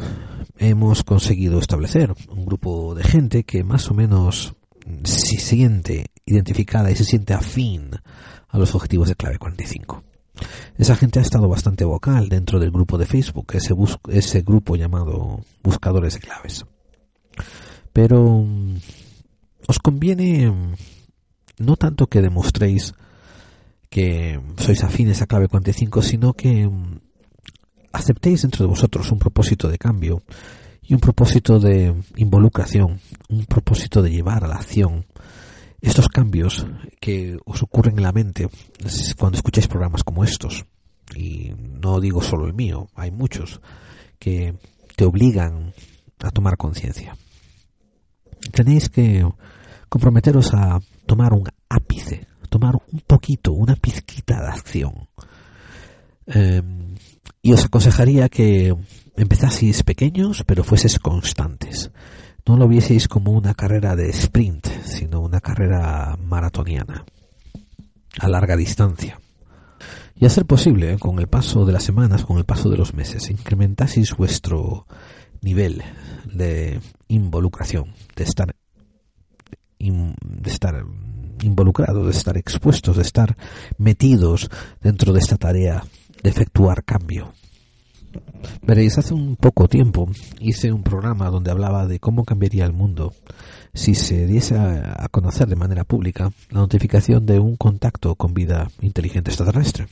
hemos 0.58 1.04
conseguido 1.04 1.60
establecer 1.60 2.14
un 2.30 2.46
grupo 2.46 2.96
de 2.96 3.04
gente 3.04 3.44
que 3.44 3.64
más 3.64 3.90
o 3.92 3.94
menos 3.94 4.55
se 5.04 5.38
siente 5.38 6.08
identificada 6.26 6.92
y 6.92 6.96
se 6.96 7.06
siente 7.06 7.34
afín 7.34 7.92
a 8.48 8.58
los 8.58 8.76
objetivos 8.76 9.08
de 9.08 9.16
clave 9.16 9.38
45. 9.38 10.04
Esa 10.78 10.96
gente 10.96 11.20
ha 11.20 11.22
estado 11.22 11.48
bastante 11.48 11.86
vocal 11.86 12.30
dentro 12.30 12.60
del 12.60 12.72
grupo 12.72 12.98
de 12.98 13.06
Facebook, 13.06 13.54
ese, 13.54 13.74
ese 14.10 14.42
grupo 14.42 14.76
llamado 14.76 15.42
Buscadores 15.64 16.16
de 16.16 16.20
Claves. 16.20 16.66
Pero 17.94 18.44
mm, 18.44 18.78
os 19.68 19.80
conviene 19.80 20.52
mm, 20.52 20.76
no 21.60 21.78
tanto 21.78 22.08
que 22.08 22.22
demostréis 22.22 22.94
que 23.90 24.42
sois 24.60 24.84
afines 24.84 25.22
a 25.22 25.28
clave 25.28 25.48
45, 25.48 26.02
sino 26.02 26.34
que 26.34 26.68
mm, 26.68 27.00
aceptéis 27.94 28.42
dentro 28.42 28.66
de 28.66 28.70
vosotros 28.70 29.12
un 29.12 29.20
propósito 29.20 29.70
de 29.70 29.78
cambio 29.78 30.24
y 30.88 30.94
un 30.94 31.00
propósito 31.00 31.60
de 31.60 31.94
involucración, 32.16 33.00
un 33.30 33.46
propósito 33.46 34.02
de 34.02 34.12
llevar 34.12 34.44
a 34.44 34.48
la 34.48 34.56
acción 34.56 35.06
estos 35.82 36.08
cambios 36.08 36.66
que 37.00 37.38
os 37.46 37.62
ocurren 37.62 37.98
en 37.98 38.04
la 38.04 38.12
mente 38.12 38.50
cuando 39.18 39.38
escucháis 39.38 39.68
programas 39.68 40.04
como 40.04 40.24
estos. 40.24 40.66
Y 41.16 41.54
no 41.82 42.00
digo 42.00 42.22
solo 42.22 42.48
el 42.48 42.54
mío, 42.54 42.88
hay 42.96 43.12
muchos 43.12 43.62
que 44.18 44.56
te 44.96 45.06
obligan 45.06 45.74
a 46.20 46.32
tomar 46.32 46.58
conciencia 46.58 47.16
tenéis 48.52 48.90
que 48.90 49.28
comprometeros 49.90 50.54
a 50.54 50.80
tomar 51.06 51.34
un 51.34 51.48
ápice, 51.70 52.28
tomar 52.50 52.76
un 52.76 53.02
poquito, 53.02 53.54
una 53.54 53.76
pizquita 53.76 54.42
de 54.42 54.48
acción. 54.48 55.08
Em, 56.28 56.96
y 57.42 57.54
os 57.54 57.66
aconsejaría 57.66 58.30
que 58.30 58.76
empezaseis 59.18 59.84
pequeños, 59.84 60.44
pero 60.46 60.64
fueseis 60.64 61.00
constantes. 61.00 61.92
No 62.46 62.58
lo 62.58 62.68
vieseis 62.68 63.08
como 63.08 63.32
una 63.32 63.54
carrera 63.54 63.96
de 63.96 64.10
sprint, 64.10 64.68
sino 64.84 65.22
una 65.22 65.42
carrera 65.42 66.18
maratoniana, 66.22 67.06
a 68.20 68.28
larga 68.28 68.56
distancia. 68.56 69.20
Y 70.18 70.26
a 70.26 70.30
ser 70.30 70.46
posible, 70.46 70.98
con 70.98 71.20
el 71.20 71.28
paso 71.28 71.66
de 71.66 71.74
las 71.74 71.84
semanas, 71.84 72.24
con 72.24 72.38
el 72.38 72.46
paso 72.46 72.70
de 72.70 72.78
los 72.78 72.94
meses, 72.94 73.30
incrementaseis 73.30 74.16
vuestro 74.16 74.88
nivel 75.42 75.84
de 76.32 76.80
involucración, 77.08 77.94
de 78.16 78.24
estar, 78.24 78.56
de 79.80 80.50
estar 80.50 80.86
involucrados, 81.42 82.06
de 82.06 82.12
estar 82.12 82.38
expuestos, 82.38 82.96
de 82.96 83.02
estar 83.02 83.36
metidos 83.78 84.50
dentro 84.82 85.14
de 85.14 85.20
esta 85.20 85.38
tarea 85.38 85.84
de 86.24 86.30
efectuar 86.30 86.84
cambio. 86.84 87.34
Veréis, 88.62 88.98
hace 88.98 89.14
un 89.14 89.36
poco 89.36 89.68
tiempo 89.68 90.10
hice 90.40 90.72
un 90.72 90.84
programa 90.84 91.30
donde 91.30 91.52
hablaba 91.52 91.88
de 91.88 92.00
cómo 92.00 92.24
cambiaría 92.26 92.66
el 92.66 92.74
mundo 92.74 93.14
si 93.74 93.96
se 93.96 94.26
diese 94.26 94.58
a 94.58 95.08
conocer 95.12 95.48
de 95.48 95.56
manera 95.56 95.84
pública 95.84 96.32
la 96.50 96.62
notificación 96.62 97.26
de 97.26 97.40
un 97.40 97.58
contacto 97.58 98.16
con 98.16 98.34
vida 98.34 98.70
inteligente 98.82 99.32
extraterrestre. 99.32 99.88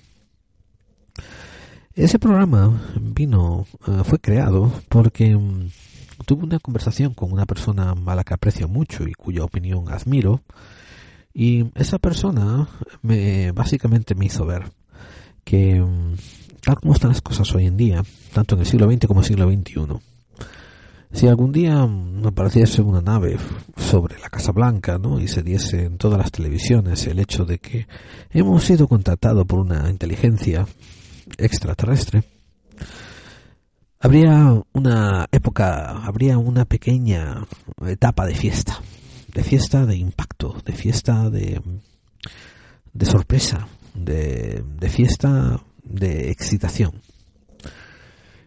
Ese 1.95 2.17
programa 2.17 2.81
vino, 2.99 3.67
eh, 3.87 4.01
fue 4.03 4.19
creado 4.19 4.71
porque 4.89 5.35
mm, 5.35 5.69
tuve 6.25 6.45
una 6.45 6.57
conversación 6.57 7.13
con 7.13 7.31
una 7.31 7.45
persona 7.45 7.93
a 8.05 8.15
la 8.15 8.23
que 8.23 8.33
aprecio 8.33 8.67
mucho 8.67 9.07
y 9.07 9.13
cuya 9.13 9.43
opinión 9.43 9.91
admiro, 9.91 10.41
y 11.35 11.65
esa 11.75 11.99
persona 11.99 12.67
me 13.03 13.51
básicamente 13.51 14.15
me 14.15 14.25
hizo 14.25 14.43
ver 14.45 14.71
que, 15.43 15.81
mm, 15.81 16.15
tal 16.63 16.79
como 16.79 16.93
están 16.93 17.09
las 17.11 17.21
cosas 17.21 17.53
hoy 17.53 17.65
en 17.65 17.77
día, 17.77 18.03
tanto 18.33 18.55
en 18.55 18.61
el 18.61 18.67
siglo 18.67 18.89
XX 18.89 19.07
como 19.07 19.19
en 19.19 19.23
el 19.23 19.27
siglo 19.27 19.51
XXI, 19.51 19.99
si 21.11 21.27
algún 21.27 21.51
día 21.51 21.87
apareciese 22.25 22.81
una 22.81 23.01
nave 23.01 23.37
sobre 23.77 24.19
la 24.19 24.29
Casa 24.29 24.51
Blanca 24.51 24.97
¿no? 24.97 25.19
y 25.19 25.27
se 25.27 25.43
diese 25.43 25.83
en 25.83 25.97
todas 25.97 26.17
las 26.17 26.31
televisiones 26.31 27.05
el 27.05 27.19
hecho 27.19 27.45
de 27.45 27.59
que 27.59 27.87
hemos 28.31 28.63
sido 28.63 28.87
contactados 28.87 29.45
por 29.45 29.59
una 29.59 29.89
inteligencia 29.89 30.65
extraterrestre, 31.37 32.23
habría 33.99 34.59
una 34.73 35.27
época, 35.31 36.03
habría 36.03 36.37
una 36.37 36.65
pequeña 36.65 37.45
etapa 37.85 38.25
de 38.25 38.35
fiesta, 38.35 38.79
de 39.33 39.43
fiesta 39.43 39.85
de 39.85 39.97
impacto, 39.97 40.55
de 40.65 40.73
fiesta 40.73 41.29
de, 41.29 41.61
de 42.91 43.05
sorpresa, 43.05 43.67
de, 43.93 44.63
de 44.79 44.89
fiesta 44.89 45.61
de 45.83 46.31
excitación. 46.31 47.01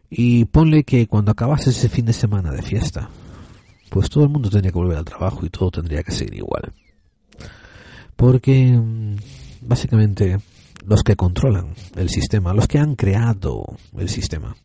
Y 0.09 0.45
ponle 0.47 0.85
que 0.85 1.07
cuando 1.07 1.33
acabase 1.33 1.71
ese 1.71 1.89
fin 1.89 2.07
de 2.07 2.13
semana 2.13 2.53
de 2.53 2.63
fiesta, 2.63 3.11
pues 3.91 4.09
todo 4.09 4.25
el 4.25 4.31
mundo 4.31 4.51
tendría 4.51 4.73
que 4.73 4.79
volver 4.79 4.99
al 4.99 5.05
trabajo 5.05 5.45
y 5.45 5.51
todo 5.51 5.71
tendría 5.71 6.03
que 6.03 6.13
seguir 6.13 6.37
igual. 6.37 6.73
Porque 8.15 8.73
mm, 8.73 9.17
básicamente 9.63 10.39
los 10.85 11.03
que 11.03 11.17
controlan 11.17 11.75
el 11.97 12.09
sistema, 12.09 12.55
los 12.55 12.69
que 12.69 12.79
han 12.79 12.95
creado 12.95 13.65
el 13.97 14.09
sistema, 14.09 14.57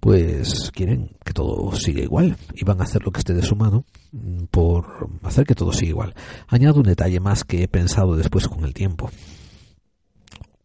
pues 0.00 0.70
quieren 0.72 1.16
que 1.24 1.32
todo 1.32 1.72
siga 1.72 2.02
igual 2.02 2.36
y 2.54 2.64
van 2.64 2.80
a 2.80 2.84
hacer 2.84 3.02
lo 3.04 3.10
que 3.10 3.18
esté 3.18 3.34
de 3.34 3.42
su 3.42 3.56
mano 3.56 3.84
mm, 4.12 4.44
por 4.50 5.08
hacer 5.22 5.46
que 5.46 5.54
todo 5.54 5.72
siga 5.72 5.90
igual. 5.90 6.14
Añado 6.48 6.76
un 6.76 6.84
detalle 6.84 7.20
más 7.20 7.44
que 7.44 7.62
he 7.62 7.68
pensado 7.68 8.16
después 8.16 8.48
con 8.48 8.64
el 8.64 8.74
tiempo. 8.74 9.10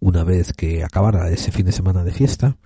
Una 0.01 0.23
vez 0.23 0.51
que 0.51 0.83
acabara 0.83 1.29
ese 1.29 1.51
fin 1.51 1.67
de 1.67 1.71
semana 1.71 2.03
de 2.03 2.11
fiesta, 2.11 2.57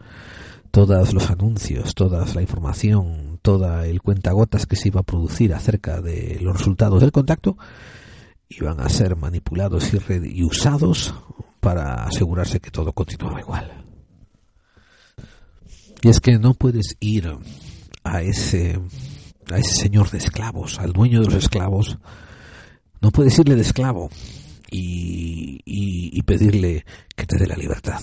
todos 0.71 1.13
los 1.13 1.29
anuncios, 1.29 1.93
toda 1.93 2.25
la 2.33 2.41
información, 2.41 3.39
toda 3.41 3.85
el 3.87 4.01
cuentagotas 4.01 4.65
que 4.65 4.77
se 4.77 4.87
iba 4.87 5.01
a 5.01 5.03
producir 5.03 5.53
acerca 5.53 5.99
de 5.99 6.39
los 6.41 6.57
resultados 6.57 7.01
del 7.01 7.11
contacto 7.11 7.57
iban 8.47 8.79
a 8.79 8.87
ser 8.87 9.17
manipulados 9.17 9.91
y, 9.93 10.43
usados 10.43 11.13
para 11.59 12.05
asegurarse 12.05 12.61
que 12.61 12.71
todo 12.71 12.93
continuaba 12.93 13.41
igual. 13.41 13.83
Y 16.03 16.07
es 16.07 16.21
que 16.21 16.39
no 16.39 16.53
puedes 16.53 16.95
ir 17.01 17.37
a 18.05 18.21
ese 18.21 18.79
a 19.51 19.57
ese 19.57 19.75
señor 19.75 20.09
de 20.09 20.19
esclavos, 20.19 20.79
al 20.79 20.93
dueño 20.93 21.19
de 21.19 21.25
los 21.25 21.35
esclavos, 21.35 21.97
no 23.01 23.11
puedes 23.11 23.37
irle 23.37 23.55
de 23.55 23.61
esclavo 23.61 24.09
y, 24.77 26.21
pedirle 26.23 26.85
que 27.15 27.25
te 27.25 27.37
dé 27.37 27.45
la 27.45 27.55
libertad. 27.55 28.01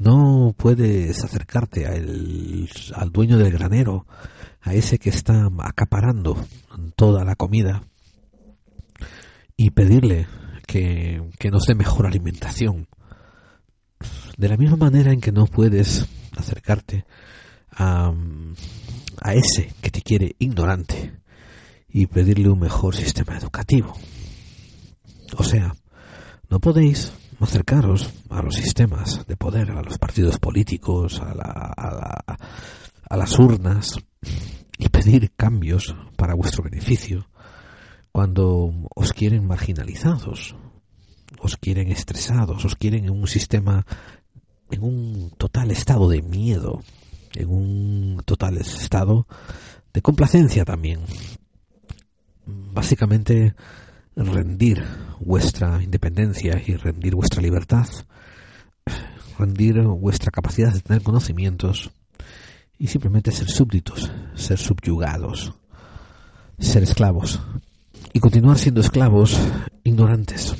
No 0.00 0.54
puedes 0.56 1.24
acercarte 1.24 1.86
al, 1.86 2.68
al 2.94 3.10
dueño 3.10 3.38
del 3.38 3.52
granero, 3.52 4.06
a 4.60 4.74
ese 4.74 4.98
que 4.98 5.08
está 5.10 5.48
acaparando 5.60 6.36
toda 6.94 7.24
la 7.24 7.36
comida 7.36 7.82
y 9.56 9.70
pedirle 9.70 10.26
que, 10.66 11.22
que, 11.38 11.50
nos 11.50 11.64
dé 11.66 11.74
mejor 11.74 12.06
alimentación. 12.06 12.86
De 14.36 14.48
la 14.48 14.58
misma 14.58 14.76
manera 14.76 15.12
en 15.12 15.20
que 15.20 15.32
no 15.32 15.46
puedes 15.46 16.06
acercarte 16.36 17.06
a, 17.70 18.12
a 19.22 19.34
ese 19.34 19.72
que 19.80 19.90
te 19.90 20.02
quiere 20.02 20.36
ignorante 20.38 21.12
y 21.88 22.06
pedirle 22.06 22.50
un 22.50 22.60
mejor 22.60 22.94
sistema 22.94 23.38
educativo. 23.38 23.94
O 25.36 25.44
sea, 25.44 25.74
no 26.48 26.60
podéis 26.60 27.12
acercaros 27.40 28.10
a 28.30 28.42
los 28.42 28.54
sistemas 28.54 29.26
de 29.26 29.36
poder, 29.36 29.70
a 29.70 29.82
los 29.82 29.98
partidos 29.98 30.38
políticos, 30.38 31.20
a, 31.20 31.34
la, 31.34 32.24
a, 33.08 33.16
las 33.16 33.38
urnas 33.38 33.98
y 34.78 34.88
pedir 34.88 35.32
cambios 35.36 35.94
para 36.16 36.34
vuestro 36.34 36.62
beneficio 36.62 37.28
cuando 38.12 38.72
os 38.94 39.12
quieren 39.12 39.46
marginalizados, 39.46 40.56
os 41.40 41.56
quieren 41.56 41.90
estresados, 41.90 42.64
os 42.64 42.76
quieren 42.76 43.04
en 43.04 43.10
un 43.10 43.26
sistema, 43.26 43.84
en 44.70 44.82
un 44.82 45.30
total 45.36 45.70
estado 45.70 46.08
de 46.08 46.22
miedo, 46.22 46.82
en 47.34 47.50
un 47.50 48.22
total 48.24 48.56
estado 48.56 49.26
de 49.92 50.00
complacencia 50.00 50.64
también. 50.64 51.00
Básicamente 52.46 53.54
rendir 54.16 54.82
vuestra 55.20 55.82
independencia 55.82 56.60
y 56.66 56.74
rendir 56.74 57.14
vuestra 57.14 57.42
libertad, 57.42 57.86
rendir 59.38 59.82
vuestra 59.82 60.30
capacidad 60.30 60.72
de 60.72 60.80
tener 60.80 61.02
conocimientos 61.02 61.90
y 62.78 62.86
simplemente 62.86 63.30
ser 63.30 63.48
súbditos, 63.48 64.10
ser 64.34 64.58
subyugados, 64.58 65.52
ser 66.58 66.82
esclavos 66.82 67.40
y 68.12 68.20
continuar 68.20 68.58
siendo 68.58 68.80
esclavos 68.80 69.38
ignorantes, 69.84 70.54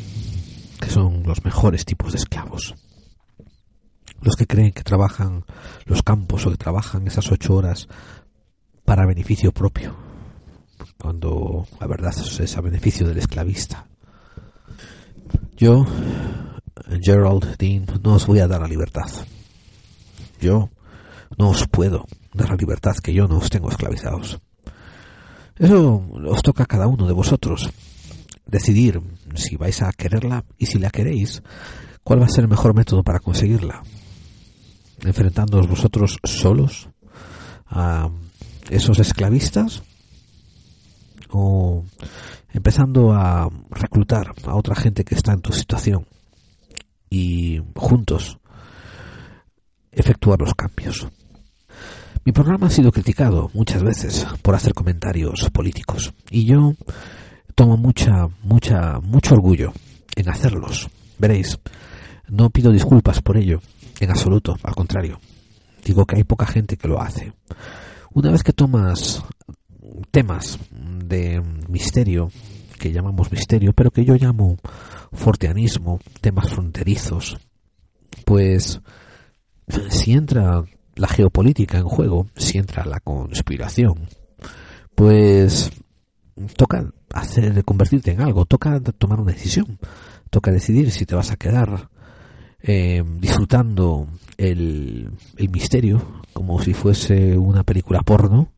que 0.78 0.90
son 0.90 1.22
los 1.22 1.44
mejores 1.44 1.84
tipos 1.86 2.12
de 2.12 2.18
esclavos. 2.18 2.74
Los 4.20 4.36
que 4.36 4.46
creen 4.46 4.72
que 4.72 4.82
trabajan 4.82 5.44
los 5.84 6.02
campos 6.02 6.46
o 6.46 6.50
que 6.50 6.56
trabajan 6.56 7.06
esas 7.06 7.30
ocho 7.32 7.54
horas 7.54 7.88
para 8.84 9.06
beneficio 9.06 9.52
propio, 9.52 10.05
cuando 10.98 11.66
la 11.80 11.86
verdad 11.86 12.14
es 12.16 12.56
a 12.56 12.60
beneficio 12.60 13.06
del 13.06 13.18
esclavista. 13.18 13.86
Yo, 15.56 15.86
Gerald 17.00 17.56
Dean, 17.56 17.86
no 18.02 18.14
os 18.14 18.26
voy 18.26 18.40
a 18.40 18.48
dar 18.48 18.60
la 18.60 18.68
libertad. 18.68 19.08
Yo 20.40 20.70
no 21.38 21.50
os 21.50 21.66
puedo 21.66 22.06
dar 22.34 22.50
la 22.50 22.56
libertad 22.56 22.96
que 22.96 23.14
yo 23.14 23.26
no 23.26 23.38
os 23.38 23.50
tengo 23.50 23.70
esclavizados. 23.70 24.38
Eso 25.58 26.04
os 26.26 26.42
toca 26.42 26.64
a 26.64 26.66
cada 26.66 26.86
uno 26.86 27.06
de 27.06 27.14
vosotros. 27.14 27.70
Decidir 28.46 29.00
si 29.34 29.56
vais 29.56 29.82
a 29.82 29.92
quererla 29.92 30.44
y 30.58 30.66
si 30.66 30.78
la 30.78 30.90
queréis, 30.90 31.42
cuál 32.04 32.20
va 32.20 32.26
a 32.26 32.28
ser 32.28 32.44
el 32.44 32.50
mejor 32.50 32.74
método 32.74 33.02
para 33.02 33.20
conseguirla. 33.20 33.82
Enfrentándoos 35.02 35.68
vosotros 35.68 36.18
solos 36.22 36.88
a 37.66 38.10
esos 38.70 38.98
esclavistas 38.98 39.82
o 41.30 41.84
empezando 42.52 43.12
a 43.12 43.48
reclutar 43.70 44.32
a 44.44 44.54
otra 44.54 44.74
gente 44.74 45.04
que 45.04 45.14
está 45.14 45.32
en 45.32 45.40
tu 45.40 45.52
situación 45.52 46.06
y 47.10 47.60
juntos 47.74 48.38
efectuar 49.92 50.40
los 50.40 50.54
cambios. 50.54 51.08
Mi 52.24 52.32
programa 52.32 52.66
ha 52.66 52.70
sido 52.70 52.90
criticado 52.90 53.50
muchas 53.54 53.82
veces 53.82 54.26
por 54.42 54.54
hacer 54.54 54.74
comentarios 54.74 55.48
políticos 55.50 56.12
y 56.30 56.44
yo 56.44 56.74
tomo 57.54 57.76
mucha, 57.76 58.28
mucha, 58.42 59.00
mucho 59.00 59.34
orgullo 59.34 59.72
en 60.16 60.28
hacerlos. 60.28 60.88
Veréis, 61.18 61.58
no 62.28 62.50
pido 62.50 62.72
disculpas 62.72 63.22
por 63.22 63.36
ello, 63.36 63.60
en 64.00 64.10
absoluto, 64.10 64.56
al 64.62 64.74
contrario. 64.74 65.20
Digo 65.84 66.04
que 66.04 66.16
hay 66.16 66.24
poca 66.24 66.46
gente 66.46 66.76
que 66.76 66.88
lo 66.88 67.00
hace. 67.00 67.32
Una 68.12 68.30
vez 68.30 68.42
que 68.42 68.52
tomas 68.52 69.22
temas 70.10 70.58
de 70.70 71.42
misterio, 71.68 72.30
que 72.78 72.92
llamamos 72.92 73.30
misterio, 73.32 73.72
pero 73.72 73.90
que 73.90 74.04
yo 74.04 74.14
llamo 74.14 74.56
forteanismo, 75.12 76.00
temas 76.20 76.50
fronterizos, 76.50 77.38
pues 78.24 78.80
si 79.88 80.12
entra 80.12 80.64
la 80.94 81.08
geopolítica 81.08 81.78
en 81.78 81.84
juego, 81.84 82.26
si 82.36 82.58
entra 82.58 82.84
la 82.84 83.00
conspiración, 83.00 84.08
pues 84.94 85.70
toca 86.56 86.90
hacer 87.12 87.64
convertirte 87.64 88.12
en 88.12 88.20
algo, 88.20 88.44
toca 88.44 88.80
tomar 88.80 89.20
una 89.20 89.32
decisión, 89.32 89.78
toca 90.30 90.50
decidir 90.50 90.90
si 90.90 91.06
te 91.06 91.14
vas 91.14 91.30
a 91.30 91.36
quedar 91.36 91.90
eh, 92.60 93.02
disfrutando 93.20 94.08
el, 94.36 95.10
el 95.36 95.48
misterio 95.50 96.22
como 96.32 96.60
si 96.60 96.74
fuese 96.74 97.36
una 97.38 97.62
película 97.62 98.00
porno 98.00 98.52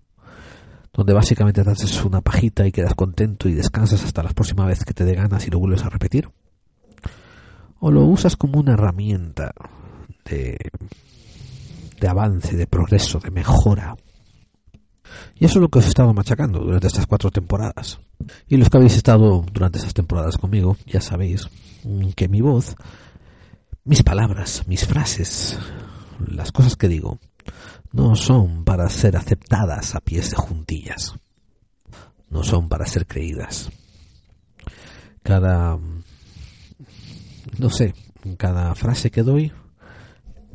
donde 0.98 1.12
básicamente 1.12 1.62
te 1.62 1.70
haces 1.70 2.04
una 2.04 2.20
pajita 2.22 2.66
y 2.66 2.72
quedas 2.72 2.92
contento 2.94 3.48
y 3.48 3.54
descansas 3.54 4.02
hasta 4.02 4.20
la 4.20 4.30
próxima 4.30 4.66
vez 4.66 4.84
que 4.84 4.94
te 4.94 5.04
dé 5.04 5.14
ganas 5.14 5.46
y 5.46 5.50
lo 5.50 5.60
vuelves 5.60 5.84
a 5.84 5.90
repetir. 5.90 6.28
O 7.78 7.92
lo 7.92 8.04
usas 8.04 8.36
como 8.36 8.58
una 8.58 8.72
herramienta 8.72 9.52
de, 10.24 10.58
de 12.00 12.08
avance, 12.08 12.56
de 12.56 12.66
progreso, 12.66 13.20
de 13.20 13.30
mejora. 13.30 13.94
Y 15.36 15.44
eso 15.44 15.60
es 15.60 15.62
lo 15.62 15.68
que 15.68 15.78
os 15.78 15.84
he 15.84 15.90
estado 15.90 16.12
machacando 16.12 16.58
durante 16.58 16.88
estas 16.88 17.06
cuatro 17.06 17.30
temporadas. 17.30 18.00
Y 18.48 18.56
los 18.56 18.68
que 18.68 18.78
habéis 18.78 18.96
estado 18.96 19.44
durante 19.52 19.78
esas 19.78 19.94
temporadas 19.94 20.36
conmigo, 20.36 20.76
ya 20.84 21.00
sabéis 21.00 21.48
que 22.16 22.26
mi 22.26 22.40
voz, 22.40 22.74
mis 23.84 24.02
palabras, 24.02 24.64
mis 24.66 24.84
frases, 24.84 25.56
las 26.26 26.50
cosas 26.50 26.74
que 26.74 26.88
digo, 26.88 27.20
no 27.92 28.16
son 28.16 28.64
para 28.64 28.88
ser 28.88 29.16
aceptadas 29.16 29.94
a 29.94 30.00
pies 30.00 30.30
de 30.30 30.36
juntillas, 30.36 31.14
no 32.30 32.42
son 32.42 32.68
para 32.68 32.86
ser 32.86 33.06
creídas. 33.06 33.70
Cada, 35.22 35.78
no 37.58 37.70
sé, 37.70 37.94
cada 38.36 38.74
frase 38.74 39.10
que 39.10 39.22
doy 39.22 39.52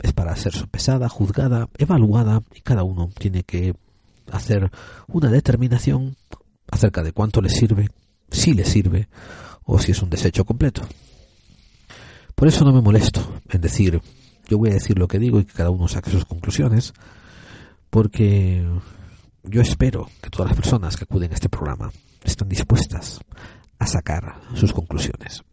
es 0.01 0.13
para 0.13 0.35
ser 0.35 0.53
sopesada, 0.53 1.09
juzgada, 1.09 1.69
evaluada 1.77 2.43
y 2.53 2.61
cada 2.61 2.83
uno 2.83 3.09
tiene 3.17 3.43
que 3.43 3.75
hacer 4.31 4.71
una 5.07 5.29
determinación 5.29 6.15
acerca 6.69 7.03
de 7.03 7.13
cuánto 7.13 7.41
le 7.41 7.49
sirve, 7.49 7.89
si 8.29 8.53
le 8.53 8.65
sirve 8.65 9.07
o 9.63 9.79
si 9.79 9.91
es 9.91 10.01
un 10.01 10.09
desecho 10.09 10.45
completo. 10.45 10.81
Por 12.35 12.47
eso 12.47 12.65
no 12.65 12.73
me 12.73 12.81
molesto 12.81 13.39
en 13.49 13.61
decir, 13.61 14.01
yo 14.49 14.57
voy 14.57 14.71
a 14.71 14.73
decir 14.73 14.97
lo 14.97 15.07
que 15.07 15.19
digo 15.19 15.39
y 15.39 15.45
que 15.45 15.53
cada 15.53 15.69
uno 15.69 15.87
saque 15.87 16.09
sus 16.09 16.25
conclusiones, 16.25 16.93
porque 17.93 18.65
yo 19.43 19.61
espero 19.61 20.09
que 20.19 20.31
todas 20.31 20.49
las 20.49 20.59
personas 20.59 20.97
que 20.97 21.03
acuden 21.03 21.29
a 21.29 21.35
este 21.35 21.47
programa 21.47 21.91
estén 22.23 22.49
dispuestas 22.49 23.19
a 23.77 23.85
sacar 23.85 24.41
sus 24.55 24.73
conclusiones. 24.73 25.43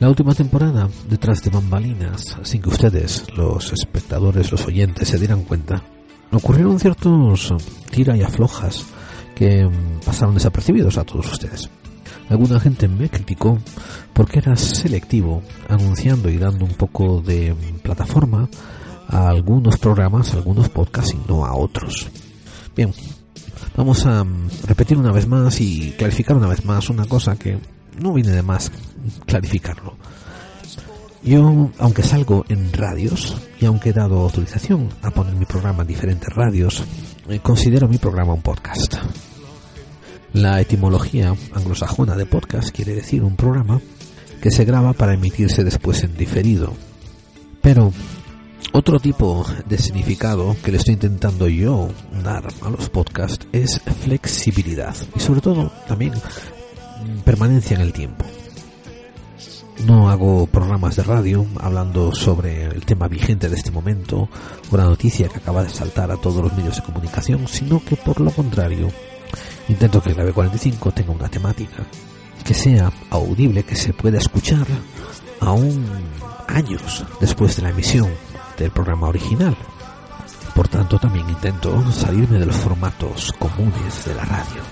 La 0.00 0.08
última 0.08 0.34
temporada, 0.34 0.88
detrás 1.06 1.42
de 1.42 1.50
bambalinas, 1.50 2.38
sin 2.44 2.62
que 2.62 2.70
ustedes, 2.70 3.26
los 3.36 3.74
espectadores, 3.74 4.50
los 4.50 4.66
oyentes, 4.66 5.06
se 5.06 5.18
dieran 5.18 5.44
cuenta, 5.44 5.82
ocurrieron 6.32 6.80
ciertos 6.80 7.54
tira 7.90 8.16
y 8.16 8.22
aflojas 8.22 8.84
que 9.34 9.68
pasaron 10.04 10.34
desapercibidos 10.34 10.98
a 10.98 11.04
todos 11.04 11.30
ustedes. 11.30 11.70
Alguna 12.28 12.60
gente 12.60 12.88
me 12.88 13.10
criticó 13.10 13.58
porque 14.12 14.38
era 14.38 14.56
selectivo, 14.56 15.42
anunciando 15.68 16.30
y 16.30 16.38
dando 16.38 16.64
un 16.64 16.74
poco 16.74 17.20
de 17.20 17.54
plataforma 17.82 18.48
a 19.08 19.28
algunos 19.28 19.76
programas, 19.78 20.32
a 20.32 20.36
algunos 20.38 20.68
podcasts 20.68 21.14
y 21.14 21.28
no 21.28 21.44
a 21.44 21.54
otros. 21.54 22.08
Bien, 22.74 22.92
vamos 23.76 24.06
a 24.06 24.24
repetir 24.66 24.96
una 24.96 25.12
vez 25.12 25.26
más 25.26 25.60
y 25.60 25.92
clarificar 25.98 26.36
una 26.36 26.48
vez 26.48 26.64
más 26.64 26.88
una 26.88 27.04
cosa 27.06 27.36
que 27.36 27.58
no 28.00 28.12
viene 28.14 28.30
de 28.30 28.42
más 28.42 28.72
clarificarlo. 29.26 29.96
Yo, 31.24 31.70
aunque 31.78 32.02
salgo 32.02 32.44
en 32.48 32.72
radios 32.72 33.36
y 33.60 33.66
aunque 33.66 33.90
he 33.90 33.92
dado 33.92 34.20
autorización 34.20 34.88
a 35.02 35.12
poner 35.12 35.34
mi 35.34 35.44
programa 35.44 35.82
en 35.82 35.88
diferentes 35.88 36.34
radios, 36.34 36.82
eh, 37.28 37.38
considero 37.40 37.86
mi 37.86 37.98
programa 37.98 38.34
un 38.34 38.42
podcast. 38.42 38.96
La 40.32 40.60
etimología 40.60 41.32
anglosajona 41.52 42.16
de 42.16 42.26
podcast 42.26 42.70
quiere 42.70 42.94
decir 42.94 43.22
un 43.22 43.36
programa 43.36 43.80
que 44.40 44.50
se 44.50 44.64
graba 44.64 44.94
para 44.94 45.14
emitirse 45.14 45.62
después 45.62 46.02
en 46.02 46.16
diferido. 46.16 46.72
Pero 47.60 47.92
otro 48.72 48.98
tipo 48.98 49.46
de 49.68 49.78
significado 49.78 50.56
que 50.64 50.72
le 50.72 50.78
estoy 50.78 50.94
intentando 50.94 51.46
yo 51.46 51.88
dar 52.24 52.48
a 52.62 52.70
los 52.70 52.88
podcasts 52.88 53.46
es 53.52 53.80
flexibilidad 54.02 54.96
y 55.14 55.20
sobre 55.20 55.40
todo 55.40 55.70
también 55.86 56.14
permanencia 57.24 57.76
en 57.76 57.82
el 57.82 57.92
tiempo. 57.92 58.24
No 59.86 60.08
hago 60.08 60.46
programas 60.46 60.94
de 60.94 61.02
radio 61.02 61.44
hablando 61.60 62.14
sobre 62.14 62.66
el 62.66 62.84
tema 62.84 63.08
vigente 63.08 63.48
de 63.48 63.56
este 63.56 63.72
momento 63.72 64.28
o 64.70 64.76
la 64.76 64.84
noticia 64.84 65.28
que 65.28 65.38
acaba 65.38 65.64
de 65.64 65.70
saltar 65.70 66.10
a 66.10 66.16
todos 66.16 66.42
los 66.42 66.52
medios 66.52 66.76
de 66.76 66.82
comunicación, 66.82 67.48
sino 67.48 67.82
que 67.84 67.96
por 67.96 68.20
lo 68.20 68.30
contrario 68.30 68.88
intento 69.68 70.00
que 70.00 70.14
la 70.14 70.24
B45 70.24 70.94
tenga 70.94 71.12
una 71.12 71.28
temática 71.28 71.84
que 72.44 72.54
sea 72.54 72.92
audible, 73.10 73.64
que 73.64 73.74
se 73.74 73.92
pueda 73.92 74.18
escuchar 74.18 74.66
aún 75.40 75.84
años 76.46 77.04
después 77.20 77.56
de 77.56 77.62
la 77.62 77.70
emisión 77.70 78.10
del 78.56 78.70
programa 78.70 79.08
original. 79.08 79.56
Por 80.54 80.68
tanto, 80.68 80.98
también 80.98 81.28
intento 81.28 81.90
salirme 81.90 82.38
de 82.38 82.46
los 82.46 82.56
formatos 82.56 83.32
comunes 83.38 84.04
de 84.04 84.14
la 84.14 84.24
radio. 84.24 84.62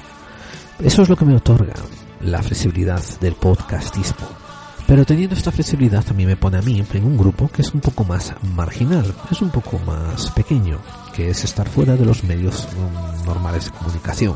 Eso 0.78 1.02
es 1.02 1.08
lo 1.08 1.16
que 1.16 1.24
me 1.24 1.36
otorga 1.36 1.74
la 2.20 2.42
flexibilidad 2.42 3.02
del 3.20 3.34
podcastismo. 3.34 4.49
Pero 4.90 5.04
teniendo 5.04 5.36
esta 5.36 5.52
flexibilidad 5.52 6.04
también 6.04 6.30
me 6.30 6.36
pone 6.36 6.58
a 6.58 6.62
mí 6.62 6.84
en 6.94 7.04
un 7.04 7.16
grupo 7.16 7.46
que 7.46 7.62
es 7.62 7.72
un 7.72 7.80
poco 7.80 8.02
más 8.02 8.34
marginal, 8.56 9.14
es 9.30 9.40
un 9.40 9.50
poco 9.50 9.78
más 9.86 10.32
pequeño, 10.32 10.80
que 11.14 11.30
es 11.30 11.44
estar 11.44 11.68
fuera 11.68 11.94
de 11.94 12.04
los 12.04 12.24
medios 12.24 12.66
mm, 12.66 13.24
normales 13.24 13.66
de 13.66 13.70
comunicación. 13.70 14.34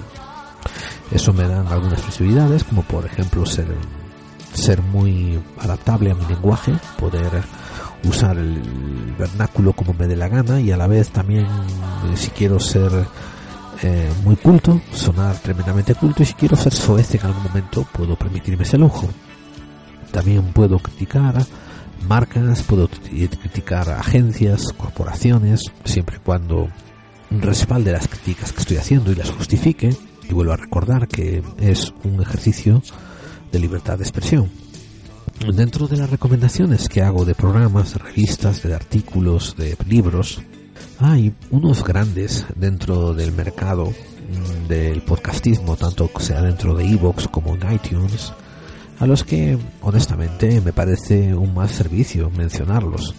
Eso 1.11 1.33
me 1.33 1.49
dan 1.49 1.67
algunas 1.67 2.01
flexibilidades, 2.01 2.63
como 2.63 2.85
por 2.85 3.05
ejemplo 3.05 3.45
ser, 3.45 3.67
ser 4.53 4.81
muy 4.81 5.43
adaptable 5.59 6.13
a 6.13 6.15
mi 6.15 6.25
lenguaje, 6.27 6.73
poder 7.01 7.43
usar 8.05 8.39
el 8.39 8.63
vernáculo 9.19 9.73
como 9.73 9.93
me 9.93 10.07
dé 10.07 10.15
la 10.15 10.29
gana 10.29 10.61
y 10.61 10.71
a 10.71 10.77
la 10.77 10.87
vez 10.87 11.11
también 11.11 11.47
eh, 11.47 12.17
si 12.17 12.31
quiero 12.31 12.61
ser 12.61 12.93
eh, 13.83 14.09
muy 14.23 14.37
culto, 14.37 14.81
sonar 14.93 15.37
tremendamente 15.39 15.97
culto 15.97 16.23
y 16.23 16.27
si 16.27 16.35
quiero 16.35 16.55
ser 16.55 16.73
soez 16.73 17.13
en 17.17 17.23
algún 17.23 17.43
momento 17.43 17.85
puedo 17.93 18.15
permitirme 18.15 18.63
ese 18.63 18.79
lujo. 18.79 19.09
También 20.15 20.53
puedo 20.53 20.79
criticar 20.79 21.45
marcas, 22.07 22.63
puedo 22.63 22.87
criticar 22.89 23.91
agencias, 23.91 24.73
corporaciones, 24.73 25.73
siempre 25.85 26.19
y 26.19 26.21
cuando 26.21 26.69
respalde 27.31 27.91
las 27.91 28.07
críticas 28.07 28.53
que 28.53 28.61
estoy 28.61 28.77
haciendo 28.77 29.11
y 29.11 29.17
las 29.17 29.33
justifique. 29.33 29.91
Y 30.31 30.33
vuelvo 30.33 30.53
a 30.53 30.57
recordar 30.57 31.09
que 31.09 31.43
es 31.59 31.93
un 32.05 32.23
ejercicio 32.23 32.81
de 33.51 33.59
libertad 33.59 33.99
de 33.99 34.05
expresión. 34.05 34.51
Dentro 35.53 35.89
de 35.89 35.97
las 35.97 36.09
recomendaciones 36.09 36.89
que 36.89 37.03
hago 37.03 37.25
de 37.25 37.35
programas, 37.35 37.95
de 37.95 37.99
revistas, 37.99 38.63
de 38.63 38.73
artículos, 38.73 39.57
de 39.57 39.77
libros, 39.89 40.41
hay 41.01 41.35
unos 41.51 41.83
grandes 41.83 42.47
dentro 42.55 43.15
del 43.15 43.33
mercado 43.33 43.87
mm, 43.91 44.69
del 44.69 45.03
podcastismo, 45.03 45.77
tanto 45.77 46.09
sea 46.21 46.41
dentro 46.41 46.73
de 46.77 46.89
Evox 46.89 47.27
como 47.27 47.57
en 47.57 47.73
iTunes, 47.73 48.33
a 48.99 49.07
los 49.07 49.25
que 49.25 49.59
honestamente 49.83 50.61
me 50.61 50.73
parece 50.73 51.35
un 51.35 51.55
mal 51.55 51.69
servicio 51.69 52.31
mencionarlos. 52.31 53.15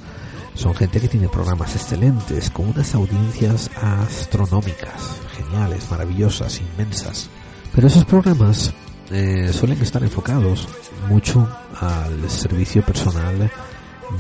Son 0.54 0.74
gente 0.74 1.02
que 1.02 1.10
tiene 1.10 1.28
programas 1.28 1.76
excelentes, 1.76 2.50
con 2.50 2.70
unas 2.70 2.96
audiencias 2.96 3.70
astronómicas, 3.76 5.20
geniales, 5.36 5.90
maravillosas, 5.92 6.62
inmensas. 6.62 7.30
Pero 7.74 7.88
esos 7.88 8.06
programas 8.06 8.74
eh, 9.12 9.52
suelen 9.52 9.82
estar 9.82 10.02
enfocados 10.02 10.68
mucho 11.10 11.48
al 11.82 12.30
servicio 12.30 12.84
personal 12.84 13.52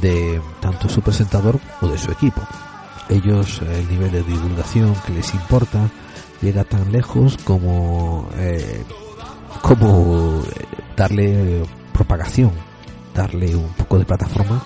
de 0.02 0.42
tanto 0.60 0.90
su 0.90 1.02
presentador 1.02 1.60
o 1.82 1.88
de 1.88 1.98
su 1.98 2.12
equipo 2.12 2.42
ellos 3.10 3.62
el 3.62 3.88
nivel 3.88 4.12
de 4.12 4.24
divulgación 4.24 4.94
que 5.06 5.14
les 5.14 5.34
importa 5.34 5.90
llega 6.42 6.64
tan 6.64 6.92
lejos 6.92 7.38
como 7.44 8.28
eh, 8.38 8.84
como 9.62 10.42
darle 10.96 11.64
propagación 11.94 12.52
darle 13.16 13.56
un 13.56 13.70
poco 13.70 13.98
de 13.98 14.06
plataforma 14.06 14.62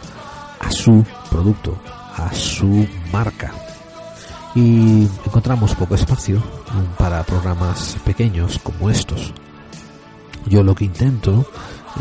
a 0.60 0.72
su 0.72 1.06
producto 1.30 1.80
a 2.18 2.34
su 2.34 2.88
marca. 3.14 3.54
Y 4.56 5.08
encontramos 5.26 5.76
poco 5.76 5.96
espacio 5.96 6.42
para 6.98 7.24
programas 7.24 7.96
pequeños 8.04 8.60
como 8.60 8.90
estos. 8.90 9.34
Yo 10.48 10.64
lo 10.64 10.76
que 10.76 10.86
intento 10.86 11.46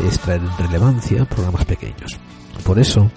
es 0.03 0.19
traer 0.19 0.41
en 0.41 0.57
relevancia 0.57 1.25
programas 1.25 1.65
pequeños. 1.65 2.17
Por 2.65 2.79
eso 2.79 3.09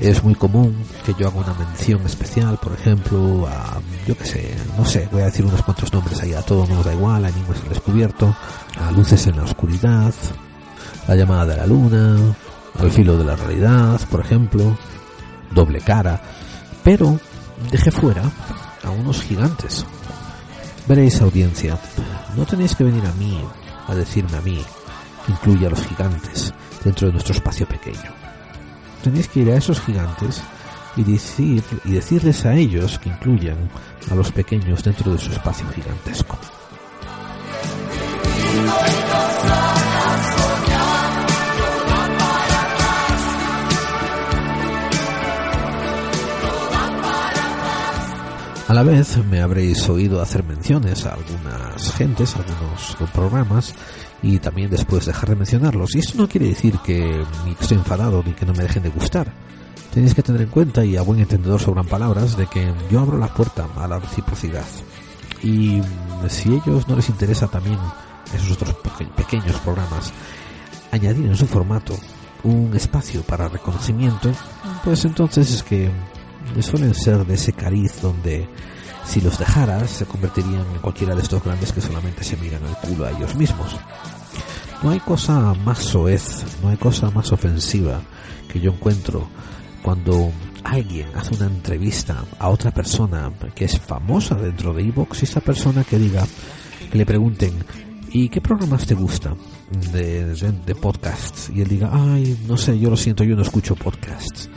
es 0.00 0.24
muy 0.24 0.34
común 0.34 0.74
que 1.04 1.14
yo 1.18 1.28
haga 1.28 1.40
una 1.40 1.54
mención 1.54 2.04
especial, 2.06 2.58
por 2.60 2.72
ejemplo, 2.72 3.46
a, 3.46 3.80
yo 4.06 4.16
que 4.16 4.24
sé, 4.24 4.56
no 4.76 4.84
sé, 4.84 5.08
voy 5.12 5.22
a 5.22 5.26
decir 5.26 5.44
unos 5.44 5.62
cuantos 5.62 5.92
nombres 5.92 6.20
ahí, 6.22 6.32
a 6.32 6.42
todos 6.42 6.68
nos 6.70 6.84
da 6.84 6.94
igual, 6.94 7.24
a 7.24 7.28
Enigmas 7.28 7.60
al 7.62 7.68
descubierto, 7.68 8.34
a 8.80 8.90
Luces 8.92 9.26
en 9.26 9.36
la 9.36 9.44
oscuridad, 9.44 10.14
La 11.06 11.16
llamada 11.16 11.46
de 11.46 11.56
la 11.56 11.66
luna, 11.66 12.16
Al 12.78 12.90
filo 12.90 13.18
de 13.18 13.24
la 13.24 13.36
realidad, 13.36 14.00
por 14.10 14.20
ejemplo, 14.20 14.76
Doble 15.50 15.80
cara, 15.80 16.20
pero 16.82 17.18
dejé 17.70 17.90
fuera 17.90 18.22
a 18.82 18.90
unos 18.90 19.22
gigantes. 19.22 19.84
Veréis 20.86 21.20
audiencia, 21.20 21.78
no 22.36 22.46
tenéis 22.46 22.74
que 22.74 22.84
venir 22.84 23.04
a 23.04 23.12
mí 23.12 23.38
a 23.86 23.94
decirme 23.94 24.38
a 24.38 24.40
mí 24.40 24.62
que 25.26 25.32
incluya 25.32 25.66
a 25.66 25.70
los 25.70 25.84
gigantes 25.86 26.54
dentro 26.82 27.08
de 27.08 27.12
nuestro 27.12 27.34
espacio 27.34 27.66
pequeño 27.66 28.19
tenéis 29.02 29.28
que 29.28 29.40
ir 29.40 29.50
a 29.50 29.56
esos 29.56 29.80
gigantes 29.80 30.42
y, 30.96 31.04
decir, 31.04 31.62
y 31.84 31.92
decirles 31.92 32.44
a 32.46 32.54
ellos 32.54 32.98
que 32.98 33.08
incluyan 33.08 33.70
a 34.10 34.14
los 34.14 34.32
pequeños 34.32 34.82
dentro 34.82 35.12
de 35.12 35.18
su 35.18 35.32
espacio 35.32 35.68
gigantesco. 35.68 36.38
A 48.70 48.72
la 48.72 48.84
vez 48.84 49.16
me 49.28 49.40
habréis 49.40 49.88
oído 49.88 50.22
hacer 50.22 50.44
menciones 50.44 51.04
a 51.04 51.14
algunas 51.14 51.92
gentes, 51.92 52.36
a 52.36 52.38
algunos 52.38 53.10
programas 53.12 53.74
y 54.22 54.38
también 54.38 54.70
después 54.70 55.06
dejar 55.06 55.30
de 55.30 55.34
mencionarlos. 55.34 55.96
Y 55.96 55.98
esto 55.98 56.16
no 56.16 56.28
quiere 56.28 56.46
decir 56.46 56.78
que 56.78 57.20
estoy 57.60 57.78
enfadado 57.78 58.22
ni 58.24 58.32
que 58.32 58.46
no 58.46 58.52
me 58.52 58.62
dejen 58.62 58.84
de 58.84 58.90
gustar. 58.90 59.32
Tenéis 59.92 60.14
que 60.14 60.22
tener 60.22 60.42
en 60.42 60.50
cuenta, 60.50 60.84
y 60.84 60.96
a 60.96 61.02
buen 61.02 61.18
entendedor 61.18 61.60
sobran 61.60 61.86
palabras, 61.86 62.36
de 62.36 62.46
que 62.46 62.72
yo 62.88 63.00
abro 63.00 63.18
la 63.18 63.34
puerta 63.34 63.66
a 63.76 63.88
la 63.88 63.98
reciprocidad. 63.98 64.66
Y 65.42 65.82
si 66.28 66.50
a 66.50 66.62
ellos 66.64 66.86
no 66.86 66.94
les 66.94 67.08
interesa 67.08 67.48
también 67.48 67.80
esos 68.32 68.52
otros 68.52 68.76
pequeños 69.16 69.58
programas, 69.64 70.12
añadir 70.92 71.26
en 71.26 71.36
su 71.36 71.48
formato 71.48 71.98
un 72.44 72.70
espacio 72.76 73.22
para 73.22 73.48
reconocimiento, 73.48 74.30
pues 74.84 75.04
entonces 75.04 75.50
es 75.50 75.64
que 75.64 75.90
suelen 76.60 76.94
ser 76.94 77.24
de 77.26 77.34
ese 77.34 77.52
cariz 77.52 78.00
donde 78.02 78.48
si 79.04 79.20
los 79.20 79.38
dejaras 79.38 79.90
se 79.90 80.06
convertirían 80.06 80.66
en 80.74 80.80
cualquiera 80.80 81.14
de 81.14 81.22
estos 81.22 81.42
grandes 81.42 81.72
que 81.72 81.80
solamente 81.80 82.22
se 82.22 82.36
miran 82.36 82.62
al 82.64 82.76
culo 82.78 83.06
a 83.06 83.10
ellos 83.10 83.34
mismos. 83.34 83.76
No 84.82 84.90
hay 84.90 85.00
cosa 85.00 85.54
más 85.54 85.78
soez, 85.78 86.44
no 86.62 86.68
hay 86.68 86.76
cosa 86.76 87.10
más 87.10 87.32
ofensiva 87.32 88.00
que 88.50 88.60
yo 88.60 88.72
encuentro 88.72 89.28
cuando 89.82 90.32
alguien 90.64 91.08
hace 91.14 91.34
una 91.34 91.46
entrevista 91.46 92.24
a 92.38 92.48
otra 92.48 92.70
persona 92.70 93.32
que 93.54 93.64
es 93.64 93.78
famosa 93.78 94.34
dentro 94.34 94.72
de 94.72 94.82
Evox 94.82 95.22
y 95.22 95.24
esa 95.24 95.40
persona 95.40 95.84
que 95.84 95.98
diga, 95.98 96.26
que 96.90 96.98
le 96.98 97.06
pregunten, 97.06 97.52
¿y 98.12 98.28
qué 98.28 98.40
programas 98.40 98.86
te 98.86 98.94
gustan 98.94 99.36
de, 99.92 100.34
de, 100.34 100.52
de 100.52 100.74
podcasts? 100.74 101.50
Y 101.54 101.62
él 101.62 101.68
diga, 101.68 101.90
ay, 101.92 102.38
no 102.46 102.56
sé, 102.56 102.78
yo 102.78 102.90
lo 102.90 102.96
siento, 102.96 103.24
yo 103.24 103.36
no 103.36 103.42
escucho 103.42 103.74
podcasts. 103.74 104.48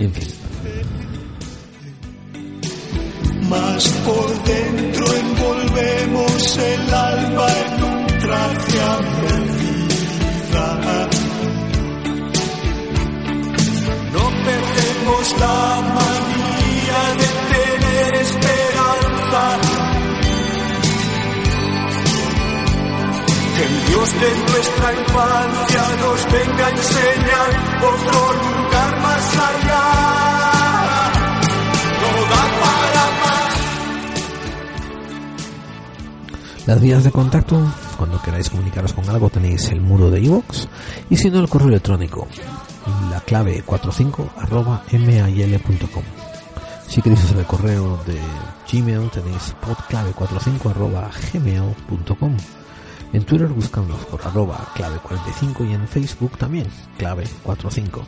En. 0.00 0.10
Más 3.50 3.88
por 4.06 4.28
dentro 4.44 5.04
envolvemos 5.14 6.56
el 6.56 6.94
alma 6.94 7.46
en 7.60 7.84
un 7.84 8.06
traje 8.06 8.80
a 8.80 8.96
medida. 9.20 10.66
No 14.14 14.24
perdemos 14.46 15.24
la 15.38 15.58
manía 15.98 17.00
de 17.20 17.28
tener 17.52 18.14
esperanza. 18.14 19.42
Que 23.56 23.62
el 23.66 23.76
Dios 23.88 24.08
de 24.22 24.30
nuestra 24.50 24.88
infancia 24.94 25.82
nos 26.00 26.20
venga 26.32 26.64
a 26.66 26.70
enseñar 26.70 27.50
otro 27.82 28.18
lugar 28.32 28.89
Las 36.70 36.80
vías 36.80 37.02
de 37.02 37.10
contacto, 37.10 37.60
cuando 37.98 38.22
queráis 38.22 38.48
comunicaros 38.48 38.92
con 38.92 39.10
algo 39.10 39.28
tenéis 39.28 39.70
el 39.70 39.80
muro 39.80 40.08
de 40.08 40.20
iVoox 40.20 40.68
y 41.10 41.16
si 41.16 41.28
no 41.28 41.40
el 41.40 41.48
correo 41.48 41.66
electrónico, 41.66 42.28
la 43.10 43.20
clave 43.22 43.64
45 43.66 44.34
arroba 44.36 44.84
mail.com. 44.92 46.04
Si 46.86 47.02
queréis 47.02 47.24
usar 47.24 47.38
el 47.38 47.46
correo 47.46 48.00
de 48.06 48.20
Gmail 48.70 49.10
tenéis 49.10 49.52
podclave 49.60 50.12
45 50.12 50.68
arroba 50.68 51.10
gmail.com. 51.32 52.36
En 53.14 53.24
Twitter 53.24 53.48
buscándonos 53.48 54.04
por 54.04 54.24
arroba 54.24 54.64
clave 54.72 54.98
45 55.02 55.64
y 55.64 55.74
en 55.74 55.88
Facebook 55.88 56.38
también 56.38 56.68
clave 56.96 57.24
45. 57.42 58.04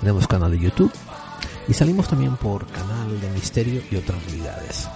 Tenemos 0.00 0.28
canal 0.28 0.50
de 0.50 0.58
YouTube 0.58 0.92
y 1.66 1.72
salimos 1.72 2.06
también 2.08 2.36
por 2.36 2.66
canal 2.66 3.18
de 3.18 3.30
misterio 3.30 3.80
y 3.90 3.96
otras 3.96 4.22
realidades. 4.26 4.86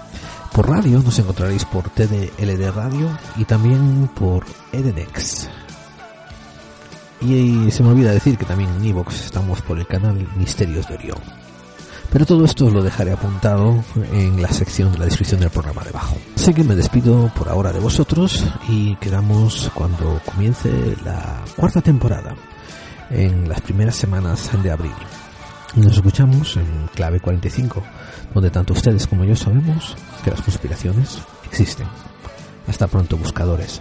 Por 0.52 0.68
radio 0.68 1.00
nos 1.00 1.18
encontraréis 1.18 1.64
por 1.64 1.88
TDLD 1.90 2.74
Radio 2.74 3.08
y 3.36 3.44
también 3.44 4.10
por 4.14 4.44
Edenex. 4.72 5.48
Y 7.20 7.70
se 7.70 7.82
me 7.82 7.90
olvida 7.90 8.10
decir 8.10 8.36
que 8.36 8.44
también 8.44 8.70
en 8.70 8.84
Evox 8.84 9.26
estamos 9.26 9.62
por 9.62 9.78
el 9.78 9.86
canal 9.86 10.26
Misterios 10.36 10.88
de 10.88 10.94
Orión. 10.94 11.18
Pero 12.12 12.26
todo 12.26 12.44
esto 12.44 12.66
os 12.66 12.72
lo 12.72 12.82
dejaré 12.82 13.12
apuntado 13.12 13.84
en 14.12 14.42
la 14.42 14.50
sección 14.50 14.90
de 14.90 14.98
la 14.98 15.04
descripción 15.04 15.40
del 15.40 15.50
programa 15.50 15.84
debajo. 15.84 16.16
Así 16.34 16.52
que 16.52 16.64
me 16.64 16.74
despido 16.74 17.30
por 17.36 17.48
ahora 17.48 17.72
de 17.72 17.78
vosotros 17.78 18.44
y 18.68 18.96
quedamos 18.96 19.70
cuando 19.74 20.20
comience 20.24 20.96
la 21.04 21.44
cuarta 21.56 21.80
temporada, 21.80 22.34
en 23.10 23.48
las 23.48 23.60
primeras 23.60 23.94
semanas 23.94 24.50
de 24.60 24.70
abril. 24.72 24.92
Nos 25.76 25.96
escuchamos 25.96 26.56
en 26.56 26.88
clave 26.94 27.20
45, 27.20 27.82
donde 28.34 28.50
tanto 28.50 28.72
ustedes 28.72 29.06
como 29.06 29.24
yo 29.24 29.36
sabemos 29.36 29.96
que 30.24 30.30
las 30.30 30.40
conspiraciones 30.42 31.18
existen. 31.44 31.86
Hasta 32.66 32.88
pronto, 32.88 33.16
buscadores. 33.16 33.80